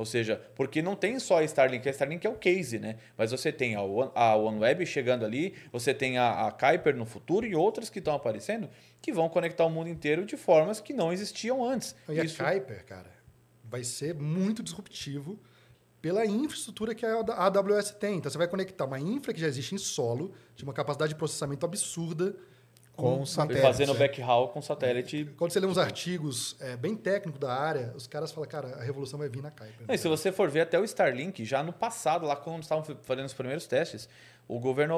[0.00, 2.96] Ou seja, porque não tem só a Starlink, a Starlink é o case, né?
[3.18, 7.04] Mas você tem a, One- a OneWeb chegando ali, você tem a, a Kuiper no
[7.04, 8.70] futuro e outras que estão aparecendo
[9.02, 11.94] que vão conectar o mundo inteiro de formas que não existiam antes.
[12.08, 13.10] E a Kuiper, cara,
[13.62, 15.38] vai ser muito disruptivo
[16.00, 18.16] pela infraestrutura que a AWS tem.
[18.16, 21.18] Então você vai conectar uma infra que já existe em solo, de uma capacidade de
[21.18, 22.34] processamento absurda.
[23.00, 23.62] Com com satélite.
[23.66, 28.06] fazendo backhaul com satélite Quando você lê uns artigos é, bem técnicos da área, os
[28.06, 29.86] caras falam, cara, a revolução vai vir na Kuiper.
[29.86, 32.84] Não, e se você for ver até o Starlink, já no passado, lá quando estavam
[33.02, 34.08] fazendo os primeiros testes,
[34.46, 34.96] o governo,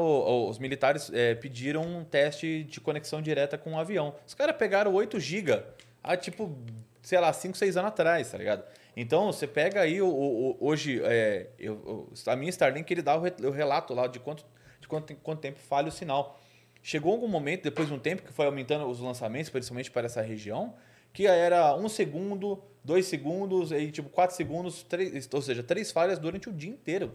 [0.48, 4.14] os militares eh, pediram um teste de conexão direta com um avião.
[4.26, 5.62] Os caras pegaram 8 GB
[6.02, 6.56] há tipo,
[7.02, 8.64] sei lá, 5, 6 anos atrás, tá ligado?
[8.96, 13.50] Então você pega aí o, o- hoje, é, eu- a minha Starlink ele dá o
[13.50, 14.44] relato lá de quanto,
[14.80, 16.38] de quanto, quanto tempo falha o sinal.
[16.82, 20.20] Chegou algum momento, depois de um tempo, que foi aumentando os lançamentos, principalmente para essa
[20.20, 20.74] região,
[21.12, 26.18] que era um segundo, dois segundos, aí tipo quatro segundos, três, ou seja, três falhas
[26.18, 27.12] durante o dia inteiro.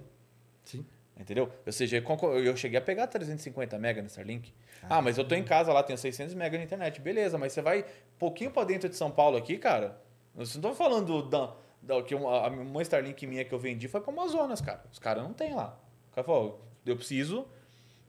[0.63, 0.85] Sim.
[1.19, 1.51] Entendeu?
[1.65, 2.03] Ou seja,
[2.45, 4.53] eu cheguei a pegar 350 mega no Starlink.
[4.83, 7.01] Ah, mas eu tô em casa lá, tenho 600 mega na internet.
[7.01, 7.85] Beleza, mas você vai
[8.19, 9.99] pouquinho para dentro de São Paulo aqui, cara.
[10.37, 13.87] Eu não tô falando da, da que uma, a uma Starlink minha que eu vendi
[13.87, 14.83] foi para Amazonas, cara.
[14.91, 15.79] Os caras não tem lá.
[16.11, 17.47] O cara falou, eu preciso,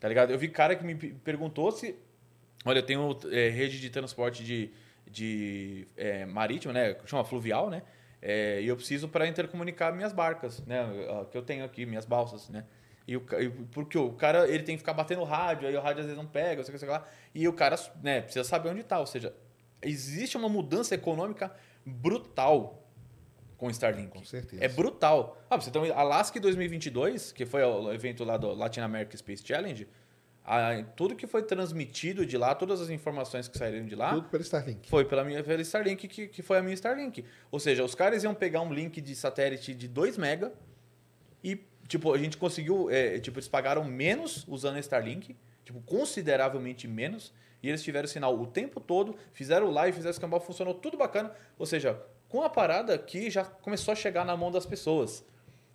[0.00, 0.30] tá ligado?
[0.30, 1.94] Eu vi cara que me pe- perguntou se
[2.64, 4.70] Olha, eu tenho é, rede de transporte de,
[5.06, 6.96] de é, marítimo, né?
[7.06, 7.82] Chama fluvial, né?
[8.20, 10.80] É, e eu preciso para intercomunicar minhas barcas, né?
[10.80, 12.64] a- Que eu tenho aqui, minhas balsas, né?
[13.06, 13.20] E o,
[13.70, 16.26] porque o cara ele tem que ficar batendo rádio, aí o rádio às vezes não
[16.28, 17.06] pega, sei sei lá.
[17.34, 18.98] E o cara né, precisa saber onde está.
[18.98, 19.32] Ou seja,
[19.80, 21.54] existe uma mudança econômica
[21.86, 22.87] brutal
[23.58, 24.08] com o Starlink.
[24.08, 24.64] Com certeza.
[24.64, 25.36] É brutal.
[25.50, 29.42] Ah, você tem um Alaska 2022, que foi o evento lá do Latin America Space
[29.44, 29.86] Challenge,
[30.44, 34.28] a- tudo que foi transmitido de lá, todas as informações que saíram de lá, Tudo
[34.30, 34.88] pelo Starlink.
[34.88, 37.22] foi pela minha pela Starlink, que, que foi a minha Starlink.
[37.50, 40.50] Ou seja, os caras iam pegar um link de satélite de 2 mega
[41.44, 46.86] e, tipo, a gente conseguiu, é, tipo, eles pagaram menos usando a Starlink, tipo, consideravelmente
[46.88, 51.32] menos, e eles tiveram sinal o tempo todo, fizeram live, fizeram escambau, funcionou tudo bacana.
[51.58, 55.24] Ou seja, com a parada que já começou a chegar na mão das pessoas.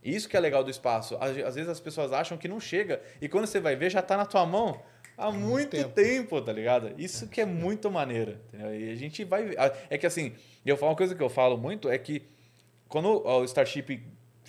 [0.03, 1.17] Isso que é legal do espaço.
[1.19, 4.17] Às vezes as pessoas acham que não chega e quando você vai ver já tá
[4.17, 4.81] na tua mão
[5.17, 5.89] há muito tempo.
[5.89, 6.93] tempo, tá ligado?
[6.97, 8.37] Isso que é muito maneiro.
[8.53, 8.75] entendeu?
[8.79, 9.53] E a gente vai.
[9.57, 10.33] Ah, É que assim,
[10.65, 12.21] eu falo uma coisa que eu falo muito é que
[12.89, 14.03] quando o Starship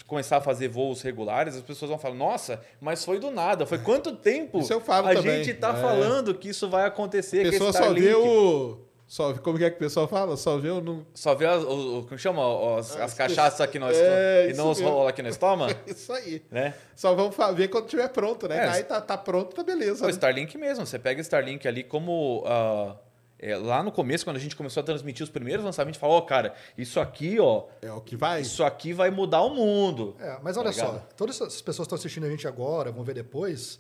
[0.09, 3.65] começar a fazer voos regulares, as pessoas vão falar: "Nossa, mas foi do nada.
[3.65, 5.45] Foi quanto tempo Isso eu falo a também.
[5.45, 5.81] gente tá É.
[5.81, 8.84] falando que isso vai acontecer, A que pessoa só vê o.
[9.07, 10.37] Só, como que é que o pessoal fala?
[10.37, 10.81] Só vê o.
[10.81, 11.07] Não...
[11.15, 12.79] Só vê as, o, o- como chama?
[12.79, 15.67] As, Ah, as cachaças que nós É, e isso não os rola que nós toma,
[15.87, 16.43] Isso aí.
[16.51, 16.75] né?
[16.97, 18.57] Só vamos ver quando estiver pronto, né?
[18.57, 20.03] É, Aí tá, tá pronto, tá beleza.
[20.03, 20.11] O né?
[20.13, 22.43] Starlink mesmo, você pega o Starlink ali como.
[22.47, 22.97] ah,
[23.39, 26.21] é, lá no começo, quando a gente começou a transmitir os primeiros lançamentos, falou, ó,
[26.23, 28.41] cara, isso aqui, ó, É o que vai.
[28.41, 30.17] isso aqui vai mudar o mundo.
[30.19, 31.15] É, mas Tá olha só, ligado?
[31.15, 33.79] todas essas pessoas que estão assistindo a gente agora, vão ver depois,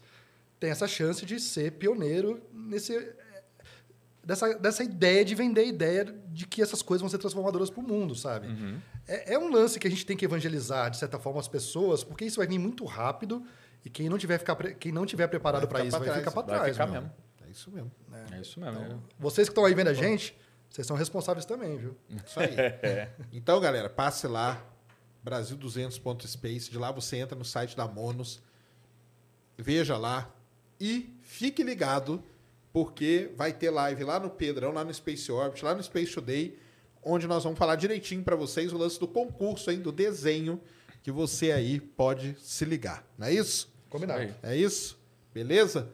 [0.60, 3.10] tem essa chance de ser pioneiro nesse
[4.24, 7.80] dessa, dessa ideia de vender a ideia de que essas coisas vão ser transformadoras para
[7.80, 8.48] o mundo, sabe?
[8.48, 8.80] Uhum.
[9.06, 12.02] É, é um lance que a gente tem que evangelizar, de certa forma, as pessoas,
[12.02, 13.44] porque isso vai vir muito rápido
[13.84, 16.08] e quem não tiver, ficar, quem não tiver preparado Vai para ficar isso pra vai
[16.08, 16.18] trás.
[16.20, 16.72] ficar para Vai trás.
[16.76, 17.02] ficar meu.
[17.02, 17.16] mesmo.
[17.46, 17.92] É isso mesmo.
[18.32, 18.80] É isso mesmo.
[18.84, 20.36] Então, vocês que estão aí vendo a gente,
[20.70, 21.96] vocês são responsáveis também, viu?
[22.08, 22.54] Isso aí.
[23.32, 24.60] Então, galera, passe lá,
[25.24, 26.70] Brasil200.space.
[26.70, 28.42] De lá você entra no site da Monos,
[29.56, 30.30] veja lá
[30.80, 32.22] e fique ligado,
[32.74, 36.58] porque vai ter live lá no Pedrão, lá no Space Orbit, lá no Space Today,
[37.04, 40.60] onde nós vamos falar direitinho para vocês o lance do concurso, hein, do desenho,
[41.00, 43.04] que você aí pode se ligar.
[43.16, 43.72] Não é isso?
[43.88, 44.20] Combinado.
[44.22, 44.34] Aí.
[44.42, 44.98] É isso?
[45.32, 45.88] Beleza?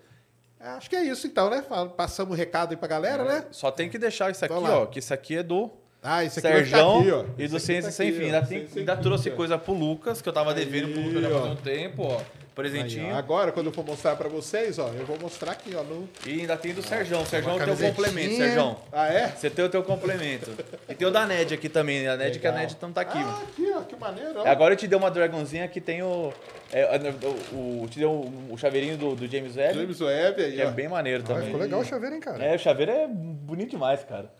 [0.58, 1.62] Acho que é isso então, né?
[1.96, 3.44] Passamos o recado aí pra galera, né?
[3.50, 4.78] Só tem que deixar isso aqui, Então lá.
[4.80, 5.70] ó, que isso aqui é do
[6.02, 7.24] Ah, isso aqui Serjão aqui, ó.
[7.36, 8.24] e do Ciência tá Sem Fim.
[8.24, 9.36] Ainda, tem- Sem ainda Fim, trouxe ó.
[9.36, 11.50] coisa pro Lucas, que eu tava devendo pro Lucas já Aí, faz ó.
[11.52, 12.22] um tempo, ó.
[12.54, 13.06] Presentinho.
[13.06, 13.12] Aí.
[13.12, 15.82] Agora, quando eu for mostrar pra vocês, ó, eu vou mostrar aqui, ó.
[15.82, 16.08] No...
[16.26, 17.24] E ainda tem do Serjão.
[17.24, 18.76] Serjão é o teu complemento, Serjão.
[18.92, 19.28] Ah, é?
[19.28, 20.50] Você tem o teu complemento.
[20.88, 22.10] E tem o da Ned aqui também, né?
[22.10, 22.66] A Ned que a Legal.
[22.66, 24.46] Ned não tá aqui, Ah, aqui, ó, que maneiro, ó.
[24.46, 26.32] Agora eu te dei uma dragonzinha que tem o.
[26.72, 26.84] É,
[27.54, 30.60] o, o- te deu o, o chaveirinho do, do James Webb, James Webb aí, que
[30.62, 30.70] é ó.
[30.70, 31.44] bem maneiro Ah, também.
[31.46, 32.44] ficou legal o chaveiro, hein, cara?
[32.44, 34.30] É, o chaveiro é bonito demais, cara.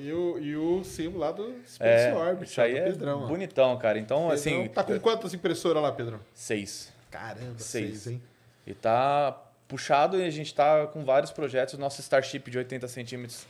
[0.00, 3.76] E o, e o símbolo lá do Space É, Orbit, isso aí é Pedrão, bonitão,
[3.78, 3.98] cara.
[3.98, 4.68] Então, Pedrão, assim.
[4.68, 6.20] Tá com quantas impressoras lá, Pedrão?
[6.34, 6.92] Seis.
[7.10, 7.98] Caramba, Seis.
[8.02, 8.22] seis, hein?
[8.66, 11.78] E tá puxado e a gente tá com vários projetos.
[11.78, 13.46] Nosso Starship de 80 centímetros.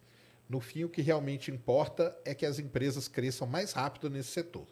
[0.49, 4.67] No fim, o que realmente importa é que as empresas cresçam mais rápido nesse setor.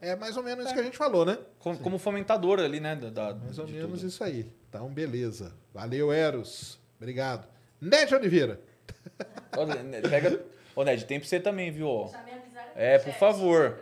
[0.00, 1.36] É, mais ou menos isso que a gente falou, né?
[1.58, 2.94] Como, como fomentador ali, né?
[2.94, 4.06] Da, da- Mais ou menos tudo.
[4.08, 4.46] isso aí.
[4.68, 5.52] Então, beleza.
[5.74, 6.78] Valeu, Eros.
[7.00, 7.48] Obrigado.
[7.80, 8.60] Ned Oliveira.
[9.58, 10.40] Ó, né, Pega.
[10.76, 12.08] Ô, Ned, tem pra você também, viu?
[12.12, 13.80] Já me avisaram É, por favor.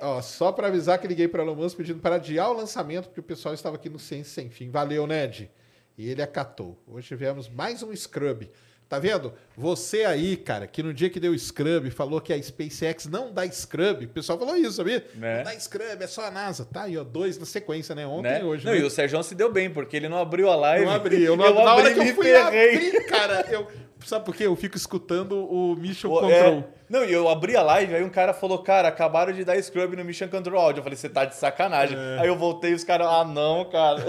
[0.00, 3.20] Ó, só para avisar que liguei para Elon Musk pedindo para adiar o lançamento, porque
[3.20, 4.70] o pessoal estava aqui no Ciência Sem Fim.
[4.70, 5.50] Valeu, Ned.
[5.96, 6.82] E ele acatou.
[6.86, 8.48] Hoje tivemos mais um Scrub.
[8.88, 9.32] Tá vendo?
[9.56, 13.48] Você aí, cara, que no dia que deu Scrub falou que a SpaceX não dá
[13.48, 15.06] Scrub, o pessoal falou isso, sabia?
[15.14, 15.36] Né?
[15.38, 16.64] Não dá Scrub, é só a NASA.
[16.64, 18.04] Tá aí, ó, dois na sequência, né?
[18.04, 18.40] Ontem Né?
[18.40, 18.66] e hoje.
[18.66, 18.80] Não, né?
[18.80, 20.86] e o Sérgio se deu bem, porque ele não abriu a live.
[20.86, 21.22] Não abri.
[21.22, 22.74] Eu não, eu na hora abri que eu fui ferrei.
[22.88, 23.68] abrir, cara, eu.
[24.04, 24.46] Sabe por quê?
[24.46, 26.58] Eu fico escutando o Mission Pô, Control.
[26.58, 29.60] é, não, e eu abri a live, aí um cara falou, cara, acabaram de dar
[29.62, 30.80] scrub no Mission Control Audio.
[30.80, 31.96] Eu falei, você tá de sacanagem.
[31.98, 32.18] É.
[32.20, 34.00] Aí eu voltei e os caras, ah, não, cara.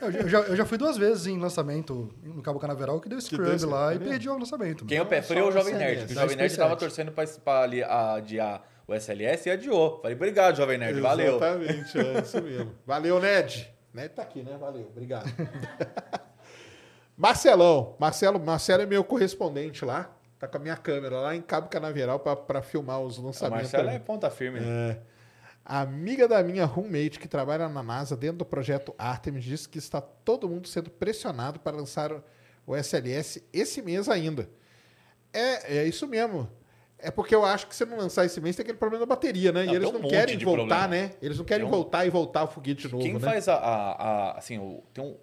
[0.00, 3.20] Eu, já- eu já, eu fui duas vezes em lançamento no Cabo Canaveral que deu
[3.20, 4.10] scrub deu scrub, lá é e mesmo?
[4.12, 4.84] perdi o lançamento.
[4.84, 6.06] Quem é o pé é o Jovem o Nerd.
[6.06, 10.00] Que O Jovem Nerd tava torcendo pra, pra ali, adiar o SLS e adiou.
[10.00, 11.36] Falei, obrigado, Jovem Nerd, valeu.
[11.36, 12.72] Exatamente, é isso mesmo.
[12.86, 13.68] Valeu, Ned.
[13.92, 14.56] Ned tá aqui, né?
[14.60, 15.24] Valeu, obrigado.
[17.20, 17.96] Marcelão.
[17.98, 20.10] Marcelo, Marcelo é meu correspondente lá.
[20.38, 23.70] Tá com a minha câmera lá em Cabo Canaveral pra- pra filmar os O lançamentos.
[23.70, 24.60] Marcelo é ponta firme.
[24.60, 24.92] né?
[24.92, 24.98] É.
[25.62, 29.76] A amiga da minha roommate que trabalha na NASA dentro do projeto Artemis disse que
[29.78, 32.24] está todo mundo sendo pressionado para lançar o-
[32.66, 34.48] o SLS esse mês ainda.
[35.30, 36.48] É, é isso mesmo.
[36.98, 39.52] É porque eu acho que se não lançar esse mês tem aquele problema da bateria,
[39.52, 39.64] né?
[39.64, 40.88] Não, e eles tem um não querem voltar, problema.
[40.88, 41.12] né?
[41.22, 43.20] Eles não querem um- voltar e voltar o foguete de novo, Quem né?
[43.20, 45.16] faz a, a- a- assim, o- tem um,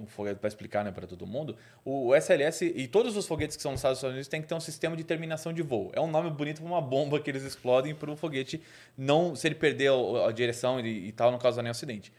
[0.00, 1.56] um foguete para explicar, né, para todo mundo.
[1.84, 4.48] O, o SLS e todos os foguetes que são lançados nos Estados Unidos têm que
[4.48, 5.90] ter um sistema de terminação de voo.
[5.94, 8.60] É um nome bonito para uma bomba que eles explodem para o foguete
[8.96, 12.12] não se ele perder a, a direção e, e tal no caso de nenhum acidente.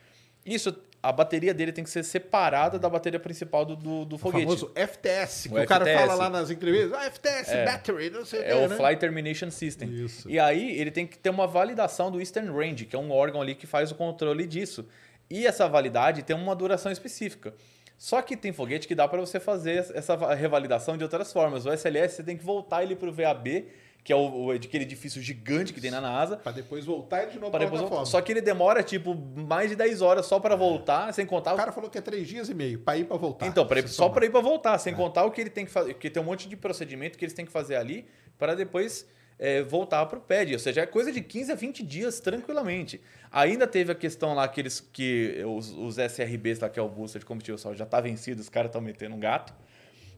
[0.45, 4.19] Isso, a bateria dele tem que ser separada da bateria principal do, do, do O
[4.19, 4.43] foguete.
[4.43, 6.93] famoso FTS, que O o, cara fala lá nas entrevistas.
[6.93, 7.65] Ah, FTS, É.
[7.65, 8.75] battery, não sei o É que, o né?
[8.75, 9.89] Flight Termination System.
[9.91, 10.29] Isso.
[10.29, 13.41] E aí ele tem que ter uma validação do Eastern Range, que é um órgão
[13.41, 14.85] ali que faz o controle disso.
[15.29, 17.53] E essa validade tem uma duração específica.
[17.97, 21.65] Só que tem foguete que dá para você fazer essa va- revalidação de outras formas.
[21.65, 23.65] O SLS você tem que voltar ele para o VAB,
[24.03, 26.35] que é o, aquele edifício gigante que tem na NASA.
[26.37, 28.05] Pra depois voltar e de novo pra depois voltar.
[28.05, 31.57] Só que ele demora tipo mais de 10 horas só para voltar, sem contar O
[31.57, 33.47] cara falou que é três dias e meio pra ir pra voltar.
[33.47, 35.71] então, pra ir- só para ir para voltar, sem contar o que ele tem que
[35.71, 38.05] fazer, porque tem um monte de procedimento que eles têm que fazer ali
[38.37, 40.51] para depois é, voltar para o pad.
[40.53, 43.01] Ou seja, é coisa de 15 a 20 dias tranquilamente.
[43.31, 46.87] Ainda teve a questão lá que, eles, que os, os SRBs, lá, que é o
[46.89, 49.53] booster de combustível sólido, já tá vencido, os caras estão metendo um gato.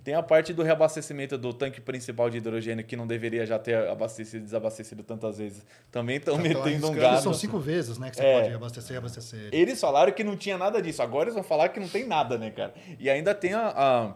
[0.04, 3.76] Tem a parte do reabastecimento do tanque principal de hidrogênio, que não deveria já ter
[3.90, 5.66] abastecido e desabastecido tantas vezes.
[5.92, 7.24] Também estão tão metendo um gato.
[7.24, 8.42] São cinco vezes, né, que você É.
[8.42, 9.50] pode abastecer e abastecer.
[9.52, 11.02] Eles falaram que não tinha nada disso.
[11.02, 12.74] Agora eles vão falar que não tem nada, né, cara?
[12.98, 14.16] E ainda tem a, a,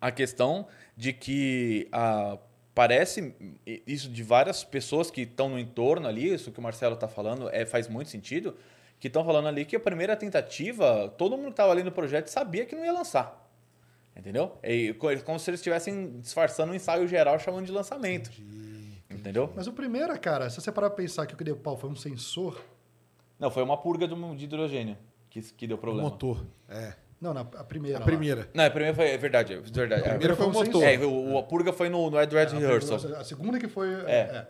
[0.00, 2.36] a questão de que a,
[2.76, 3.34] parece
[3.86, 7.48] isso de várias pessoas que estão no entorno ali, isso que o Marcelo está falando,
[7.48, 8.54] é, faz muito sentido,
[9.00, 12.28] que estão falando ali que a primeira tentativa, todo mundo que estava ali no projeto
[12.28, 13.42] sabia que não ia lançar.
[14.14, 14.58] Entendeu?
[14.62, 18.30] É co- como se eles estivessem disfarçando um ensaio geral chamando de lançamento.
[19.10, 19.50] Entendeu?
[19.56, 21.88] Mas o primeiro, cara, se você parar pra pensar que o que deu pau foi
[21.88, 22.62] um sensor.
[23.38, 24.98] Não, foi uma purga do- de hidrogênio
[25.30, 26.08] que, que deu O problema.
[26.10, 26.44] motor.
[26.68, 26.94] É.
[27.20, 27.98] Não, na, a primeira.
[27.98, 28.04] A lá.
[28.06, 28.48] primeira.
[28.52, 29.08] Não, a primeira foi.
[29.10, 30.02] É verdade, é verdade.
[30.02, 30.82] A primeira foi o foi um motor.
[30.84, 32.98] É, o, a purga foi no, no Ed Red A Rehearsal.
[33.18, 33.88] A segunda que foi.
[34.06, 34.10] É.
[34.10, 34.46] é.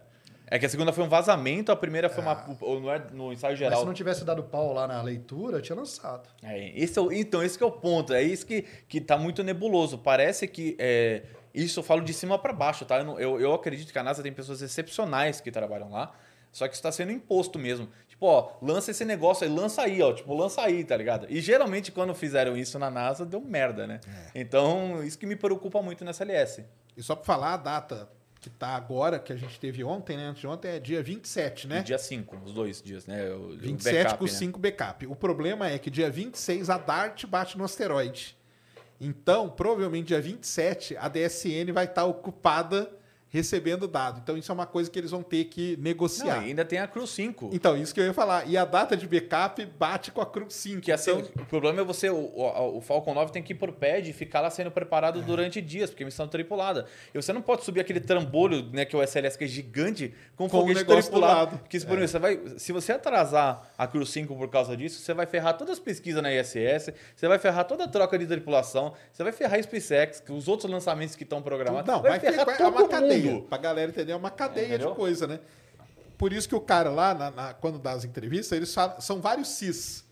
[0.48, 2.78] É que a segunda foi um vazamento, a primeira foi uma, o-
[3.12, 3.80] no, ensaio Mas geral.
[3.80, 6.28] se não tivesse dado pau lá na leitura, tinha lançado.
[6.40, 8.14] É, esse é o- então, esse que é o ponto.
[8.14, 9.98] É isso que, que tá muito nebuloso.
[9.98, 10.76] Parece que.
[10.78, 11.22] é,
[11.52, 13.00] isso eu falo de cima para baixo, tá?
[13.00, 16.12] Eu, eu, eu acredito que a NASA tem pessoas excepcionais que trabalham lá.
[16.52, 17.88] Só que isso está sendo imposto mesmo.
[18.16, 20.10] Tipo, ó, lança esse negócio aí, lança aí, ó.
[20.10, 21.26] Tipo, lança aí, tá ligado?
[21.28, 24.00] E geralmente quando fizeram isso na NASA, deu merda, né?
[24.34, 24.40] É.
[24.40, 26.64] Então, isso que me preocupa muito nessa LS.
[26.96, 28.08] E só pra falar a data
[28.40, 30.28] que tá agora, que a gente teve ontem, né?
[30.28, 31.82] Antes de ontem é dia 27, né?
[31.82, 33.28] Dia 5, os dois dias, né?
[33.34, 34.30] O, o 27 backup, com né?
[34.30, 35.06] 5 backup.
[35.08, 38.34] O problema é que dia 26 a DART bate no asteroide.
[38.98, 42.90] Então, provavelmente dia 27 a DSN vai estar ocupada
[43.36, 44.20] recebendo dado.
[44.22, 46.42] Então, isso é uma coisa que eles vão ter que Não, negociar.
[46.42, 47.50] e ainda tem a Crew 5.
[47.52, 48.48] Então, isso que eu ia falar.
[48.48, 50.80] E a data de backup bate com a Cruz 5.
[50.80, 52.32] Que assim, então, o problema é você, o,
[52.76, 55.90] o, Falcon 9 tem que ir pro pad e ficar lá sendo preparado durante dias,
[55.90, 56.86] porque é missão tripulada.
[57.14, 60.14] E você não pode subir aquele trambolho, né, que é o SLS, que é gigante,
[60.34, 61.34] com, Com o foguete do tripulado.
[61.34, 61.58] lado.
[61.58, 65.00] Porque, se, por exemplo, você vai, se você atrasar a Crew 5 por causa disso,
[65.00, 68.26] você vai ferrar todas as pesquisas na ISS, você vai ferrar toda a troca de
[68.26, 71.86] tripulação, você vai ferrar a SpaceX, os outros lançamentos que estão programados.
[71.86, 73.25] não, vai, ter, ferrar vai, é todo uma cadeia.
[73.34, 73.42] Mundo.
[73.48, 74.90] Pra galera entender, é uma cadeia Entendeu?
[74.90, 75.40] de coisa, né?
[76.18, 79.20] por isso que o cara lá, na- na- quando dá as entrevistas, eles falam, são
[79.20, 80.02] vários CIS.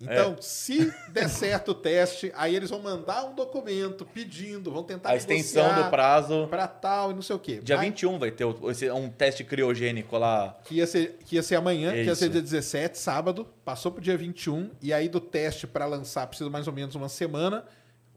[0.00, 0.40] Então, É.
[0.40, 5.16] se der certo o teste, aí eles vão mandar um documento pedindo, vão tentar A
[5.16, 6.46] extensão do prazo.
[6.48, 7.60] para tal e não sei o quê.
[7.62, 10.58] Dia Mas 21 vai ter esse- um teste criogênico lá.
[10.64, 12.32] Que ia ser, que ia ser amanhã, que ia ser Isso.
[12.32, 16.66] dia 17, sábado, passou pro dia 21, e aí do teste para lançar precisa mais
[16.66, 17.66] ou menos uma semana.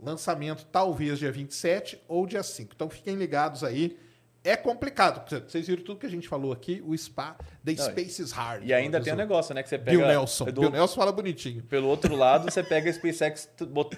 [0.02, 2.72] Lançamento talvez dia 27 ou dia 5.
[2.74, 3.98] Então fiquem ligados aí.
[4.46, 5.24] É complicado.
[5.48, 8.66] Vocês viram tudo que a gente falou aqui, o SPA, The Não, Space is Hard.
[8.68, 9.64] E ainda tem um negócio, né?
[9.64, 9.92] Que você pega.
[9.98, 10.46] Bill Nelson.
[10.46, 11.64] do- Bill Nelson fala bonitinho.
[11.64, 13.50] Pelo outro lado, você pega a SpaceX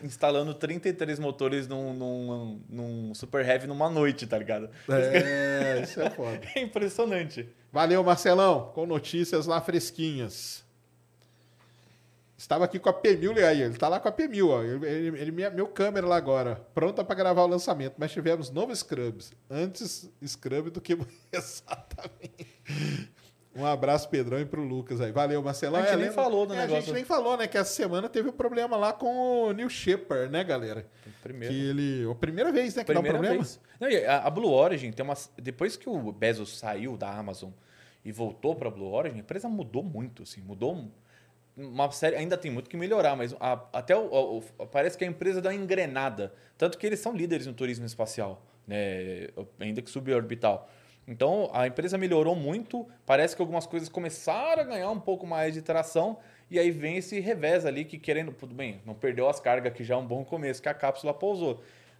[0.03, 4.69] instalando 33 motores num, num, num Super Heavy numa noite, tá ligado?
[4.89, 6.41] É, isso é foda.
[6.55, 7.49] É impressionante.
[7.71, 10.64] Valeu, Marcelão, com notícias lá fresquinhas.
[12.37, 14.61] Estava aqui com a P1000, aí, ele tá lá com a P1000, ó.
[14.61, 18.79] Ele, ele, minha, meu câmera lá agora, pronta para gravar o lançamento, mas tivemos novos
[18.79, 19.31] scrubs.
[19.49, 20.97] Antes scrub do que
[21.31, 22.47] exatamente.
[23.55, 25.13] Um abraço, Pedrão, e pro Lucas aí.
[25.13, 25.79] Valeu, Marcelão.
[25.79, 27.47] A gente É, nem lembra- falou do é, A gente nem falou, né?
[27.47, 30.85] Que essa semana teve um problema lá com o Neil Shepard, né, galera?
[31.23, 31.53] Primeiro.
[31.53, 32.11] Que ele.
[32.11, 33.43] A primeira vez, né, que dá um Primeira problema.
[33.45, 33.61] vez.
[33.79, 35.13] Não, a, Blue Origin tem uma.
[35.37, 37.51] Depois que o Bezos saiu da Amazon
[38.03, 40.91] e voltou para a Blue Origin, a empresa mudou muito, assim, mudou
[41.57, 42.15] uma série.
[42.15, 45.49] Ainda tem muito que melhorar, mas a- até o, o- parece que a empresa dá
[45.49, 46.33] uma engrenada.
[46.57, 49.27] Tanto que eles são líderes no turismo espacial, né?
[49.59, 50.69] Ainda que suborbital.
[51.07, 52.87] Então a empresa melhorou muito.
[53.05, 56.17] Parece que algumas coisas começaram a ganhar um pouco mais de tração.
[56.49, 58.31] E aí vem esse revés ali que querendo.
[58.31, 61.13] Tudo bem, não perdeu as cargas, que já é um bom começo, que a cápsula
[61.13, 61.55] pousou.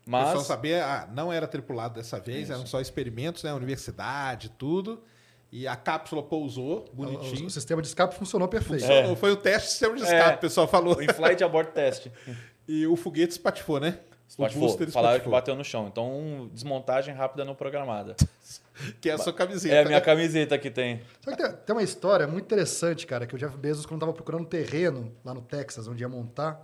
[0.07, 0.25] O Mas.
[0.25, 3.53] pessoal sabia, ah, não era tripulado dessa vez, eram só experimentos, né?
[3.53, 5.03] Universidade, tudo.
[5.51, 7.47] E a cápsula pousou, O, bonitinho.
[7.47, 8.81] o sistema de escape funcionou perfeito.
[8.81, 9.15] Funcionou.
[9.15, 10.35] Foi o teste de sistema de escape, É.
[10.35, 10.97] o pessoal falou.
[10.97, 12.07] O in-flight abort test.
[12.67, 13.99] E o foguete espatifou, né?
[14.27, 14.63] Espatifou.
[14.63, 15.31] O booster Falaram que espatifou.
[15.31, 15.87] bateu no chão.
[15.87, 18.15] Então, desmontagem rápida não programada.
[18.99, 19.73] Que é a sua camiseta.
[19.75, 20.03] É a minha né?
[20.03, 21.01] camiseta que tem.
[21.21, 24.11] Só que tem, tem uma história muito interessante, cara, que o Jeff Bezos, quando estava
[24.11, 26.59] procurando terreno lá no Texas, onde ia montar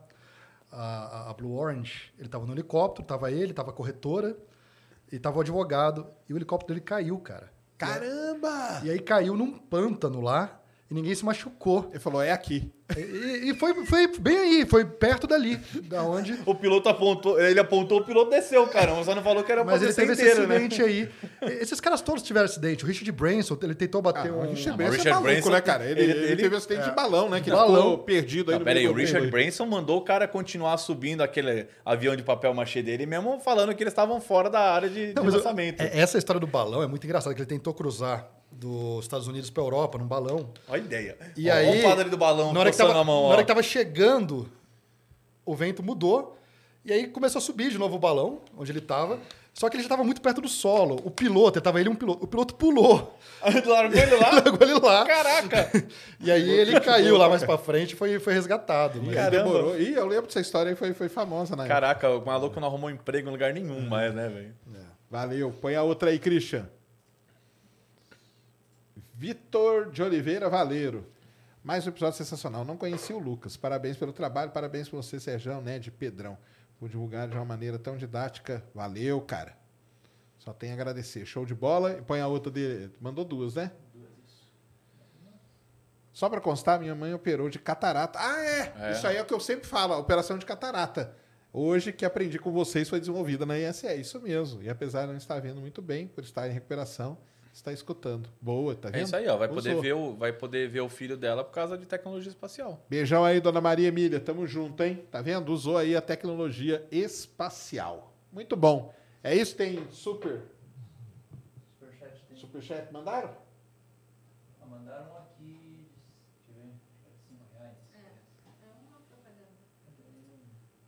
[0.71, 0.81] a,
[1.27, 4.35] a- a Blue Orange, ele estava no helicóptero, estava ele, estava a corretora
[5.11, 6.05] e estava o advogado.
[6.27, 7.49] E o helicóptero dele caiu, cara.
[7.81, 8.81] Caramba!
[8.83, 10.60] E aí caiu num pântano lá
[10.91, 11.87] e ninguém se machucou.
[11.91, 12.69] Ele falou, é aqui.
[12.97, 16.37] E, e foi, foi bem aí, foi perto dali, da onde.
[16.45, 19.01] O piloto apontou, ele apontou, o piloto desceu, cara.
[19.05, 20.55] Só não falou que era pra Mas ele teve esse inteiro, né?
[20.57, 21.09] acidente aí.
[21.61, 22.83] Esses caras todos tiveram acidente.
[22.83, 24.39] O Richard Branson, ele tentou bater Ah, um.
[24.39, 25.85] o Richard mas Branson o é Richard maluco, Branson né, cara?
[25.89, 27.39] Ele, ele- ele ele- teve acidente de balão, né?
[27.39, 27.75] Que ele Balão.
[27.91, 29.31] ficou perdido aí Não, no pera aí, meio o Richard.
[29.31, 33.81] Branson mandou o cara continuar subindo aquele avião de papel machê dele, mesmo falando que
[33.81, 35.79] eles estavam fora da área de, Não, de mas eu- lançamento.
[35.79, 38.29] é- essa história do balão é muito engraçada, que ele tentou cruzar
[38.61, 40.49] dos Estados Unidos para Europa num balão.
[40.69, 41.17] Olha a ideia.
[41.35, 43.31] E Ó, aí, o padre do balão na hora, que tava, a mão, na ó.
[43.31, 44.47] hora que tava chegando,
[45.43, 46.37] o vento mudou.
[46.85, 49.19] E aí começou a subir de novo o balão, onde ele tava.
[49.53, 50.99] Só que ele já estava muito perto do solo.
[51.03, 52.23] O piloto, tava ele e um piloto.
[52.23, 53.17] O piloto pulou.
[53.43, 54.29] Largou ele lá?
[54.41, 55.05] Largou ele lá.
[55.05, 55.71] Caraca!
[56.23, 58.99] E aí ele caiu lá mais pra frente e foi, foi resgatado.
[59.01, 59.43] Mas- Ih, Caramba.
[59.43, 59.79] demorou.
[59.79, 61.73] Ih, eu lembro dessa história aí, foi, foi famosa na época.
[61.73, 64.53] Caraca, o maluco não arrumou emprego em lugar nenhum mais, né, velho?
[65.09, 65.51] Valeu.
[65.59, 66.69] Põe a outra aí, Christian.
[69.21, 71.05] Vitor de Oliveira Valeiro.
[71.63, 72.65] Mais um episódio sensacional.
[72.65, 73.55] Não conheci o Lucas.
[73.55, 74.49] Parabéns pelo trabalho.
[74.49, 76.35] Parabéns por você, Sérgio, Ned e Pedrão.
[76.79, 78.65] Por divulgar de uma maneira tão didática.
[78.73, 79.55] Valeu, cara.
[80.39, 81.23] Só tem a agradecer.
[81.27, 81.99] Show de bola.
[81.99, 82.91] E põe a outra dele.
[82.99, 83.71] Mandou duas, né?
[86.11, 88.17] Só para constar, minha mãe operou de catarata.
[88.19, 88.73] Ah, é.
[88.75, 88.91] É.
[88.93, 91.15] Isso aí é o que eu sempre falo, operação de catarata.
[91.53, 94.63] Hoje que aprendi com vocês foi desenvolvida na ISE, isso mesmo.
[94.63, 97.19] E apesar de não estar vendo muito bem, por estar em recuperação,
[97.53, 98.29] está escutando.
[98.41, 99.01] Boa, tá vendo?
[99.01, 99.37] É isso aí, ó.
[99.37, 102.85] Vai poder, ver o, vai poder ver o filho dela por causa de tecnologia espacial.
[102.89, 104.19] Beijão aí, dona Maria Emília.
[104.19, 105.03] Tamo junto, hein?
[105.11, 105.51] Tá vendo?
[105.51, 108.13] Usou aí a tecnologia espacial.
[108.31, 108.93] Muito bom.
[109.23, 109.55] É isso?
[109.55, 110.41] Tem super.
[111.77, 112.37] Superchat tem.
[112.37, 113.29] Superchat mandaram?
[114.61, 115.85] Ah, mandaram aqui.
[116.47, 116.71] Deixa eu ver.
[116.71, 117.77] acho que é 5 reais.
[117.93, 119.51] É uma propaganda.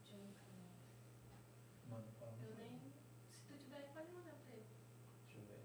[0.03, 0.71] de um canal.
[1.89, 2.47] Manda pra mim.
[2.47, 2.71] Eu nem.
[3.29, 4.65] Se tu tiver, pode mandar pra ele.
[5.25, 5.61] Deixa eu ver.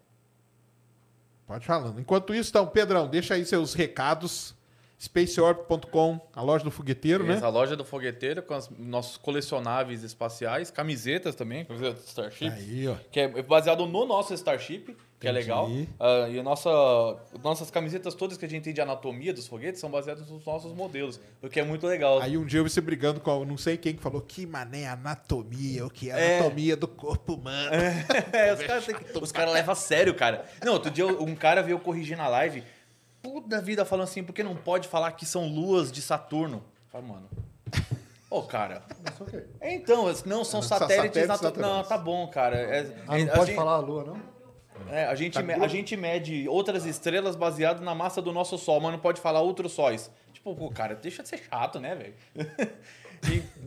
[1.48, 1.98] Pode falando.
[1.98, 4.54] Enquanto isso, então, Pedrão, deixa aí seus recados.
[5.00, 7.34] Spaceorb.com, a loja do fogueteiro, né?
[7.34, 12.88] Essa loja do fogueteiro com os nossos colecionáveis espaciais, camisetas também, camiseta do Starship, Aí,
[12.88, 12.96] ó.
[13.12, 15.68] que é baseado no nosso Starship, que é legal.
[15.98, 16.70] Ah, e a nossa,
[17.42, 20.72] nossas camisetas todas que a gente tem de anatomia dos foguetes são baseadas nos nossos
[20.72, 22.20] modelos, o que é muito legal.
[22.20, 24.86] Aí um dia eu vi você brigando com não sei quem que falou que mané
[24.86, 26.38] anatomia, o que é É.
[26.38, 27.70] anatomia do corpo humano.
[28.32, 28.86] É, os caras
[29.20, 30.44] os caras levam a sério, cara.
[30.64, 32.62] Não, outro dia um cara veio corrigir na live,
[33.20, 36.62] puta vida falando assim, porque não pode falar que são luas de Saturno.
[36.92, 37.28] Fala, mano.
[38.30, 38.82] Ô, cara.
[39.02, 39.42] Mas o quê?
[39.62, 41.76] Então, não, são satélites, satélites natu- naturais.
[41.76, 42.56] Não, tá bom, cara.
[42.56, 44.37] É, Ah, não é, pode assim, falar a lua, não?
[44.90, 48.56] É, a gente, Tá me- a gente mede outras estrelas baseado na massa do nosso
[48.58, 50.10] Sol, mas não pode falar outros sóis.
[50.32, 52.14] Tipo, pô, cara, deixa de ser chato, né, velho?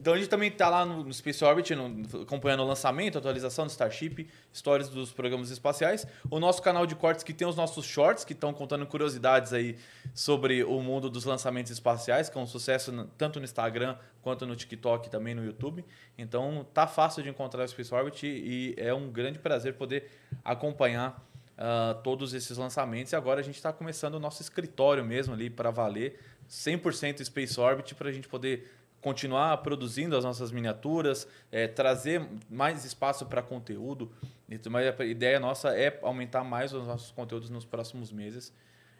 [0.02, 3.70] Então a gente também tá lá no, Space Orbit, no- acompanhando o lançamento, atualização do
[3.70, 6.08] Starship, histórias dos programas espaciais.
[6.30, 9.78] O nosso canal de cortes que tem os nossos shorts, que estão contando curiosidades aí
[10.14, 14.56] sobre o mundo dos lançamentos espaciais, que é um sucesso tanto no Instagram quanto no
[14.56, 15.86] TikTok também no YouTube.
[16.18, 20.10] Então tá fácil de encontrar o Space Orbit e é um grande prazer poder
[20.44, 21.24] acompanhar
[21.58, 23.14] ah, todos esses lançamentos.
[23.14, 27.60] E agora a gente está começando o nosso escritório mesmo ali para valer, 100% Space
[27.60, 33.42] Orbit, para a gente poder continuar produzindo as nossas miniaturas, eh, trazer mais espaço para
[33.42, 34.12] conteúdo.
[34.48, 35.00] E tudo mais.
[35.00, 38.54] a ideia nossa é aumentar mais os nossos conteúdos nos próximos meses.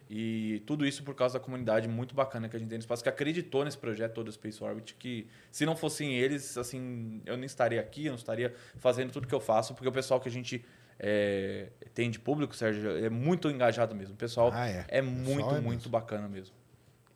[0.10, 3.02] E tudo isso por causa da comunidade muito bacana que a gente tem no espaço,
[3.02, 7.38] que acreditou nesse projeto todo do Space Orbit, que se não fossem eles, assim, eu
[7.38, 10.28] não estaria aqui, eu não estaria fazendo tudo que eu faço, porque o pessoal que
[10.28, 10.66] a gente
[11.00, 14.14] é, tem de público, Sérgio, é muito engajado mesmo.
[14.14, 14.86] O pessoal Ah, é.
[14.90, 15.02] é.
[15.02, 15.92] O pessoal muito, é muito mesmo.
[15.92, 16.56] bacana mesmo.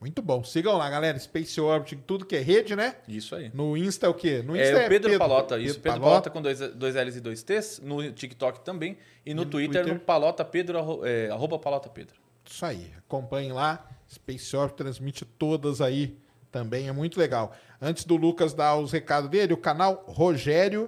[0.05, 0.43] Muito bom.
[0.43, 1.17] Sigam lá, galera.
[1.17, 2.95] Space Orbit, tudo que é rede, né?
[3.07, 3.49] Isso aí.
[3.51, 4.43] No Insta é o quê?
[4.45, 5.79] No É Insta o Pedro, Palota, isso.
[5.79, 6.05] Pedro Palota.
[6.05, 7.81] Palota com dois, dois L's e dois T's.
[7.83, 8.99] No TikTok também.
[9.25, 9.93] E no, no Twitter, Twitter?
[9.95, 12.13] no Palota Pedro, é, arroba Palota Pedro.
[12.47, 12.93] Isso aí.
[12.99, 13.83] Acompanhem lá.
[14.07, 16.15] Space Orbit transmite todas aí
[16.51, 16.87] também.
[16.87, 17.55] É muito legal.
[17.81, 20.87] Antes do Lucas dar os recados dele, o canal Rogério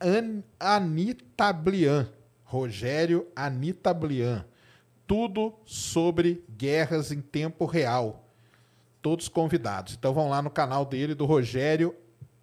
[0.00, 2.08] An Anitablian.
[2.44, 4.44] Rogério Anitablian.
[5.06, 8.28] Tudo sobre guerras em tempo real.
[9.02, 9.94] Todos convidados.
[9.94, 11.94] Então vão lá no canal dele, do Rogério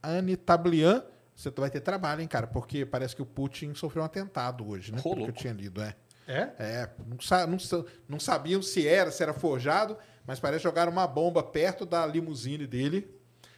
[0.02, 1.04] Anitablian.
[1.36, 2.46] Você vai ter trabalho, hein, cara?
[2.46, 5.00] Porque parece que o Putin sofreu um atentado hoje, né?
[5.04, 5.96] Ô, Pelo que eu tinha lido, é.
[6.28, 6.52] É?
[6.60, 10.70] É, não, sa- não sa- não sabiam se era, se era forjado, mas parece que
[10.70, 13.10] jogaram uma bomba perto da limusine dele.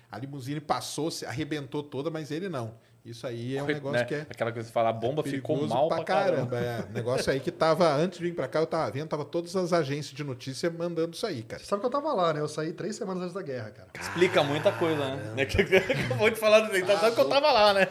[0.09, 2.75] A limusine passou, se arrebentou toda, mas ele não.
[3.05, 4.05] Isso aí é um negócio né?
[4.05, 6.57] que é Aquela coisa de falar, a bomba ficou perigoso mal pra, caramba.
[6.57, 9.53] É, negócio aí que tava, antes de vir pra cá, eu tava vendo, tava todas
[9.57, 11.61] as agências de notícia mandando isso aí, cara.
[11.61, 12.39] Você sabe que eu tava lá, né?
[12.39, 13.89] Eu saí três semanas antes da guerra, cara.
[13.99, 15.45] Explica muita coisa, né?
[15.45, 17.87] Que- que- que eu vou te falar do então, sabe que eu tava lá, né?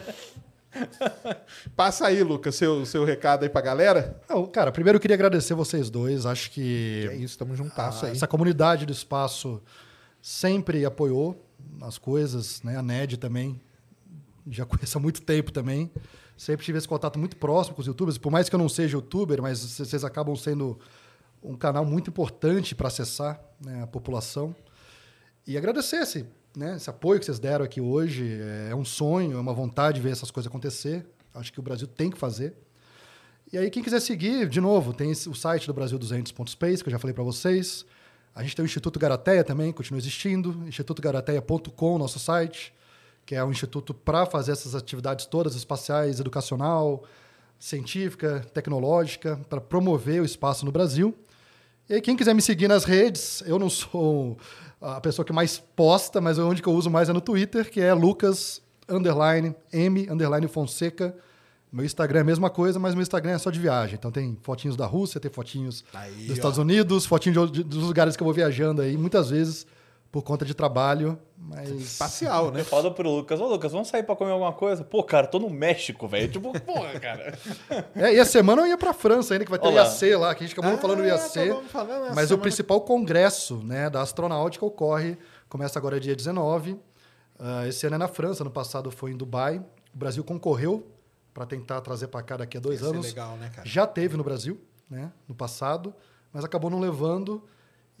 [1.75, 4.19] Passa aí, Lucas, seu, seu recado aí pra galera.
[4.27, 6.25] Não, cara, primeiro eu queria agradecer vocês dois.
[6.25, 8.15] Acho que É isso, tamo juntaço Ah, aí.
[8.15, 9.61] Essa comunidade do espaço
[10.21, 11.39] sempre apoiou
[11.81, 12.77] as coisas, né?
[12.77, 13.61] A NED também,
[14.49, 15.91] já conheço há muito tempo também.
[16.37, 18.17] Sempre tive esse contato muito próximo com os youtubers.
[18.17, 20.79] Por mais que eu não seja youtuber, mas vocês acabam sendo
[21.43, 24.55] um canal muito importante para acessar né, a população.
[25.45, 28.39] E agradecer esse, né, esse apoio que vocês deram aqui hoje.
[28.69, 31.05] É um sonho, é uma vontade de ver essas coisas acontecer.
[31.33, 32.55] Acho que o Brasil tem que fazer.
[33.51, 36.97] E aí, quem quiser seguir, de novo, tem o site do Brasil200.space, que eu já
[36.97, 37.85] falei para vocês.
[38.33, 40.63] A gente tem o Instituto Garateia também, continua existindo.
[40.67, 42.73] institutogarateia.com, nosso site,
[43.25, 47.03] que é um instituto para fazer essas atividades todas, espaciais, educacional,
[47.57, 51.15] científica, tecnológica, para promover o espaço no Brasil.
[51.89, 54.37] E aí, quem quiser me seguir nas redes, eu não sou
[54.81, 57.79] a pessoa que mais posta, mas onde que eu uso mais é no Twitter, que
[57.79, 61.15] é Lucas underline M underline Fonseca.
[61.71, 63.95] Meu Instagram é a mesma coisa, mas meu Instagram é só de viagem.
[63.95, 66.33] Então tem fotinhos da Rússia, tem fotinhos Aí, dos ó.
[66.33, 69.65] Estados Unidos, fotinhos dos lugares que eu vou viajando aí, muitas vezes
[70.13, 72.59] por conta de trabalho, mas Espacial, né?
[72.61, 74.83] Eu falo pro Lucas, ô Lucas, vamos sair pra comer alguma coisa?
[74.83, 76.31] Pô, cara, tô no México, velho.
[76.31, 77.35] Tipo, porra, cara.
[77.95, 79.81] É, e a semana eu ia para França ainda, que vai ter o Olá.
[79.85, 81.39] IAC lá, que a gente acabou falando do Ah, IAC.
[81.39, 85.17] acabamos falando, a Mas o semana- principal congresso né, da astronáutica ocorre,
[85.49, 86.77] começa agora dia 19.
[87.39, 89.57] Ah, esse ano é na França, no passado foi em Dubai.
[89.93, 90.85] O Brasil concorreu
[91.33, 93.07] para tentar trazer para cá daqui a dois Ia ser anos.
[93.07, 93.67] legal, né, cara?
[93.67, 95.91] Já teve no Brasil, né, no passado,
[96.31, 97.43] mas acabou não levando.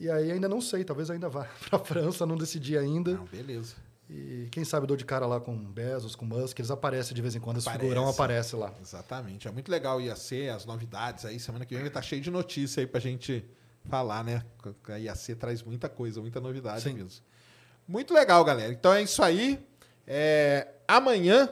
[0.03, 3.11] E aí ainda não sei, talvez ainda vá para a França, não decidi ainda.
[3.13, 3.75] Não, beleza.
[4.09, 7.21] E quem sabe eu dou de cara lá com Bezos, com Musk, eles aparecem de
[7.21, 7.87] vez em quando, esse Aparece.
[7.89, 8.73] figurão aparece lá.
[8.81, 9.47] Exatamente.
[9.47, 11.39] É muito legal o IAC, as novidades aí.
[11.39, 13.45] Semana que vem vai estar cheio de notícia aí pra gente
[13.85, 14.43] falar, né?
[14.89, 16.95] A IAC traz muita coisa, muita novidade Sim.
[16.95, 17.23] mesmo.
[17.87, 18.73] Muito legal, galera.
[18.73, 19.65] Então é isso aí.
[20.05, 21.49] É, amanhã,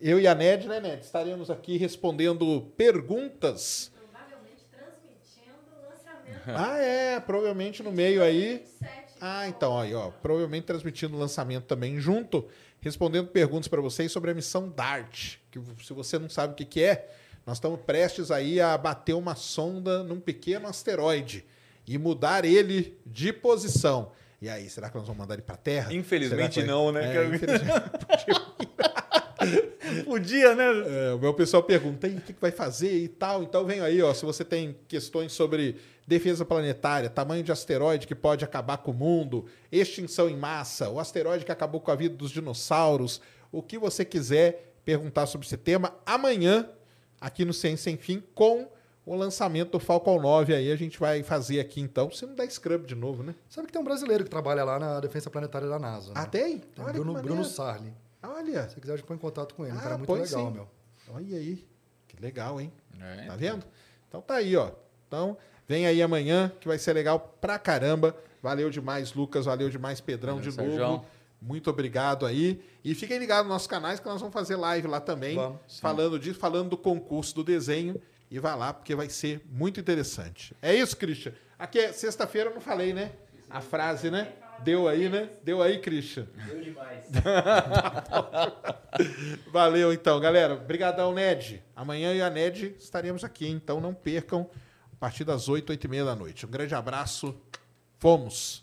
[0.00, 1.04] eu e a Ned, né, Ned?
[1.04, 3.92] Estaremos aqui respondendo perguntas.
[3.94, 6.21] Provavelmente transmitindo o lançamento.
[6.46, 7.20] Ah, é.
[7.20, 8.62] Provavelmente no meio aí.
[8.80, 9.02] 27.
[9.20, 10.10] Ah, então, aí, ó.
[10.10, 12.46] Provavelmente transmitindo o lançamento também junto,
[12.80, 15.36] respondendo perguntas para vocês sobre a missão DART.
[15.50, 17.08] Que se você não sabe o que, que é,
[17.46, 21.44] nós estamos prestes aí a bater uma sonda num pequeno asteroide
[21.86, 24.10] e mudar ele de posição.
[24.40, 25.94] E aí, será que nós vamos mandar ele para Terra?
[25.94, 27.16] Infelizmente vai- não, né?
[27.16, 27.72] É, infelizmente.
[30.04, 30.64] Podia, né?
[31.10, 33.42] É, o meu pessoal pergunta, "E o que que vai fazer e tal.
[33.42, 38.14] Então vem aí, ó, se você tem questões sobre defesa planetária, tamanho de asteroide que
[38.14, 42.16] pode acabar com o mundo, extinção em massa, o asteroide que acabou com a vida
[42.16, 46.68] dos dinossauros, o que você quiser perguntar sobre esse tema, amanhã,
[47.20, 48.66] aqui no Ciência Sem Fim, com
[49.06, 50.70] o lançamento do Falcon 9 aí.
[50.72, 52.10] A gente vai fazer aqui então.
[52.10, 53.34] Se não der scrub de novo, né?
[53.48, 56.08] Sabe que tem um brasileiro que trabalha lá na Defesa Planetária da NASA.
[56.08, 56.14] Né?
[56.16, 56.58] Ah, tem?
[56.58, 57.14] Tem Olha Bruno.
[57.20, 57.92] Bruno Sarli.
[58.22, 58.68] Olha.
[58.68, 59.74] Se você quiser, a gente põe em contato com ele.
[59.74, 60.52] um Ah, cara muito legal, sim.
[60.52, 60.68] meu.
[61.12, 61.66] Olha aí.
[62.06, 62.72] Que legal, hein?
[63.00, 63.26] É.
[63.26, 63.64] Tá vendo?
[64.08, 64.70] Então tá aí, ó.
[65.08, 65.36] Então,
[65.68, 68.16] vem aí amanhã, que vai ser legal pra caramba.
[68.42, 69.44] Valeu demais, Lucas.
[69.44, 71.06] Valeu demais, Pedrão, Valeu, de novo.
[71.40, 72.62] Muito obrigado aí.
[72.84, 75.36] E fiquem ligados nos nossos canais, que nós vamos fazer live lá também.
[75.36, 78.00] Vamos, falando disso, falando do concurso do desenho.
[78.30, 80.56] E vai lá, porque vai ser muito interessante.
[80.62, 81.32] É isso, Christian?
[81.58, 83.12] Aqui é sexta-feira, eu não falei, né?
[83.50, 84.32] A frase, né?
[84.60, 85.28] Deu aí, né?
[85.42, 86.26] Deu aí, Christian.
[86.46, 87.06] Deu demais.
[89.50, 90.54] Valeu, então, galera.
[90.54, 91.62] Obrigadão, Ned.
[91.74, 94.48] Amanhã eu e a Ned estaremos aqui, então não percam.
[95.02, 96.46] Partir das 8, 8 e meia da noite.
[96.46, 97.34] Um grande abraço.
[97.98, 98.62] Fomos.